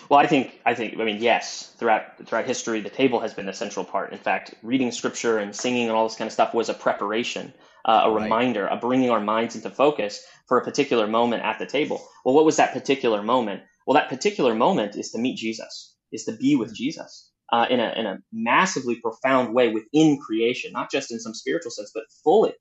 Well, 0.10 0.20
I 0.20 0.28
think 0.28 0.60
I 0.66 0.76
think 0.76 0.99
I 0.99 1.06
mean 1.06 1.22
yes, 1.22 1.74
throughout 1.78 2.26
throughout 2.26 2.45
history, 2.45 2.82
the 2.82 2.89
table 2.89 3.20
has 3.20 3.34
been 3.34 3.49
a 3.49 3.54
central 3.54 3.86
part. 3.86 4.12
In 4.12 4.20
fact, 4.20 4.56
reading 4.64 4.91
scripture 4.91 5.38
and 5.39 5.56
singing 5.56 5.88
and 5.88 5.95
all 5.95 6.08
this 6.08 6.18
kind 6.18 6.28
of 6.28 6.34
stuff 6.34 6.54
was 6.54 6.70
a 6.70 6.74
preparation, 6.74 7.54
uh, 7.86 8.04
a 8.06 8.12
right. 8.12 8.24
reminder, 8.24 8.68
a 8.68 8.78
bringing 8.78 9.10
our 9.10 9.22
minds 9.22 9.56
into 9.56 9.70
focus 9.70 10.26
for 10.47 10.58
a 10.58 10.64
particular 10.64 11.08
moment 11.08 11.43
at 11.43 11.60
the 11.60 11.66
table. 11.66 12.06
Well, 12.26 12.36
what 12.36 12.45
was 12.45 12.58
that 12.58 12.74
particular 12.74 13.24
moment? 13.24 13.64
Well, 13.88 13.95
that 13.95 14.10
particular 14.10 14.56
moment 14.56 14.95
is 14.95 15.12
to 15.12 15.20
meet 15.20 15.38
Jesus, 15.38 15.95
is 16.12 16.26
to 16.26 16.34
be 16.34 16.56
with 16.56 16.76
Jesus 16.76 17.32
uh, 17.52 17.68
in 17.70 17.80
a 17.80 17.93
in 17.97 18.06
a 18.06 18.20
massively 18.32 18.95
profound 18.95 19.54
way 19.54 19.70
within 19.70 20.20
creation, 20.20 20.72
not 20.74 20.91
just 20.91 21.12
in 21.12 21.20
some 21.20 21.34
spiritual 21.34 21.72
sense, 21.72 21.91
but 21.93 22.04
fully 22.24 22.54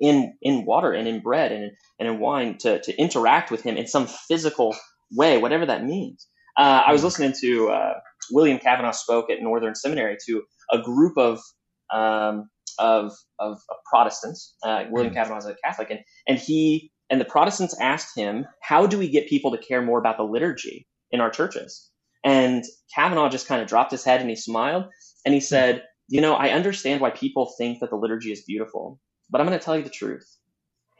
in 0.00 0.34
in 0.42 0.64
water 0.64 0.92
and 0.92 1.08
in 1.08 1.20
bread 1.20 1.52
and 1.52 1.64
in, 1.64 1.76
and 1.98 2.08
in 2.08 2.18
wine 2.18 2.58
to 2.58 2.80
to 2.80 2.96
interact 2.96 3.50
with 3.50 3.62
Him 3.62 3.76
in 3.76 3.86
some 3.86 4.06
physical 4.06 4.76
way, 5.12 5.38
whatever 5.38 5.66
that 5.66 5.84
means. 5.84 6.26
Uh, 6.56 6.82
I 6.86 6.92
was 6.92 7.02
hmm. 7.02 7.06
listening 7.06 7.34
to 7.40 7.68
uh, 7.70 7.94
William 8.30 8.58
Cavanaugh 8.58 8.92
spoke 8.92 9.30
at 9.30 9.42
Northern 9.42 9.74
Seminary 9.74 10.16
to 10.26 10.42
a 10.72 10.80
group 10.80 11.16
of 11.16 11.40
um, 11.92 12.48
of, 12.78 13.12
of, 13.38 13.58
of, 13.70 13.76
Protestants. 13.88 14.54
Uh, 14.62 14.84
William 14.90 15.12
mm. 15.12 15.16
Cavanaugh 15.16 15.38
is 15.38 15.46
a 15.46 15.56
Catholic, 15.64 15.90
and 15.90 16.00
and 16.26 16.38
he 16.38 16.90
and 17.08 17.20
the 17.20 17.24
Protestants 17.24 17.78
asked 17.80 18.16
him, 18.16 18.46
"How 18.60 18.86
do 18.86 18.98
we 18.98 19.08
get 19.08 19.28
people 19.28 19.50
to 19.52 19.58
care 19.58 19.82
more 19.82 19.98
about 19.98 20.16
the 20.16 20.24
liturgy 20.24 20.86
in 21.10 21.20
our 21.20 21.30
churches?" 21.30 21.90
And 22.24 22.64
Cavanaugh 22.94 23.28
just 23.28 23.46
kind 23.46 23.62
of 23.62 23.68
dropped 23.68 23.92
his 23.92 24.04
head 24.04 24.20
and 24.20 24.28
he 24.28 24.36
smiled 24.36 24.86
and 25.24 25.32
he 25.32 25.40
said, 25.40 25.84
"You 26.08 26.20
know, 26.20 26.34
I 26.34 26.50
understand 26.50 27.00
why 27.00 27.10
people 27.10 27.54
think 27.56 27.80
that 27.80 27.90
the 27.90 27.96
liturgy 27.96 28.32
is 28.32 28.42
beautiful, 28.42 29.00
but 29.30 29.40
I'm 29.40 29.46
going 29.46 29.58
to 29.58 29.64
tell 29.64 29.76
you 29.76 29.84
the 29.84 29.90
truth. 29.90 30.26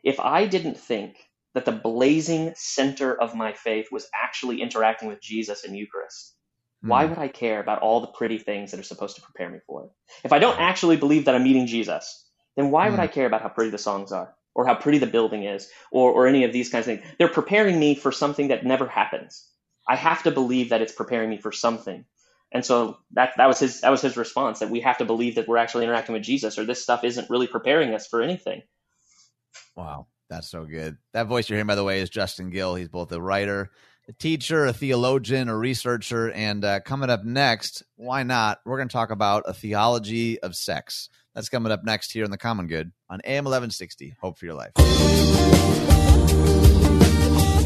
If 0.04 0.20
I 0.20 0.46
didn't 0.46 0.78
think 0.78 1.16
that 1.56 1.64
the 1.64 1.72
blazing 1.72 2.52
center 2.54 3.18
of 3.18 3.34
my 3.34 3.54
faith 3.54 3.86
was 3.90 4.06
actually 4.14 4.60
interacting 4.60 5.08
with 5.08 5.22
Jesus 5.22 5.64
in 5.64 5.74
Eucharist. 5.74 6.34
Mm. 6.84 6.90
Why 6.90 7.06
would 7.06 7.16
I 7.16 7.28
care 7.28 7.60
about 7.60 7.80
all 7.80 8.02
the 8.02 8.08
pretty 8.08 8.36
things 8.36 8.70
that 8.70 8.80
are 8.80 8.82
supposed 8.82 9.16
to 9.16 9.22
prepare 9.22 9.48
me 9.48 9.60
for 9.66 9.84
it? 9.84 9.90
If 10.22 10.34
I 10.34 10.38
don't 10.38 10.60
actually 10.60 10.98
believe 10.98 11.24
that 11.24 11.34
I'm 11.34 11.44
meeting 11.44 11.66
Jesus, 11.66 12.28
then 12.56 12.70
why 12.70 12.88
mm. 12.88 12.90
would 12.90 12.96
hmm. 12.96 13.04
I 13.04 13.06
care 13.06 13.24
about 13.24 13.40
how 13.40 13.48
pretty 13.48 13.70
the 13.70 13.78
songs 13.78 14.12
are 14.12 14.34
or 14.54 14.66
how 14.66 14.74
pretty 14.74 14.98
the 14.98 15.06
building 15.06 15.44
is 15.44 15.70
or, 15.90 16.12
or 16.12 16.26
any 16.26 16.44
of 16.44 16.52
these 16.52 16.68
kinds 16.68 16.86
of 16.86 16.98
things? 16.98 17.10
They're 17.18 17.28
preparing 17.28 17.80
me 17.80 17.94
for 17.94 18.12
something 18.12 18.48
that 18.48 18.66
never 18.66 18.86
happens. 18.86 19.48
I 19.88 19.96
have 19.96 20.24
to 20.24 20.32
believe 20.32 20.68
that 20.68 20.82
it's 20.82 20.92
preparing 20.92 21.30
me 21.30 21.38
for 21.38 21.52
something. 21.52 22.04
And 22.52 22.66
so 22.66 22.98
that 23.12 23.32
that 23.38 23.46
was 23.46 23.60
his 23.60 23.80
that 23.80 23.90
was 23.90 24.02
his 24.02 24.18
response 24.18 24.58
that 24.58 24.70
we 24.70 24.80
have 24.80 24.98
to 24.98 25.06
believe 25.06 25.36
that 25.36 25.48
we're 25.48 25.56
actually 25.56 25.84
interacting 25.84 26.12
with 26.12 26.22
Jesus 26.22 26.58
or 26.58 26.66
this 26.66 26.82
stuff 26.82 27.02
isn't 27.02 27.30
really 27.30 27.46
preparing 27.46 27.94
us 27.94 28.06
for 28.06 28.20
anything. 28.20 28.60
Wow. 29.74 30.06
That's 30.28 30.50
so 30.50 30.64
good. 30.64 30.96
That 31.12 31.26
voice 31.26 31.48
you're 31.48 31.56
hearing, 31.56 31.68
by 31.68 31.76
the 31.76 31.84
way, 31.84 32.00
is 32.00 32.10
Justin 32.10 32.50
Gill. 32.50 32.74
He's 32.74 32.88
both 32.88 33.12
a 33.12 33.20
writer, 33.20 33.70
a 34.08 34.12
teacher, 34.12 34.66
a 34.66 34.72
theologian, 34.72 35.48
a 35.48 35.56
researcher. 35.56 36.30
And 36.32 36.64
uh, 36.64 36.80
coming 36.80 37.10
up 37.10 37.24
next, 37.24 37.84
why 37.96 38.24
not? 38.24 38.58
We're 38.64 38.76
going 38.76 38.88
to 38.88 38.92
talk 38.92 39.10
about 39.10 39.44
a 39.46 39.52
theology 39.52 40.40
of 40.40 40.56
sex. 40.56 41.08
That's 41.34 41.48
coming 41.48 41.70
up 41.70 41.84
next 41.84 42.12
here 42.12 42.24
in 42.24 42.30
the 42.30 42.38
Common 42.38 42.66
Good 42.66 42.92
on 43.08 43.20
AM 43.24 43.44
1160. 43.44 44.16
Hope 44.20 44.38
for 44.38 44.46
your 44.46 44.54
life. 44.54 44.72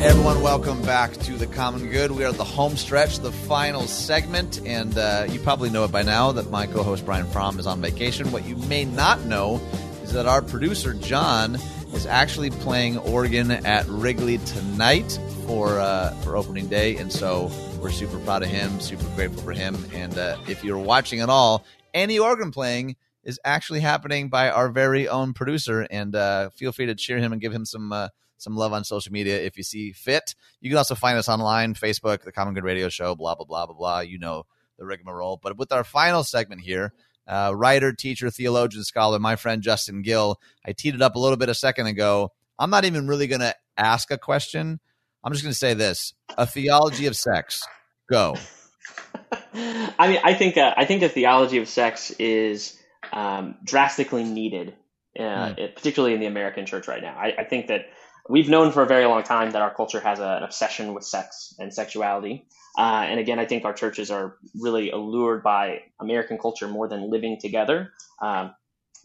Everyone, 0.03 0.41
welcome 0.43 0.81
back 0.83 1.13
to 1.13 1.33
the 1.33 1.47
Common 1.47 1.89
Good. 1.89 2.11
We 2.11 2.25
are 2.25 2.29
at 2.29 2.37
the 2.37 2.45
home 2.45 2.77
stretch, 2.77 3.19
the 3.19 3.31
final 3.31 3.83
segment, 3.83 4.61
and 4.67 4.97
uh, 4.97 5.27
you 5.29 5.39
probably 5.41 5.69
know 5.71 5.85
it 5.85 5.93
by 5.93 6.03
now 6.03 6.33
that 6.33 6.51
my 6.51 6.67
co-host 6.67 7.05
Brian 7.05 7.27
Fromm 7.27 7.59
is 7.59 7.67
on 7.67 7.83
vacation. 7.83 8.33
What 8.33 8.47
you 8.47 8.57
may 8.57 8.87
not 8.87 9.25
know 9.25 9.61
is 10.03 10.15
that 10.15 10.27
our 10.27 10.41
producer 10.41 10.95
John 10.95 11.59
is 12.01 12.07
actually 12.07 12.49
playing 12.49 12.97
organ 12.97 13.51
at 13.51 13.87
Wrigley 13.87 14.39
tonight 14.39 15.21
for 15.47 15.79
uh, 15.79 16.11
for 16.23 16.35
opening 16.35 16.67
day, 16.67 16.97
and 16.97 17.13
so 17.13 17.51
we're 17.79 17.91
super 17.91 18.19
proud 18.21 18.43
of 18.43 18.49
him, 18.49 18.81
super 18.81 19.05
grateful 19.15 19.43
for 19.43 19.53
him. 19.53 19.77
And 19.93 20.17
uh, 20.17 20.39
if 20.49 20.65
you're 20.65 20.79
watching 20.79 21.21
at 21.21 21.29
all, 21.29 21.67
any 21.93 22.19
organ 22.19 22.53
playing 22.53 22.97
is 23.23 23.39
actually 23.45 23.81
happening 23.81 24.31
by 24.31 24.49
our 24.49 24.71
very 24.71 25.09
own 25.09 25.35
producer, 25.35 25.87
and 25.91 26.17
uh, 26.17 26.49
feel 26.49 26.73
free 26.73 26.87
to 26.87 26.95
cheer 26.95 27.19
him 27.19 27.33
and 27.33 27.41
give 27.41 27.53
him 27.53 27.67
some 27.67 27.93
uh, 27.93 28.09
some 28.39 28.57
love 28.57 28.73
on 28.73 28.83
social 28.83 29.13
media 29.13 29.39
if 29.39 29.59
you 29.59 29.63
see 29.63 29.93
fit. 29.93 30.35
You 30.63 30.71
can 30.71 30.79
also 30.79 30.95
find 30.95 31.19
us 31.19 31.29
online, 31.29 31.75
Facebook, 31.75 32.23
the 32.23 32.33
Common 32.33 32.55
Good 32.55 32.65
Radio 32.65 32.89
Show, 32.89 33.15
blah, 33.15 33.35
blah, 33.35 33.45
blah, 33.45 33.67
blah, 33.67 33.75
blah. 33.75 34.01
You 34.01 34.19
know 34.19 34.45
the 34.79 34.87
rigmarole. 34.87 35.39
But 35.43 35.59
with 35.59 35.71
our 35.71 35.85
final 35.85 36.25
segment 36.25 36.63
here, 36.63 36.95
uh, 37.31 37.55
writer, 37.55 37.93
teacher, 37.93 38.29
theologian, 38.29 38.83
scholar, 38.83 39.21
my 39.21 39.37
friend 39.37 39.63
Justin 39.63 40.03
Gill, 40.03 40.41
I 40.67 40.73
teed 40.73 40.97
it 40.97 41.01
up 41.01 41.15
a 41.15 41.19
little 41.19 41.37
bit 41.37 41.49
a 41.49 41.55
second 41.55 41.87
ago. 41.87 42.33
I'm 42.59 42.71
not 42.71 42.85
even 42.85 43.07
really 43.07 43.29
going 43.29 43.41
to 43.41 43.55
ask 43.79 44.11
a 44.11 44.19
question. 44.19 44.81
I'm 45.23 45.33
just 45.33 45.45
going 45.45 45.53
to 45.53 45.59
say 45.59 45.75
this 45.75 46.13
a 46.37 46.47
theology 46.47 47.07
of 47.07 47.17
sex. 47.17 47.63
Go. 48.11 48.35
I 49.55 50.09
mean, 50.09 50.21
I 50.25 50.35
think 50.35 50.57
uh, 50.57 50.75
I 50.77 50.85
think 50.85 51.03
a 51.03 51.09
theology 51.09 51.59
of 51.59 51.69
sex 51.69 52.11
is 52.19 52.77
um, 53.13 53.55
drastically 53.63 54.25
needed, 54.25 54.75
uh, 55.19 55.23
mm. 55.23 55.75
particularly 55.75 56.15
in 56.15 56.21
the 56.21 56.27
American 56.27 56.67
church 56.67 56.89
right 56.89 57.03
now. 57.03 57.17
I, 57.17 57.35
I, 57.39 57.45
think 57.45 57.69
that 57.69 57.87
we've 58.29 58.49
known 58.49 58.73
for 58.73 58.83
a 58.83 58.87
very 58.87 59.07
long 59.07 59.23
time 59.23 59.53
that 59.53 59.63
our 59.63 59.75
culture 59.75 60.01
has 60.01 60.19
a, 60.19 60.37
an 60.37 60.43
obsession 60.43 60.95
with 60.95 61.05
sex 61.05 61.55
and 61.59 61.73
sexuality. 61.73 62.47
Uh, 62.79 63.05
and 63.07 63.19
again, 63.19 63.39
I 63.39 63.47
think 63.47 63.65
our 63.65 63.73
churches 63.73 64.11
are 64.11 64.37
really 64.55 64.91
allured 64.91 65.43
by 65.43 65.83
American 65.99 66.39
culture 66.39 66.69
more 66.69 66.89
than 66.89 67.11
living 67.11 67.39
together, 67.41 67.93
um, 68.23 68.55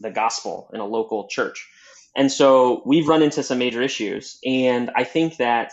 the 0.00 0.10
gospel 0.10 0.70
in 0.72 0.80
a 0.80 0.86
local 0.86 1.26
church. 1.28 1.68
And 2.16 2.30
so 2.30 2.82
we've 2.86 3.08
run 3.08 3.22
into 3.22 3.42
some 3.42 3.58
major 3.58 3.82
issues. 3.82 4.38
And 4.44 4.90
I 4.94 5.04
think 5.04 5.36
that 5.36 5.72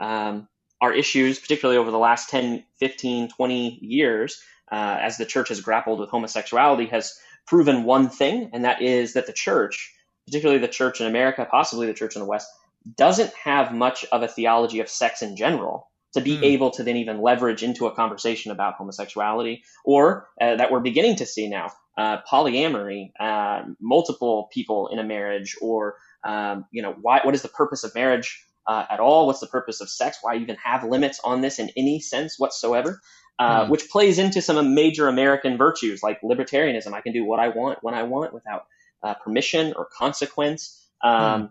um, 0.00 0.48
our 0.80 0.92
issues, 0.92 1.38
particularly 1.38 1.78
over 1.78 1.90
the 1.90 1.98
last 1.98 2.30
10, 2.30 2.64
15, 2.80 3.28
20 3.28 3.78
years, 3.80 4.42
uh, 4.70 4.98
as 5.00 5.18
the 5.18 5.26
church 5.26 5.50
has 5.50 5.60
grappled 5.60 6.00
with 6.00 6.10
homosexuality, 6.10 6.86
has 6.86 7.18
proven 7.46 7.84
one 7.84 8.08
thing, 8.08 8.50
and 8.52 8.64
that 8.64 8.82
is 8.82 9.12
that 9.12 9.26
the 9.26 9.32
church, 9.32 9.94
particularly 10.26 10.60
the 10.60 10.68
church 10.68 11.00
in 11.00 11.06
America, 11.06 11.46
possibly 11.48 11.86
the 11.86 11.94
church 11.94 12.16
in 12.16 12.20
the 12.20 12.26
West, 12.26 12.48
doesn't 12.96 13.32
have 13.34 13.72
much 13.72 14.04
of 14.12 14.22
a 14.22 14.28
theology 14.28 14.80
of 14.80 14.88
sex 14.88 15.22
in 15.22 15.36
general 15.36 15.90
to 16.12 16.20
be 16.20 16.38
mm. 16.38 16.42
able 16.42 16.70
to 16.70 16.82
then 16.82 16.96
even 16.96 17.20
leverage 17.20 17.62
into 17.62 17.86
a 17.86 17.94
conversation 17.94 18.52
about 18.52 18.74
homosexuality 18.74 19.62
or 19.84 20.28
uh, 20.40 20.56
that 20.56 20.70
we're 20.70 20.80
beginning 20.80 21.16
to 21.16 21.26
see 21.26 21.48
now 21.48 21.70
uh, 21.98 22.18
polyamory 22.30 23.10
uh, 23.20 23.62
multiple 23.80 24.48
people 24.52 24.88
in 24.88 24.98
a 24.98 25.04
marriage 25.04 25.56
or 25.60 25.96
um, 26.24 26.64
you 26.70 26.82
know 26.82 26.94
why, 27.00 27.20
what 27.22 27.34
is 27.34 27.42
the 27.42 27.48
purpose 27.48 27.84
of 27.84 27.94
marriage 27.94 28.42
uh, 28.66 28.84
at 28.90 28.98
all? 29.00 29.26
What's 29.26 29.40
the 29.40 29.46
purpose 29.46 29.80
of 29.80 29.90
sex? 29.90 30.18
Why 30.22 30.36
even 30.36 30.56
have 30.56 30.84
limits 30.84 31.20
on 31.22 31.42
this 31.42 31.58
in 31.58 31.70
any 31.76 32.00
sense 32.00 32.38
whatsoever? 32.38 33.00
Mm. 33.40 33.68
which 33.68 33.90
plays 33.90 34.20
into 34.20 34.40
some 34.40 34.76
major 34.76 35.08
american 35.08 35.58
virtues 35.58 36.04
like 36.04 36.20
libertarianism. 36.20 36.92
I 36.92 37.00
can 37.00 37.12
do 37.12 37.24
what 37.24 37.40
i 37.40 37.48
want 37.48 37.80
when 37.82 37.92
i 37.92 38.04
want 38.04 38.32
without 38.32 38.66
uh, 39.02 39.14
permission 39.14 39.74
or 39.76 39.86
consequence. 39.86 40.88
Um, 41.02 41.42
mm 41.42 41.50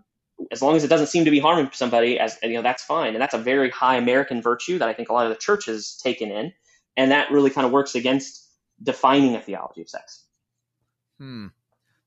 as 0.51 0.61
long 0.61 0.75
as 0.75 0.84
it 0.84 0.88
doesn't 0.88 1.07
seem 1.07 1.25
to 1.25 1.31
be 1.31 1.39
harming 1.39 1.69
somebody, 1.73 2.19
as 2.19 2.38
you 2.43 2.53
know, 2.53 2.61
that's 2.61 2.84
fine. 2.84 3.13
And 3.13 3.21
that's 3.21 3.34
a 3.34 3.39
very 3.39 3.69
high 3.69 3.97
American 3.97 4.41
virtue 4.41 4.79
that 4.79 4.89
I 4.89 4.93
think 4.93 5.09
a 5.09 5.13
lot 5.13 5.25
of 5.25 5.31
the 5.31 5.38
church 5.38 5.65
has 5.65 5.95
taken 5.97 6.31
in, 6.31 6.53
and 6.97 7.11
that 7.11 7.31
really 7.31 7.49
kind 7.49 7.65
of 7.65 7.71
works 7.71 7.95
against 7.95 8.47
defining 8.81 9.36
a 9.36 9.41
theology 9.41 9.81
of 9.81 9.89
sex. 9.89 10.25
Hmm. 11.19 11.47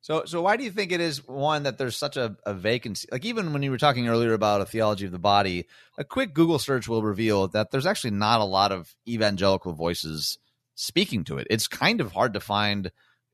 So, 0.07 0.25
so 0.25 0.41
why 0.41 0.57
do 0.57 0.63
you 0.63 0.71
think 0.71 0.93
it 0.93 1.01
is 1.01 1.27
one 1.27 1.65
that 1.65 1.79
there's 1.79 1.97
such 1.97 2.17
a, 2.17 2.37
a 2.47 2.55
vacancy? 2.55 3.09
Like 3.11 3.25
even 3.25 3.53
when 3.53 3.65
you 3.65 3.73
were 3.73 3.79
talking 3.79 4.07
earlier 4.07 4.35
about 4.35 4.61
a 4.61 4.67
theology 4.67 5.05
of 5.05 5.11
the 5.11 5.19
body, 5.19 5.67
a 5.99 6.05
quick 6.05 6.33
Google 6.33 6.61
search 6.61 6.87
will 6.87 7.03
reveal 7.03 7.49
that 7.49 7.73
there's 7.73 7.87
actually 7.87 8.13
not 8.13 8.41
a 8.41 8.45
lot 8.45 8.71
of 8.71 8.95
evangelical 9.09 9.73
voices 9.73 10.39
speaking 10.77 11.25
to 11.25 11.39
it. 11.39 11.49
It's 11.51 11.67
kind 11.67 12.01
of 12.01 12.13
hard 12.13 12.35
to 12.35 12.41
find 12.41 12.93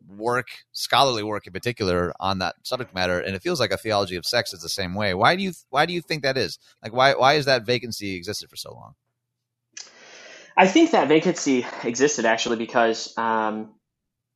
work, 0.09 0.49
scholarly 0.73 1.23
work 1.23 1.47
in 1.47 1.53
particular, 1.53 2.13
on 2.21 2.39
that 2.39 2.57
subject 2.63 2.95
matter, 2.95 3.21
and 3.21 3.35
it 3.35 3.43
feels 3.43 3.61
like 3.61 3.71
a 3.71 3.77
theology 3.77 4.17
of 4.17 4.27
sex 4.27 4.53
is 4.53 4.61
the 4.61 4.69
same 4.69 4.95
way. 4.95 5.15
Why 5.15 5.37
do 5.37 5.43
you 5.43 5.53
why 5.71 5.87
do 5.87 5.93
you 5.93 6.01
think 6.01 6.23
that 6.23 6.37
is? 6.37 6.59
Like 6.83 6.93
why 6.93 7.15
why 7.15 7.35
is 7.35 7.47
that 7.47 7.65
vacancy 7.65 8.15
existed 8.17 8.51
for 8.51 8.57
so 8.57 8.73
long? 8.75 8.95
I 10.57 10.67
think 10.67 10.91
that 10.91 11.09
vacancy 11.09 11.67
existed 11.83 12.25
actually 12.25 12.57
because 12.57 13.17
um, 13.17 13.75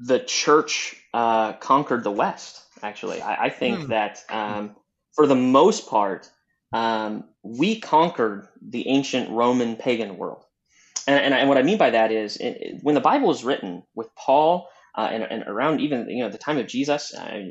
the 0.00 0.20
church 0.20 0.96
uh, 1.12 1.54
conquered 1.54 2.04
the 2.04 2.10
West. 2.10 2.62
Actually, 2.82 3.22
I, 3.22 3.46
I 3.46 3.48
think 3.50 3.80
hmm. 3.80 3.86
that 3.88 4.20
um, 4.28 4.76
for 5.14 5.26
the 5.26 5.34
most 5.34 5.88
part, 5.88 6.30
um, 6.72 7.24
we 7.42 7.80
conquered 7.80 8.48
the 8.60 8.88
ancient 8.88 9.30
Roman 9.30 9.76
pagan 9.76 10.18
world. 10.18 10.44
And, 11.06 11.18
and, 11.18 11.34
and 11.34 11.48
what 11.48 11.58
I 11.58 11.62
mean 11.62 11.78
by 11.78 11.90
that 11.90 12.10
is, 12.12 12.36
it, 12.36 12.80
when 12.82 12.94
the 12.94 13.00
Bible 13.00 13.28
was 13.28 13.44
written 13.44 13.82
with 13.94 14.14
Paul 14.14 14.68
uh, 14.96 15.08
and, 15.12 15.22
and, 15.24 15.42
around 15.46 15.80
even 15.80 16.08
you 16.08 16.22
know 16.22 16.30
the 16.30 16.38
time 16.38 16.58
of 16.58 16.66
Jesus, 16.66 17.14
uh, 17.14 17.50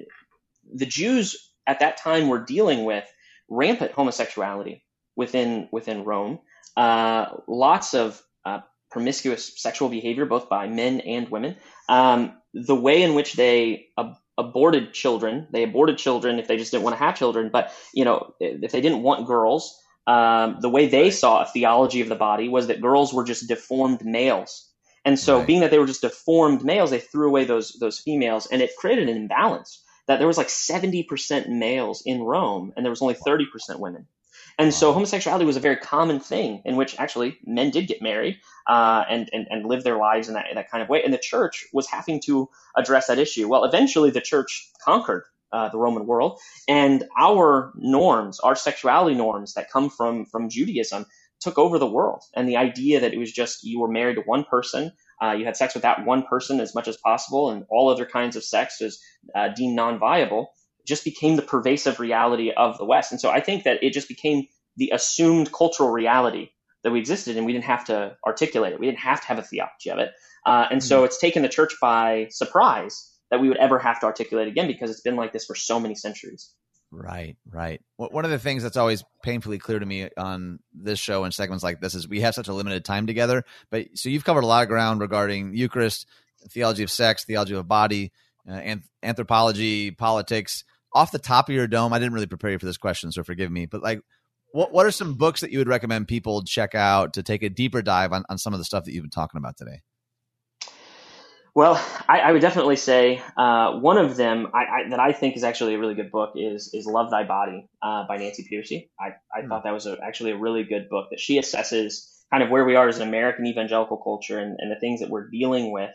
the 0.74 0.86
Jews 0.86 1.52
at 1.68 1.80
that 1.80 1.98
time 1.98 2.28
were 2.28 2.44
dealing 2.44 2.86
with 2.86 3.06
rampant 3.50 3.92
homosexuality 3.92 4.84
within 5.16 5.70
within 5.72 6.04
Rome, 6.04 6.40
uh, 6.76 7.28
lots 7.48 7.94
of 7.94 8.22
uh, 8.46 8.60
promiscuous 8.92 9.62
sexual 9.62 9.90
behavior 9.90 10.26
both 10.26 10.50
by 10.50 10.68
men 10.68 11.02
and 11.02 11.30
women. 11.30 11.56
Um, 11.88 12.34
the 12.54 12.76
way 12.76 13.04
in 13.04 13.14
which 13.14 13.34
they 13.34 13.88
ab- 13.98 14.16
aborted 14.38 14.94
children, 14.94 15.48
they 15.52 15.64
aborted 15.64 15.98
children 15.98 16.40
if 16.40 16.48
they 16.48 16.58
just 16.58 16.72
didn't 16.72 16.84
want 16.84 16.98
to 16.98 17.04
have 17.04 17.18
children, 17.18 17.50
but 17.52 17.72
you 17.94 18.06
know 18.06 18.34
if 18.40 18.72
they 18.72 18.82
didn't 18.82 19.04
want 19.04 19.28
girls. 19.28 19.80
Um, 20.08 20.58
the 20.62 20.70
way 20.70 20.88
they 20.88 21.10
saw 21.10 21.42
a 21.42 21.48
theology 21.48 22.00
of 22.02 22.10
the 22.10 22.16
body 22.16 22.48
was 22.48 22.68
that 22.68 22.80
girls 22.80 23.12
were 23.12 23.24
just 23.24 23.48
deformed 23.48 24.06
males 24.06 24.70
and 25.06 25.20
so, 25.20 25.38
right. 25.38 25.48
being 25.48 25.62
that 25.62 25.70
they 25.70 25.78
were 25.78 25.86
just 25.86 26.02
deformed 26.02 26.66
males, 26.66 26.90
they 26.90 27.00
threw 27.00 27.28
away 27.28 27.46
those 27.46 27.74
those 27.80 28.00
females, 28.00 28.48
and 28.48 28.62
it 28.62 28.76
created 28.78 29.08
an 29.08 29.16
imbalance. 29.16 29.84
That 30.08 30.18
there 30.18 30.28
was 30.28 30.38
like 30.38 30.50
seventy 30.50 31.04
percent 31.04 31.48
males 31.48 32.02
in 32.06 32.24
Rome, 32.24 32.74
and 32.76 32.84
there 32.84 32.92
was 32.92 33.02
only 33.02 33.14
thirty 33.14 33.46
percent 33.46 33.80
women. 33.80 34.08
And 34.58 34.68
wow. 34.68 34.72
so, 34.72 34.94
homosexuality 34.94 35.46
was 35.46 35.58
a 35.58 35.62
very 35.62 35.78
common 35.78 36.20
thing 36.20 36.62
in 36.66 36.76
which 36.76 37.00
actually 37.00 37.38
men 37.46 37.70
did 37.70 37.88
get 37.88 38.02
married 38.02 38.40
uh, 38.68 39.04
and, 39.08 39.30
and 39.32 39.48
and 39.50 39.66
live 39.66 39.84
their 39.84 39.98
lives 39.98 40.28
in 40.28 40.34
that 40.34 40.48
that 40.56 40.72
kind 40.72 40.82
of 40.82 40.90
way. 40.90 41.04
And 41.04 41.14
the 41.14 41.20
church 41.20 41.68
was 41.72 41.88
having 41.88 42.20
to 42.26 42.50
address 42.76 43.08
that 43.08 43.20
issue. 43.20 43.48
Well, 43.48 43.64
eventually, 43.64 44.10
the 44.10 44.22
church 44.22 44.72
conquered 44.84 45.24
uh, 45.52 45.70
the 45.70 45.78
Roman 45.78 46.08
world, 46.08 46.40
and 46.68 47.04
our 47.16 47.72
norms, 47.76 48.40
our 48.40 48.56
sexuality 48.56 49.16
norms 49.16 49.54
that 49.54 49.70
come 49.70 49.92
from 49.92 50.26
from 50.26 50.50
Judaism, 50.50 51.06
took 51.46 51.58
over 51.58 51.80
the 51.80 51.88
world. 51.88 52.24
And 52.36 52.50
the 52.50 52.58
idea 52.58 53.00
that 53.00 53.14
it 53.14 53.20
was 53.20 53.32
just 53.32 53.64
you 53.64 53.80
were 53.80 53.88
married 53.88 54.16
to 54.16 54.22
one 54.22 54.44
person, 54.44 54.92
uh, 55.24 55.32
you 55.32 55.46
had 55.46 55.56
sex 55.56 55.76
with 55.76 55.84
that 55.84 56.06
one 56.06 56.24
person 56.24 56.60
as 56.60 56.74
much 56.76 56.88
as 56.88 56.98
possible, 56.98 57.52
and 57.52 57.66
all 57.70 57.88
other 57.88 58.06
kinds 58.06 58.36
of 58.36 58.44
sex 58.44 58.82
was 58.82 59.00
uh, 59.36 59.50
deemed 59.56 59.76
non 59.76 60.00
viable, 60.00 60.50
just 60.86 61.06
became 61.06 61.36
the 61.36 61.42
pervasive 61.44 62.00
reality 62.00 62.52
of 62.52 62.78
the 62.80 62.86
West. 62.86 63.12
And 63.12 63.22
so 63.22 63.30
I 63.30 63.40
think 63.40 63.64
that 63.64 63.82
it 63.84 63.94
just 63.94 64.08
became 64.08 64.48
the 64.76 64.90
assumed 64.94 65.54
cultural 65.54 65.92
reality 65.92 66.50
that 66.84 66.92
we 66.92 67.00
existed, 67.00 67.38
and 67.38 67.46
we 67.46 67.54
didn't 67.54 67.66
have 67.66 67.86
to 67.86 68.18
articulate 68.26 68.74
it. 68.74 68.80
We 68.80 68.88
didn't 68.88 69.00
have 69.00 69.22
to 69.22 69.28
have 69.28 69.40
a 69.40 69.44
theology 69.44 69.92
of 69.92 70.00
it. 70.00 70.10
Uh, 70.46 70.66
and 70.70 70.82
mm-hmm. 70.82 70.88
so 70.88 71.04
it's 71.04 71.20
taken 71.20 71.44
the 71.44 71.50
church 71.50 71.76
by 71.80 72.28
surprise 72.32 73.12
that 73.32 73.40
we 73.40 73.48
would 73.48 73.58
ever 73.58 73.80
have 73.80 74.00
to 74.00 74.06
articulate 74.08 74.48
again 74.48 74.68
because 74.68 74.90
it's 74.90 75.02
been 75.02 75.16
like 75.16 75.32
this 75.32 75.46
for 75.46 75.56
so 75.56 75.80
many 75.80 75.96
centuries. 75.96 76.52
Right, 76.98 77.36
right. 77.52 77.82
One 77.98 78.24
of 78.24 78.32
the 78.32 78.40
things 78.40 78.64
that's 78.64 78.78
always 78.78 79.04
painfully 79.22 79.58
clear 79.58 79.80
to 79.80 79.86
me 79.86 80.08
on 80.16 80.60
this 80.74 80.98
show 80.98 81.26
and 81.26 81.34
segments 81.34 81.64
like 81.64 81.82
this 81.82 81.94
is 81.94 82.08
we 82.08 82.22
have 82.22 82.34
such 82.34 82.48
a 82.48 82.54
limited 82.54 82.86
time 82.86 83.06
together. 83.06 83.44
But 83.70 83.98
so 83.98 84.08
you've 84.08 84.24
covered 84.24 84.46
a 84.46 84.48
lot 84.48 84.64
of 84.64 84.70
ground 84.70 85.02
regarding 85.02 85.54
Eucharist, 85.54 86.08
theology 86.50 86.84
of 86.84 86.92
sex, 86.92 87.26
theology 87.26 87.54
of 87.54 87.68
body, 87.68 88.14
uh, 88.50 88.54
and 88.54 88.84
anthropology, 89.04 89.92
politics. 89.92 90.64
Off 90.94 91.12
the 91.12 91.20
top 91.20 91.50
of 91.50 91.56
your 91.56 91.68
dome, 91.68 91.92
I 91.92 92.00
didn't 92.00 92.14
really 92.14 92.28
prepare 92.28 92.52
you 92.52 92.60
for 92.60 92.66
this 92.66 92.78
question, 92.78 93.12
so 93.12 93.24
forgive 93.24 93.52
me. 93.52 93.66
But 93.66 93.84
like, 93.84 94.00
what 94.54 94.72
what 94.72 94.86
are 94.86 94.92
some 94.92 95.16
books 95.16 95.42
that 95.42 95.52
you 95.52 95.58
would 95.58 95.68
recommend 95.68 96.08
people 96.08 96.44
check 96.44 96.76
out 96.76 97.16
to 97.16 97.24
take 97.24 97.44
a 97.44 97.50
deeper 97.50 97.82
dive 97.82 98.14
on, 98.14 98.24
on 98.30 98.38
some 98.38 98.54
of 98.54 98.60
the 98.60 98.66
stuff 98.66 98.86
that 98.86 98.94
you've 98.94 99.04
been 99.04 99.10
talking 99.10 99.38
about 99.38 99.58
today? 99.58 99.82
Well, 101.56 101.82
I, 102.10 102.20
I 102.20 102.32
would 102.34 102.42
definitely 102.42 102.76
say 102.76 103.22
uh, 103.38 103.80
one 103.80 103.98
of 103.98 104.18
them 104.18 104.48
I, 104.54 104.60
I, 104.60 104.90
that 104.90 105.00
I 105.00 105.14
think 105.14 105.38
is 105.38 105.44
actually 105.46 105.76
a 105.76 105.80
really 105.80 105.96
good 105.96 106.12
book 106.12 106.34
is 106.36 106.72
is 106.74 106.86
Love 106.86 107.10
Thy 107.10 107.24
Body 107.24 107.70
uh, 107.82 108.04
by 108.06 108.18
Nancy 108.18 108.46
Pearcey. 108.52 108.90
I, 109.00 109.14
I 109.34 109.44
mm. 109.44 109.48
thought 109.48 109.64
that 109.64 109.74
was 109.74 109.86
a, 109.86 109.98
actually 110.04 110.32
a 110.32 110.38
really 110.38 110.66
good 110.66 110.90
book 110.90 111.08
that 111.12 111.20
she 111.22 111.40
assesses 111.40 112.10
kind 112.30 112.44
of 112.44 112.50
where 112.50 112.66
we 112.66 112.76
are 112.76 112.90
as 112.90 112.98
an 112.98 113.08
American 113.08 113.46
evangelical 113.46 113.96
culture 113.96 114.38
and, 114.38 114.58
and 114.60 114.70
the 114.70 114.80
things 114.82 115.00
that 115.00 115.10
we're 115.10 115.30
dealing 115.30 115.72
with. 115.72 115.92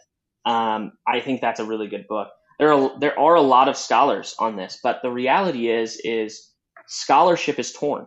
Um, 0.46 0.92
I 1.06 1.20
think 1.20 1.42
that's 1.42 1.60
a 1.60 1.66
really 1.66 1.88
good 1.88 2.08
book. 2.08 2.28
there 2.58 2.72
are 2.72 2.98
there 2.98 3.18
are 3.18 3.34
a 3.34 3.42
lot 3.42 3.68
of 3.68 3.76
scholars 3.76 4.34
on 4.38 4.56
this, 4.56 4.80
but 4.82 5.00
the 5.02 5.10
reality 5.10 5.68
is 5.68 6.00
is 6.02 6.48
scholarship 6.86 7.58
is 7.58 7.70
torn 7.70 8.06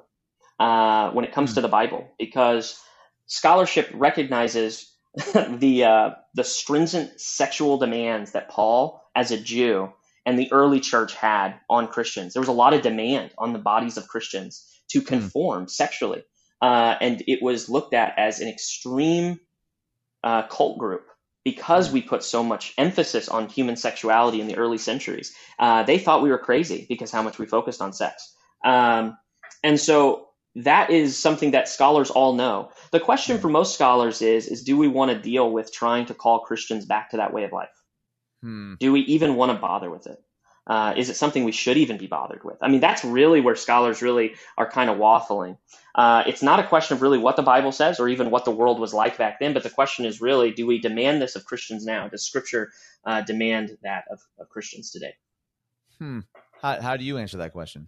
uh, 0.59 1.11
when 1.11 1.23
it 1.23 1.31
comes 1.31 1.51
mm. 1.51 1.55
to 1.55 1.61
the 1.61 1.67
Bible 1.67 2.09
because 2.17 2.81
scholarship 3.27 3.91
recognizes 3.93 4.92
the 5.33 5.83
uh, 5.83 6.09
the 6.33 6.43
stringent 6.43 7.19
sexual 7.19 7.77
demands 7.77 8.31
that 8.31 8.49
Paul, 8.49 9.01
as 9.15 9.31
a 9.31 9.39
Jew, 9.39 9.91
and 10.25 10.39
the 10.39 10.51
early 10.51 10.79
church 10.79 11.13
had 11.13 11.55
on 11.69 11.87
Christians. 11.87 12.33
There 12.33 12.41
was 12.41 12.49
a 12.49 12.53
lot 12.53 12.73
of 12.73 12.81
demand 12.81 13.31
on 13.37 13.53
the 13.53 13.59
bodies 13.59 13.97
of 13.97 14.07
Christians 14.07 14.67
to 14.89 14.99
hmm. 14.99 15.05
conform 15.05 15.65
mm. 15.65 15.69
sexually, 15.69 16.23
uh, 16.61 16.95
and 16.99 17.23
it 17.27 17.41
was 17.41 17.69
looked 17.69 17.93
at 17.93 18.17
as 18.17 18.39
an 18.39 18.47
extreme 18.47 19.39
uh, 20.23 20.43
cult 20.47 20.79
group 20.79 21.05
because 21.43 21.91
we 21.91 22.01
put 22.01 22.23
so 22.23 22.43
much 22.43 22.73
emphasis 22.77 23.27
on 23.27 23.49
human 23.49 23.75
sexuality 23.75 24.39
in 24.39 24.47
the 24.47 24.57
early 24.57 24.77
centuries. 24.77 25.35
Uh, 25.59 25.83
they 25.83 25.99
thought 25.99 26.23
we 26.23 26.29
were 26.29 26.37
crazy 26.37 26.85
because 26.87 27.11
how 27.11 27.21
much 27.21 27.37
we 27.37 27.45
focused 27.45 27.81
on 27.81 27.91
sex. 27.91 28.33
Um, 28.63 29.17
and 29.61 29.79
so 29.79 30.27
that 30.55 30.89
is 30.89 31.17
something 31.17 31.51
that 31.51 31.67
scholars 31.67 32.09
all 32.11 32.33
know. 32.33 32.69
The 32.93 32.99
question 32.99 33.39
for 33.39 33.49
most 33.49 33.73
scholars 33.73 34.21
is, 34.21 34.45
is 34.45 34.63
do 34.63 34.77
we 34.77 34.87
want 34.87 35.09
to 35.09 35.17
deal 35.17 35.51
with 35.51 35.73
trying 35.73 36.05
to 36.05 36.13
call 36.13 36.41
Christians 36.41 36.85
back 36.85 37.09
to 37.09 37.17
that 37.17 37.33
way 37.33 37.43
of 37.43 37.51
life? 37.51 37.73
Hmm. 38.43 38.75
Do 38.79 38.91
we 38.91 38.99
even 39.01 39.33
want 39.33 39.51
to 39.51 39.57
bother 39.57 39.89
with 39.89 40.05
it? 40.05 40.21
Uh, 40.67 40.93
is 40.95 41.09
it 41.09 41.15
something 41.15 41.43
we 41.43 41.51
should 41.51 41.77
even 41.77 41.97
be 41.97 42.05
bothered 42.05 42.43
with? 42.43 42.57
I 42.61 42.67
mean, 42.67 42.81
that's 42.81 43.03
really 43.03 43.41
where 43.41 43.55
scholars 43.55 44.03
really 44.03 44.35
are 44.59 44.69
kind 44.69 44.91
of 44.91 44.99
waffling. 44.99 45.57
Uh, 45.95 46.23
it's 46.27 46.43
not 46.43 46.59
a 46.59 46.67
question 46.67 46.95
of 46.95 47.01
really 47.01 47.17
what 47.17 47.35
the 47.35 47.41
Bible 47.41 47.71
says 47.71 47.99
or 47.99 48.09
even 48.09 48.29
what 48.29 48.45
the 48.45 48.51
world 48.51 48.79
was 48.79 48.93
like 48.93 49.17
back 49.17 49.39
then, 49.39 49.53
but 49.53 49.63
the 49.63 49.71
question 49.71 50.05
is 50.05 50.21
really, 50.21 50.51
do 50.51 50.67
we 50.67 50.77
demand 50.77 51.19
this 51.19 51.35
of 51.35 51.45
Christians 51.45 51.85
now? 51.87 52.07
Does 52.07 52.27
Scripture 52.27 52.71
uh, 53.05 53.21
demand 53.21 53.75
that 53.81 54.03
of, 54.11 54.19
of, 54.39 54.49
Christians 54.49 54.91
today? 54.91 55.15
Hmm. 55.97 56.19
How, 56.61 56.79
how 56.79 56.95
do 56.97 57.03
you 57.03 57.17
answer 57.17 57.37
that 57.37 57.53
question? 57.53 57.87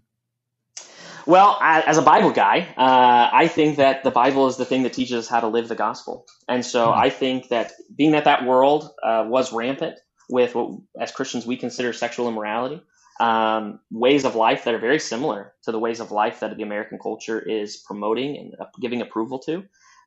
Well, 1.28 1.58
as 1.62 1.98
a 1.98 2.04
Bible 2.04 2.32
guy, 2.32 2.68
uh, 2.78 3.30
I 3.34 3.48
think 3.48 3.78
that 3.78 4.04
the 4.04 4.12
Bible 4.12 4.48
is 4.48 4.58
the 4.58 4.66
thing 4.66 4.84
that 4.84 4.94
teaches 4.94 5.18
us 5.18 5.28
how 5.28 5.40
to 5.40 5.48
live 5.48 5.68
the 5.68 5.76
gospel. 5.76 6.26
And 6.48 6.64
so 6.64 6.92
hmm. 6.92 7.00
I 7.00 7.10
think 7.10 7.50
that 7.50 7.72
being 7.96 8.12
that 8.12 8.26
that 8.26 8.46
world 8.46 8.92
uh, 9.04 9.26
was 9.28 9.52
rampant 9.52 10.00
with 10.30 10.54
what, 10.54 10.80
as 11.00 11.12
Christians, 11.12 11.46
we 11.46 11.58
consider 11.58 11.94
sexual 11.94 12.28
immorality, 12.28 12.82
um, 13.20 13.80
ways 13.92 14.26
of 14.26 14.36
life 14.36 14.66
that 14.66 14.74
are 14.74 14.80
very 14.80 15.00
similar 15.00 15.54
to 15.64 15.72
the 15.72 15.80
ways 15.80 16.00
of 16.00 16.12
life 16.12 16.42
that 16.42 16.56
the 16.56 16.64
American 16.64 17.00
culture 17.02 17.40
is 17.40 17.78
promoting 17.78 18.38
and 18.38 18.54
giving 18.80 19.02
approval 19.02 19.40
to. 19.40 19.64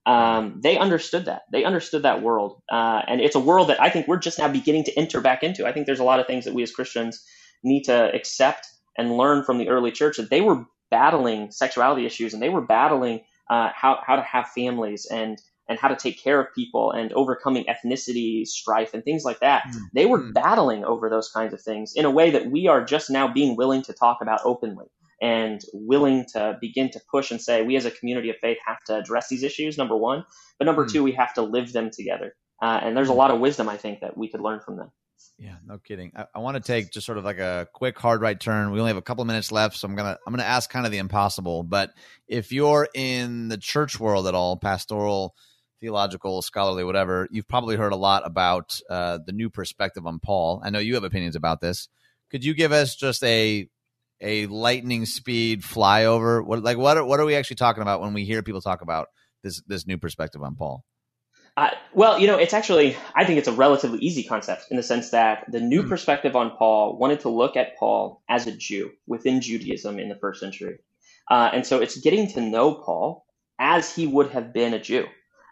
Um, 0.07 0.61
they 0.63 0.79
understood 0.79 1.27
that. 1.27 1.43
They 1.53 1.65
understood 1.65 2.05
that 2.05 2.23
world. 2.23 2.63
Uh, 2.71 3.03
and 3.07 3.21
it's 3.21 3.35
a 3.35 3.41
world 3.41 3.69
that 3.69 3.83
I 3.83 3.91
think 3.91 4.09
we're 4.09 4.19
just 4.19 4.39
now 4.39 4.49
beginning 4.49 4.85
to 4.85 4.99
enter 4.99 5.21
back 5.21 5.43
into. 5.43 5.67
I 5.67 5.73
think 5.73 5.87
there's 5.87 6.01
a 6.01 6.05
lot 6.05 6.21
of 6.21 6.27
things 6.27 6.45
that 6.45 6.55
we 6.55 6.63
as 6.63 6.73
Christians 6.73 7.25
need 7.63 7.85
to 7.85 8.15
accept 8.15 8.67
and 8.97 9.17
learn 9.17 9.45
from 9.45 9.59
the 9.59 9.69
early 9.69 9.91
church 9.91 10.17
that 10.17 10.31
they 10.31 10.41
were 10.41 10.65
battling 10.91 11.51
sexuality 11.51 12.07
issues 12.07 12.35
and 12.35 12.43
they 12.43 12.49
were 12.49 12.61
battling 12.61 13.21
uh, 13.51 13.71
how, 13.75 14.01
how 14.07 14.17
to 14.17 14.23
have 14.23 14.49
families 14.49 15.07
and 15.11 15.41
and 15.69 15.79
how 15.79 15.89
to 15.89 15.97
take 15.97 16.23
care 16.23 16.41
of 16.41 16.55
people 16.55 16.93
and 16.93 17.13
overcoming 17.13 17.65
ethnicity 17.65 18.47
strife 18.47 18.95
and 18.95 19.05
things 19.05 19.25
like 19.25 19.41
that. 19.41 19.65
Mm-hmm. 19.65 19.85
They 19.93 20.07
were 20.07 20.21
mm. 20.21 20.33
battling 20.33 20.83
over 20.85 21.11
those 21.11 21.29
kinds 21.29 21.53
of 21.53 21.61
things 21.61 21.93
in 21.95 22.07
a 22.07 22.11
way 22.11 22.31
that 22.31 22.51
we 22.51 22.69
are 22.69 22.83
just 22.83 23.11
now 23.11 23.31
being 23.31 23.55
willing 23.55 23.83
to 23.83 23.93
talk 23.93 24.19
about 24.23 24.41
openly 24.45 24.87
and 25.21 25.61
willing 25.73 26.25
to 26.33 26.57
begin 26.61 26.91
to 26.91 27.01
push 27.11 27.31
and 27.31 27.41
say 27.41 27.63
we 27.63 27.77
as 27.77 27.85
a 27.85 27.91
community 27.91 28.31
of 28.31 28.37
faith 28.37 28.59
have 28.65 28.83
to 28.85 28.97
address 28.97 29.29
these 29.29 29.43
issues 29.43 29.77
number 29.77 29.97
one 29.97 30.25
but 30.59 30.65
number 30.65 30.85
mm-hmm. 30.85 30.93
two 30.93 31.03
we 31.03 31.13
have 31.13 31.35
to 31.35 31.43
live 31.43 31.73
them 31.73 31.91
together 31.91 32.35
uh, 32.63 32.81
and 32.83 32.97
there's 32.97 33.09
a 33.09 33.13
hmm. 33.13 33.19
lot 33.19 33.31
of 33.33 33.41
wisdom 33.41 33.69
i 33.69 33.77
think 33.77 34.01
that 34.01 34.17
we 34.17 34.29
could 34.29 34.41
learn 34.41 34.61
from 34.61 34.77
them 34.77 34.93
yeah, 35.39 35.57
no 35.65 35.79
kidding. 35.79 36.13
I, 36.17 36.27
I 36.35 36.39
want 36.41 36.57
to 36.57 36.61
take 36.61 36.91
just 36.91 37.07
sort 37.07 37.19
of 37.19 37.25
like 37.25 37.39
a 37.39 37.69
quick 37.73 37.99
hard 37.99 38.21
right 38.21 38.39
turn. 38.39 38.71
We 38.71 38.81
only 38.81 38.91
have 38.91 38.97
a 38.97 39.03
couple 39.03 39.25
minutes 39.25 39.53
left, 39.53 39.77
so 39.77 39.87
I'm 39.87 39.95
gonna 39.95 40.19
I'm 40.27 40.33
gonna 40.33 40.43
ask 40.43 40.69
kind 40.71 40.87
of 40.87 40.93
the 40.93 40.99
impossible. 40.99 41.63
But 41.63 41.93
if 42.27 42.53
you're 42.53 42.89
in 42.95 43.49
the 43.49 43.57
church 43.57 43.99
world 44.01 44.27
at 44.27 44.35
all, 44.35 44.57
pastoral, 44.57 45.35
theological, 45.81 46.43
scholarly, 46.43 46.85
whatever, 46.85 47.29
you've 47.31 47.49
probably 47.49 47.77
heard 47.77 47.93
a 47.93 47.97
lot 47.97 48.27
about 48.27 48.81
uh, 48.91 49.19
the 49.25 49.33
new 49.33 49.51
perspective 49.51 50.07
on 50.07 50.19
Paul. 50.19 50.61
I 50.65 50.71
know 50.71 50.79
you 50.79 50.95
have 50.95 51.05
opinions 51.05 51.37
about 51.37 51.61
this. 51.61 51.89
Could 52.31 52.45
you 52.45 52.55
give 52.55 52.73
us 52.73 52.95
just 52.97 53.23
a 53.25 53.69
a 54.21 54.47
lightning 54.47 55.07
speed 55.07 55.63
flyover? 55.63 56.45
What 56.45 56.63
like 56.63 56.79
what 56.79 56.97
are, 56.97 57.05
what 57.05 57.21
are 57.21 57.25
we 57.25 57.37
actually 57.37 57.57
talking 57.57 57.83
about 57.83 58.01
when 58.01 58.13
we 58.13 58.25
hear 58.25 58.43
people 58.43 58.61
talk 58.61 58.83
about 58.83 59.09
this 59.43 59.63
this 59.67 59.87
new 59.87 59.99
perspective 59.99 60.43
on 60.43 60.57
Paul? 60.57 60.85
Uh, 61.59 61.71
well, 61.93 62.21
you 62.21 62.29
know, 62.29 62.39
it's 62.39 62.55
actually, 62.55 62.97
I 63.17 63.25
think 63.25 63.41
it's 63.41 63.49
a 63.49 63.53
relatively 63.53 63.99
easy 63.99 64.23
concept 64.23 64.67
in 64.71 64.77
the 64.77 64.83
sense 64.85 65.11
that 65.11 65.45
the 65.51 65.59
new 65.59 65.83
mm. 65.83 65.89
perspective 65.89 66.37
on 66.37 66.53
Paul 66.57 66.97
wanted 66.97 67.19
to 67.21 67.31
look 67.31 67.57
at 67.57 67.77
Paul 67.77 68.23
as 68.29 68.47
a 68.47 68.53
Jew 68.53 68.93
within 69.09 69.41
Judaism 69.41 69.99
in 69.99 70.09
the 70.09 70.15
first 70.15 70.39
century. 70.39 70.79
Uh, 71.29 71.51
and 71.53 71.67
so 71.67 71.81
it's 71.81 71.99
getting 71.99 72.29
to 72.35 72.41
know 72.41 72.75
Paul 72.75 73.27
as 73.59 73.93
he 73.93 74.07
would 74.07 74.31
have 74.31 74.53
been 74.53 74.73
a 74.73 74.79
Jew. 74.79 75.07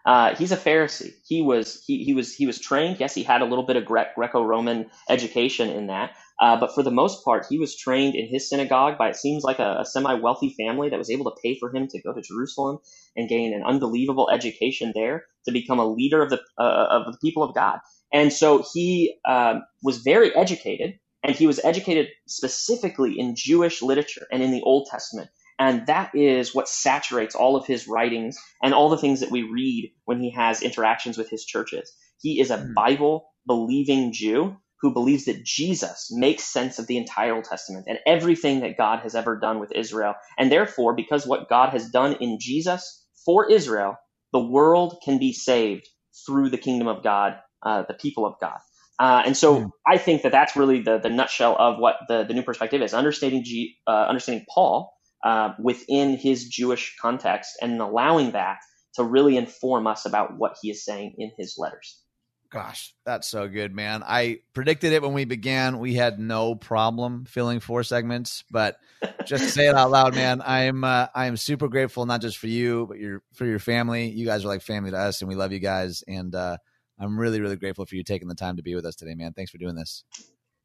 Uh, 0.05 0.33
he's 0.33 0.53
a 0.53 0.57
Pharisee. 0.57 1.11
He 1.27 1.41
was 1.41 1.83
he, 1.85 2.05
he 2.05 2.13
was 2.13 2.33
he 2.33 2.47
was 2.47 2.57
trained. 2.57 3.01
Yes, 3.01 3.13
he 3.13 3.23
had 3.23 3.41
a 3.41 3.45
little 3.45 3.65
bit 3.65 3.75
of 3.75 3.83
Gre- 3.83 4.13
Greco-Roman 4.15 4.89
education 5.09 5.69
in 5.69 5.87
that, 5.87 6.15
uh, 6.39 6.59
but 6.59 6.73
for 6.73 6.83
the 6.83 6.91
most 6.91 7.25
part, 7.25 7.47
he 7.49 7.57
was 7.57 7.75
trained 7.75 8.15
in 8.15 8.27
his 8.27 8.49
synagogue 8.49 8.97
by 8.97 9.09
it 9.09 9.15
seems 9.15 9.43
like 9.43 9.59
a, 9.59 9.77
a 9.79 9.85
semi-wealthy 9.85 10.55
family 10.57 10.89
that 10.89 10.99
was 10.99 11.09
able 11.09 11.25
to 11.25 11.41
pay 11.41 11.57
for 11.57 11.75
him 11.75 11.87
to 11.87 12.01
go 12.01 12.13
to 12.13 12.21
Jerusalem 12.21 12.77
and 13.15 13.29
gain 13.29 13.53
an 13.53 13.63
unbelievable 13.63 14.29
education 14.29 14.91
there 14.93 15.25
to 15.45 15.51
become 15.51 15.79
a 15.79 15.87
leader 15.87 16.21
of 16.21 16.29
the 16.29 16.39
uh, 16.59 16.87
of 16.89 17.11
the 17.11 17.17
people 17.19 17.43
of 17.43 17.55
God. 17.55 17.79
And 18.13 18.31
so 18.31 18.63
he 18.73 19.17
um, 19.27 19.63
was 19.83 19.97
very 19.97 20.35
educated, 20.35 20.99
and 21.23 21.35
he 21.35 21.47
was 21.47 21.59
educated 21.63 22.09
specifically 22.27 23.19
in 23.19 23.35
Jewish 23.35 23.81
literature 23.81 24.27
and 24.31 24.43
in 24.43 24.51
the 24.51 24.61
Old 24.61 24.87
Testament. 24.91 25.29
And 25.59 25.87
that 25.87 26.13
is 26.13 26.53
what 26.53 26.69
saturates 26.69 27.33
all 27.33 27.55
of 27.55 27.65
his 27.65 27.87
writings 27.87 28.37
and 28.61 28.75
all 28.75 28.89
the 28.89 28.97
things 28.97 29.21
that 29.21 29.31
we 29.31 29.41
read 29.41 29.91
when 30.05 30.19
he 30.19 30.29
has 30.31 30.61
interactions 30.61 31.17
with 31.17 31.31
his 31.31 31.45
churches. 31.45 31.91
He 32.19 32.39
is 32.39 32.51
a 32.51 32.57
mm. 32.57 32.75
Bible 32.75 33.29
believing 33.47 34.13
Jew 34.13 34.57
who 34.81 34.93
believes 34.93 35.25
that 35.25 35.43
Jesus 35.43 36.09
makes 36.11 36.43
sense 36.43 36.79
of 36.79 36.87
the 36.87 36.97
entire 36.97 37.35
Old 37.35 37.45
Testament 37.45 37.85
and 37.87 37.99
everything 38.05 38.61
that 38.61 38.77
God 38.77 38.99
has 38.99 39.15
ever 39.15 39.39
done 39.39 39.59
with 39.59 39.71
Israel. 39.73 40.15
And 40.37 40.51
therefore, 40.51 40.95
because 40.95 41.25
what 41.25 41.49
God 41.49 41.71
has 41.71 41.89
done 41.89 42.13
in 42.19 42.37
Jesus 42.39 43.05
for 43.25 43.49
Israel, 43.51 43.95
the 44.33 44.39
world 44.39 44.97
can 45.03 45.19
be 45.19 45.33
saved 45.33 45.87
through 46.25 46.49
the 46.49 46.57
kingdom 46.57 46.87
of 46.87 47.03
God, 47.03 47.37
uh, 47.63 47.83
the 47.87 47.93
people 47.95 48.25
of 48.25 48.35
God. 48.39 48.57
Uh, 48.99 49.23
and 49.25 49.37
so 49.37 49.61
mm. 49.61 49.69
I 49.85 49.97
think 49.97 50.23
that 50.23 50.31
that's 50.31 50.55
really 50.55 50.81
the, 50.81 50.99
the 50.99 51.09
nutshell 51.09 51.55
of 51.57 51.77
what 51.79 51.97
the, 52.07 52.23
the 52.23 52.33
new 52.33 52.43
perspective 52.43 52.81
is 52.81 52.93
understanding, 52.93 53.43
G, 53.43 53.75
uh, 53.87 54.05
understanding 54.07 54.45
Paul 54.53 54.91
uh, 55.23 55.53
within 55.59 56.17
his 56.17 56.47
Jewish 56.47 56.95
context 57.01 57.57
and 57.61 57.79
allowing 57.81 58.31
that 58.31 58.57
to 58.95 59.03
really 59.03 59.37
inform 59.37 59.87
us 59.87 60.05
about 60.05 60.37
what 60.37 60.55
he 60.61 60.71
is 60.71 60.83
saying 60.83 61.15
in 61.17 61.31
his 61.37 61.55
letters. 61.57 62.01
Gosh, 62.49 62.95
that's 63.05 63.27
so 63.27 63.49
good, 63.49 63.75
man. 63.75 64.03
I 64.05 64.39
predicted 64.53 64.93
it 64.93 65.01
when 65.01 65.13
we 65.13 65.25
began. 65.25 65.79
We 65.79 65.95
had 65.95 66.17
no 66.17 66.55
problem 66.55 67.25
filling 67.25 67.59
four 67.59 67.83
segments, 67.83 68.45
but 68.49 68.79
just 69.25 69.43
to 69.43 69.49
say 69.49 69.67
it 69.67 69.75
out 69.75 69.91
loud, 69.91 70.15
man, 70.15 70.41
I'm 70.45 70.83
uh, 70.85 71.07
I 71.13 71.25
am 71.25 71.35
super 71.35 71.67
grateful 71.67 72.05
not 72.05 72.21
just 72.21 72.37
for 72.37 72.47
you, 72.47 72.85
but 72.87 72.99
your 72.99 73.21
for 73.33 73.45
your 73.45 73.59
family. 73.59 74.09
You 74.09 74.25
guys 74.25 74.45
are 74.45 74.47
like 74.47 74.61
family 74.61 74.91
to 74.91 74.97
us, 74.97 75.21
and 75.21 75.27
we 75.27 75.35
love 75.35 75.51
you 75.51 75.59
guys. 75.59 76.05
And 76.07 76.33
uh, 76.33 76.57
I'm 76.97 77.19
really, 77.19 77.41
really 77.41 77.57
grateful 77.57 77.85
for 77.85 77.95
you 77.95 78.03
taking 78.03 78.29
the 78.29 78.35
time 78.35 78.55
to 78.57 78.63
be 78.63 78.75
with 78.75 78.85
us 78.85 78.95
today, 78.95 79.15
man. 79.15 79.33
Thanks 79.33 79.51
for 79.51 79.57
doing 79.57 79.75
this. 79.75 80.05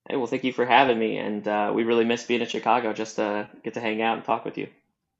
Hey, 0.09 0.17
well, 0.17 0.27
thank 0.27 0.45
you 0.45 0.53
for 0.53 0.65
having 0.65 0.99
me, 0.99 1.17
and 1.17 1.47
uh, 1.49 1.73
we 1.75 1.83
really 1.83 2.05
miss 2.05 2.25
being 2.25 2.41
in 2.43 2.49
Chicago 2.49 2.93
just 2.93 3.17
to 3.17 3.49
get 3.65 3.75
to 3.75 3.81
hang 3.81 4.03
out 4.03 4.17
and 4.17 4.25
talk 4.25 4.45
with 4.45 4.57
you. 4.57 4.69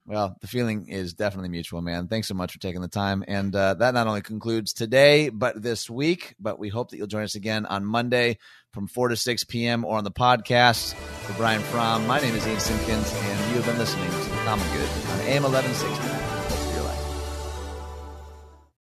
Well, 0.05 0.37
the 0.41 0.49
feeling 0.49 0.89
is 0.89 1.15
definitely 1.15 1.49
mutual, 1.49 1.81
man. 1.81 2.09
Thanks 2.09 2.27
so 2.27 2.35
much 2.35 2.53
for 2.53 2.59
taking 2.59 2.81
the 2.81 2.89
time. 2.89 3.23
And 3.29 3.55
uh, 3.55 3.75
that 3.75 3.95
not 3.95 4.09
only 4.09 4.21
concludes 4.21 4.73
today, 4.73 5.29
but 5.29 5.63
this 5.63 5.89
week. 5.89 6.35
But 6.41 6.59
we 6.59 6.69
hope 6.69 6.91
that 6.91 6.97
you'll 6.97 7.07
join 7.07 7.23
us 7.23 7.37
again 7.37 7.67
on 7.67 7.85
Monday 7.85 8.39
from 8.73 8.89
4 8.89 9.09
to 9.09 9.17
6 9.17 9.45
p.m. 9.45 9.85
or 9.85 9.99
on 9.99 10.05
the 10.05 10.11
podcast. 10.11 10.95
For 10.95 11.33
Brian 11.35 11.63
Fromm, 11.63 12.07
my 12.07 12.21
name 12.21 12.35
is 12.35 12.47
Ian 12.47 12.59
Simpkins, 12.59 13.13
and 13.15 13.51
you 13.51 13.61
have 13.61 13.67
been 13.67 13.79
listening 13.79 14.11
to 14.11 14.17
The 14.17 14.37
Common 14.45 14.67
Good 14.73 14.89
on 15.13 15.21
AM 15.21 15.43
1160. 15.45 16.22